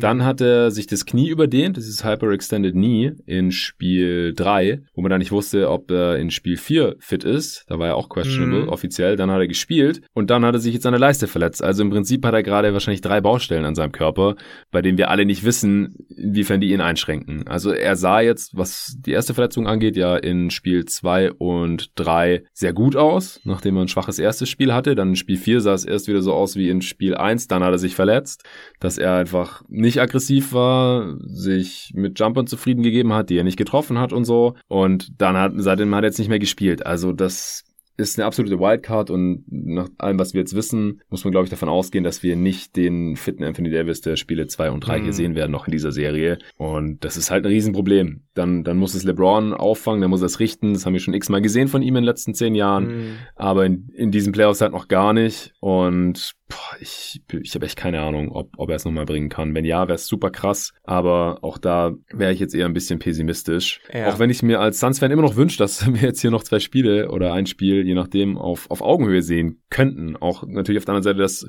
Dann 0.00 0.24
hat 0.24 0.40
er 0.40 0.70
sich 0.70 0.86
das 0.86 1.06
Knie 1.06 1.28
überdehnt, 1.28 1.76
das 1.76 1.86
ist 1.86 2.04
Hyperextended 2.04 2.72
Knee 2.72 3.12
in 3.26 3.52
Spiel 3.52 4.34
3, 4.34 4.82
wo 4.94 5.02
man 5.02 5.10
dann 5.10 5.18
nicht 5.18 5.32
wusste, 5.32 5.70
ob 5.70 5.90
er 5.90 6.16
in 6.18 6.30
Spiel 6.30 6.56
4 6.56 6.96
fit 6.98 7.24
ist. 7.24 7.64
Da 7.68 7.78
war 7.78 7.88
er 7.88 7.96
auch 7.96 8.08
questionable 8.08 8.62
mhm. 8.62 8.68
offiziell. 8.68 9.16
Dann 9.16 9.30
hat 9.30 9.40
er 9.40 9.48
gespielt 9.48 10.02
und 10.14 10.30
dann 10.30 10.44
hat 10.44 10.54
er 10.54 10.60
sich 10.60 10.74
jetzt 10.74 10.86
an 10.86 10.92
der 10.92 11.00
Leiste 11.00 11.26
verletzt. 11.26 11.62
Also 11.62 11.82
im 11.82 11.90
Prinzip 11.90 12.24
hat 12.24 12.34
er 12.34 12.42
gerade 12.42 12.72
wahrscheinlich 12.72 13.00
drei 13.00 13.20
Baustellen 13.20 13.64
an 13.64 13.74
seinem 13.74 13.92
Körper, 13.92 14.36
bei 14.70 14.82
denen 14.82 14.98
wir 14.98 15.10
alle 15.10 15.24
nicht 15.24 15.44
wissen, 15.44 15.94
inwiefern 16.16 16.60
die 16.60 16.72
ihn 16.72 16.80
einschränken. 16.80 17.46
Also 17.46 17.72
er 17.72 17.96
sah 17.96 18.20
jetzt, 18.20 18.56
was 18.56 18.96
die 18.98 19.12
erste 19.12 19.34
Verletzung 19.34 19.66
angeht, 19.66 19.96
ja 19.96 20.16
in 20.16 20.50
Spiel 20.50 20.84
2 20.84 21.32
und 21.32 21.90
3 21.96 22.44
sehr 22.52 22.72
gut 22.72 22.96
aus, 22.96 23.40
nachdem 23.44 23.76
er 23.76 23.82
ein 23.82 23.88
schwaches 23.88 24.18
erstes 24.18 24.48
Spiel 24.48 24.72
hatte. 24.72 24.94
Dann 24.94 25.10
in 25.10 25.16
Spiel 25.16 25.36
4 25.36 25.60
sah 25.60 25.74
es 25.74 25.84
erst 25.84 26.08
wieder 26.08 26.22
so 26.22 26.34
aus 26.34 26.56
wie 26.56 26.68
in 26.68 26.82
Spiel 26.82 27.14
1, 27.14 27.48
dann 27.48 27.62
hat 27.62 27.72
er 27.72 27.78
sich 27.78 27.94
verletzt, 27.94 28.44
dass 28.80 28.98
er 28.98 29.16
einfach 29.16 29.62
nicht 29.68 29.87
aggressiv 29.96 30.52
war, 30.52 31.16
sich 31.22 31.92
mit 31.94 32.18
Jumpern 32.18 32.46
zufrieden 32.46 32.82
gegeben 32.82 33.12
hat, 33.12 33.30
die 33.30 33.38
er 33.38 33.44
nicht 33.44 33.56
getroffen 33.56 33.98
hat 33.98 34.12
und 34.12 34.24
so. 34.24 34.54
Und 34.68 35.20
dann 35.20 35.36
hat, 35.36 35.52
seitdem 35.56 35.94
hat 35.94 36.04
er 36.04 36.08
jetzt 36.08 36.18
nicht 36.18 36.28
mehr 36.28 36.38
gespielt. 36.38 36.84
Also 36.86 37.12
das 37.12 37.64
ist 37.98 38.16
eine 38.16 38.26
absolute 38.26 38.60
Wildcard 38.60 39.10
und 39.10 39.44
nach 39.50 39.88
allem, 39.98 40.20
was 40.20 40.32
wir 40.32 40.40
jetzt 40.40 40.54
wissen, 40.54 41.02
muss 41.10 41.24
man, 41.24 41.32
glaube 41.32 41.44
ich, 41.44 41.50
davon 41.50 41.68
ausgehen, 41.68 42.04
dass 42.04 42.22
wir 42.22 42.36
nicht 42.36 42.76
den 42.76 43.16
fitten 43.16 43.42
Anthony 43.42 43.70
Davis 43.70 44.00
der 44.00 44.14
Spiele 44.14 44.46
2 44.46 44.70
und 44.70 44.86
3 44.86 45.00
mhm. 45.00 45.02
hier 45.04 45.12
sehen 45.12 45.34
werden, 45.34 45.50
noch 45.50 45.66
in 45.66 45.72
dieser 45.72 45.90
Serie. 45.90 46.38
Und 46.56 47.04
das 47.04 47.16
ist 47.16 47.32
halt 47.32 47.44
ein 47.44 47.50
Riesenproblem. 47.50 48.22
Dann, 48.34 48.62
dann 48.62 48.76
muss 48.76 48.94
es 48.94 49.02
LeBron 49.02 49.52
auffangen, 49.52 50.00
dann 50.00 50.10
muss 50.10 50.22
er 50.22 50.26
es 50.26 50.38
richten. 50.38 50.74
Das 50.74 50.86
haben 50.86 50.92
wir 50.92 51.00
schon 51.00 51.12
x-mal 51.12 51.42
gesehen 51.42 51.66
von 51.66 51.82
ihm 51.82 51.88
in 51.88 52.02
den 52.02 52.04
letzten 52.04 52.34
zehn 52.34 52.54
Jahren. 52.54 52.86
Mhm. 52.86 53.12
Aber 53.34 53.66
in, 53.66 53.88
in 53.92 54.12
diesen 54.12 54.32
Playoffs 54.32 54.60
halt 54.60 54.72
noch 54.72 54.86
gar 54.86 55.12
nicht. 55.12 55.52
Und 55.58 56.37
boah, 56.48 56.76
ich, 56.80 57.20
ich 57.42 57.54
habe 57.54 57.66
echt 57.66 57.76
keine 57.76 58.00
Ahnung, 58.00 58.30
ob, 58.32 58.50
ob 58.56 58.70
er 58.70 58.76
es 58.76 58.84
nochmal 58.84 59.04
bringen 59.04 59.28
kann. 59.28 59.54
Wenn 59.54 59.64
ja, 59.64 59.86
wäre 59.86 59.96
es 59.96 60.06
super 60.06 60.30
krass. 60.30 60.72
Aber 60.82 61.38
auch 61.42 61.58
da 61.58 61.92
wäre 62.10 62.32
ich 62.32 62.40
jetzt 62.40 62.54
eher 62.54 62.66
ein 62.66 62.72
bisschen 62.72 62.98
pessimistisch. 62.98 63.80
Ja. 63.92 64.08
Auch 64.08 64.18
wenn 64.18 64.30
ich 64.30 64.42
mir 64.42 64.60
als 64.60 64.80
Suns-Fan 64.80 65.10
immer 65.10 65.22
noch 65.22 65.36
wünsche, 65.36 65.58
dass 65.58 65.86
wir 65.92 66.00
jetzt 66.00 66.20
hier 66.20 66.30
noch 66.30 66.42
zwei 66.42 66.58
Spiele 66.58 67.10
oder 67.10 67.32
ein 67.34 67.46
Spiel, 67.46 67.86
je 67.86 67.94
nachdem, 67.94 68.38
auf, 68.38 68.70
auf 68.70 68.80
Augenhöhe 68.80 69.22
sehen 69.22 69.60
könnten. 69.70 70.16
Auch 70.16 70.44
natürlich 70.46 70.78
auf 70.78 70.84
der 70.86 70.94
anderen 70.94 71.16
Seite, 71.16 71.18
dass 71.18 71.48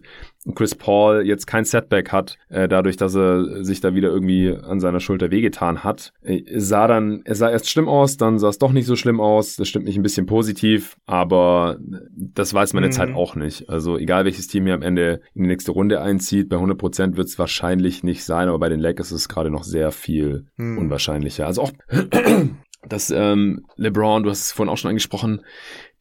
Chris 0.56 0.76
Paul 0.76 1.26
jetzt 1.26 1.48
kein 1.48 1.64
Setback 1.64 2.12
hat, 2.12 2.38
äh, 2.50 2.68
dadurch, 2.68 2.98
dass 2.98 3.16
er 3.16 3.64
sich 3.64 3.80
da 3.82 3.96
wieder 3.96 4.10
irgendwie 4.10 4.54
an 4.54 4.80
seiner 4.80 5.00
Schulter 5.00 5.32
wehgetan 5.32 5.84
hat. 5.84 6.12
Äh, 6.22 6.44
sah 6.58 6.88
dann, 6.88 7.22
er 7.24 7.36
sah 7.36 7.50
erst 7.50 7.70
schlimm 7.70 7.88
aus, 7.88 8.18
dann 8.18 8.38
sah 8.38 8.50
es 8.50 8.58
doch 8.58 8.74
nicht 8.74 8.86
so 8.86 8.96
schlimm 8.96 9.22
aus. 9.22 9.56
Das 9.56 9.70
stimmt 9.70 9.86
mich 9.86 9.96
ein 9.96 10.04
bisschen 10.04 10.26
positiv, 10.26 10.98
aber 11.06 11.78
das 12.12 12.54
weiß 12.54 12.74
man 12.74 12.84
mhm. 12.84 12.88
jetzt 12.88 13.00
halt 13.00 13.16
auch 13.16 13.36
nicht. 13.36 13.70
Also 13.70 13.98
egal 13.98 14.26
welches 14.26 14.48
Team 14.48 14.66
hier 14.66 14.74
am 14.74 14.82
Ende 14.82 14.89
in 14.98 15.44
die 15.44 15.48
nächste 15.48 15.72
Runde 15.72 16.02
einzieht, 16.02 16.50
bei 16.50 16.58
100 16.58 16.78
Prozent 16.78 17.18
wird 17.18 17.28
es 17.28 17.40
wahrscheinlich 17.40 18.04
nicht 18.04 18.24
sein, 18.24 18.50
aber 18.50 18.60
bei 18.60 18.70
den 18.70 18.80
Lakers 18.80 19.12
ist 19.12 19.22
es 19.22 19.30
gerade 19.30 19.50
noch 19.50 19.64
sehr 19.64 19.92
viel 19.92 20.46
mhm. 20.58 20.78
unwahrscheinlicher. 20.78 21.46
Also 21.46 21.64
auch 21.64 21.72
dass 22.88 23.10
ähm, 23.10 23.66
LeBron, 23.76 24.24
du 24.24 24.30
hast 24.30 24.42
es 24.42 24.52
vorhin 24.52 24.72
auch 24.72 24.78
schon 24.78 24.90
angesprochen, 24.90 25.42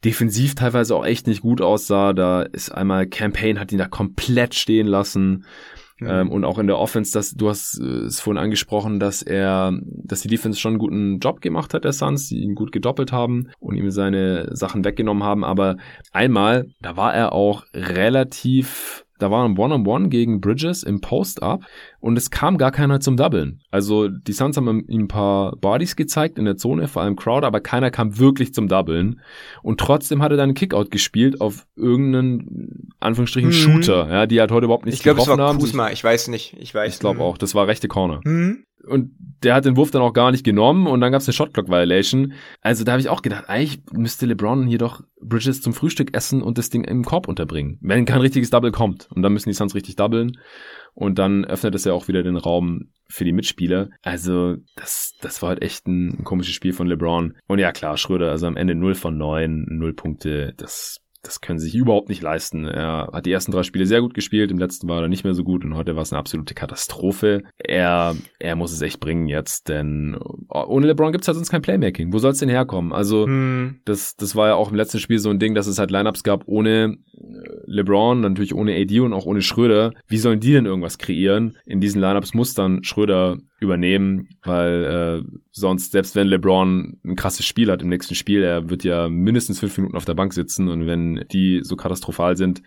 defensiv 0.05 0.55
teilweise 0.55 0.95
auch 0.95 1.05
echt 1.05 1.27
nicht 1.27 1.41
gut 1.41 1.61
aussah. 1.61 2.13
Da 2.13 2.43
ist 2.43 2.71
einmal 2.71 3.07
Campaign 3.07 3.59
hat 3.59 3.71
ihn 3.71 3.77
da 3.77 3.87
komplett 3.87 4.55
stehen 4.55 4.87
lassen. 4.87 5.45
Ähm, 6.07 6.29
und 6.29 6.45
auch 6.45 6.59
in 6.59 6.67
der 6.67 6.77
Offense, 6.77 7.13
dass 7.13 7.31
du 7.31 7.49
hast 7.49 7.79
äh, 7.79 8.05
es 8.05 8.19
vorhin 8.19 8.41
angesprochen, 8.41 8.99
dass 8.99 9.21
er, 9.21 9.73
dass 9.81 10.21
die 10.21 10.27
Defense 10.27 10.59
schon 10.59 10.73
einen 10.73 10.79
guten 10.79 11.19
Job 11.19 11.41
gemacht 11.41 11.73
hat, 11.73 11.83
der 11.83 11.93
Suns, 11.93 12.27
die 12.27 12.39
ihn 12.39 12.55
gut 12.55 12.71
gedoppelt 12.71 13.11
haben 13.11 13.49
und 13.59 13.75
ihm 13.75 13.91
seine 13.91 14.55
Sachen 14.55 14.85
weggenommen 14.85 15.23
haben. 15.23 15.43
Aber 15.43 15.77
einmal, 16.11 16.67
da 16.81 16.95
war 16.97 17.13
er 17.13 17.33
auch 17.33 17.63
relativ 17.73 19.05
da 19.19 19.29
war 19.29 19.45
ein 19.45 19.57
One-on-One 19.57 20.09
gegen 20.09 20.41
Bridges 20.41 20.83
im 20.83 21.01
Post-Up 21.01 21.63
und 21.99 22.17
es 22.17 22.31
kam 22.31 22.57
gar 22.57 22.71
keiner 22.71 22.99
zum 22.99 23.17
Doublen. 23.17 23.61
Also 23.69 24.07
die 24.07 24.33
Suns 24.33 24.57
haben 24.57 24.85
ihm 24.87 25.03
ein 25.03 25.07
paar 25.07 25.55
Bodies 25.57 25.95
gezeigt 25.95 26.39
in 26.39 26.45
der 26.45 26.57
Zone, 26.57 26.87
vor 26.87 27.01
allem 27.01 27.15
Crowd, 27.15 27.45
aber 27.45 27.59
keiner 27.59 27.91
kam 27.91 28.17
wirklich 28.17 28.53
zum 28.53 28.67
Doublen. 28.67 29.21
Und 29.61 29.79
trotzdem 29.79 30.21
hat 30.21 30.31
er 30.31 30.37
dann 30.37 30.49
einen 30.49 30.53
Kickout 30.55 30.89
gespielt 30.89 31.41
auf 31.41 31.67
irgendeinen, 31.75 32.89
Anführungsstrichen, 32.99 33.49
mhm. 33.49 33.53
Shooter, 33.53 34.09
ja, 34.09 34.25
die 34.25 34.39
halt 34.39 34.51
heute 34.51 34.65
überhaupt 34.65 34.85
nicht 34.85 34.95
ich 34.95 35.03
glaub, 35.03 35.17
getroffen 35.17 35.41
haben. 35.41 35.57
Ich 35.57 35.63
glaube, 35.63 35.67
es 35.69 35.77
war 35.77 35.87
Kuzma, 35.87 35.91
ich 35.91 36.03
weiß 36.03 36.29
nicht, 36.29 36.55
ich 36.59 36.73
weiß. 36.73 36.93
Ich 36.93 36.99
glaube 36.99 37.21
auch, 37.21 37.37
das 37.37 37.53
war 37.53 37.67
rechte 37.67 37.87
Corner. 37.87 38.21
Mhm 38.23 38.63
und 38.85 39.11
der 39.43 39.55
hat 39.55 39.65
den 39.65 39.77
Wurf 39.77 39.91
dann 39.91 40.01
auch 40.01 40.13
gar 40.13 40.31
nicht 40.31 40.43
genommen 40.43 40.87
und 40.87 41.01
dann 41.01 41.11
gab 41.11 41.21
es 41.21 41.27
eine 41.27 41.33
Shotclock 41.33 41.69
Violation. 41.69 42.33
Also 42.61 42.83
da 42.83 42.93
habe 42.93 43.01
ich 43.01 43.09
auch 43.09 43.21
gedacht, 43.21 43.45
eigentlich 43.47 43.81
müsste 43.91 44.25
LeBron 44.25 44.67
hier 44.67 44.77
doch 44.77 45.01
Bridges 45.21 45.61
zum 45.61 45.73
Frühstück 45.73 46.15
essen 46.15 46.41
und 46.41 46.57
das 46.57 46.69
Ding 46.69 46.83
im 46.83 47.03
Korb 47.03 47.27
unterbringen, 47.27 47.77
wenn 47.81 48.05
kein 48.05 48.21
richtiges 48.21 48.49
Double 48.49 48.71
kommt. 48.71 49.09
Und 49.11 49.21
dann 49.21 49.33
müssen 49.33 49.49
die 49.49 49.55
Suns 49.55 49.75
richtig 49.75 49.95
doublen 49.95 50.37
und 50.93 51.19
dann 51.19 51.45
öffnet 51.45 51.75
es 51.75 51.85
ja 51.85 51.93
auch 51.93 52.07
wieder 52.07 52.23
den 52.23 52.37
Raum 52.37 52.89
für 53.07 53.25
die 53.25 53.33
Mitspieler. 53.33 53.89
Also 54.01 54.57
das, 54.75 55.13
das 55.21 55.41
war 55.41 55.49
halt 55.49 55.61
echt 55.61 55.87
ein, 55.87 56.19
ein 56.19 56.23
komisches 56.23 56.53
Spiel 56.53 56.73
von 56.73 56.87
LeBron. 56.87 57.35
Und 57.47 57.59
ja 57.59 57.71
klar, 57.71 57.97
Schröder, 57.97 58.31
also 58.31 58.47
am 58.47 58.57
Ende 58.57 58.75
0 58.75 58.95
von 58.95 59.17
9, 59.17 59.65
0 59.69 59.93
Punkte, 59.93 60.53
das 60.57 60.99
das 61.21 61.41
können 61.41 61.59
sie 61.59 61.65
sich 61.65 61.75
überhaupt 61.75 62.09
nicht 62.09 62.21
leisten. 62.21 62.65
Er 62.65 63.09
hat 63.11 63.25
die 63.25 63.31
ersten 63.31 63.51
drei 63.51 63.63
Spiele 63.63 63.85
sehr 63.85 64.01
gut 64.01 64.13
gespielt, 64.13 64.51
im 64.51 64.57
letzten 64.57 64.87
war 64.87 65.01
er 65.01 65.09
nicht 65.09 65.23
mehr 65.23 65.33
so 65.33 65.43
gut 65.43 65.65
und 65.65 65.75
heute 65.75 65.95
war 65.95 66.03
es 66.03 66.13
eine 66.13 66.19
absolute 66.19 66.53
Katastrophe. 66.53 67.43
Er, 67.57 68.15
er 68.39 68.55
muss 68.55 68.71
es 68.71 68.81
echt 68.81 68.99
bringen 68.99 69.27
jetzt, 69.27 69.67
denn 69.67 70.17
ohne 70.49 70.87
LeBron 70.87 71.11
gibt 71.11 71.23
es 71.23 71.27
halt 71.27 71.35
sonst 71.35 71.49
kein 71.49 71.61
Playmaking. 71.61 72.13
Wo 72.13 72.19
soll 72.19 72.31
es 72.31 72.39
denn 72.39 72.49
herkommen? 72.49 72.93
Also 72.93 73.25
hm. 73.25 73.81
das, 73.85 74.15
das 74.15 74.35
war 74.35 74.47
ja 74.47 74.55
auch 74.55 74.69
im 74.69 74.75
letzten 74.75 74.99
Spiel 74.99 75.19
so 75.19 75.29
ein 75.29 75.39
Ding, 75.39 75.55
dass 75.55 75.67
es 75.67 75.77
halt 75.77 75.91
Lineups 75.91 76.23
gab 76.23 76.47
ohne 76.47 76.97
äh, 77.13 77.49
LeBron, 77.65 78.21
natürlich 78.21 78.55
ohne 78.55 78.75
AD 78.75 78.99
und 79.01 79.13
auch 79.13 79.25
ohne 79.25 79.41
Schröder. 79.41 79.91
Wie 80.07 80.17
sollen 80.17 80.39
die 80.39 80.53
denn 80.53 80.65
irgendwas 80.65 80.97
kreieren? 80.97 81.57
In 81.65 81.81
diesen 81.81 81.99
Lineups 81.99 82.33
muss 82.33 82.53
dann 82.53 82.83
Schröder 82.83 83.37
übernehmen, 83.59 84.29
weil 84.43 85.23
äh, 85.25 85.37
sonst, 85.51 85.91
selbst 85.91 86.15
wenn 86.15 86.27
LeBron 86.27 86.99
ein 87.03 87.15
krasses 87.15 87.45
Spiel 87.45 87.71
hat 87.71 87.81
im 87.81 87.89
nächsten 87.89 88.15
Spiel, 88.15 88.43
er 88.43 88.69
wird 88.69 88.83
ja 88.83 89.09
mindestens 89.09 89.59
fünf 89.59 89.77
Minuten 89.77 89.97
auf 89.97 90.05
der 90.05 90.13
Bank 90.13 90.33
sitzen 90.33 90.69
und 90.69 90.87
wenn 90.87 91.25
die 91.31 91.61
so 91.63 91.75
katastrophal 91.75 92.37
sind, 92.37 92.61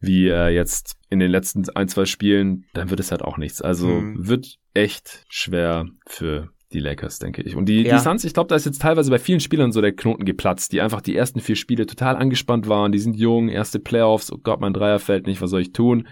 wie 0.00 0.28
äh, 0.28 0.48
jetzt 0.48 0.96
in 1.10 1.18
den 1.18 1.30
letzten 1.30 1.68
ein, 1.74 1.88
zwei 1.88 2.04
Spielen, 2.04 2.66
dann 2.72 2.90
wird 2.90 3.00
es 3.00 3.10
halt 3.10 3.22
auch 3.22 3.36
nichts. 3.36 3.62
Also 3.62 3.88
mhm. 3.88 4.28
wird 4.28 4.58
echt 4.74 5.24
schwer 5.28 5.86
für 6.06 6.50
die 6.72 6.80
Lakers, 6.80 7.18
denke 7.18 7.42
ich. 7.42 7.56
Und 7.56 7.66
die, 7.66 7.82
ja. 7.82 7.96
die 7.96 8.02
Suns, 8.02 8.24
ich 8.24 8.34
glaube, 8.34 8.48
da 8.48 8.56
ist 8.56 8.66
jetzt 8.66 8.82
teilweise 8.82 9.10
bei 9.10 9.18
vielen 9.18 9.40
Spielern 9.40 9.72
so 9.72 9.80
der 9.80 9.92
Knoten 9.92 10.24
geplatzt, 10.24 10.72
die 10.72 10.80
einfach 10.80 11.00
die 11.00 11.16
ersten 11.16 11.40
vier 11.40 11.56
Spiele 11.56 11.86
total 11.86 12.16
angespannt 12.16 12.68
waren. 12.68 12.92
Die 12.92 12.98
sind 12.98 13.16
jung, 13.16 13.48
erste 13.48 13.78
Playoffs, 13.78 14.30
oh 14.32 14.38
Gott, 14.38 14.60
mein 14.60 14.74
Dreier 14.74 14.98
fällt 14.98 15.26
nicht, 15.26 15.40
was 15.40 15.50
soll 15.50 15.62
ich 15.62 15.72
tun? 15.72 16.06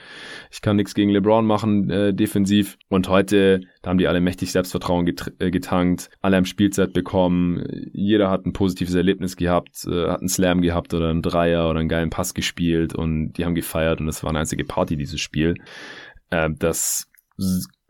Ich 0.50 0.62
kann 0.62 0.76
nichts 0.76 0.94
gegen 0.94 1.10
LeBron 1.10 1.46
machen, 1.46 1.90
äh, 1.90 2.14
defensiv. 2.14 2.78
Und 2.88 3.08
heute, 3.08 3.60
da 3.82 3.90
haben 3.90 3.98
die 3.98 4.08
alle 4.08 4.20
mächtig 4.20 4.52
Selbstvertrauen 4.52 5.04
get 5.04 5.32
äh, 5.38 5.50
getankt, 5.50 6.08
alle 6.22 6.36
haben 6.36 6.46
Spielzeit 6.46 6.92
bekommen, 6.94 7.62
jeder 7.92 8.30
hat 8.30 8.46
ein 8.46 8.52
positives 8.52 8.94
Erlebnis 8.94 9.36
gehabt, 9.36 9.86
äh, 9.86 10.08
hat 10.08 10.20
einen 10.20 10.28
Slam 10.28 10.62
gehabt 10.62 10.94
oder 10.94 11.10
einen 11.10 11.22
Dreier 11.22 11.68
oder 11.68 11.80
einen 11.80 11.88
geilen 11.88 12.10
Pass 12.10 12.32
gespielt 12.32 12.94
und 12.94 13.34
die 13.34 13.44
haben 13.44 13.54
gefeiert 13.54 14.00
und 14.00 14.08
es 14.08 14.22
war 14.22 14.30
eine 14.30 14.40
einzige 14.40 14.64
Party, 14.64 14.96
dieses 14.96 15.20
Spiel. 15.20 15.56
Äh, 16.30 16.48
das 16.58 17.10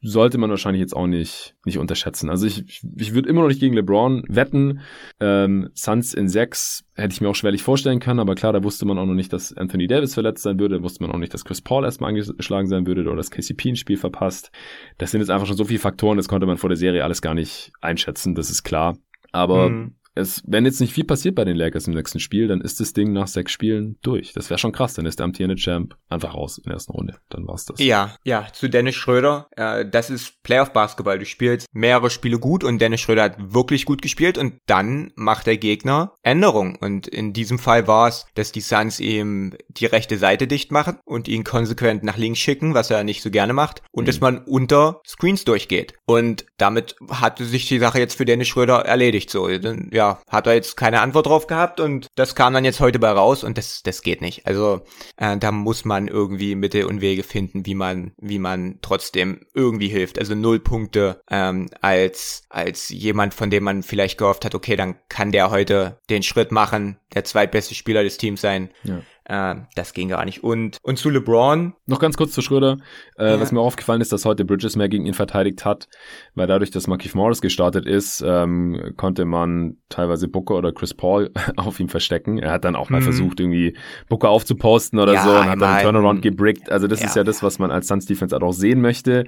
sollte 0.07 0.38
man 0.38 0.50
wahrscheinlich 0.50 0.80
jetzt 0.80 0.94
auch 0.94 1.07
nicht, 1.07 1.57
nicht 1.64 1.78
unterschätzen. 1.78 2.30
Also 2.30 2.46
ich, 2.46 2.64
ich, 2.96 3.14
würde 3.14 3.28
immer 3.28 3.42
noch 3.42 3.48
nicht 3.48 3.61
gegen 3.61 3.74
LeBron 3.74 4.24
wetten. 4.28 4.80
Ähm, 5.20 5.68
Suns 5.74 6.14
in 6.14 6.28
sechs 6.28 6.84
hätte 6.94 7.12
ich 7.12 7.20
mir 7.20 7.28
auch 7.28 7.34
schwerlich 7.34 7.62
vorstellen 7.62 7.98
können, 7.98 8.20
aber 8.20 8.34
klar, 8.34 8.52
da 8.52 8.62
wusste 8.62 8.86
man 8.86 8.98
auch 8.98 9.07
noch 9.07 9.14
nicht, 9.14 9.32
dass 9.32 9.52
Anthony 9.52 9.86
Davis 9.86 10.14
verletzt 10.14 10.42
sein 10.42 10.59
würde, 10.59 10.76
da 10.76 10.82
wusste 10.82 11.02
man 11.02 11.12
auch 11.12 11.18
nicht, 11.18 11.34
dass 11.34 11.44
Chris 11.44 11.61
Paul 11.61 11.84
erstmal 11.84 12.11
angeschlagen 12.11 12.68
sein 12.68 12.86
würde 12.86 13.02
oder 13.02 13.16
dass 13.16 13.30
KCP 13.30 13.70
ein 13.70 13.76
Spiel 13.76 13.96
verpasst. 13.96 14.50
Das 14.98 15.11
sind 15.11 15.20
jetzt 15.20 15.30
einfach 15.30 15.46
schon 15.46 15.57
so 15.57 15.64
viele 15.64 15.80
Faktoren, 15.80 16.16
das 16.16 16.28
konnte 16.28 16.46
man 16.46 16.57
vor 16.57 16.70
der 16.70 16.76
Serie 16.76 17.04
alles 17.04 17.20
gar 17.20 17.34
nicht 17.34 17.72
einschätzen, 17.80 18.34
das 18.34 18.50
ist 18.50 18.62
klar. 18.62 18.96
Aber 19.32 19.70
mhm 19.70 19.96
es, 20.17 20.43
wenn 20.47 20.64
jetzt 20.64 20.81
nicht 20.81 20.93
viel 20.93 21.05
passiert 21.05 21.35
bei 21.35 21.45
den 21.45 21.57
Lakers 21.57 21.87
im 21.87 21.95
nächsten 21.95 22.21
Spiel, 22.21 22.49
dann 22.49 22.61
ist 22.61 22.81
das 22.81 22.93
Ding 22.93 23.12
nach 23.12 23.29
sechs 23.29 23.53
Spielen 23.53 23.99
durch. 24.03 24.33
Das 24.33 24.51
wäre 24.51 24.59
schon 24.59 24.73
krass, 24.73 24.95
dann 24.95 25.07
ist 25.07 25.19
der 25.19 25.25
amtierende 25.25 25.57
Champ 25.57 25.95
einfach 26.09 26.35
raus 26.35 26.59
in 26.59 26.64
der 26.64 26.75
ersten 26.75 26.93
Runde. 26.93 27.19
Dann 27.29 27.47
war's 27.47 27.67
das. 27.67 27.79
Ja, 27.79 28.17
ja, 28.25 28.47
zu 28.53 28.69
Dennis 28.69 28.95
Schröder. 28.95 29.49
Äh, 29.57 29.89
das 29.89 30.11
ist 30.11 30.43
Playoff-Basketball. 30.43 31.19
Du 31.19 31.27
spielst 31.27 31.67
mehrere 31.73 32.11
Spiele 32.11 32.39
gut 32.39 32.64
und 32.64 32.81
Dennis 32.81 33.01
Schröder 33.01 33.25
hat 33.25 33.55
wirklich 33.55 33.85
gut 33.85 34.01
gespielt 34.01 34.39
und 34.39 34.55
dann 34.67 35.12
macht 35.17 35.47
der 35.47 35.59
Gegner 35.59 36.14
Änderungen. 36.23 36.77
Und 36.77 37.07
in 37.07 37.33
diesem 37.33 37.59
Fall 37.59 37.87
war 37.87 38.09
es, 38.09 38.27
dass 38.35 38.53
die 38.53 38.61
Suns 38.61 39.01
ihm 39.01 39.55
die 39.69 39.87
rechte 39.87 40.17
Seite 40.17 40.47
dicht 40.47 40.73
machen 40.73 40.99
und 41.05 41.29
ihn 41.29 41.45
konsequent 41.45 42.03
nach 42.05 42.17
links 42.17 42.39
schicken, 42.39 42.73
was 42.73 42.91
er 42.91 43.05
nicht 43.05 43.23
so 43.23 43.31
gerne 43.31 43.53
macht, 43.53 43.83
und 43.91 44.05
mhm. 44.05 44.07
dass 44.07 44.21
man 44.21 44.39
unter 44.39 45.03
Screens 45.07 45.45
durchgeht. 45.45 45.95
Und 46.07 46.47
damit 46.57 46.97
hatte 47.11 47.45
sich 47.45 47.69
die 47.69 47.79
Sache 47.79 47.99
jetzt 47.99 48.17
für 48.17 48.25
Dennis 48.25 48.49
Schröder 48.49 48.85
erledigt. 48.87 49.31
So, 49.31 49.49
ja, 49.49 50.05
hat 50.28 50.46
er 50.46 50.54
jetzt 50.54 50.76
keine 50.76 51.00
Antwort 51.00 51.26
drauf 51.26 51.46
gehabt 51.46 51.80
und 51.80 52.09
das 52.14 52.34
kam 52.34 52.54
dann 52.54 52.64
jetzt 52.64 52.80
heute 52.80 52.98
bei 52.98 53.11
raus 53.11 53.44
und 53.44 53.59
das, 53.59 53.82
das 53.82 54.02
geht 54.02 54.20
nicht. 54.20 54.46
Also 54.46 54.82
äh, 55.16 55.36
da 55.36 55.52
muss 55.52 55.84
man 55.84 56.09
irgendwie 56.09 56.54
Mittel 56.54 56.84
und 56.84 57.00
Wege 57.00 57.22
finden, 57.22 57.66
wie 57.66 57.74
man, 57.74 58.12
wie 58.18 58.38
man 58.38 58.78
trotzdem 58.82 59.40
irgendwie 59.54 59.88
hilft. 59.88 60.18
Also 60.18 60.34
null 60.34 60.61
Punkte 60.61 61.20
ähm, 61.30 61.68
als, 61.80 62.44
als 62.48 62.88
jemand, 62.88 63.34
von 63.34 63.50
dem 63.50 63.64
man 63.64 63.82
vielleicht 63.82 64.18
gehofft 64.18 64.44
hat, 64.44 64.54
okay, 64.54 64.76
dann 64.76 64.96
kann 65.09 65.32
der 65.32 65.50
heute 65.50 66.00
den 66.11 66.22
Schritt 66.22 66.52
machen, 66.52 66.98
der 67.14 67.24
zweitbeste 67.24 67.74
Spieler 67.74 68.02
des 68.02 68.18
Teams 68.18 68.40
sein. 68.40 68.70
Ja 68.84 69.02
Äh, 69.29 69.57
das 69.74 69.93
ging 69.93 70.09
gar 70.09 70.24
nicht. 70.24 70.45
Und, 70.45 70.79
und 70.83 70.99
zu 70.99 71.11
LeBron. 71.11 71.74
Noch 71.87 71.99
ganz 71.99 72.16
kurz 72.16 72.33
zu 72.33 72.43
Schröder. 72.43 72.79
Äh, 73.18 73.31
ja. 73.31 73.41
Was 73.41 73.51
mir 73.51 73.61
auch 73.61 73.66
aufgefallen 73.66 74.01
ist, 74.01 74.12
dass 74.12 74.24
heute 74.24 74.45
Bridges 74.45 74.77
mehr 74.77 74.89
gegen 74.89 75.05
ihn 75.05 75.14
verteidigt 75.14 75.64
hat, 75.64 75.89
weil 76.35 76.47
dadurch, 76.47 76.70
dass 76.70 76.87
Markif 76.87 77.14
Morris 77.14 77.41
gestartet 77.41 77.87
ist, 77.87 78.22
ähm, 78.24 78.93
konnte 78.97 79.24
man 79.24 79.79
teilweise 79.89 80.29
Booker 80.29 80.55
oder 80.55 80.72
Chris 80.72 80.95
Paul 80.95 81.33
auf 81.57 81.81
ihm 81.81 81.89
verstecken. 81.89 82.39
Er 82.39 82.53
hat 82.53 82.64
dann 82.64 82.77
auch 82.77 82.89
mal 82.89 83.01
mhm. 83.01 83.05
versucht, 83.05 83.41
irgendwie 83.41 83.77
Booker 84.09 84.29
aufzuposten 84.29 85.01
oder 85.01 85.14
ja, 85.14 85.24
so 85.24 85.31
und 85.31 85.51
hat 85.51 85.61
dann 85.61 85.74
einen 85.74 85.83
Turnaround 85.83 86.22
gebrickt. 86.22 86.70
Also 86.70 86.87
das 86.87 87.01
ja. 87.01 87.07
ist 87.07 87.16
ja 87.16 87.24
das, 87.24 87.43
was 87.43 87.59
man 87.59 87.72
als 87.72 87.89
Suns 87.89 88.07
Defense 88.07 88.37
auch 88.37 88.53
sehen 88.53 88.81
möchte. 88.81 89.24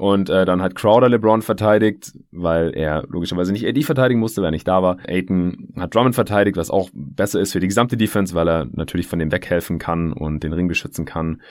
Und 0.00 0.30
äh, 0.30 0.46
dann 0.46 0.62
hat 0.62 0.76
Crowder 0.76 1.10
LeBron 1.10 1.42
verteidigt, 1.42 2.14
weil 2.32 2.74
er 2.74 3.04
logischerweise 3.10 3.52
nicht 3.52 3.66
AD 3.66 3.82
verteidigen 3.82 4.18
musste, 4.18 4.40
weil 4.40 4.48
er 4.48 4.52
nicht 4.52 4.66
da 4.66 4.82
war. 4.82 4.96
Aiton 5.06 5.74
hat 5.76 5.94
Drummond 5.94 6.14
verteidigt, 6.14 6.56
was 6.56 6.70
auch 6.70 6.88
besser 6.94 7.38
ist 7.38 7.52
für 7.52 7.60
die 7.60 7.66
gesamte 7.66 7.98
Defense, 7.98 8.34
weil 8.34 8.48
er 8.48 8.66
natürlich 8.72 9.06
von 9.06 9.18
dem 9.18 9.30
weghelfen 9.30 9.78
kann 9.78 10.14
und 10.14 10.42
den 10.42 10.54
Ring 10.54 10.68
beschützen 10.68 11.04
kann. 11.04 11.42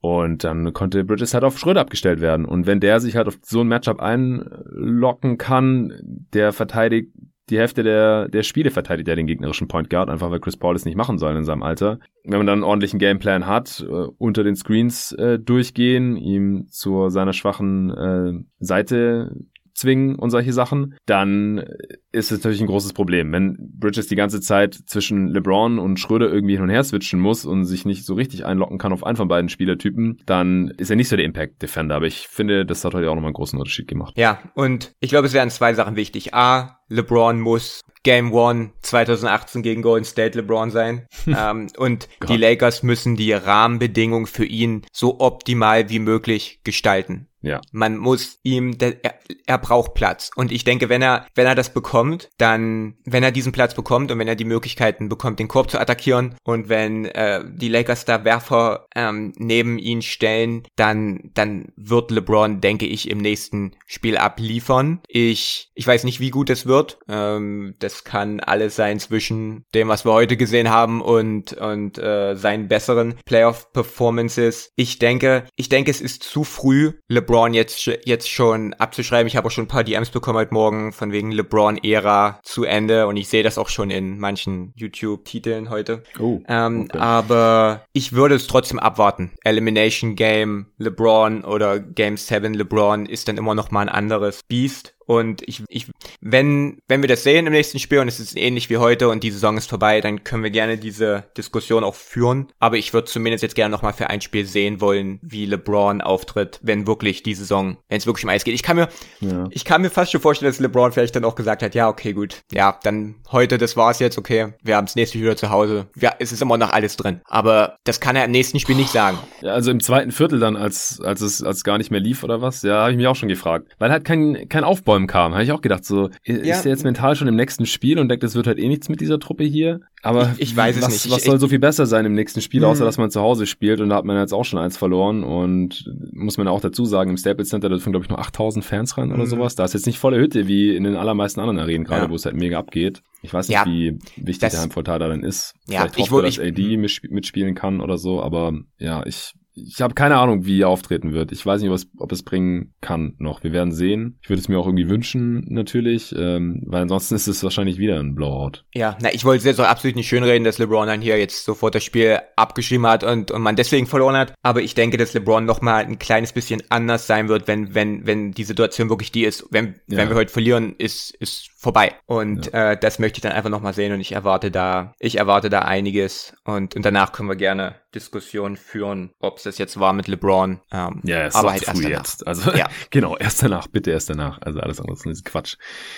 Und 0.00 0.42
dann 0.42 0.72
konnte 0.72 1.04
Bridges 1.04 1.34
halt 1.34 1.44
auf 1.44 1.58
Schröder 1.58 1.82
abgestellt 1.82 2.22
werden. 2.22 2.46
Und 2.46 2.66
wenn 2.66 2.80
der 2.80 3.00
sich 3.00 3.14
halt 3.14 3.28
auf 3.28 3.36
so 3.42 3.60
ein 3.60 3.68
Matchup 3.68 4.00
einlocken 4.00 5.36
kann, 5.36 5.92
der 6.32 6.54
verteidigt 6.54 7.12
die 7.50 7.58
Hälfte 7.58 7.82
der, 7.82 8.28
der 8.28 8.42
Spiele 8.42 8.70
verteidigt 8.70 9.08
er 9.08 9.16
den 9.16 9.26
gegnerischen 9.26 9.68
Point 9.68 9.90
Guard, 9.90 10.10
einfach 10.10 10.30
weil 10.30 10.40
Chris 10.40 10.56
Paul 10.56 10.76
es 10.76 10.84
nicht 10.84 10.96
machen 10.96 11.18
soll 11.18 11.36
in 11.36 11.44
seinem 11.44 11.62
Alter. 11.62 11.98
Wenn 12.24 12.38
man 12.38 12.46
dann 12.46 12.58
einen 12.58 12.64
ordentlichen 12.64 12.98
Gameplan 12.98 13.46
hat, 13.46 13.84
äh, 13.88 13.92
unter 14.18 14.44
den 14.44 14.56
Screens 14.56 15.12
äh, 15.12 15.38
durchgehen, 15.38 16.16
ihm 16.16 16.66
zu 16.68 17.08
seiner 17.08 17.32
schwachen 17.32 17.90
äh, 17.90 18.32
Seite 18.60 19.36
zwingen 19.78 20.16
und 20.16 20.30
solche 20.30 20.52
Sachen, 20.52 20.96
dann 21.06 21.64
ist 22.12 22.32
es 22.32 22.38
natürlich 22.38 22.60
ein 22.60 22.66
großes 22.66 22.92
Problem. 22.92 23.32
Wenn 23.32 23.56
Bridges 23.78 24.08
die 24.08 24.16
ganze 24.16 24.40
Zeit 24.40 24.74
zwischen 24.74 25.28
LeBron 25.28 25.78
und 25.78 26.00
Schröder 26.00 26.30
irgendwie 26.30 26.54
hin 26.54 26.62
und 26.62 26.70
her 26.70 26.84
switchen 26.84 27.20
muss 27.20 27.44
und 27.44 27.64
sich 27.64 27.84
nicht 27.84 28.04
so 28.04 28.14
richtig 28.14 28.44
einlocken 28.44 28.78
kann 28.78 28.92
auf 28.92 29.04
einen 29.04 29.16
von 29.16 29.28
beiden 29.28 29.48
Spielertypen, 29.48 30.20
dann 30.26 30.68
ist 30.76 30.90
er 30.90 30.96
nicht 30.96 31.08
so 31.08 31.16
der 31.16 31.24
Impact 31.24 31.62
Defender. 31.62 31.96
Aber 31.96 32.06
ich 32.06 32.28
finde, 32.28 32.66
das 32.66 32.84
hat 32.84 32.94
heute 32.94 33.10
auch 33.10 33.14
nochmal 33.14 33.28
einen 33.28 33.34
großen 33.34 33.58
Unterschied 33.58 33.88
gemacht. 33.88 34.14
Ja, 34.16 34.40
und 34.54 34.92
ich 35.00 35.10
glaube, 35.10 35.26
es 35.26 35.32
wären 35.32 35.50
zwei 35.50 35.74
Sachen 35.74 35.96
wichtig. 35.96 36.34
A, 36.34 36.80
LeBron 36.88 37.40
muss 37.40 37.82
Game 38.02 38.32
One 38.32 38.70
2018 38.80 39.62
gegen 39.62 39.82
Golden 39.82 40.04
State 40.04 40.38
LeBron 40.38 40.70
sein. 40.70 41.06
ähm, 41.26 41.68
und 41.76 42.08
die 42.28 42.36
Lakers 42.36 42.82
müssen 42.82 43.16
die 43.16 43.32
Rahmenbedingungen 43.32 44.26
für 44.26 44.44
ihn 44.44 44.82
so 44.92 45.20
optimal 45.20 45.90
wie 45.90 45.98
möglich 45.98 46.60
gestalten. 46.64 47.27
Ja. 47.40 47.60
Man 47.72 47.96
muss 47.96 48.38
ihm, 48.42 48.76
er, 48.80 49.14
er 49.46 49.58
braucht 49.58 49.94
Platz. 49.94 50.30
Und 50.34 50.52
ich 50.52 50.64
denke, 50.64 50.88
wenn 50.88 51.02
er, 51.02 51.26
wenn 51.34 51.46
er 51.46 51.54
das 51.54 51.72
bekommt, 51.72 52.28
dann, 52.38 52.94
wenn 53.04 53.22
er 53.22 53.30
diesen 53.30 53.52
Platz 53.52 53.74
bekommt 53.74 54.10
und 54.10 54.18
wenn 54.18 54.28
er 54.28 54.36
die 54.36 54.44
Möglichkeiten 54.44 55.08
bekommt, 55.08 55.38
den 55.38 55.48
Korb 55.48 55.70
zu 55.70 55.80
attackieren 55.80 56.34
und 56.44 56.68
wenn 56.68 57.04
äh, 57.06 57.44
die 57.46 57.68
Lakers 57.68 58.04
da 58.04 58.24
Werfer 58.24 58.86
ähm, 58.94 59.32
neben 59.36 59.78
ihn 59.78 60.02
stellen, 60.02 60.64
dann, 60.76 61.30
dann 61.34 61.72
wird 61.76 62.10
LeBron, 62.10 62.60
denke 62.60 62.86
ich, 62.86 63.08
im 63.10 63.18
nächsten 63.18 63.76
Spiel 63.86 64.16
abliefern. 64.16 65.00
Ich, 65.08 65.70
ich 65.74 65.86
weiß 65.86 66.04
nicht, 66.04 66.20
wie 66.20 66.30
gut 66.30 66.50
es 66.50 66.66
wird. 66.66 66.98
Ähm, 67.08 67.74
das 67.78 68.04
kann 68.04 68.40
alles 68.40 68.76
sein 68.76 68.98
zwischen 68.98 69.64
dem, 69.74 69.88
was 69.88 70.04
wir 70.04 70.12
heute 70.12 70.36
gesehen 70.36 70.70
haben 70.70 71.00
und, 71.00 71.52
und 71.52 71.98
äh, 71.98 72.34
seinen 72.34 72.68
besseren 72.68 73.16
Playoff-Performances. 73.24 74.72
Ich 74.76 74.98
denke, 74.98 75.44
ich 75.56 75.68
denke, 75.68 75.90
es 75.90 76.00
ist 76.00 76.22
zu 76.22 76.44
früh, 76.44 76.92
LeBron 77.08 77.27
LeBron 77.28 77.52
jetzt, 77.52 77.84
jetzt 77.84 78.30
schon 78.30 78.72
abzuschreiben. 78.74 79.26
Ich 79.26 79.36
habe 79.36 79.46
auch 79.46 79.50
schon 79.50 79.64
ein 79.64 79.68
paar 79.68 79.84
DMs 79.84 80.08
bekommen 80.08 80.38
heute 80.38 80.54
Morgen 80.54 80.92
von 80.94 81.12
wegen 81.12 81.30
LeBron-Ära 81.30 82.40
zu 82.42 82.64
Ende 82.64 83.06
und 83.06 83.18
ich 83.18 83.28
sehe 83.28 83.42
das 83.42 83.58
auch 83.58 83.68
schon 83.68 83.90
in 83.90 84.18
manchen 84.18 84.72
YouTube-Titeln 84.76 85.68
heute. 85.68 86.04
Oh, 86.18 86.40
ähm, 86.48 86.86
okay. 86.88 86.98
Aber 86.98 87.84
ich 87.92 88.14
würde 88.14 88.34
es 88.34 88.46
trotzdem 88.46 88.78
abwarten. 88.78 89.32
Elimination 89.44 90.16
Game 90.16 90.68
LeBron 90.78 91.44
oder 91.44 91.78
Game 91.78 92.16
7 92.16 92.54
LeBron 92.54 93.04
ist 93.04 93.28
dann 93.28 93.36
immer 93.36 93.54
noch 93.54 93.70
mal 93.70 93.82
ein 93.82 93.90
anderes 93.90 94.42
Beast. 94.48 94.94
Und 95.08 95.40
ich, 95.48 95.62
ich, 95.70 95.86
wenn, 96.20 96.82
wenn 96.86 97.00
wir 97.00 97.08
das 97.08 97.22
sehen 97.22 97.46
im 97.46 97.52
nächsten 97.54 97.78
Spiel 97.78 98.00
und 98.00 98.08
es 98.08 98.20
ist 98.20 98.36
ähnlich 98.36 98.68
wie 98.68 98.76
heute 98.76 99.08
und 99.08 99.24
die 99.24 99.30
Saison 99.30 99.56
ist 99.56 99.70
vorbei, 99.70 100.02
dann 100.02 100.22
können 100.22 100.42
wir 100.42 100.50
gerne 100.50 100.76
diese 100.76 101.24
Diskussion 101.34 101.82
auch 101.82 101.94
führen. 101.94 102.52
Aber 102.58 102.76
ich 102.76 102.92
würde 102.92 103.06
zumindest 103.06 103.42
jetzt 103.42 103.54
gerne 103.54 103.72
nochmal 103.72 103.94
für 103.94 104.10
ein 104.10 104.20
Spiel 104.20 104.44
sehen 104.44 104.82
wollen, 104.82 105.18
wie 105.22 105.46
LeBron 105.46 106.02
auftritt, 106.02 106.60
wenn 106.62 106.86
wirklich 106.86 107.22
die 107.22 107.32
Saison, 107.32 107.78
wenn 107.88 107.96
es 107.96 108.06
wirklich 108.06 108.24
um 108.24 108.28
Eis 108.28 108.44
geht. 108.44 108.52
Ich 108.54 108.62
kann 108.62 108.76
mir, 108.76 108.90
ja. 109.20 109.46
ich 109.50 109.64
kann 109.64 109.80
mir 109.80 109.88
fast 109.88 110.12
schon 110.12 110.20
vorstellen, 110.20 110.52
dass 110.52 110.60
LeBron 110.60 110.92
vielleicht 110.92 111.16
dann 111.16 111.24
auch 111.24 111.36
gesagt 111.36 111.62
hat, 111.62 111.74
ja, 111.74 111.88
okay, 111.88 112.12
gut. 112.12 112.42
Ja, 112.52 112.78
dann 112.82 113.14
heute, 113.32 113.56
das 113.56 113.78
war's 113.78 114.00
jetzt, 114.00 114.18
okay. 114.18 114.52
Wir 114.62 114.76
haben 114.76 114.84
das 114.84 114.94
nächste 114.94 115.16
Spiel 115.16 115.24
wieder 115.24 115.38
zu 115.38 115.48
Hause. 115.48 115.86
Ja, 115.96 116.16
es 116.18 116.32
ist 116.32 116.42
immer 116.42 116.58
noch 116.58 116.70
alles 116.70 116.98
drin. 116.98 117.22
Aber 117.24 117.78
das 117.84 118.00
kann 118.00 118.14
er 118.14 118.26
im 118.26 118.30
nächsten 118.30 118.60
Spiel 118.60 118.76
nicht 118.76 118.90
sagen. 118.90 119.16
Ja, 119.40 119.52
also 119.52 119.70
im 119.70 119.80
zweiten 119.80 120.12
Viertel 120.12 120.38
dann, 120.38 120.54
als, 120.54 121.00
als 121.00 121.22
es, 121.22 121.42
als 121.42 121.64
gar 121.64 121.78
nicht 121.78 121.90
mehr 121.90 122.00
lief 122.00 122.24
oder 122.24 122.42
was, 122.42 122.60
ja, 122.60 122.80
habe 122.82 122.90
ich 122.90 122.98
mich 122.98 123.06
auch 123.06 123.16
schon 123.16 123.30
gefragt. 123.30 123.68
Weil 123.78 123.90
halt 123.90 124.04
kein, 124.04 124.50
kein 124.50 124.64
Aufbau 124.64 124.97
Aufbäumen 124.98 125.06
kam. 125.06 125.32
Habe 125.32 125.44
ich 125.44 125.52
auch 125.52 125.60
gedacht, 125.60 125.84
so, 125.84 126.10
ist 126.24 126.44
ja. 126.44 126.56
er 126.56 126.64
jetzt 126.64 126.84
mental 126.84 127.16
schon 127.16 127.28
im 127.28 127.36
nächsten 127.36 127.66
Spiel 127.66 127.98
und 127.98 128.08
denkt, 128.08 128.24
es 128.24 128.34
wird 128.34 128.46
halt 128.46 128.58
eh 128.58 128.68
nichts 128.68 128.88
mit 128.88 129.00
dieser 129.00 129.18
Truppe 129.18 129.44
hier? 129.44 129.80
Aber 130.02 130.32
ich, 130.36 130.50
ich 130.50 130.56
weiß 130.56 130.80
was, 130.80 130.94
es 130.94 131.04
nicht. 131.04 131.14
Was 131.14 131.24
soll 131.24 131.40
so 131.40 131.48
viel 131.48 131.58
besser 131.58 131.86
sein 131.86 132.04
im 132.04 132.14
nächsten 132.14 132.40
Spiel, 132.40 132.64
außer 132.64 132.80
hm. 132.80 132.86
dass 132.86 132.98
man 132.98 133.10
zu 133.10 133.20
Hause 133.20 133.46
spielt 133.46 133.80
und 133.80 133.88
da 133.88 133.96
hat 133.96 134.04
man 134.04 134.16
jetzt 134.16 134.32
auch 134.32 134.44
schon 134.44 134.58
eins 134.58 134.76
verloren 134.76 135.24
und 135.24 135.90
muss 136.12 136.38
man 136.38 136.48
auch 136.48 136.60
dazu 136.60 136.84
sagen, 136.84 137.10
im 137.10 137.16
Staples 137.16 137.48
Center 137.48 137.68
dürfen 137.68 137.92
glaube 137.92 138.04
ich 138.04 138.10
nur 138.10 138.18
8000 138.18 138.64
Fans 138.64 138.96
rein 138.98 139.12
oder 139.12 139.24
mhm. 139.24 139.28
sowas. 139.28 139.54
Da 139.54 139.64
ist 139.64 139.74
jetzt 139.74 139.86
nicht 139.86 139.98
volle 139.98 140.18
Hütte 140.18 140.46
wie 140.46 140.74
in 140.74 140.84
den 140.84 140.96
allermeisten 140.96 141.40
anderen 141.40 141.58
Arenen 141.58 141.84
gerade, 141.84 142.04
ja. 142.04 142.10
wo 142.10 142.14
es 142.14 142.24
halt 142.24 142.36
mega 142.36 142.58
abgeht. 142.58 143.02
Ich 143.22 143.32
weiß 143.32 143.48
nicht, 143.48 143.56
ja, 143.56 143.66
wie 143.66 143.98
wichtig 144.16 144.38
das, 144.38 144.52
der 144.52 144.62
Heimvorteil 144.62 144.98
da 144.98 145.08
dann 145.08 145.24
ist. 145.24 145.54
Vielleicht 145.66 145.98
ja, 145.98 146.04
ich 146.04 146.10
hoffe, 146.10 146.22
dass 146.22 146.38
AD 146.38 146.76
mitspielen 146.76 147.54
kann 147.54 147.80
oder 147.80 147.98
so, 147.98 148.22
aber 148.22 148.52
ja, 148.78 149.04
ich 149.06 149.34
ich 149.66 149.80
habe 149.80 149.94
keine 149.94 150.16
Ahnung, 150.16 150.44
wie 150.44 150.62
er 150.62 150.68
auftreten 150.68 151.12
wird. 151.12 151.32
Ich 151.32 151.44
weiß 151.44 151.60
nicht, 151.60 151.70
was, 151.70 151.86
ob 151.98 152.12
es 152.12 152.22
bringen 152.22 152.74
kann 152.80 153.14
noch. 153.18 153.42
Wir 153.42 153.52
werden 153.52 153.72
sehen. 153.72 154.18
Ich 154.22 154.28
würde 154.28 154.40
es 154.40 154.48
mir 154.48 154.58
auch 154.58 154.66
irgendwie 154.66 154.88
wünschen, 154.88 155.44
natürlich, 155.48 156.14
ähm, 156.16 156.62
weil 156.66 156.82
ansonsten 156.82 157.14
ist 157.14 157.26
es 157.26 157.42
wahrscheinlich 157.42 157.78
wieder 157.78 157.98
ein 157.98 158.14
Blowout. 158.14 158.64
Ja, 158.74 158.96
na, 159.00 159.12
ich 159.12 159.24
wollte 159.24 159.46
jetzt 159.46 159.60
auch 159.60 159.66
absolut 159.66 159.96
nicht 159.96 160.08
schönreden, 160.08 160.44
dass 160.44 160.58
LeBron 160.58 160.86
dann 160.86 161.00
hier 161.00 161.18
jetzt 161.18 161.44
sofort 161.44 161.74
das 161.74 161.84
Spiel 161.84 162.18
abgeschrieben 162.36 162.86
hat 162.86 163.04
und, 163.04 163.30
und 163.30 163.42
man 163.42 163.56
deswegen 163.56 163.86
verloren 163.86 164.16
hat. 164.16 164.34
Aber 164.42 164.62
ich 164.62 164.74
denke, 164.74 164.96
dass 164.96 165.14
LeBron 165.14 165.44
noch 165.44 165.60
mal 165.60 165.84
ein 165.84 165.98
kleines 165.98 166.32
bisschen 166.32 166.62
anders 166.68 167.06
sein 167.06 167.28
wird, 167.28 167.48
wenn, 167.48 167.74
wenn, 167.74 168.06
wenn 168.06 168.32
die 168.32 168.44
Situation 168.44 168.88
wirklich 168.88 169.12
die 169.12 169.24
ist. 169.24 169.46
Wenn, 169.50 169.74
ja. 169.88 169.98
wenn 169.98 170.08
wir 170.08 170.16
heute 170.16 170.32
verlieren, 170.32 170.74
ist, 170.78 171.14
ist 171.16 171.50
vorbei. 171.56 171.94
Und 172.06 172.52
ja. 172.52 172.72
äh, 172.72 172.76
das 172.78 172.98
möchte 172.98 173.18
ich 173.18 173.22
dann 173.22 173.32
einfach 173.32 173.50
noch 173.50 173.60
mal 173.60 173.74
sehen 173.74 173.92
und 173.92 174.00
ich 174.00 174.12
erwarte 174.12 174.50
da, 174.50 174.94
ich 175.00 175.18
erwarte 175.18 175.50
da 175.50 175.60
einiges 175.60 176.34
und, 176.44 176.76
und 176.76 176.84
danach 176.84 177.12
können 177.12 177.28
wir 177.28 177.36
gerne 177.36 177.74
Diskussion 177.94 178.56
führen, 178.56 179.12
ob 179.18 179.38
es 179.38 179.44
das 179.44 179.58
jetzt 179.58 179.80
war 179.80 179.92
mit 179.92 180.08
LeBron. 180.08 180.60
Ähm, 180.70 181.00
ja, 181.04 181.26
es 181.26 181.34
aber 181.34 181.52
halt 181.52 181.66
erst 181.66 181.84
danach. 181.84 181.98
jetzt. 181.98 182.26
Also 182.26 182.52
ja. 182.52 182.68
genau, 182.90 183.16
erst 183.16 183.42
danach, 183.42 183.66
bitte 183.68 183.90
erst 183.90 184.10
danach. 184.10 184.40
Also 184.42 184.60
alles 184.60 184.80
andere 184.80 185.10
ist 185.10 185.24
Quatsch. 185.24 185.56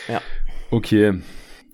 Ja. 0.09 0.20
Okay, 0.70 1.20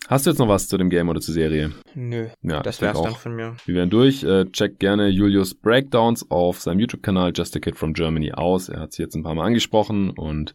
Hast 0.09 0.25
du 0.25 0.31
jetzt 0.31 0.39
noch 0.39 0.47
was 0.47 0.69
zu 0.69 0.79
dem 0.79 0.89
Game 0.89 1.09
oder 1.09 1.21
zur 1.21 1.35
Serie? 1.35 1.73
Nö, 1.95 2.29
ja, 2.43 2.63
das 2.63 2.81
wär's 2.81 3.03
dann 3.03 3.17
von 3.17 3.35
mir. 3.35 3.57
Wir 3.65 3.75
werden 3.75 3.91
durch. 3.91 4.23
Äh, 4.23 4.45
check 4.53 4.79
gerne 4.79 5.09
Julius 5.09 5.55
Breakdowns 5.55 6.31
auf 6.31 6.61
seinem 6.61 6.79
YouTube-Kanal 6.79 7.33
Just 7.35 7.57
a 7.57 7.59
Kid 7.59 7.77
from 7.77 7.93
Germany 7.93 8.31
aus. 8.33 8.69
Er 8.69 8.81
hat 8.81 8.93
sie 8.93 9.03
jetzt 9.03 9.17
ein 9.17 9.25
paar 9.25 9.35
Mal 9.35 9.47
angesprochen 9.47 10.11
und 10.11 10.55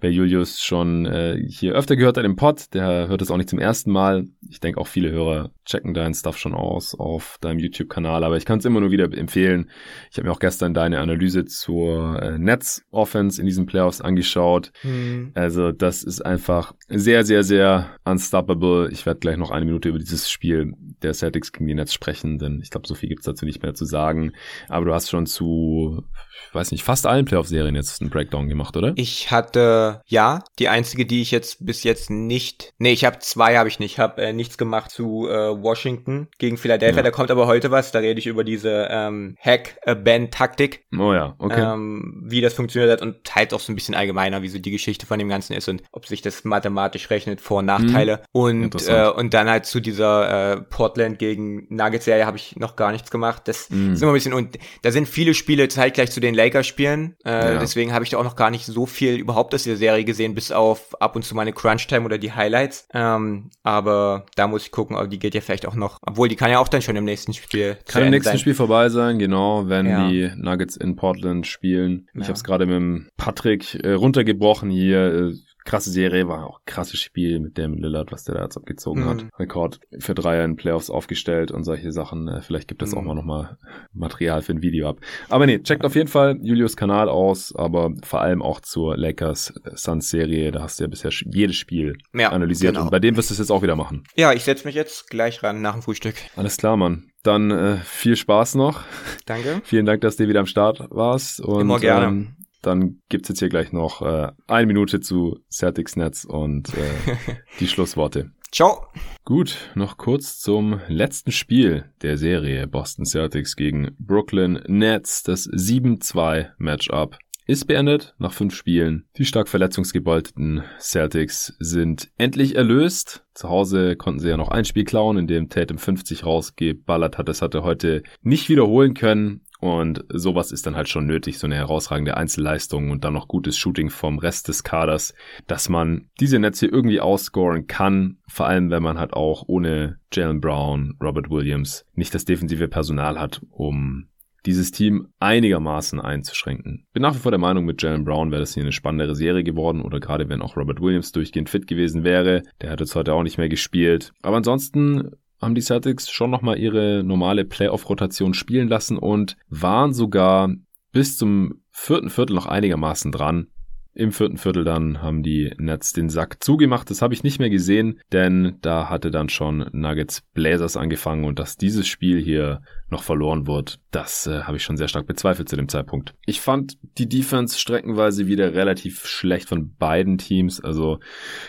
wer 0.00 0.10
Julius 0.10 0.60
schon 0.60 1.06
äh, 1.06 1.40
hier 1.48 1.74
öfter 1.74 1.94
gehört 1.94 2.16
hat 2.16 2.24
im 2.24 2.34
Pod, 2.34 2.74
der 2.74 3.06
hört 3.06 3.22
es 3.22 3.30
auch 3.30 3.36
nicht 3.36 3.50
zum 3.50 3.60
ersten 3.60 3.92
Mal. 3.92 4.26
Ich 4.48 4.58
denke 4.58 4.80
auch 4.80 4.88
viele 4.88 5.12
Hörer 5.12 5.52
checken 5.70 5.94
deinen 5.94 6.14
Stuff 6.14 6.36
schon 6.36 6.54
aus 6.54 6.94
auf 6.94 7.38
deinem 7.40 7.58
YouTube-Kanal, 7.58 8.24
aber 8.24 8.36
ich 8.36 8.44
kann 8.44 8.58
es 8.58 8.64
immer 8.64 8.80
nur 8.80 8.90
wieder 8.90 9.04
empfehlen. 9.16 9.70
Ich 10.10 10.18
habe 10.18 10.26
mir 10.26 10.32
auch 10.32 10.40
gestern 10.40 10.74
deine 10.74 11.00
Analyse 11.00 11.44
zur 11.44 12.20
äh, 12.20 12.38
Netz-Offense 12.38 13.40
in 13.40 13.46
diesen 13.46 13.66
Playoffs 13.66 14.00
angeschaut. 14.00 14.72
Hm. 14.82 15.32
Also 15.34 15.72
das 15.72 16.02
ist 16.02 16.24
einfach 16.24 16.74
sehr, 16.88 17.24
sehr, 17.24 17.42
sehr 17.42 17.90
unstoppable 18.04 18.90
ich 18.90 19.06
werde 19.06 19.20
gleich 19.20 19.36
noch 19.36 19.50
eine 19.50 19.64
Minute 19.64 19.88
über 19.88 19.98
dieses 19.98 20.30
Spiel 20.30 20.74
der 21.02 21.14
Celtics 21.14 21.52
gegen 21.52 21.66
die 21.66 21.74
Nets 21.74 21.94
sprechen, 21.94 22.38
denn 22.38 22.60
ich 22.62 22.70
glaube, 22.70 22.86
so 22.86 22.94
viel 22.94 23.08
gibt's 23.08 23.24
dazu 23.24 23.44
nicht 23.44 23.62
mehr 23.62 23.74
zu 23.74 23.84
sagen. 23.84 24.32
Aber 24.68 24.84
du 24.84 24.94
hast 24.94 25.10
schon 25.10 25.26
zu 25.26 26.04
weiß 26.52 26.72
nicht, 26.72 26.84
fast 26.84 27.06
allen 27.06 27.24
Playoff-Serien 27.24 27.74
jetzt 27.74 28.00
einen 28.00 28.10
Breakdown 28.10 28.48
gemacht, 28.48 28.76
oder? 28.76 28.92
Ich 28.96 29.30
hatte, 29.30 30.02
ja, 30.06 30.42
die 30.58 30.68
einzige, 30.68 31.06
die 31.06 31.22
ich 31.22 31.30
jetzt 31.30 31.64
bis 31.64 31.84
jetzt 31.84 32.10
nicht, 32.10 32.72
nee, 32.78 32.92
ich 32.92 33.04
habe 33.04 33.18
zwei, 33.20 33.56
habe 33.56 33.68
ich 33.68 33.78
nicht, 33.78 33.98
habe 33.98 34.22
äh, 34.22 34.32
nichts 34.32 34.58
gemacht 34.58 34.90
zu 34.90 35.28
äh, 35.28 35.62
Washington 35.62 36.28
gegen 36.38 36.56
Philadelphia, 36.56 36.98
ja. 36.98 37.02
da 37.02 37.10
kommt 37.10 37.30
aber 37.30 37.46
heute 37.46 37.70
was, 37.70 37.92
da 37.92 38.00
rede 38.00 38.18
ich 38.18 38.26
über 38.26 38.44
diese 38.44 38.88
ähm, 38.90 39.36
Hack-Band-Taktik. 39.40 40.84
Oh 40.98 41.12
ja, 41.12 41.34
okay. 41.38 41.60
Ähm, 41.60 42.22
wie 42.24 42.40
das 42.40 42.54
funktioniert 42.54 42.92
hat 42.92 43.02
und 43.02 43.34
halt 43.34 43.54
auch 43.54 43.60
so 43.60 43.72
ein 43.72 43.74
bisschen 43.74 43.94
allgemeiner, 43.94 44.42
wie 44.42 44.48
so 44.48 44.58
die 44.58 44.70
Geschichte 44.70 45.06
von 45.06 45.18
dem 45.18 45.28
Ganzen 45.28 45.54
ist 45.54 45.68
und 45.68 45.82
ob 45.92 46.06
sich 46.06 46.22
das 46.22 46.44
mathematisch 46.44 47.10
rechnet, 47.10 47.40
Vor- 47.40 47.58
und 47.58 47.66
Nachteile. 47.66 48.18
Hm. 48.18 48.24
Und, 48.32 48.88
äh, 48.88 49.08
und 49.08 49.34
dann 49.34 49.48
halt 49.48 49.66
zu 49.66 49.80
dieser 49.80 50.52
äh, 50.52 50.60
Portland 50.62 51.18
gegen 51.18 51.66
Nuggets-Serie 51.68 52.26
habe 52.26 52.36
ich 52.36 52.56
noch 52.56 52.76
gar 52.76 52.92
nichts 52.92 53.10
gemacht. 53.10 53.42
Das 53.46 53.68
hm. 53.70 53.94
ist 53.94 54.02
immer 54.02 54.12
ein 54.12 54.14
bisschen, 54.14 54.32
und 54.32 54.58
da 54.82 54.90
sind 54.90 55.08
viele 55.08 55.34
Spiele 55.34 55.68
zeitgleich 55.68 56.10
zu 56.10 56.20
denen 56.20 56.29
den 56.30 56.36
Lakers 56.36 56.66
spielen. 56.66 57.16
Äh, 57.24 57.54
ja. 57.54 57.58
Deswegen 57.58 57.92
habe 57.92 58.04
ich 58.04 58.10
da 58.10 58.18
auch 58.18 58.24
noch 58.24 58.36
gar 58.36 58.50
nicht 58.50 58.66
so 58.66 58.86
viel 58.86 59.16
überhaupt 59.16 59.54
aus 59.54 59.64
der 59.64 59.76
Serie 59.76 60.04
gesehen, 60.04 60.34
bis 60.34 60.52
auf 60.52 61.00
ab 61.00 61.16
und 61.16 61.24
zu 61.24 61.34
meine 61.34 61.52
Crunch-Time 61.52 62.04
oder 62.04 62.18
die 62.18 62.32
Highlights. 62.32 62.88
Ähm, 62.92 63.50
aber 63.62 64.26
da 64.36 64.46
muss 64.46 64.64
ich 64.64 64.70
gucken, 64.70 64.96
die 65.10 65.18
geht 65.18 65.34
ja 65.34 65.40
vielleicht 65.40 65.66
auch 65.66 65.74
noch. 65.74 65.98
Obwohl, 66.02 66.28
die 66.28 66.36
kann 66.36 66.50
ja 66.50 66.58
auch 66.58 66.68
dann 66.68 66.82
schon 66.82 66.96
im 66.96 67.04
nächsten 67.04 67.32
Spiel 67.32 67.76
Kann 67.86 68.04
im 68.04 68.10
nächsten 68.10 68.30
sein. 68.30 68.38
Spiel 68.38 68.54
vorbei 68.54 68.88
sein, 68.88 69.18
genau, 69.18 69.68
wenn 69.68 69.86
ja. 69.86 70.08
die 70.08 70.30
Nuggets 70.36 70.76
in 70.76 70.96
Portland 70.96 71.46
spielen. 71.46 72.08
Ich 72.14 72.20
ja. 72.20 72.24
habe 72.24 72.34
es 72.34 72.44
gerade 72.44 72.66
mit 72.66 72.76
dem 72.76 73.08
Patrick 73.16 73.74
äh, 73.74 73.92
runtergebrochen 73.92 74.70
hier. 74.70 75.30
Äh, 75.30 75.34
krasse 75.64 75.90
Serie, 75.90 76.28
war 76.28 76.46
auch 76.46 76.60
krasses 76.66 77.00
Spiel 77.00 77.40
mit 77.40 77.58
dem 77.58 77.74
Lillard, 77.74 78.12
was 78.12 78.24
der 78.24 78.34
da 78.34 78.42
jetzt 78.42 78.56
abgezogen 78.56 79.04
mhm. 79.04 79.08
hat. 79.08 79.24
Rekord 79.38 79.80
für 79.98 80.14
Dreier 80.14 80.44
in 80.44 80.56
Playoffs 80.56 80.90
aufgestellt 80.90 81.50
und 81.50 81.64
solche 81.64 81.92
Sachen. 81.92 82.28
Äh, 82.28 82.42
vielleicht 82.42 82.68
gibt 82.68 82.82
es 82.82 82.92
mhm. 82.92 82.98
auch 82.98 83.02
mal 83.02 83.14
nochmal 83.14 83.58
Material 83.92 84.42
für 84.42 84.52
ein 84.52 84.62
Video 84.62 84.88
ab. 84.88 85.00
Aber 85.28 85.46
nee, 85.46 85.58
checkt 85.60 85.84
auf 85.84 85.94
jeden 85.94 86.08
Fall 86.08 86.38
Julius 86.42 86.76
Kanal 86.76 87.08
aus, 87.08 87.54
aber 87.54 87.92
vor 88.02 88.20
allem 88.20 88.42
auch 88.42 88.60
zur 88.60 88.96
Lakers 88.96 89.52
Suns 89.74 90.10
Serie. 90.10 90.50
Da 90.52 90.62
hast 90.62 90.78
du 90.78 90.84
ja 90.84 90.88
bisher 90.88 91.10
jedes 91.10 91.56
Spiel 91.56 91.96
ja, 92.14 92.30
analysiert 92.30 92.74
genau. 92.74 92.84
und 92.84 92.90
bei 92.90 93.00
dem 93.00 93.16
wirst 93.16 93.30
du 93.30 93.34
es 93.34 93.38
jetzt 93.38 93.50
auch 93.50 93.62
wieder 93.62 93.76
machen. 93.76 94.04
Ja, 94.16 94.32
ich 94.32 94.44
setze 94.44 94.66
mich 94.66 94.74
jetzt 94.74 95.10
gleich 95.10 95.42
ran 95.42 95.60
nach 95.60 95.74
dem 95.74 95.82
Frühstück. 95.82 96.14
Alles 96.36 96.56
klar, 96.56 96.76
Mann. 96.76 97.10
Dann 97.22 97.50
äh, 97.50 97.76
viel 97.84 98.16
Spaß 98.16 98.54
noch. 98.54 98.82
Danke. 99.26 99.60
Vielen 99.64 99.84
Dank, 99.84 100.00
dass 100.00 100.16
du 100.16 100.26
wieder 100.26 100.40
am 100.40 100.46
Start 100.46 100.86
warst. 100.90 101.40
Und, 101.40 101.60
Immer 101.60 101.78
gerne. 101.78 102.06
Ähm, 102.06 102.36
dann 102.62 103.00
gibt's 103.08 103.28
jetzt 103.28 103.38
hier 103.38 103.48
gleich 103.48 103.72
noch 103.72 104.02
äh, 104.02 104.32
eine 104.46 104.66
Minute 104.66 105.00
zu 105.00 105.38
Celtics 105.50 105.96
Netz 105.96 106.24
und 106.24 106.74
äh, 106.74 107.16
die 107.60 107.68
Schlussworte. 107.68 108.32
Ciao. 108.52 108.86
Gut, 109.24 109.70
noch 109.76 109.96
kurz 109.96 110.40
zum 110.40 110.80
letzten 110.88 111.30
Spiel 111.30 111.84
der 112.02 112.18
Serie 112.18 112.66
Boston 112.66 113.04
Celtics 113.04 113.54
gegen 113.54 113.94
Brooklyn 113.98 114.60
Nets. 114.66 115.22
Das 115.22 115.48
7-2 115.48 116.48
Matchup 116.58 117.16
ist 117.46 117.66
beendet 117.66 118.14
nach 118.18 118.32
fünf 118.32 118.54
Spielen. 118.54 119.06
Die 119.16 119.24
stark 119.24 119.48
verletzungsgebeuteten 119.48 120.62
Celtics 120.78 121.54
sind 121.58 122.10
endlich 122.16 122.54
erlöst. 122.54 123.24
Zu 123.34 123.48
Hause 123.48 123.96
konnten 123.96 124.20
sie 124.20 124.28
ja 124.28 124.36
noch 124.36 124.50
ein 124.50 124.64
Spiel 124.64 124.84
klauen, 124.84 125.16
in 125.16 125.26
dem 125.26 125.48
Tatum 125.48 125.78
50 125.78 126.24
rausgeballert 126.24 127.18
hat. 127.18 127.28
Das 127.28 127.42
hat 127.42 127.54
er 127.54 127.64
heute 127.64 128.02
nicht 128.22 128.48
wiederholen 128.48 128.94
können. 128.94 129.42
Und 129.60 130.04
sowas 130.08 130.52
ist 130.52 130.66
dann 130.66 130.74
halt 130.74 130.88
schon 130.88 131.06
nötig, 131.06 131.38
so 131.38 131.46
eine 131.46 131.56
herausragende 131.56 132.16
Einzelleistung 132.16 132.90
und 132.90 133.04
dann 133.04 133.12
noch 133.12 133.28
gutes 133.28 133.58
Shooting 133.58 133.90
vom 133.90 134.18
Rest 134.18 134.48
des 134.48 134.64
Kaders, 134.64 135.14
dass 135.46 135.68
man 135.68 136.08
diese 136.18 136.38
Netze 136.38 136.66
irgendwie 136.66 137.00
ausscoren 137.00 137.66
kann, 137.66 138.18
vor 138.26 138.46
allem 138.46 138.70
wenn 138.70 138.82
man 138.82 138.98
halt 138.98 139.12
auch 139.12 139.44
ohne 139.46 139.98
Jalen 140.12 140.40
Brown, 140.40 140.96
Robert 141.02 141.30
Williams 141.30 141.84
nicht 141.94 142.14
das 142.14 142.24
defensive 142.24 142.68
Personal 142.68 143.20
hat, 143.20 143.42
um 143.50 144.06
dieses 144.46 144.72
Team 144.72 145.08
einigermaßen 145.18 146.00
einzuschränken. 146.00 146.86
Bin 146.92 147.02
nach 147.02 147.14
wie 147.14 147.18
vor 147.18 147.30
der 147.30 147.40
Meinung, 147.40 147.64
mit 147.64 147.82
Jalen 147.82 148.04
Brown 148.04 148.30
wäre 148.30 148.40
das 148.40 148.54
hier 148.54 148.62
eine 148.62 148.72
spannendere 148.72 149.14
Serie 149.14 149.44
geworden 149.44 149.82
oder 149.82 150.00
gerade 150.00 150.28
wenn 150.28 150.42
auch 150.42 150.56
Robert 150.56 150.80
Williams 150.80 151.12
durchgehend 151.12 151.50
fit 151.50 151.66
gewesen 151.66 152.04
wäre. 152.04 152.42
Der 152.62 152.70
hat 152.70 152.80
jetzt 152.80 152.94
heute 152.94 153.12
auch 153.12 153.22
nicht 153.22 153.38
mehr 153.38 153.48
gespielt. 153.48 154.12
Aber 154.22 154.36
ansonsten 154.38 155.10
haben 155.40 155.54
die 155.54 155.62
Celtics 155.62 156.10
schon 156.10 156.30
nochmal 156.30 156.58
ihre 156.58 157.02
normale 157.02 157.44
Playoff-Rotation 157.44 158.34
spielen 158.34 158.68
lassen 158.68 158.98
und 158.98 159.36
waren 159.48 159.92
sogar 159.92 160.52
bis 160.92 161.16
zum 161.16 161.62
vierten 161.70 162.10
Viertel 162.10 162.34
noch 162.34 162.46
einigermaßen 162.46 163.12
dran. 163.12 163.48
Im 163.92 164.12
vierten 164.12 164.36
Viertel 164.36 164.64
dann 164.64 165.02
haben 165.02 165.22
die 165.22 165.52
Nets 165.58 165.92
den 165.92 166.08
Sack 166.08 166.42
zugemacht. 166.42 166.90
Das 166.90 167.02
habe 167.02 167.12
ich 167.12 167.24
nicht 167.24 167.40
mehr 167.40 167.50
gesehen, 167.50 168.00
denn 168.12 168.56
da 168.62 168.88
hatte 168.88 169.10
dann 169.10 169.28
schon 169.28 169.68
Nuggets 169.72 170.22
Blazers 170.32 170.76
angefangen 170.76 171.24
und 171.24 171.38
dass 171.38 171.56
dieses 171.56 171.88
Spiel 171.88 172.20
hier 172.20 172.62
noch 172.90 173.02
verloren 173.02 173.46
wird, 173.46 173.80
das 173.90 174.26
äh, 174.26 174.42
habe 174.42 174.56
ich 174.56 174.64
schon 174.64 174.76
sehr 174.76 174.88
stark 174.88 175.06
bezweifelt 175.06 175.48
zu 175.48 175.56
dem 175.56 175.68
Zeitpunkt. 175.68 176.14
Ich 176.26 176.40
fand 176.40 176.78
die 176.98 177.08
Defense 177.08 177.58
streckenweise 177.58 178.26
wieder 178.26 178.54
relativ 178.54 179.06
schlecht 179.06 179.48
von 179.48 179.74
beiden 179.76 180.18
Teams. 180.18 180.60
Also 180.60 180.98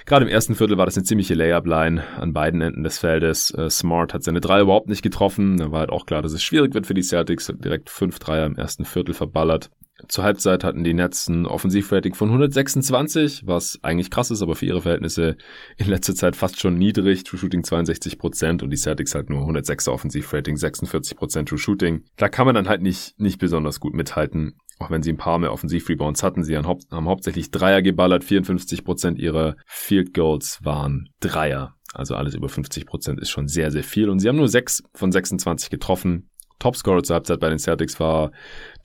gerade 0.06 0.26
im 0.26 0.32
ersten 0.32 0.56
Viertel 0.56 0.78
war 0.78 0.86
das 0.86 0.98
eine 0.98 1.04
ziemliche 1.04 1.34
Layup-Line 1.34 2.04
an 2.18 2.34
beiden 2.34 2.62
Enden 2.62 2.84
des 2.84 3.00
Feldes. 3.00 3.52
Äh, 3.52 3.70
Smart 3.70 4.14
hat 4.14 4.24
seine 4.24 4.42
drei 4.42 4.62
überhaupt 4.62 4.90
nicht 4.90 5.02
getroffen. 5.02 5.58
Da 5.58 5.72
war 5.72 5.82
halt 5.82 5.90
auch 5.90 6.06
klar, 6.06 6.22
dass 6.22 6.34
es 6.34 6.44
schwierig 6.44 6.74
wird 6.74 6.88
für 6.88 6.94
die 6.94 7.04
Celtics. 7.04 7.52
Direkt 7.56 7.90
fünf 7.90 8.20
Dreier 8.20 8.46
im 8.46 8.56
ersten 8.56 8.86
Viertel 8.86 9.14
verballert. 9.14 9.70
Zur 10.08 10.24
Halbzeit 10.24 10.64
hatten 10.64 10.84
die 10.84 10.94
Nets 10.94 11.28
ein 11.28 11.46
Offensivrating 11.46 12.14
von 12.14 12.30
126, 12.30 13.44
was 13.46 13.80
eigentlich 13.82 14.10
krass 14.10 14.32
ist, 14.32 14.42
aber 14.42 14.56
für 14.56 14.66
ihre 14.66 14.82
Verhältnisse 14.82 15.38
in 15.78 15.88
letzter 15.88 16.16
Zeit 16.16 16.36
fast 16.36 16.60
schon 16.60 16.76
niedrig. 16.76 17.24
True 17.24 17.40
Shooting 17.40 17.62
62% 17.62 18.64
und 18.64 18.70
die 18.70 18.78
Celtics 18.78 19.16
halt 19.16 19.30
nur 19.30 19.42
106er 19.48 19.92
Offensivrating, 19.92 20.56
46% 20.56 21.46
True 21.46 21.58
Shooting. 21.58 22.04
Da 22.18 22.30
kann 22.30 22.46
man 22.46 22.56
dann 22.56 22.70
halt 22.70 22.82
nicht, 22.82 23.20
nicht 23.20 23.40
besonders 23.40 23.80
gut 23.80 23.94
mithalten. 23.94 24.58
Auch 24.80 24.90
wenn 24.90 25.04
sie 25.04 25.12
ein 25.12 25.18
paar 25.18 25.38
mehr 25.38 25.54
Offensivrebounds 25.54 26.24
hatten, 26.24 26.44
sie 26.44 26.58
haben, 26.58 26.66
haben 26.66 27.08
hauptsächlich 27.08 27.52
Dreier 27.52 27.82
geballert. 27.82 28.24
54% 28.24 29.18
ihrer 29.18 29.56
Field 29.68 30.14
Goals 30.14 30.60
waren 30.64 31.10
Dreier. 31.20 31.76
Also 31.94 32.16
alles 32.16 32.34
über 32.34 32.48
50% 32.48 33.20
ist 33.20 33.30
schon 33.30 33.48
sehr, 33.48 33.70
sehr 33.70 33.84
viel. 33.84 34.10
Und 34.10 34.20
sie 34.20 34.30
haben 34.30 34.38
nur 34.38 34.48
6 34.48 34.84
von 34.94 35.12
26 35.12 35.70
getroffen. 35.70 36.30
Topscorer 36.62 37.04
zur 37.04 37.16
Halbzeit 37.16 37.40
bei 37.40 37.50
den 37.50 37.60
Celtics 37.60 38.00
war 38.00 38.32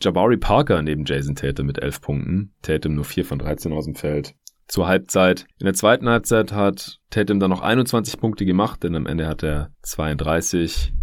Jabari 0.01 0.39
Parker 0.39 0.83
neben 0.83 1.05
Jason 1.05 1.35
Tatum 1.35 1.67
mit 1.67 1.79
11 1.79 2.01
Punkten. 2.01 2.55
Tatum 2.63 2.95
nur 2.95 3.05
4 3.05 3.25
von 3.25 3.39
13 3.39 3.73
aus 3.73 3.85
dem 3.85 3.95
Feld. 3.95 4.35
Zur 4.67 4.89
Halbzeit. 4.89 5.47
In 5.59 5.67
der 5.67 5.75
zweiten 5.75 6.09
Halbzeit 6.09 6.53
hat 6.53 6.99
Tatum 7.11 7.39
dann 7.39 7.51
noch 7.51 7.61
21 7.61 8.19
Punkte 8.19 8.47
gemacht, 8.47 8.83
denn 8.83 8.97
am 8.97 9.07
Ende 9.07 9.29
hat 9.29 9.45
er 9.45 9.71
32 9.83 10.95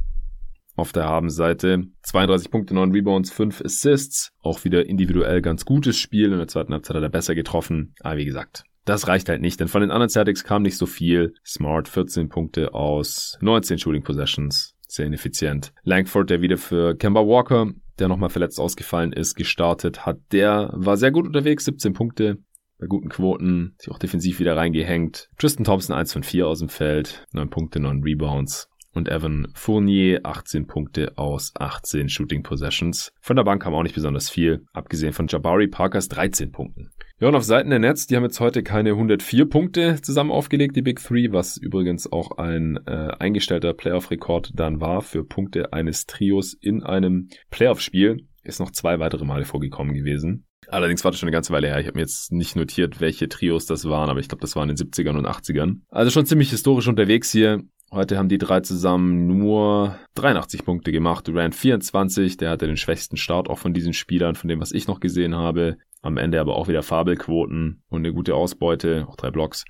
auf 0.76 0.92
der 0.92 1.06
Habenseite. 1.06 1.84
32 2.02 2.50
Punkte, 2.50 2.74
9 2.74 2.92
Rebounds, 2.92 3.32
5 3.32 3.62
Assists. 3.64 4.32
Auch 4.42 4.64
wieder 4.66 4.88
individuell 4.88 5.42
ganz 5.42 5.66
gutes 5.66 5.98
Spiel. 5.98 6.32
In 6.32 6.40
der 6.40 6.48
zweiten 6.48 6.74
Halbzeit 6.74 6.98
hat 6.98 7.04
er 7.04 7.10
besser 7.10 7.36
getroffen. 7.36 7.94
Aber 8.02 8.18
wie 8.18 8.26
gesagt, 8.26 8.64
das 8.86 9.08
reicht 9.08 9.30
halt 9.30 9.42
nicht, 9.42 9.60
denn 9.60 9.70
von 9.70 9.82
den 9.82 9.92
anderen 9.92 10.10
Celtics 10.10 10.44
kam 10.44 10.64
nicht 10.64 10.78
so 10.78 10.88
viel. 10.88 11.36
Smart 11.46 11.88
14 11.88 12.30
Punkte 12.30 12.74
aus 12.74 13.38
19 13.42 13.78
Shooting 13.78 14.04
Possessions 14.04 14.73
sehr 14.94 15.06
ineffizient. 15.06 15.74
Langford, 15.84 16.30
der 16.30 16.42
wieder 16.42 16.58
für 16.58 16.96
Kemba 16.96 17.22
Walker, 17.22 17.72
der 18.00 18.08
nochmal 18.08 18.30
verletzt 18.30 18.60
ausgefallen 18.60 19.14
ist, 19.14 19.36
gestartet 19.36 20.06
hat, 20.06 20.20
der 20.32 20.72
war 20.74 20.98
sehr 20.98 21.12
gut 21.12 21.26
unterwegs, 21.26 21.66
17 21.66 21.94
Punkte, 21.94 22.38
bei 22.80 22.88
guten 22.88 23.10
Quoten, 23.10 23.76
sich 23.80 23.92
auch 23.92 24.00
defensiv 24.00 24.40
wieder 24.40 24.58
reingehängt. 24.58 25.30
Tristan 25.38 25.64
Thompson 25.64 25.96
1 25.96 26.12
von 26.14 26.24
4 26.24 26.48
aus 26.48 26.60
dem 26.60 26.70
Feld, 26.70 27.26
9 27.34 27.50
Punkte, 27.50 27.80
9 27.80 28.04
Rebounds. 28.04 28.70
Und 28.94 29.10
Evan 29.10 29.48
Fournier 29.56 30.22
18 30.24 30.68
Punkte 30.68 31.18
aus 31.18 31.52
18 31.56 32.10
Shooting 32.10 32.44
Possessions. 32.44 33.12
Von 33.22 33.36
der 33.36 33.44
Bank 33.44 33.64
kam 33.64 33.74
auch 33.74 33.84
nicht 33.84 33.96
besonders 33.96 34.30
viel, 34.30 34.66
abgesehen 34.72 35.14
von 35.14 35.28
Jabari 35.28 35.68
Parkers 35.68 36.08
13 36.10 36.52
Punkten. 36.52 36.92
Ja, 37.20 37.30
und 37.30 37.36
auf 37.36 37.44
Seiten 37.44 37.70
der 37.70 37.80
Nets, 37.80 38.06
die 38.06 38.16
haben 38.16 38.24
jetzt 38.24 38.40
heute 38.40 38.64
keine 38.64 38.92
104 38.92 39.46
Punkte 39.46 40.02
zusammen 40.02 40.32
aufgelegt, 40.32 40.76
die 40.76 40.82
Big 40.82 41.02
Three, 41.02 41.32
was 41.32 41.58
übrigens 41.58 42.12
auch 42.12 42.38
ein 42.38 42.80
äh, 42.86 43.12
eingestellter 43.18 43.74
Playoff-Rekord 43.74 44.52
dann 44.56 44.82
war 44.82 45.02
für 45.02 45.24
Punkte 45.24 45.74
eines 45.74 46.06
Trios 46.06 46.54
in 46.54 46.84
einem 46.84 47.30
Playoff-Spiel. 47.50 48.28
Ist 48.44 48.60
noch 48.60 48.72
zwei 48.72 49.00
weitere 49.00 49.26
Male 49.26 49.46
vorgekommen 49.46 49.94
gewesen. 49.94 50.46
Allerdings 50.68 51.04
war 51.04 51.12
das 51.12 51.20
schon 51.20 51.28
eine 51.28 51.34
ganze 51.34 51.54
Weile 51.54 51.68
her. 51.68 51.80
Ich 51.80 51.88
habe 51.88 51.98
mir 51.98 52.04
jetzt 52.04 52.32
nicht 52.32 52.56
notiert, 52.56 53.00
welche 53.00 53.30
Trios 53.30 53.66
das 53.66 53.86
waren, 53.86 54.10
aber 54.10 54.20
ich 54.20 54.28
glaube, 54.28 54.42
das 54.42 54.56
waren 54.56 54.70
in 54.70 54.76
den 54.76 54.88
70ern 54.88 55.18
und 55.18 55.28
80ern. 55.28 55.82
Also 55.90 56.12
schon 56.12 56.26
ziemlich 56.26 56.50
historisch 56.50 56.88
unterwegs 56.88 57.32
hier. 57.32 57.64
Heute 57.94 58.18
haben 58.18 58.28
die 58.28 58.40
drei 58.40 58.62
zusammen 58.62 59.28
nur 59.28 60.00
83 60.16 60.66
Punkte 60.66 60.92
gemacht. 60.92 61.28
Durant 61.28 61.54
24, 61.54 62.38
der 62.38 62.50
hatte 62.50 62.66
den 62.66 62.76
schwächsten 62.76 63.18
Start 63.18 63.48
auch 63.48 63.60
von 63.60 63.72
diesen 63.72 63.94
Spielern, 63.94 64.34
von 64.34 64.48
dem, 64.48 64.60
was 64.60 64.72
ich 64.72 64.88
noch 64.88 65.00
gesehen 65.00 65.36
habe. 65.36 65.78
Am 66.02 66.18
Ende 66.18 66.42
aber 66.42 66.56
auch 66.56 66.68
wieder 66.68 66.82
Fabelquoten 66.82 67.84
und 67.90 68.00
eine 68.00 68.12
gute 68.12 68.34
Ausbeute, 68.34 69.06
auch 69.08 69.16
drei 69.16 69.30
Blocks. 69.30 69.66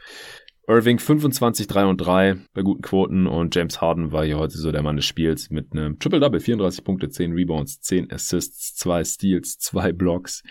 Irving 0.66 0.97
25, 0.97 1.68
3 1.68 1.86
und 1.86 1.97
3 1.97 2.38
bei 2.53 2.61
guten 2.61 2.82
Quoten 2.82 3.28
und 3.28 3.53
James 3.53 3.82
Harden 3.82 4.14
war 4.14 4.24
hier 4.24 4.38
heute 4.38 4.57
so 4.57 4.72
der 4.72 4.82
Mann 4.82 4.95
des 4.95 5.05
Spiels 5.05 5.49
mit 5.49 5.74
einem 5.74 5.99
Triple-Double, 5.99 6.39
34 6.39 6.86
Punkte, 6.86 7.09
10 7.09 7.34
Rebounds, 7.34 7.82
10 7.82 8.09
Assists, 8.14 8.74
2 8.76 9.03
Steals, 9.03 9.57
2 9.59 9.91
Blocks. 9.91 10.41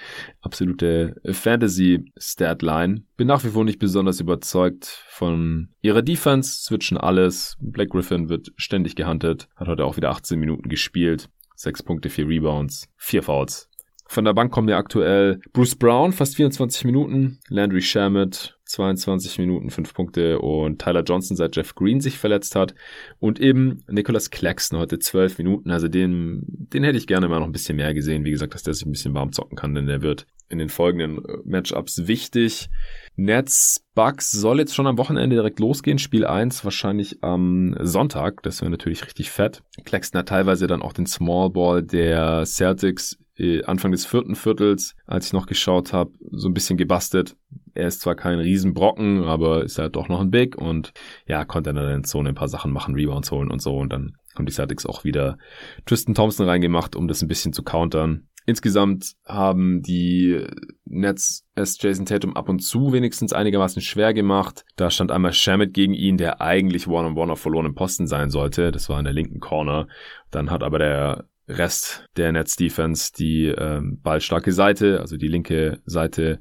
Absolute 0.43 1.17
Fantasy-Stat-Line. 1.25 3.05
Bin 3.17 3.27
nach 3.27 3.43
wie 3.43 3.49
vor 3.49 3.65
nicht 3.65 3.79
besonders 3.79 4.21
überzeugt 4.21 4.85
von 5.09 5.71
ihrer 5.81 6.03
Defense, 6.03 6.63
switchen 6.63 6.99
alles. 6.99 7.57
Black 7.61 7.89
Griffin 7.89 8.29
wird 8.29 8.53
ständig 8.57 8.97
gehuntet, 8.97 9.49
hat 9.57 9.69
heute 9.69 9.87
auch 9.87 9.97
wieder 9.97 10.11
18 10.11 10.39
Minuten 10.39 10.69
gespielt. 10.69 11.31
6 11.57 11.85
Punkte, 11.85 12.11
4 12.11 12.29
Rebounds, 12.29 12.91
4 12.99 13.23
Fouls. 13.23 13.71
Von 14.09 14.27
der 14.27 14.35
Bank 14.35 14.53
kommen 14.53 14.69
ja 14.69 14.77
aktuell 14.77 15.41
Bruce 15.55 15.75
Brown, 15.75 16.13
fast 16.13 16.37
24 16.37 16.85
Minuten, 16.85 17.39
Landry 17.49 17.81
Shamet, 17.81 18.59
22 18.73 19.39
Minuten, 19.39 19.71
5 19.71 19.93
Punkte 19.93 20.39
und 20.39 20.81
Tyler 20.81 21.03
Johnson, 21.03 21.37
seit 21.37 21.55
Jeff 21.57 21.75
Green 21.75 22.01
sich 22.01 22.19
verletzt 22.19 22.57
hat 22.57 22.75
und 23.19 23.39
eben 23.39 23.85
Nicholas 23.89 24.31
Claxton 24.31 24.79
heute 24.79 24.99
12 24.99 25.39
Minuten, 25.39 25.71
also 25.71 25.89
den, 25.89 26.43
den 26.47 26.83
hätte 26.83 26.97
ich 26.97 27.07
gerne 27.07 27.29
mal 27.29 27.39
noch 27.39 27.47
ein 27.47 27.53
bisschen 27.53 27.77
mehr 27.77 27.93
gesehen, 27.93 28.25
wie 28.25 28.31
gesagt, 28.31 28.55
dass 28.55 28.63
der 28.63 28.75
sich 28.75 28.87
ein 28.87 28.93
bisschen 28.93 29.15
warm 29.15 29.33
zocken 29.33 29.57
kann, 29.57 29.75
denn 29.75 29.87
der 29.87 30.01
wird 30.01 30.27
in 30.49 30.59
den 30.59 30.69
folgenden 30.69 31.25
äh, 31.25 31.39
Matchups 31.45 32.07
wichtig. 32.07 32.69
Nets 33.17 33.85
Bucks 33.95 34.31
soll 34.31 34.59
jetzt 34.59 34.75
schon 34.75 34.87
am 34.87 34.99
Wochenende 34.99 35.37
direkt 35.37 35.61
losgehen. 35.61 35.99
Spiel 35.99 36.27
1 36.27 36.65
wahrscheinlich 36.65 37.23
am 37.23 37.75
Sonntag. 37.81 38.43
Das 38.43 38.61
wäre 38.61 38.71
natürlich 38.71 39.05
richtig 39.05 39.31
fett. 39.31 39.63
Claxton 39.85 40.21
hat 40.21 40.29
teilweise 40.29 40.67
dann 40.67 40.83
auch 40.83 40.93
den 40.93 41.07
Small 41.07 41.51
Ball 41.51 41.83
der 41.83 42.45
Celtics 42.45 43.19
äh, 43.39 43.65
Anfang 43.65 43.93
des 43.93 44.07
vierten 44.07 44.35
Viertels, 44.35 44.95
als 45.07 45.27
ich 45.27 45.33
noch 45.33 45.47
geschaut 45.47 45.93
habe, 45.93 46.13
so 46.31 46.49
ein 46.49 46.55
bisschen 46.55 46.77
gebastelt. 46.77 47.35
Er 47.75 47.89
ist 47.89 48.01
zwar 48.01 48.15
kein 48.15 48.39
Riesenbrocken, 48.39 49.25
aber 49.25 49.65
ist 49.65 49.79
halt 49.79 49.97
doch 49.97 50.09
noch 50.09 50.21
ein 50.21 50.31
Big 50.31 50.57
und 50.57 50.93
ja, 51.27 51.45
konnte 51.45 51.73
dann 51.73 51.89
in 51.91 52.05
Zone 52.05 52.31
ein 52.31 52.35
paar 52.35 52.49
Sachen 52.49 52.73
machen, 52.73 52.95
Rebounds 52.95 53.31
holen 53.31 53.51
und 53.51 53.63
so 53.63 53.77
und 53.79 53.93
dann 53.93 54.17
haben 54.37 54.47
die 54.47 54.53
Celtics 54.53 54.87
auch 54.87 55.05
wieder 55.05 55.39
Tristan 55.87 56.15
Thompson 56.15 56.49
reingemacht, 56.49 56.97
um 56.97 57.09
das 57.09 57.23
ein 57.23 57.29
bisschen 57.29 57.53
zu 57.53 57.63
countern. 57.63 58.29
Insgesamt 58.45 59.15
haben 59.25 59.83
die 59.83 60.45
Nets 60.85 61.47
es 61.55 61.81
Jason 61.81 62.07
Tatum 62.07 62.35
ab 62.35 62.49
und 62.49 62.59
zu 62.59 62.93
wenigstens 62.93 63.33
einigermaßen 63.33 63.81
schwer 63.83 64.13
gemacht. 64.15 64.65
Da 64.77 64.91
stand 64.91 65.13
einmal 65.13 65.33
Shamit 65.33 65.75
gegen 65.75 65.95
ihn, 65.95 66.17
der 66.17 66.41
eigentlich 66.41 66.89
One-on-One 66.89 67.13
-on 67.13 67.27
-one 67.27 67.33
auf 67.33 67.41
verlorenem 67.41 67.75
Posten 67.75 68.09
sein 68.09 68.31
sollte. 68.31 68.73
Das 68.73 68.89
war 68.89 68.99
in 68.99 69.05
der 69.05 69.15
linken 69.15 69.39
Corner. 69.39 69.87
Dann 70.31 70.51
hat 70.51 70.65
aber 70.65 70.79
der 70.81 71.29
Rest 71.49 72.07
der 72.17 72.33
Nets 72.33 72.57
Defense 72.57 73.13
die 73.13 73.47
ähm, 73.47 74.01
ballstarke 74.03 74.53
Seite, 74.53 75.01
also 75.01 75.17
die 75.17 75.29
linke 75.29 75.81
Seite 75.85 76.39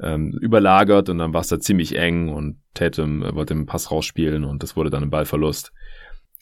ähm, 0.00 0.36
überlagert 0.40 1.08
und 1.08 1.18
dann 1.18 1.32
war 1.32 1.40
es 1.40 1.48
da 1.48 1.58
ziemlich 1.58 1.96
eng 1.96 2.28
und 2.28 2.58
Tatum 2.74 3.22
wollte 3.34 3.54
den 3.54 3.66
Pass 3.66 3.90
rausspielen 3.90 4.44
und 4.44 4.62
das 4.62 4.76
wurde 4.76 4.90
dann 4.90 5.02
ein 5.02 5.10
Ballverlust. 5.10 5.72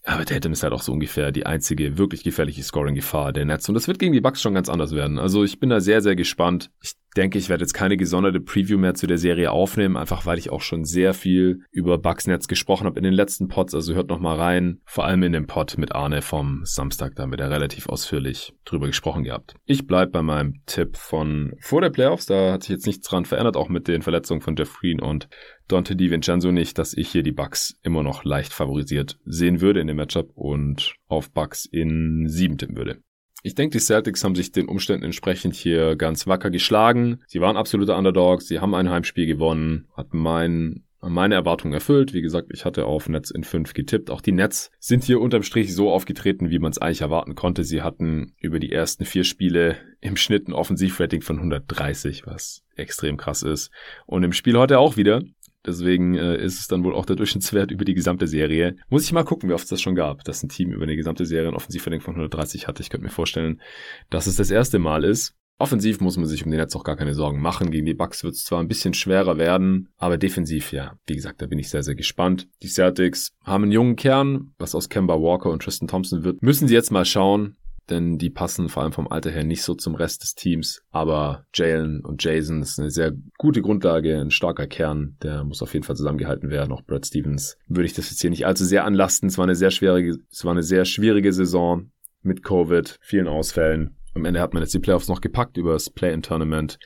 Aber 0.04 0.24
Tatum 0.24 0.52
ist 0.52 0.62
halt 0.62 0.72
auch 0.72 0.82
so 0.82 0.92
ungefähr 0.92 1.30
die 1.30 1.46
einzige 1.46 1.98
wirklich 1.98 2.24
gefährliche 2.24 2.62
Scoring-Gefahr 2.62 3.32
der 3.32 3.44
Nets. 3.44 3.68
Und 3.68 3.74
das 3.74 3.86
wird 3.86 3.98
gegen 3.98 4.12
die 4.12 4.20
Bucks 4.20 4.40
schon 4.40 4.54
ganz 4.54 4.68
anders 4.68 4.94
werden. 4.94 5.18
Also 5.18 5.44
ich 5.44 5.60
bin 5.60 5.68
da 5.68 5.80
sehr, 5.80 6.00
sehr 6.00 6.16
gespannt. 6.16 6.70
Ich 6.82 6.94
denke, 7.16 7.38
ich 7.38 7.48
werde 7.48 7.64
jetzt 7.64 7.74
keine 7.74 7.96
gesonderte 7.96 8.40
Preview 8.40 8.78
mehr 8.78 8.94
zu 8.94 9.06
der 9.06 9.18
Serie 9.18 9.50
aufnehmen, 9.50 9.96
einfach 9.96 10.26
weil 10.26 10.38
ich 10.38 10.50
auch 10.50 10.62
schon 10.62 10.84
sehr 10.84 11.12
viel 11.12 11.60
über 11.70 11.98
Bucks 11.98 12.26
Nets 12.26 12.48
gesprochen 12.48 12.86
habe 12.86 12.98
in 12.98 13.04
den 13.04 13.12
letzten 13.12 13.48
Pods. 13.48 13.74
Also 13.74 13.94
hört 13.94 14.08
noch 14.08 14.20
mal 14.20 14.36
rein. 14.36 14.80
Vor 14.84 15.04
allem 15.04 15.22
in 15.22 15.32
dem 15.32 15.46
Pod 15.46 15.76
mit 15.76 15.92
Arne 15.94 16.22
vom 16.22 16.62
Samstag, 16.64 17.14
da 17.16 17.24
haben 17.24 17.32
wir 17.32 17.36
da 17.36 17.48
relativ 17.48 17.88
ausführlich 17.88 18.54
drüber 18.64 18.86
gesprochen 18.86 19.24
gehabt. 19.24 19.54
Ich 19.66 19.86
bleib 19.86 20.12
bei 20.12 20.22
meinem 20.22 20.62
Tipp 20.66 20.96
von 20.96 21.52
vor 21.60 21.80
der 21.80 21.90
Playoffs. 21.90 22.26
Da 22.26 22.52
hat 22.52 22.62
sich 22.62 22.70
jetzt 22.70 22.86
nichts 22.86 23.06
dran 23.06 23.24
verändert, 23.24 23.56
auch 23.56 23.68
mit 23.68 23.88
den 23.88 24.02
Verletzungen 24.02 24.40
von 24.40 24.56
Jeff 24.56 24.78
Green 24.78 25.00
und 25.00 25.28
Dante 25.72 25.96
DiVincenzo 25.96 26.52
nicht, 26.52 26.78
dass 26.78 26.94
ich 26.94 27.08
hier 27.08 27.22
die 27.22 27.32
Bucks 27.32 27.78
immer 27.82 28.02
noch 28.02 28.24
leicht 28.24 28.52
favorisiert 28.52 29.18
sehen 29.24 29.60
würde 29.60 29.80
in 29.80 29.86
dem 29.86 29.96
Matchup 29.96 30.30
und 30.34 30.94
auf 31.08 31.30
Bucks 31.30 31.64
in 31.64 32.28
sieben 32.28 32.58
tippen 32.58 32.76
würde. 32.76 32.98
Ich 33.42 33.54
denke, 33.54 33.78
die 33.78 33.84
Celtics 33.84 34.22
haben 34.22 34.34
sich 34.34 34.52
den 34.52 34.68
Umständen 34.68 35.04
entsprechend 35.04 35.54
hier 35.54 35.96
ganz 35.96 36.26
wacker 36.26 36.50
geschlagen. 36.50 37.20
Sie 37.26 37.40
waren 37.40 37.56
absolute 37.56 37.94
Underdogs, 37.94 38.46
sie 38.46 38.60
haben 38.60 38.74
ein 38.74 38.90
Heimspiel 38.90 39.26
gewonnen, 39.26 39.88
hat 39.96 40.12
mein 40.12 40.84
meine 41.02 41.34
Erwartungen 41.34 41.72
erfüllt. 41.72 42.12
Wie 42.12 42.20
gesagt, 42.20 42.48
ich 42.52 42.64
hatte 42.64 42.84
auf 42.84 43.08
Nets 43.08 43.30
in 43.30 43.44
5 43.44 43.72
getippt. 43.72 44.10
Auch 44.10 44.20
die 44.20 44.32
Nets 44.32 44.70
sind 44.78 45.04
hier 45.04 45.20
unterm 45.20 45.42
Strich 45.42 45.74
so 45.74 45.90
aufgetreten, 45.90 46.50
wie 46.50 46.58
man 46.58 46.72
es 46.72 46.78
eigentlich 46.78 47.00
erwarten 47.00 47.34
konnte. 47.34 47.64
Sie 47.64 47.82
hatten 47.82 48.34
über 48.38 48.58
die 48.58 48.70
ersten 48.70 49.04
vier 49.04 49.24
Spiele 49.24 49.76
im 50.00 50.16
Schnitt 50.16 50.48
ein 50.48 50.52
Offensivrating 50.52 51.22
von 51.22 51.36
130, 51.36 52.26
was 52.26 52.62
extrem 52.76 53.16
krass 53.16 53.42
ist. 53.42 53.70
Und 54.06 54.24
im 54.24 54.32
Spiel 54.32 54.58
heute 54.58 54.78
auch 54.78 54.96
wieder. 54.96 55.22
Deswegen 55.66 56.14
äh, 56.14 56.42
ist 56.42 56.58
es 56.58 56.68
dann 56.68 56.84
wohl 56.84 56.94
auch 56.94 57.06
der 57.06 57.16
Durchschnittswert 57.16 57.70
über 57.70 57.84
die 57.84 57.94
gesamte 57.94 58.26
Serie. 58.26 58.76
Muss 58.88 59.04
ich 59.04 59.12
mal 59.12 59.24
gucken, 59.24 59.48
wie 59.48 59.52
oft 59.52 59.64
es 59.64 59.70
das 59.70 59.82
schon 59.82 59.94
gab, 59.94 60.24
dass 60.24 60.42
ein 60.42 60.48
Team 60.48 60.72
über 60.72 60.84
eine 60.84 60.96
gesamte 60.96 61.26
Serie 61.26 61.48
ein 61.48 61.54
Offensivrating 61.54 62.00
von 62.00 62.14
130 62.14 62.66
hatte. 62.66 62.82
Ich 62.82 62.90
könnte 62.90 63.04
mir 63.04 63.10
vorstellen, 63.10 63.60
dass 64.08 64.26
es 64.26 64.36
das 64.36 64.50
erste 64.50 64.78
Mal 64.78 65.04
ist. 65.04 65.34
Offensiv 65.58 66.00
muss 66.00 66.16
man 66.16 66.24
sich 66.24 66.42
um 66.42 66.50
den 66.50 66.58
Netz 66.58 66.74
auch 66.74 66.84
gar 66.84 66.96
keine 66.96 67.12
Sorgen 67.12 67.42
machen. 67.42 67.70
Gegen 67.70 67.84
die 67.84 67.92
Bucks 67.92 68.24
wird 68.24 68.32
es 68.32 68.44
zwar 68.44 68.60
ein 68.60 68.68
bisschen 68.68 68.94
schwerer 68.94 69.36
werden, 69.36 69.90
aber 69.98 70.16
defensiv, 70.16 70.72
ja, 70.72 70.94
wie 71.06 71.14
gesagt, 71.14 71.42
da 71.42 71.46
bin 71.46 71.58
ich 71.58 71.68
sehr, 71.68 71.82
sehr 71.82 71.94
gespannt. 71.94 72.48
Die 72.62 72.68
Celtics 72.68 73.32
haben 73.44 73.64
einen 73.64 73.72
jungen 73.72 73.96
Kern, 73.96 74.54
was 74.56 74.74
aus 74.74 74.88
Kemba 74.88 75.20
Walker 75.20 75.50
und 75.50 75.62
Tristan 75.62 75.86
Thompson 75.86 76.24
wird. 76.24 76.42
Müssen 76.42 76.66
sie 76.66 76.72
jetzt 76.72 76.90
mal 76.90 77.04
schauen 77.04 77.56
denn 77.90 78.18
die 78.18 78.30
passen 78.30 78.68
vor 78.68 78.82
allem 78.82 78.92
vom 78.92 79.08
Alter 79.08 79.30
her 79.30 79.44
nicht 79.44 79.62
so 79.62 79.74
zum 79.74 79.94
Rest 79.94 80.22
des 80.22 80.34
Teams. 80.34 80.82
Aber 80.90 81.44
Jalen 81.54 82.04
und 82.04 82.22
Jason 82.22 82.62
ist 82.62 82.78
eine 82.78 82.90
sehr 82.90 83.12
gute 83.38 83.62
Grundlage, 83.62 84.20
ein 84.20 84.30
starker 84.30 84.66
Kern, 84.66 85.16
der 85.22 85.44
muss 85.44 85.62
auf 85.62 85.74
jeden 85.74 85.84
Fall 85.84 85.96
zusammengehalten 85.96 86.50
werden. 86.50 86.72
Auch 86.72 86.82
Brad 86.82 87.06
Stevens 87.06 87.58
würde 87.68 87.86
ich 87.86 87.94
das 87.94 88.10
jetzt 88.10 88.20
hier 88.20 88.30
nicht 88.30 88.46
allzu 88.46 88.64
sehr 88.64 88.84
anlasten. 88.84 89.28
Es 89.28 89.38
war 89.38 89.44
eine 89.44 89.56
sehr 89.56 89.70
schwierige, 89.70 90.16
es 90.30 90.44
war 90.44 90.52
eine 90.52 90.62
sehr 90.62 90.84
schwierige 90.84 91.32
Saison 91.32 91.90
mit 92.22 92.42
Covid, 92.42 92.98
vielen 93.00 93.28
Ausfällen. 93.28 93.96
Am 94.14 94.24
Ende 94.24 94.40
hat 94.40 94.54
man 94.54 94.62
jetzt 94.62 94.74
die 94.74 94.80
Playoffs 94.80 95.08
noch 95.08 95.20
gepackt 95.20 95.56
über 95.56 95.72
das 95.72 95.88
Play-in-Tournament. 95.88 96.78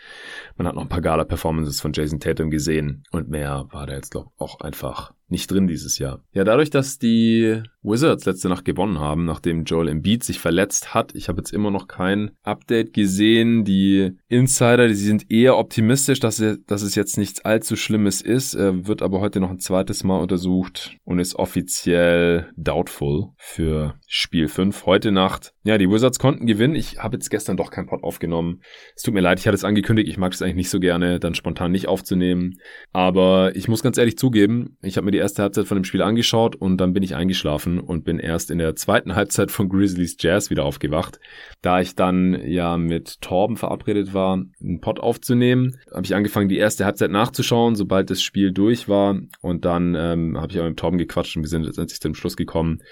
Man 0.57 0.67
hat 0.67 0.75
noch 0.75 0.83
ein 0.83 0.89
paar 0.89 1.01
Gala-Performances 1.01 1.81
von 1.81 1.93
Jason 1.95 2.21
Tatum 2.21 2.51
gesehen 2.51 3.05
und 3.13 3.29
mehr 3.29 3.67
war 3.71 3.87
da 3.87 3.95
jetzt, 3.95 4.11
glaube 4.11 4.29
ich, 4.35 4.41
auch 4.41 4.61
einfach 4.61 5.15
nicht 5.35 5.51
drin 5.51 5.66
dieses 5.66 5.98
Jahr. 5.98 6.23
Ja, 6.32 6.44
dadurch, 6.44 6.70
dass 6.70 6.98
die 6.98 7.61
Wizards 7.82 8.24
letzte 8.24 8.48
Nacht 8.48 8.65
gewonnen 8.65 8.98
haben, 8.98 9.27
nachdem 9.27 9.65
Joel 9.65 9.89
Embiid 9.89 10.24
sich 10.24 10.39
verletzt 10.39 10.94
hat, 10.94 11.15
ich 11.15 11.28
habe 11.28 11.40
jetzt 11.40 11.52
immer 11.52 11.70
noch 11.70 11.86
kein 11.86 12.31
Update 12.43 12.94
gesehen. 12.94 13.65
Die 13.65 14.12
Insider, 14.28 14.89
die 14.89 14.94
sind 14.94 15.31
eher 15.31 15.59
optimistisch, 15.59 16.20
dass, 16.20 16.43
dass 16.66 16.82
es 16.82 16.94
jetzt 16.94 17.19
nichts 17.19 17.44
allzu 17.44 17.77
Schlimmes 17.77 18.23
ist. 18.23 18.55
Er 18.55 18.86
wird 18.86 19.02
aber 19.02 19.20
heute 19.20 19.40
noch 19.40 19.51
ein 19.51 19.59
zweites 19.59 20.02
Mal 20.02 20.20
untersucht 20.20 20.97
und 21.05 21.19
ist 21.19 21.35
offiziell 21.35 22.51
doubtful 22.56 23.28
für 23.36 23.97
Spiel 24.06 24.48
5 24.48 24.86
heute 24.86 25.12
Nacht. 25.12 25.52
Ja, 25.65 25.77
die 25.77 25.90
Wizards 25.90 26.19
konnten 26.19 26.47
gewinnen. 26.47 26.74
Ich 26.74 26.98
habe 26.98 27.16
jetzt 27.16 27.28
gestern 27.28 27.56
doch 27.56 27.70
kein 27.70 27.86
Pod 27.86 28.02
aufgenommen. 28.02 28.62
Es 28.97 29.02
tut 29.02 29.12
mir 29.12 29.20
leid, 29.20 29.40
ich 29.40 29.47
hatte 29.47 29.56
es 29.56 29.65
angekündigt. 29.65 30.09
Ich 30.09 30.16
mag 30.16 30.32
es 30.32 30.40
eigentlich 30.40 30.55
nicht 30.55 30.70
so 30.70 30.81
gerne, 30.81 31.20
dann 31.20 31.35
spontan 31.35 31.73
nicht 31.73 31.89
aufzunehmen. 31.89 32.55
Aber 32.93 33.55
ich 33.56 33.69
muss 33.69 33.82
ganz 33.82 33.98
ehrlich 33.98 34.16
zugeben, 34.16 34.78
ich 34.82 34.97
habe 34.97 35.06
mir 35.06 35.11
die 35.11 35.19
erste 35.25 35.43
Halbzeit 35.43 35.67
von 35.67 35.77
dem 35.77 35.85
Spiel 35.85 36.03
angeschaut 36.03 36.55
und 36.55 36.77
dann 36.77 36.93
bin 36.93 37.03
ich 37.03 37.15
eingeschlafen 37.15 37.81
und 37.81 38.05
bin 38.05 38.19
erst 38.19 38.51
in 38.51 38.59
der 38.59 38.77
zweiten 38.77 39.15
Halbzeit 39.17 39.51
von 39.51 39.71
Grizzlies 39.71 40.17
Jazz 40.21 40.51
wieder 40.51 40.65
aufgewacht. 40.65 41.19
Da 41.63 41.81
ich 41.81 41.97
dann 41.97 42.39
ja 42.47 42.77
mit 42.77 43.23
Torben 43.23 43.57
verabredet 43.57 44.13
war, 44.13 44.35
einen 44.35 44.81
Pod 44.81 45.01
aufzunehmen, 45.01 45.79
habe 45.91 46.05
ich 46.05 46.15
angefangen, 46.15 46.51
die 46.51 46.59
erste 46.59 46.85
Halbzeit 46.85 47.11
nachzuschauen, 47.11 47.75
sobald 47.75 48.11
das 48.11 48.23
Spiel 48.23 48.53
durch 48.53 48.87
war. 48.87 49.19
Und 49.41 49.65
dann 49.65 49.95
ähm, 49.95 50.39
habe 50.39 50.53
ich 50.53 50.61
auch 50.61 50.69
mit 50.69 50.77
Torben 50.77 50.99
gequatscht 50.99 51.37
und 51.37 51.43
wir 51.43 51.49
sind 51.49 51.65
letztendlich 51.65 52.01
zum 52.01 52.15
Schluss 52.15 52.37
gekommen, 52.37 52.83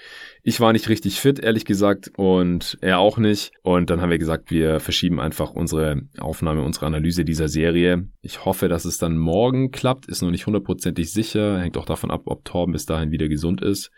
ich 0.45 0.59
war 0.59 0.73
nicht 0.73 0.89
richtig 0.89 1.21
fit, 1.21 1.39
ehrlich 1.39 1.63
gesagt, 1.63 2.11
und 2.17 2.77
er 2.81 2.99
auch 2.99 3.17
nicht. 3.17 3.53
Und 3.61 3.89
dann 3.89 4.01
haben 4.01 4.09
wir 4.09 4.17
gesagt, 4.17 4.51
wir 4.51 4.81
verschieben 4.81 5.21
einfach 5.21 5.51
unsere 5.51 6.01
Aufnahme, 6.19 6.63
unsere 6.63 6.85
Analyse 6.85 7.23
dieser 7.23 7.47
Serie. 7.47 8.09
Ich 8.21 8.43
hoffe, 8.43 8.67
dass 8.67 8.83
es 8.83 8.97
dann 8.97 9.17
morgen 9.17 9.71
klappt, 9.71 10.05
ist 10.07 10.21
noch 10.21 10.31
nicht 10.31 10.45
hundertprozentig 10.45 11.13
sicher, 11.13 11.61
hängt 11.61 11.77
auch 11.77 11.85
davon 11.85 12.11
ab, 12.13 12.23
ob 12.25 12.45
Torben 12.45 12.73
bis 12.73 12.85
dahin 12.85 13.11
wieder 13.11 13.27
gesund 13.27 13.61
ist. 13.61 13.91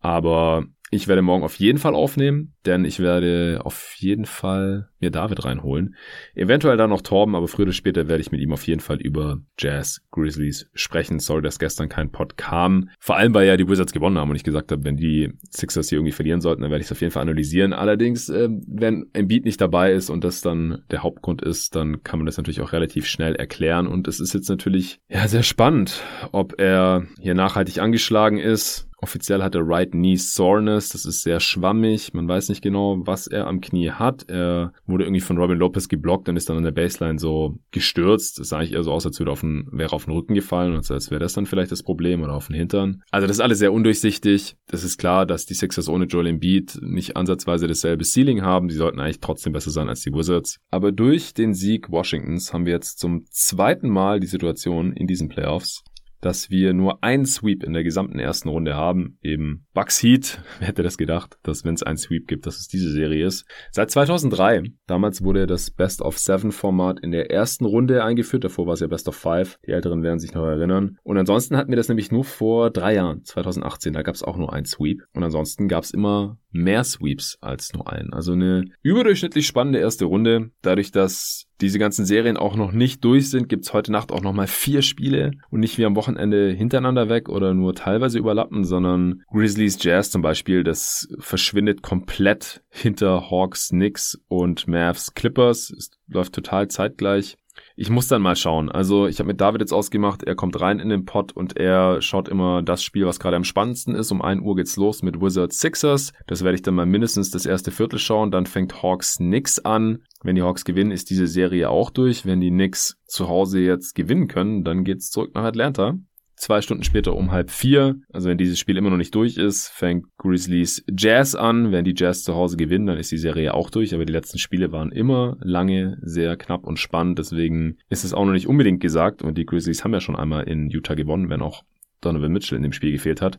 Aber 0.00 0.64
ich 0.90 1.08
werde 1.08 1.22
morgen 1.22 1.44
auf 1.44 1.56
jeden 1.56 1.78
Fall 1.78 1.94
aufnehmen, 1.94 2.54
denn 2.64 2.84
ich 2.84 3.00
werde 3.00 3.60
auf 3.64 3.94
jeden 3.96 4.24
Fall 4.24 4.88
mir 5.00 5.10
David 5.10 5.44
reinholen. 5.44 5.94
Eventuell 6.34 6.76
dann 6.76 6.90
noch 6.90 7.02
Torben, 7.02 7.34
aber 7.34 7.48
früher 7.48 7.66
oder 7.66 7.72
später 7.72 8.08
werde 8.08 8.20
ich 8.20 8.32
mit 8.32 8.40
ihm 8.40 8.52
auf 8.52 8.66
jeden 8.66 8.80
Fall 8.80 9.00
über 9.00 9.38
Jazz 9.58 10.02
Grizzlies 10.10 10.70
sprechen. 10.74 11.18
Sorry, 11.18 11.42
dass 11.42 11.58
gestern 11.58 11.88
kein 11.88 12.10
Pod 12.10 12.36
kam. 12.36 12.90
Vor 12.98 13.16
allem, 13.16 13.34
weil 13.34 13.46
ja 13.46 13.56
die 13.56 13.68
Wizards 13.68 13.92
gewonnen 13.92 14.18
haben 14.18 14.30
und 14.30 14.36
ich 14.36 14.44
gesagt 14.44 14.72
habe, 14.72 14.84
wenn 14.84 14.96
die 14.96 15.32
Sixers 15.50 15.88
hier 15.88 15.98
irgendwie 15.98 16.12
verlieren 16.12 16.40
sollten, 16.40 16.62
dann 16.62 16.70
werde 16.70 16.80
ich 16.80 16.86
es 16.86 16.92
auf 16.92 17.00
jeden 17.00 17.12
Fall 17.12 17.22
analysieren. 17.22 17.72
Allerdings, 17.72 18.28
äh, 18.28 18.48
wenn 18.66 19.06
ein 19.12 19.28
Beat 19.28 19.44
nicht 19.44 19.60
dabei 19.60 19.92
ist 19.92 20.10
und 20.10 20.24
das 20.24 20.40
dann 20.40 20.82
der 20.90 21.02
Hauptgrund 21.02 21.42
ist, 21.42 21.74
dann 21.74 22.02
kann 22.02 22.18
man 22.18 22.26
das 22.26 22.36
natürlich 22.36 22.60
auch 22.60 22.72
relativ 22.72 23.06
schnell 23.06 23.34
erklären. 23.34 23.86
Und 23.86 24.08
es 24.08 24.20
ist 24.20 24.32
jetzt 24.34 24.48
natürlich 24.48 25.00
ja 25.08 25.28
sehr 25.28 25.42
spannend, 25.42 26.02
ob 26.32 26.58
er 26.58 27.06
hier 27.20 27.34
nachhaltig 27.34 27.78
angeschlagen 27.78 28.38
ist 28.38 28.87
Offiziell 29.00 29.42
hat 29.42 29.54
er 29.54 29.62
Right 29.64 29.92
Knee 29.92 30.16
Soreness. 30.16 30.88
Das 30.90 31.04
ist 31.04 31.22
sehr 31.22 31.38
schwammig. 31.40 32.12
Man 32.14 32.28
weiß 32.28 32.48
nicht 32.48 32.62
genau, 32.62 32.96
was 33.06 33.28
er 33.28 33.46
am 33.46 33.60
Knie 33.60 33.90
hat. 33.90 34.28
Er 34.28 34.72
wurde 34.86 35.04
irgendwie 35.04 35.20
von 35.20 35.38
Robin 35.38 35.56
Lopez 35.56 35.88
geblockt 35.88 36.28
und 36.28 36.36
ist 36.36 36.48
dann 36.50 36.56
an 36.56 36.64
der 36.64 36.72
Baseline 36.72 37.18
so 37.18 37.58
gestürzt. 37.70 38.38
Das 38.38 38.48
sah 38.48 38.58
eigentlich 38.58 38.72
eher 38.72 38.82
so 38.82 38.92
aus, 38.92 39.06
als 39.06 39.18
würde 39.20 39.30
auf 39.30 39.40
den, 39.40 39.68
wäre 39.70 39.92
auf 39.92 40.06
den 40.06 40.14
Rücken 40.14 40.34
gefallen 40.34 40.74
und 40.74 40.90
als 40.90 41.10
wäre 41.10 41.20
das 41.20 41.32
dann 41.32 41.46
vielleicht 41.46 41.70
das 41.70 41.82
Problem 41.82 42.22
oder 42.22 42.34
auf 42.34 42.48
den 42.48 42.56
Hintern. 42.56 43.02
Also 43.10 43.26
das 43.26 43.36
ist 43.36 43.40
alles 43.40 43.58
sehr 43.58 43.72
undurchsichtig. 43.72 44.56
Das 44.66 44.82
ist 44.82 44.98
klar, 44.98 45.26
dass 45.26 45.46
die 45.46 45.54
Sixers 45.54 45.88
ohne 45.88 46.06
Joel 46.06 46.26
Embiid 46.26 46.78
nicht 46.82 47.16
ansatzweise 47.16 47.68
dasselbe 47.68 48.04
Ceiling 48.04 48.42
haben. 48.42 48.68
Sie 48.68 48.76
sollten 48.76 48.98
eigentlich 48.98 49.20
trotzdem 49.20 49.52
besser 49.52 49.70
sein 49.70 49.88
als 49.88 50.00
die 50.00 50.12
Wizards. 50.12 50.58
Aber 50.70 50.90
durch 50.90 51.34
den 51.34 51.54
Sieg 51.54 51.90
Washingtons 51.90 52.52
haben 52.52 52.66
wir 52.66 52.72
jetzt 52.72 52.98
zum 52.98 53.24
zweiten 53.30 53.88
Mal 53.88 54.18
die 54.18 54.26
Situation 54.26 54.92
in 54.92 55.06
diesen 55.06 55.28
Playoffs, 55.28 55.84
dass 56.20 56.50
wir 56.50 56.72
nur 56.72 57.02
einen 57.02 57.26
Sweep 57.26 57.62
in 57.62 57.72
der 57.72 57.84
gesamten 57.84 58.18
ersten 58.18 58.48
Runde 58.48 58.74
haben. 58.74 59.18
Eben 59.22 59.66
Bucks 59.74 60.02
Heat. 60.02 60.42
Wer 60.58 60.68
hätte 60.68 60.82
das 60.82 60.98
gedacht, 60.98 61.38
dass 61.42 61.64
wenn 61.64 61.74
es 61.74 61.82
einen 61.82 61.98
Sweep 61.98 62.26
gibt, 62.26 62.46
dass 62.46 62.58
es 62.58 62.68
diese 62.68 62.90
Serie 62.90 63.26
ist. 63.26 63.46
Seit 63.70 63.90
2003. 63.90 64.62
Damals 64.86 65.22
wurde 65.22 65.46
das 65.46 65.70
Best 65.70 66.02
of 66.02 66.18
Seven 66.18 66.52
Format 66.52 67.00
in 67.00 67.10
der 67.10 67.30
ersten 67.30 67.64
Runde 67.64 68.04
eingeführt. 68.04 68.44
Davor 68.44 68.66
war 68.66 68.74
es 68.74 68.80
ja 68.80 68.86
Best 68.86 69.08
of 69.08 69.16
Five. 69.16 69.58
Die 69.66 69.72
Älteren 69.72 70.02
werden 70.02 70.18
sich 70.18 70.34
noch 70.34 70.44
erinnern. 70.44 70.98
Und 71.02 71.18
ansonsten 71.18 71.56
hatten 71.56 71.70
wir 71.70 71.76
das 71.76 71.88
nämlich 71.88 72.10
nur 72.10 72.24
vor 72.24 72.70
drei 72.70 72.94
Jahren. 72.94 73.24
2018. 73.24 73.92
Da 73.92 74.02
gab 74.02 74.14
es 74.14 74.22
auch 74.22 74.36
nur 74.36 74.52
einen 74.52 74.66
Sweep. 74.66 75.02
Und 75.14 75.22
ansonsten 75.22 75.68
gab 75.68 75.84
es 75.84 75.90
immer 75.90 76.38
mehr 76.50 76.84
Sweeps 76.84 77.38
als 77.40 77.72
nur 77.72 77.90
einen. 77.92 78.12
Also 78.12 78.32
eine 78.32 78.64
überdurchschnittlich 78.82 79.46
spannende 79.46 79.78
erste 79.78 80.06
Runde. 80.06 80.50
Dadurch, 80.62 80.90
dass 80.90 81.46
diese 81.60 81.78
ganzen 81.78 82.06
Serien 82.06 82.36
auch 82.36 82.56
noch 82.56 82.72
nicht 82.72 83.04
durch 83.04 83.30
sind, 83.30 83.48
gibt's 83.48 83.72
heute 83.72 83.92
Nacht 83.92 84.12
auch 84.12 84.22
nochmal 84.22 84.46
vier 84.46 84.82
Spiele 84.82 85.32
und 85.50 85.60
nicht 85.60 85.78
wie 85.78 85.84
am 85.84 85.96
Wochenende 85.96 86.50
hintereinander 86.50 87.08
weg 87.08 87.28
oder 87.28 87.54
nur 87.54 87.74
teilweise 87.74 88.18
überlappen, 88.18 88.64
sondern 88.64 89.22
Grizzlies 89.32 89.82
Jazz 89.82 90.10
zum 90.10 90.22
Beispiel, 90.22 90.64
das 90.64 91.08
verschwindet 91.18 91.82
komplett 91.82 92.62
hinter 92.70 93.30
Hawks, 93.30 93.68
Knicks 93.68 94.18
und 94.28 94.68
Mavs 94.68 95.14
Clippers. 95.14 95.70
Es 95.70 95.90
läuft 96.06 96.32
total 96.32 96.68
zeitgleich. 96.68 97.36
Ich 97.80 97.90
muss 97.90 98.08
dann 98.08 98.22
mal 98.22 98.34
schauen. 98.34 98.72
Also 98.72 99.06
ich 99.06 99.20
habe 99.20 99.28
mit 99.28 99.40
David 99.40 99.60
jetzt 99.60 99.72
ausgemacht, 99.72 100.24
er 100.24 100.34
kommt 100.34 100.60
rein 100.60 100.80
in 100.80 100.88
den 100.88 101.04
Pod 101.04 101.30
und 101.30 101.56
er 101.56 102.02
schaut 102.02 102.28
immer 102.28 102.60
das 102.60 102.82
Spiel, 102.82 103.06
was 103.06 103.20
gerade 103.20 103.36
am 103.36 103.44
spannendsten 103.44 103.94
ist. 103.94 104.10
Um 104.10 104.20
1 104.20 104.42
Uhr 104.42 104.56
geht's 104.56 104.76
los 104.76 105.04
mit 105.04 105.20
Wizards 105.20 105.60
Sixers. 105.60 106.12
Das 106.26 106.42
werde 106.42 106.56
ich 106.56 106.62
dann 106.62 106.74
mal 106.74 106.86
mindestens 106.86 107.30
das 107.30 107.46
erste 107.46 107.70
Viertel 107.70 108.00
schauen. 108.00 108.32
Dann 108.32 108.46
fängt 108.46 108.82
Hawks 108.82 109.20
nix 109.20 109.60
an. 109.60 110.02
Wenn 110.24 110.34
die 110.34 110.42
Hawks 110.42 110.64
gewinnen, 110.64 110.90
ist 110.90 111.08
diese 111.08 111.28
Serie 111.28 111.70
auch 111.70 111.90
durch. 111.90 112.26
Wenn 112.26 112.40
die 112.40 112.50
Knicks 112.50 112.96
zu 113.06 113.28
Hause 113.28 113.60
jetzt 113.60 113.94
gewinnen 113.94 114.26
können, 114.26 114.64
dann 114.64 114.82
geht's 114.82 115.12
zurück 115.12 115.30
nach 115.36 115.44
Atlanta. 115.44 115.94
Zwei 116.38 116.60
Stunden 116.62 116.84
später 116.84 117.16
um 117.16 117.32
halb 117.32 117.50
vier, 117.50 117.96
also 118.12 118.28
wenn 118.28 118.38
dieses 118.38 118.60
Spiel 118.60 118.76
immer 118.76 118.90
noch 118.90 118.96
nicht 118.96 119.12
durch 119.12 119.36
ist, 119.36 119.68
fängt 119.68 120.06
Grizzlies 120.18 120.84
Jazz 120.96 121.34
an. 121.34 121.72
Wenn 121.72 121.84
die 121.84 121.94
Jazz 121.96 122.22
zu 122.22 122.36
Hause 122.36 122.56
gewinnen, 122.56 122.86
dann 122.86 122.96
ist 122.96 123.10
die 123.10 123.18
Serie 123.18 123.54
auch 123.54 123.70
durch. 123.70 123.92
Aber 123.92 124.04
die 124.04 124.12
letzten 124.12 124.38
Spiele 124.38 124.70
waren 124.70 124.92
immer 124.92 125.36
lange, 125.40 125.98
sehr 126.00 126.36
knapp 126.36 126.64
und 126.64 126.78
spannend. 126.78 127.18
Deswegen 127.18 127.78
ist 127.88 128.04
es 128.04 128.14
auch 128.14 128.24
noch 128.24 128.32
nicht 128.32 128.46
unbedingt 128.46 128.80
gesagt. 128.80 129.20
Und 129.22 129.36
die 129.36 129.46
Grizzlies 129.46 129.82
haben 129.82 129.92
ja 129.92 130.00
schon 130.00 130.14
einmal 130.14 130.44
in 130.44 130.70
Utah 130.70 130.94
gewonnen, 130.94 131.28
wenn 131.28 131.42
auch 131.42 131.64
Donovan 132.00 132.32
Mitchell 132.32 132.56
in 132.56 132.62
dem 132.62 132.72
Spiel 132.72 132.92
gefehlt 132.92 133.20
hat. 133.20 133.38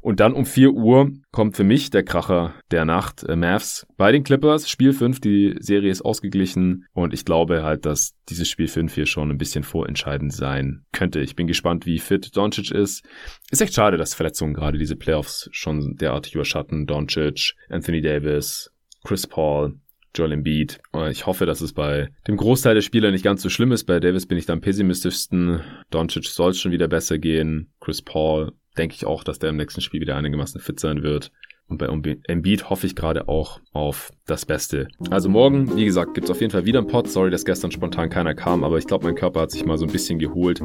Und 0.00 0.20
dann 0.20 0.34
um 0.34 0.46
4 0.46 0.72
Uhr 0.72 1.10
kommt 1.32 1.56
für 1.56 1.64
mich 1.64 1.90
der 1.90 2.04
Kracher 2.04 2.54
der 2.70 2.84
Nacht, 2.84 3.24
äh, 3.24 3.36
Mavs 3.36 3.86
bei 3.96 4.12
den 4.12 4.22
Clippers. 4.22 4.70
Spiel 4.70 4.92
5, 4.92 5.20
die 5.20 5.56
Serie 5.58 5.90
ist 5.90 6.02
ausgeglichen 6.02 6.86
und 6.92 7.12
ich 7.12 7.24
glaube 7.24 7.64
halt, 7.64 7.86
dass 7.86 8.14
dieses 8.28 8.48
Spiel 8.48 8.68
5 8.68 8.94
hier 8.94 9.06
schon 9.06 9.30
ein 9.30 9.38
bisschen 9.38 9.64
vorentscheidend 9.64 10.32
sein 10.32 10.84
könnte. 10.92 11.20
Ich 11.20 11.34
bin 11.34 11.46
gespannt, 11.46 11.86
wie 11.86 11.98
fit 11.98 12.36
Doncic 12.36 12.70
ist. 12.70 13.04
Ist 13.50 13.62
echt 13.62 13.74
schade, 13.74 13.96
dass 13.96 14.14
Verletzungen 14.14 14.54
gerade 14.54 14.78
diese 14.78 14.96
Playoffs 14.96 15.48
schon 15.52 15.96
derartig 15.96 16.34
überschatten. 16.34 16.86
Doncic, 16.86 17.54
Anthony 17.68 18.00
Davis, 18.00 18.70
Chris 19.04 19.26
Paul, 19.26 19.80
Joel 20.16 20.32
Embiid. 20.32 20.80
Ich 21.10 21.26
hoffe, 21.26 21.46
dass 21.46 21.60
es 21.60 21.72
bei 21.72 22.08
dem 22.26 22.36
Großteil 22.36 22.74
der 22.74 22.82
Spieler 22.82 23.10
nicht 23.10 23.24
ganz 23.24 23.42
so 23.42 23.48
schlimm 23.48 23.72
ist. 23.72 23.84
Bei 23.84 24.00
Davis 24.00 24.26
bin 24.26 24.38
ich 24.38 24.46
da 24.46 24.52
am 24.52 24.60
pessimistischsten. 24.60 25.60
Doncic 25.90 26.26
soll 26.26 26.50
es 26.50 26.60
schon 26.60 26.72
wieder 26.72 26.88
besser 26.88 27.18
gehen. 27.18 27.72
Chris 27.80 28.02
Paul 28.02 28.52
denke 28.76 28.94
ich 28.94 29.06
auch, 29.06 29.24
dass 29.24 29.38
der 29.38 29.50
im 29.50 29.56
nächsten 29.56 29.80
Spiel 29.80 30.00
wieder 30.00 30.16
einigermaßen 30.16 30.60
fit 30.60 30.80
sein 30.80 31.02
wird. 31.02 31.32
Und 31.68 31.78
bei 31.78 31.86
Embiid 32.28 32.70
hoffe 32.70 32.86
ich 32.86 32.94
gerade 32.94 33.28
auch 33.28 33.60
auf 33.72 34.12
das 34.24 34.46
Beste. 34.46 34.86
Also 35.10 35.28
morgen, 35.28 35.76
wie 35.76 35.84
gesagt, 35.84 36.14
gibt 36.14 36.26
es 36.26 36.30
auf 36.30 36.40
jeden 36.40 36.52
Fall 36.52 36.64
wieder 36.64 36.78
einen 36.78 36.86
Pod. 36.86 37.08
Sorry, 37.08 37.30
dass 37.30 37.44
gestern 37.44 37.72
spontan 37.72 38.08
keiner 38.08 38.34
kam, 38.34 38.62
aber 38.62 38.78
ich 38.78 38.86
glaube, 38.86 39.04
mein 39.04 39.16
Körper 39.16 39.40
hat 39.40 39.50
sich 39.50 39.64
mal 39.64 39.76
so 39.76 39.84
ein 39.84 39.90
bisschen 39.90 40.20
geholt, 40.20 40.60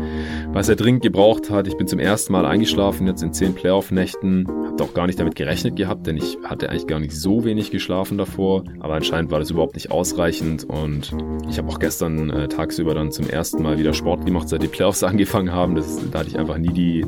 was 0.53 0.69
er 0.69 0.76
dringend 0.76 1.02
gebraucht 1.02 1.49
hat. 1.49 1.68
Ich 1.68 1.76
bin 1.76 1.88
zum 1.88 1.98
ersten 1.98 2.34
Mal 2.34 2.45
eingeschlafen, 2.45 3.07
jetzt 3.07 3.23
in 3.23 3.34
zehn 3.34 3.56
Playoff-Nächten. 3.56 4.48
Hab 4.48 4.82
auch 4.82 4.94
gar 4.94 5.07
nicht 5.07 5.19
damit 5.19 5.36
gerechnet 5.36 5.76
gehabt, 5.76 6.06
denn 6.06 6.18
ich 6.18 6.38
hatte 6.44 6.69
eigentlich 6.69 6.88
gar 6.88 6.99
nicht 6.99 7.14
so 7.14 7.44
wenig 7.45 7.72
geschlafen 7.72 8.19
davor. 8.19 8.64
Aber 8.80 8.94
anscheinend 8.94 9.32
war 9.32 9.40
das 9.40 9.49
überhaupt 9.49 9.73
nicht 9.73 9.90
ausreichend 9.90 10.65
und 10.65 11.15
ich 11.49 11.57
habe 11.57 11.68
auch 11.69 11.80
gestern 11.80 12.30
äh, 12.30 12.48
tagsüber 12.48 12.94
dann 12.94 13.11
zum 13.11 13.28
ersten 13.28 13.64
Mal 13.64 13.80
wieder 13.80 13.94
Sport 13.94 14.26
gemacht, 14.26 14.49
seit 14.49 14.61
die 14.61 14.68
Playoffs 14.68 15.03
angefangen 15.11 15.52
haben. 15.52 15.73
Das, 15.73 15.99
da 16.11 16.19
hatte 16.19 16.30
ich 16.30 16.38
einfach 16.38 16.60
nie 16.60 16.73
die 16.73 17.06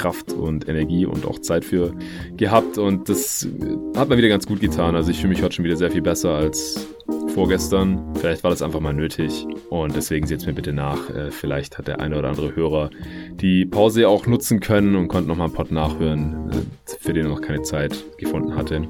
Kraft 0.00 0.32
und 0.32 0.66
Energie 0.66 1.04
und 1.04 1.26
auch 1.26 1.40
Zeit 1.40 1.62
für 1.62 1.92
gehabt 2.36 2.78
und 2.78 3.10
das 3.10 3.46
hat 3.94 4.08
mir 4.08 4.16
wieder 4.16 4.28
ganz 4.28 4.46
gut 4.46 4.60
getan. 4.60 4.96
Also 4.96 5.10
ich 5.10 5.18
fühle 5.18 5.28
mich 5.28 5.42
heute 5.42 5.56
schon 5.56 5.64
wieder 5.64 5.76
sehr 5.76 5.90
viel 5.90 6.00
besser 6.00 6.30
als 6.30 6.86
vorgestern. 7.34 8.14
Vielleicht 8.16 8.42
war 8.42 8.50
das 8.50 8.62
einfach 8.62 8.80
mal 8.80 8.94
nötig 8.94 9.46
und 9.68 9.94
deswegen 9.94 10.26
seht 10.26 10.40
es 10.40 10.46
mir 10.46 10.54
bitte 10.54 10.72
nach. 10.72 11.10
Äh, 11.10 11.30
vielleicht 11.30 11.76
hat 11.76 11.86
der 11.86 12.00
eine 12.00 12.18
oder 12.18 12.28
andere 12.28 12.56
Hörer 12.56 12.90
die 13.32 13.66
Pause 13.66 14.08
auch 14.08 14.26
nutzen 14.26 14.60
können 14.60 14.96
und 14.96 15.08
konnte 15.08 15.28
nochmal 15.28 15.48
einen 15.48 15.54
Pod 15.54 15.70
nachhören, 15.70 16.50
äh, 16.50 16.96
für 16.98 17.12
den 17.12 17.26
er 17.26 17.32
noch 17.32 17.42
keine 17.42 17.62
Zeit 17.62 18.04
gefunden 18.16 18.56
hatte. 18.56 18.88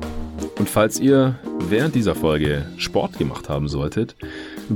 Und 0.59 0.69
falls 0.69 1.01
ihr 1.01 1.39
während 1.69 1.95
dieser 1.95 2.15
Folge 2.15 2.66
Sport 2.77 3.19
gemacht 3.19 3.49
haben 3.49 3.66
solltet, 3.66 4.15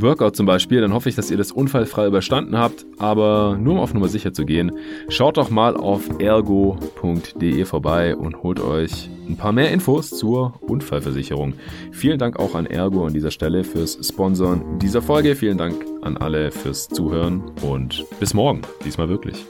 Workout 0.03 0.37
zum 0.37 0.47
Beispiel, 0.47 0.81
dann 0.81 0.93
hoffe 0.93 1.09
ich, 1.09 1.15
dass 1.15 1.31
ihr 1.31 1.37
das 1.37 1.53
unfallfrei 1.53 2.07
überstanden 2.07 2.59
habt. 2.59 2.87
Aber 2.99 3.57
nur 3.61 3.75
um 3.75 3.81
auf 3.81 3.95
Nummer 3.95 4.09
sicher 4.09 4.33
zu 4.33 4.45
gehen, 4.45 4.73
schaut 5.09 5.37
doch 5.37 5.51
mal 5.51 5.77
auf 5.77 6.03
ergo.de 6.19 7.65
vorbei 7.65 8.17
und 8.17 8.43
holt 8.43 8.61
euch 8.61 9.11
ein 9.29 9.37
paar 9.37 9.53
mehr 9.53 9.71
Infos 9.71 10.11
zur 10.11 10.55
Unfallversicherung. 10.61 11.55
Vielen 11.93 12.19
Dank 12.19 12.39
auch 12.39 12.55
an 12.55 12.67
Ergo 12.67 13.07
an 13.07 13.15
dieser 13.15 13.31
Stelle 13.31 13.65
fürs 13.65 13.99
Sponsoren 14.07 14.79
dieser 14.79 15.03
Folge. 15.03 15.35
Vielen 15.35 15.59
Dank 15.59 15.75
an 16.03 16.17
alle 16.17 16.51
fürs 16.51 16.89
Zuhören 16.89 17.43
und 17.63 18.05
bis 18.21 18.35
morgen. 18.35 18.63
Diesmal 18.85 19.09
wirklich. 19.09 19.45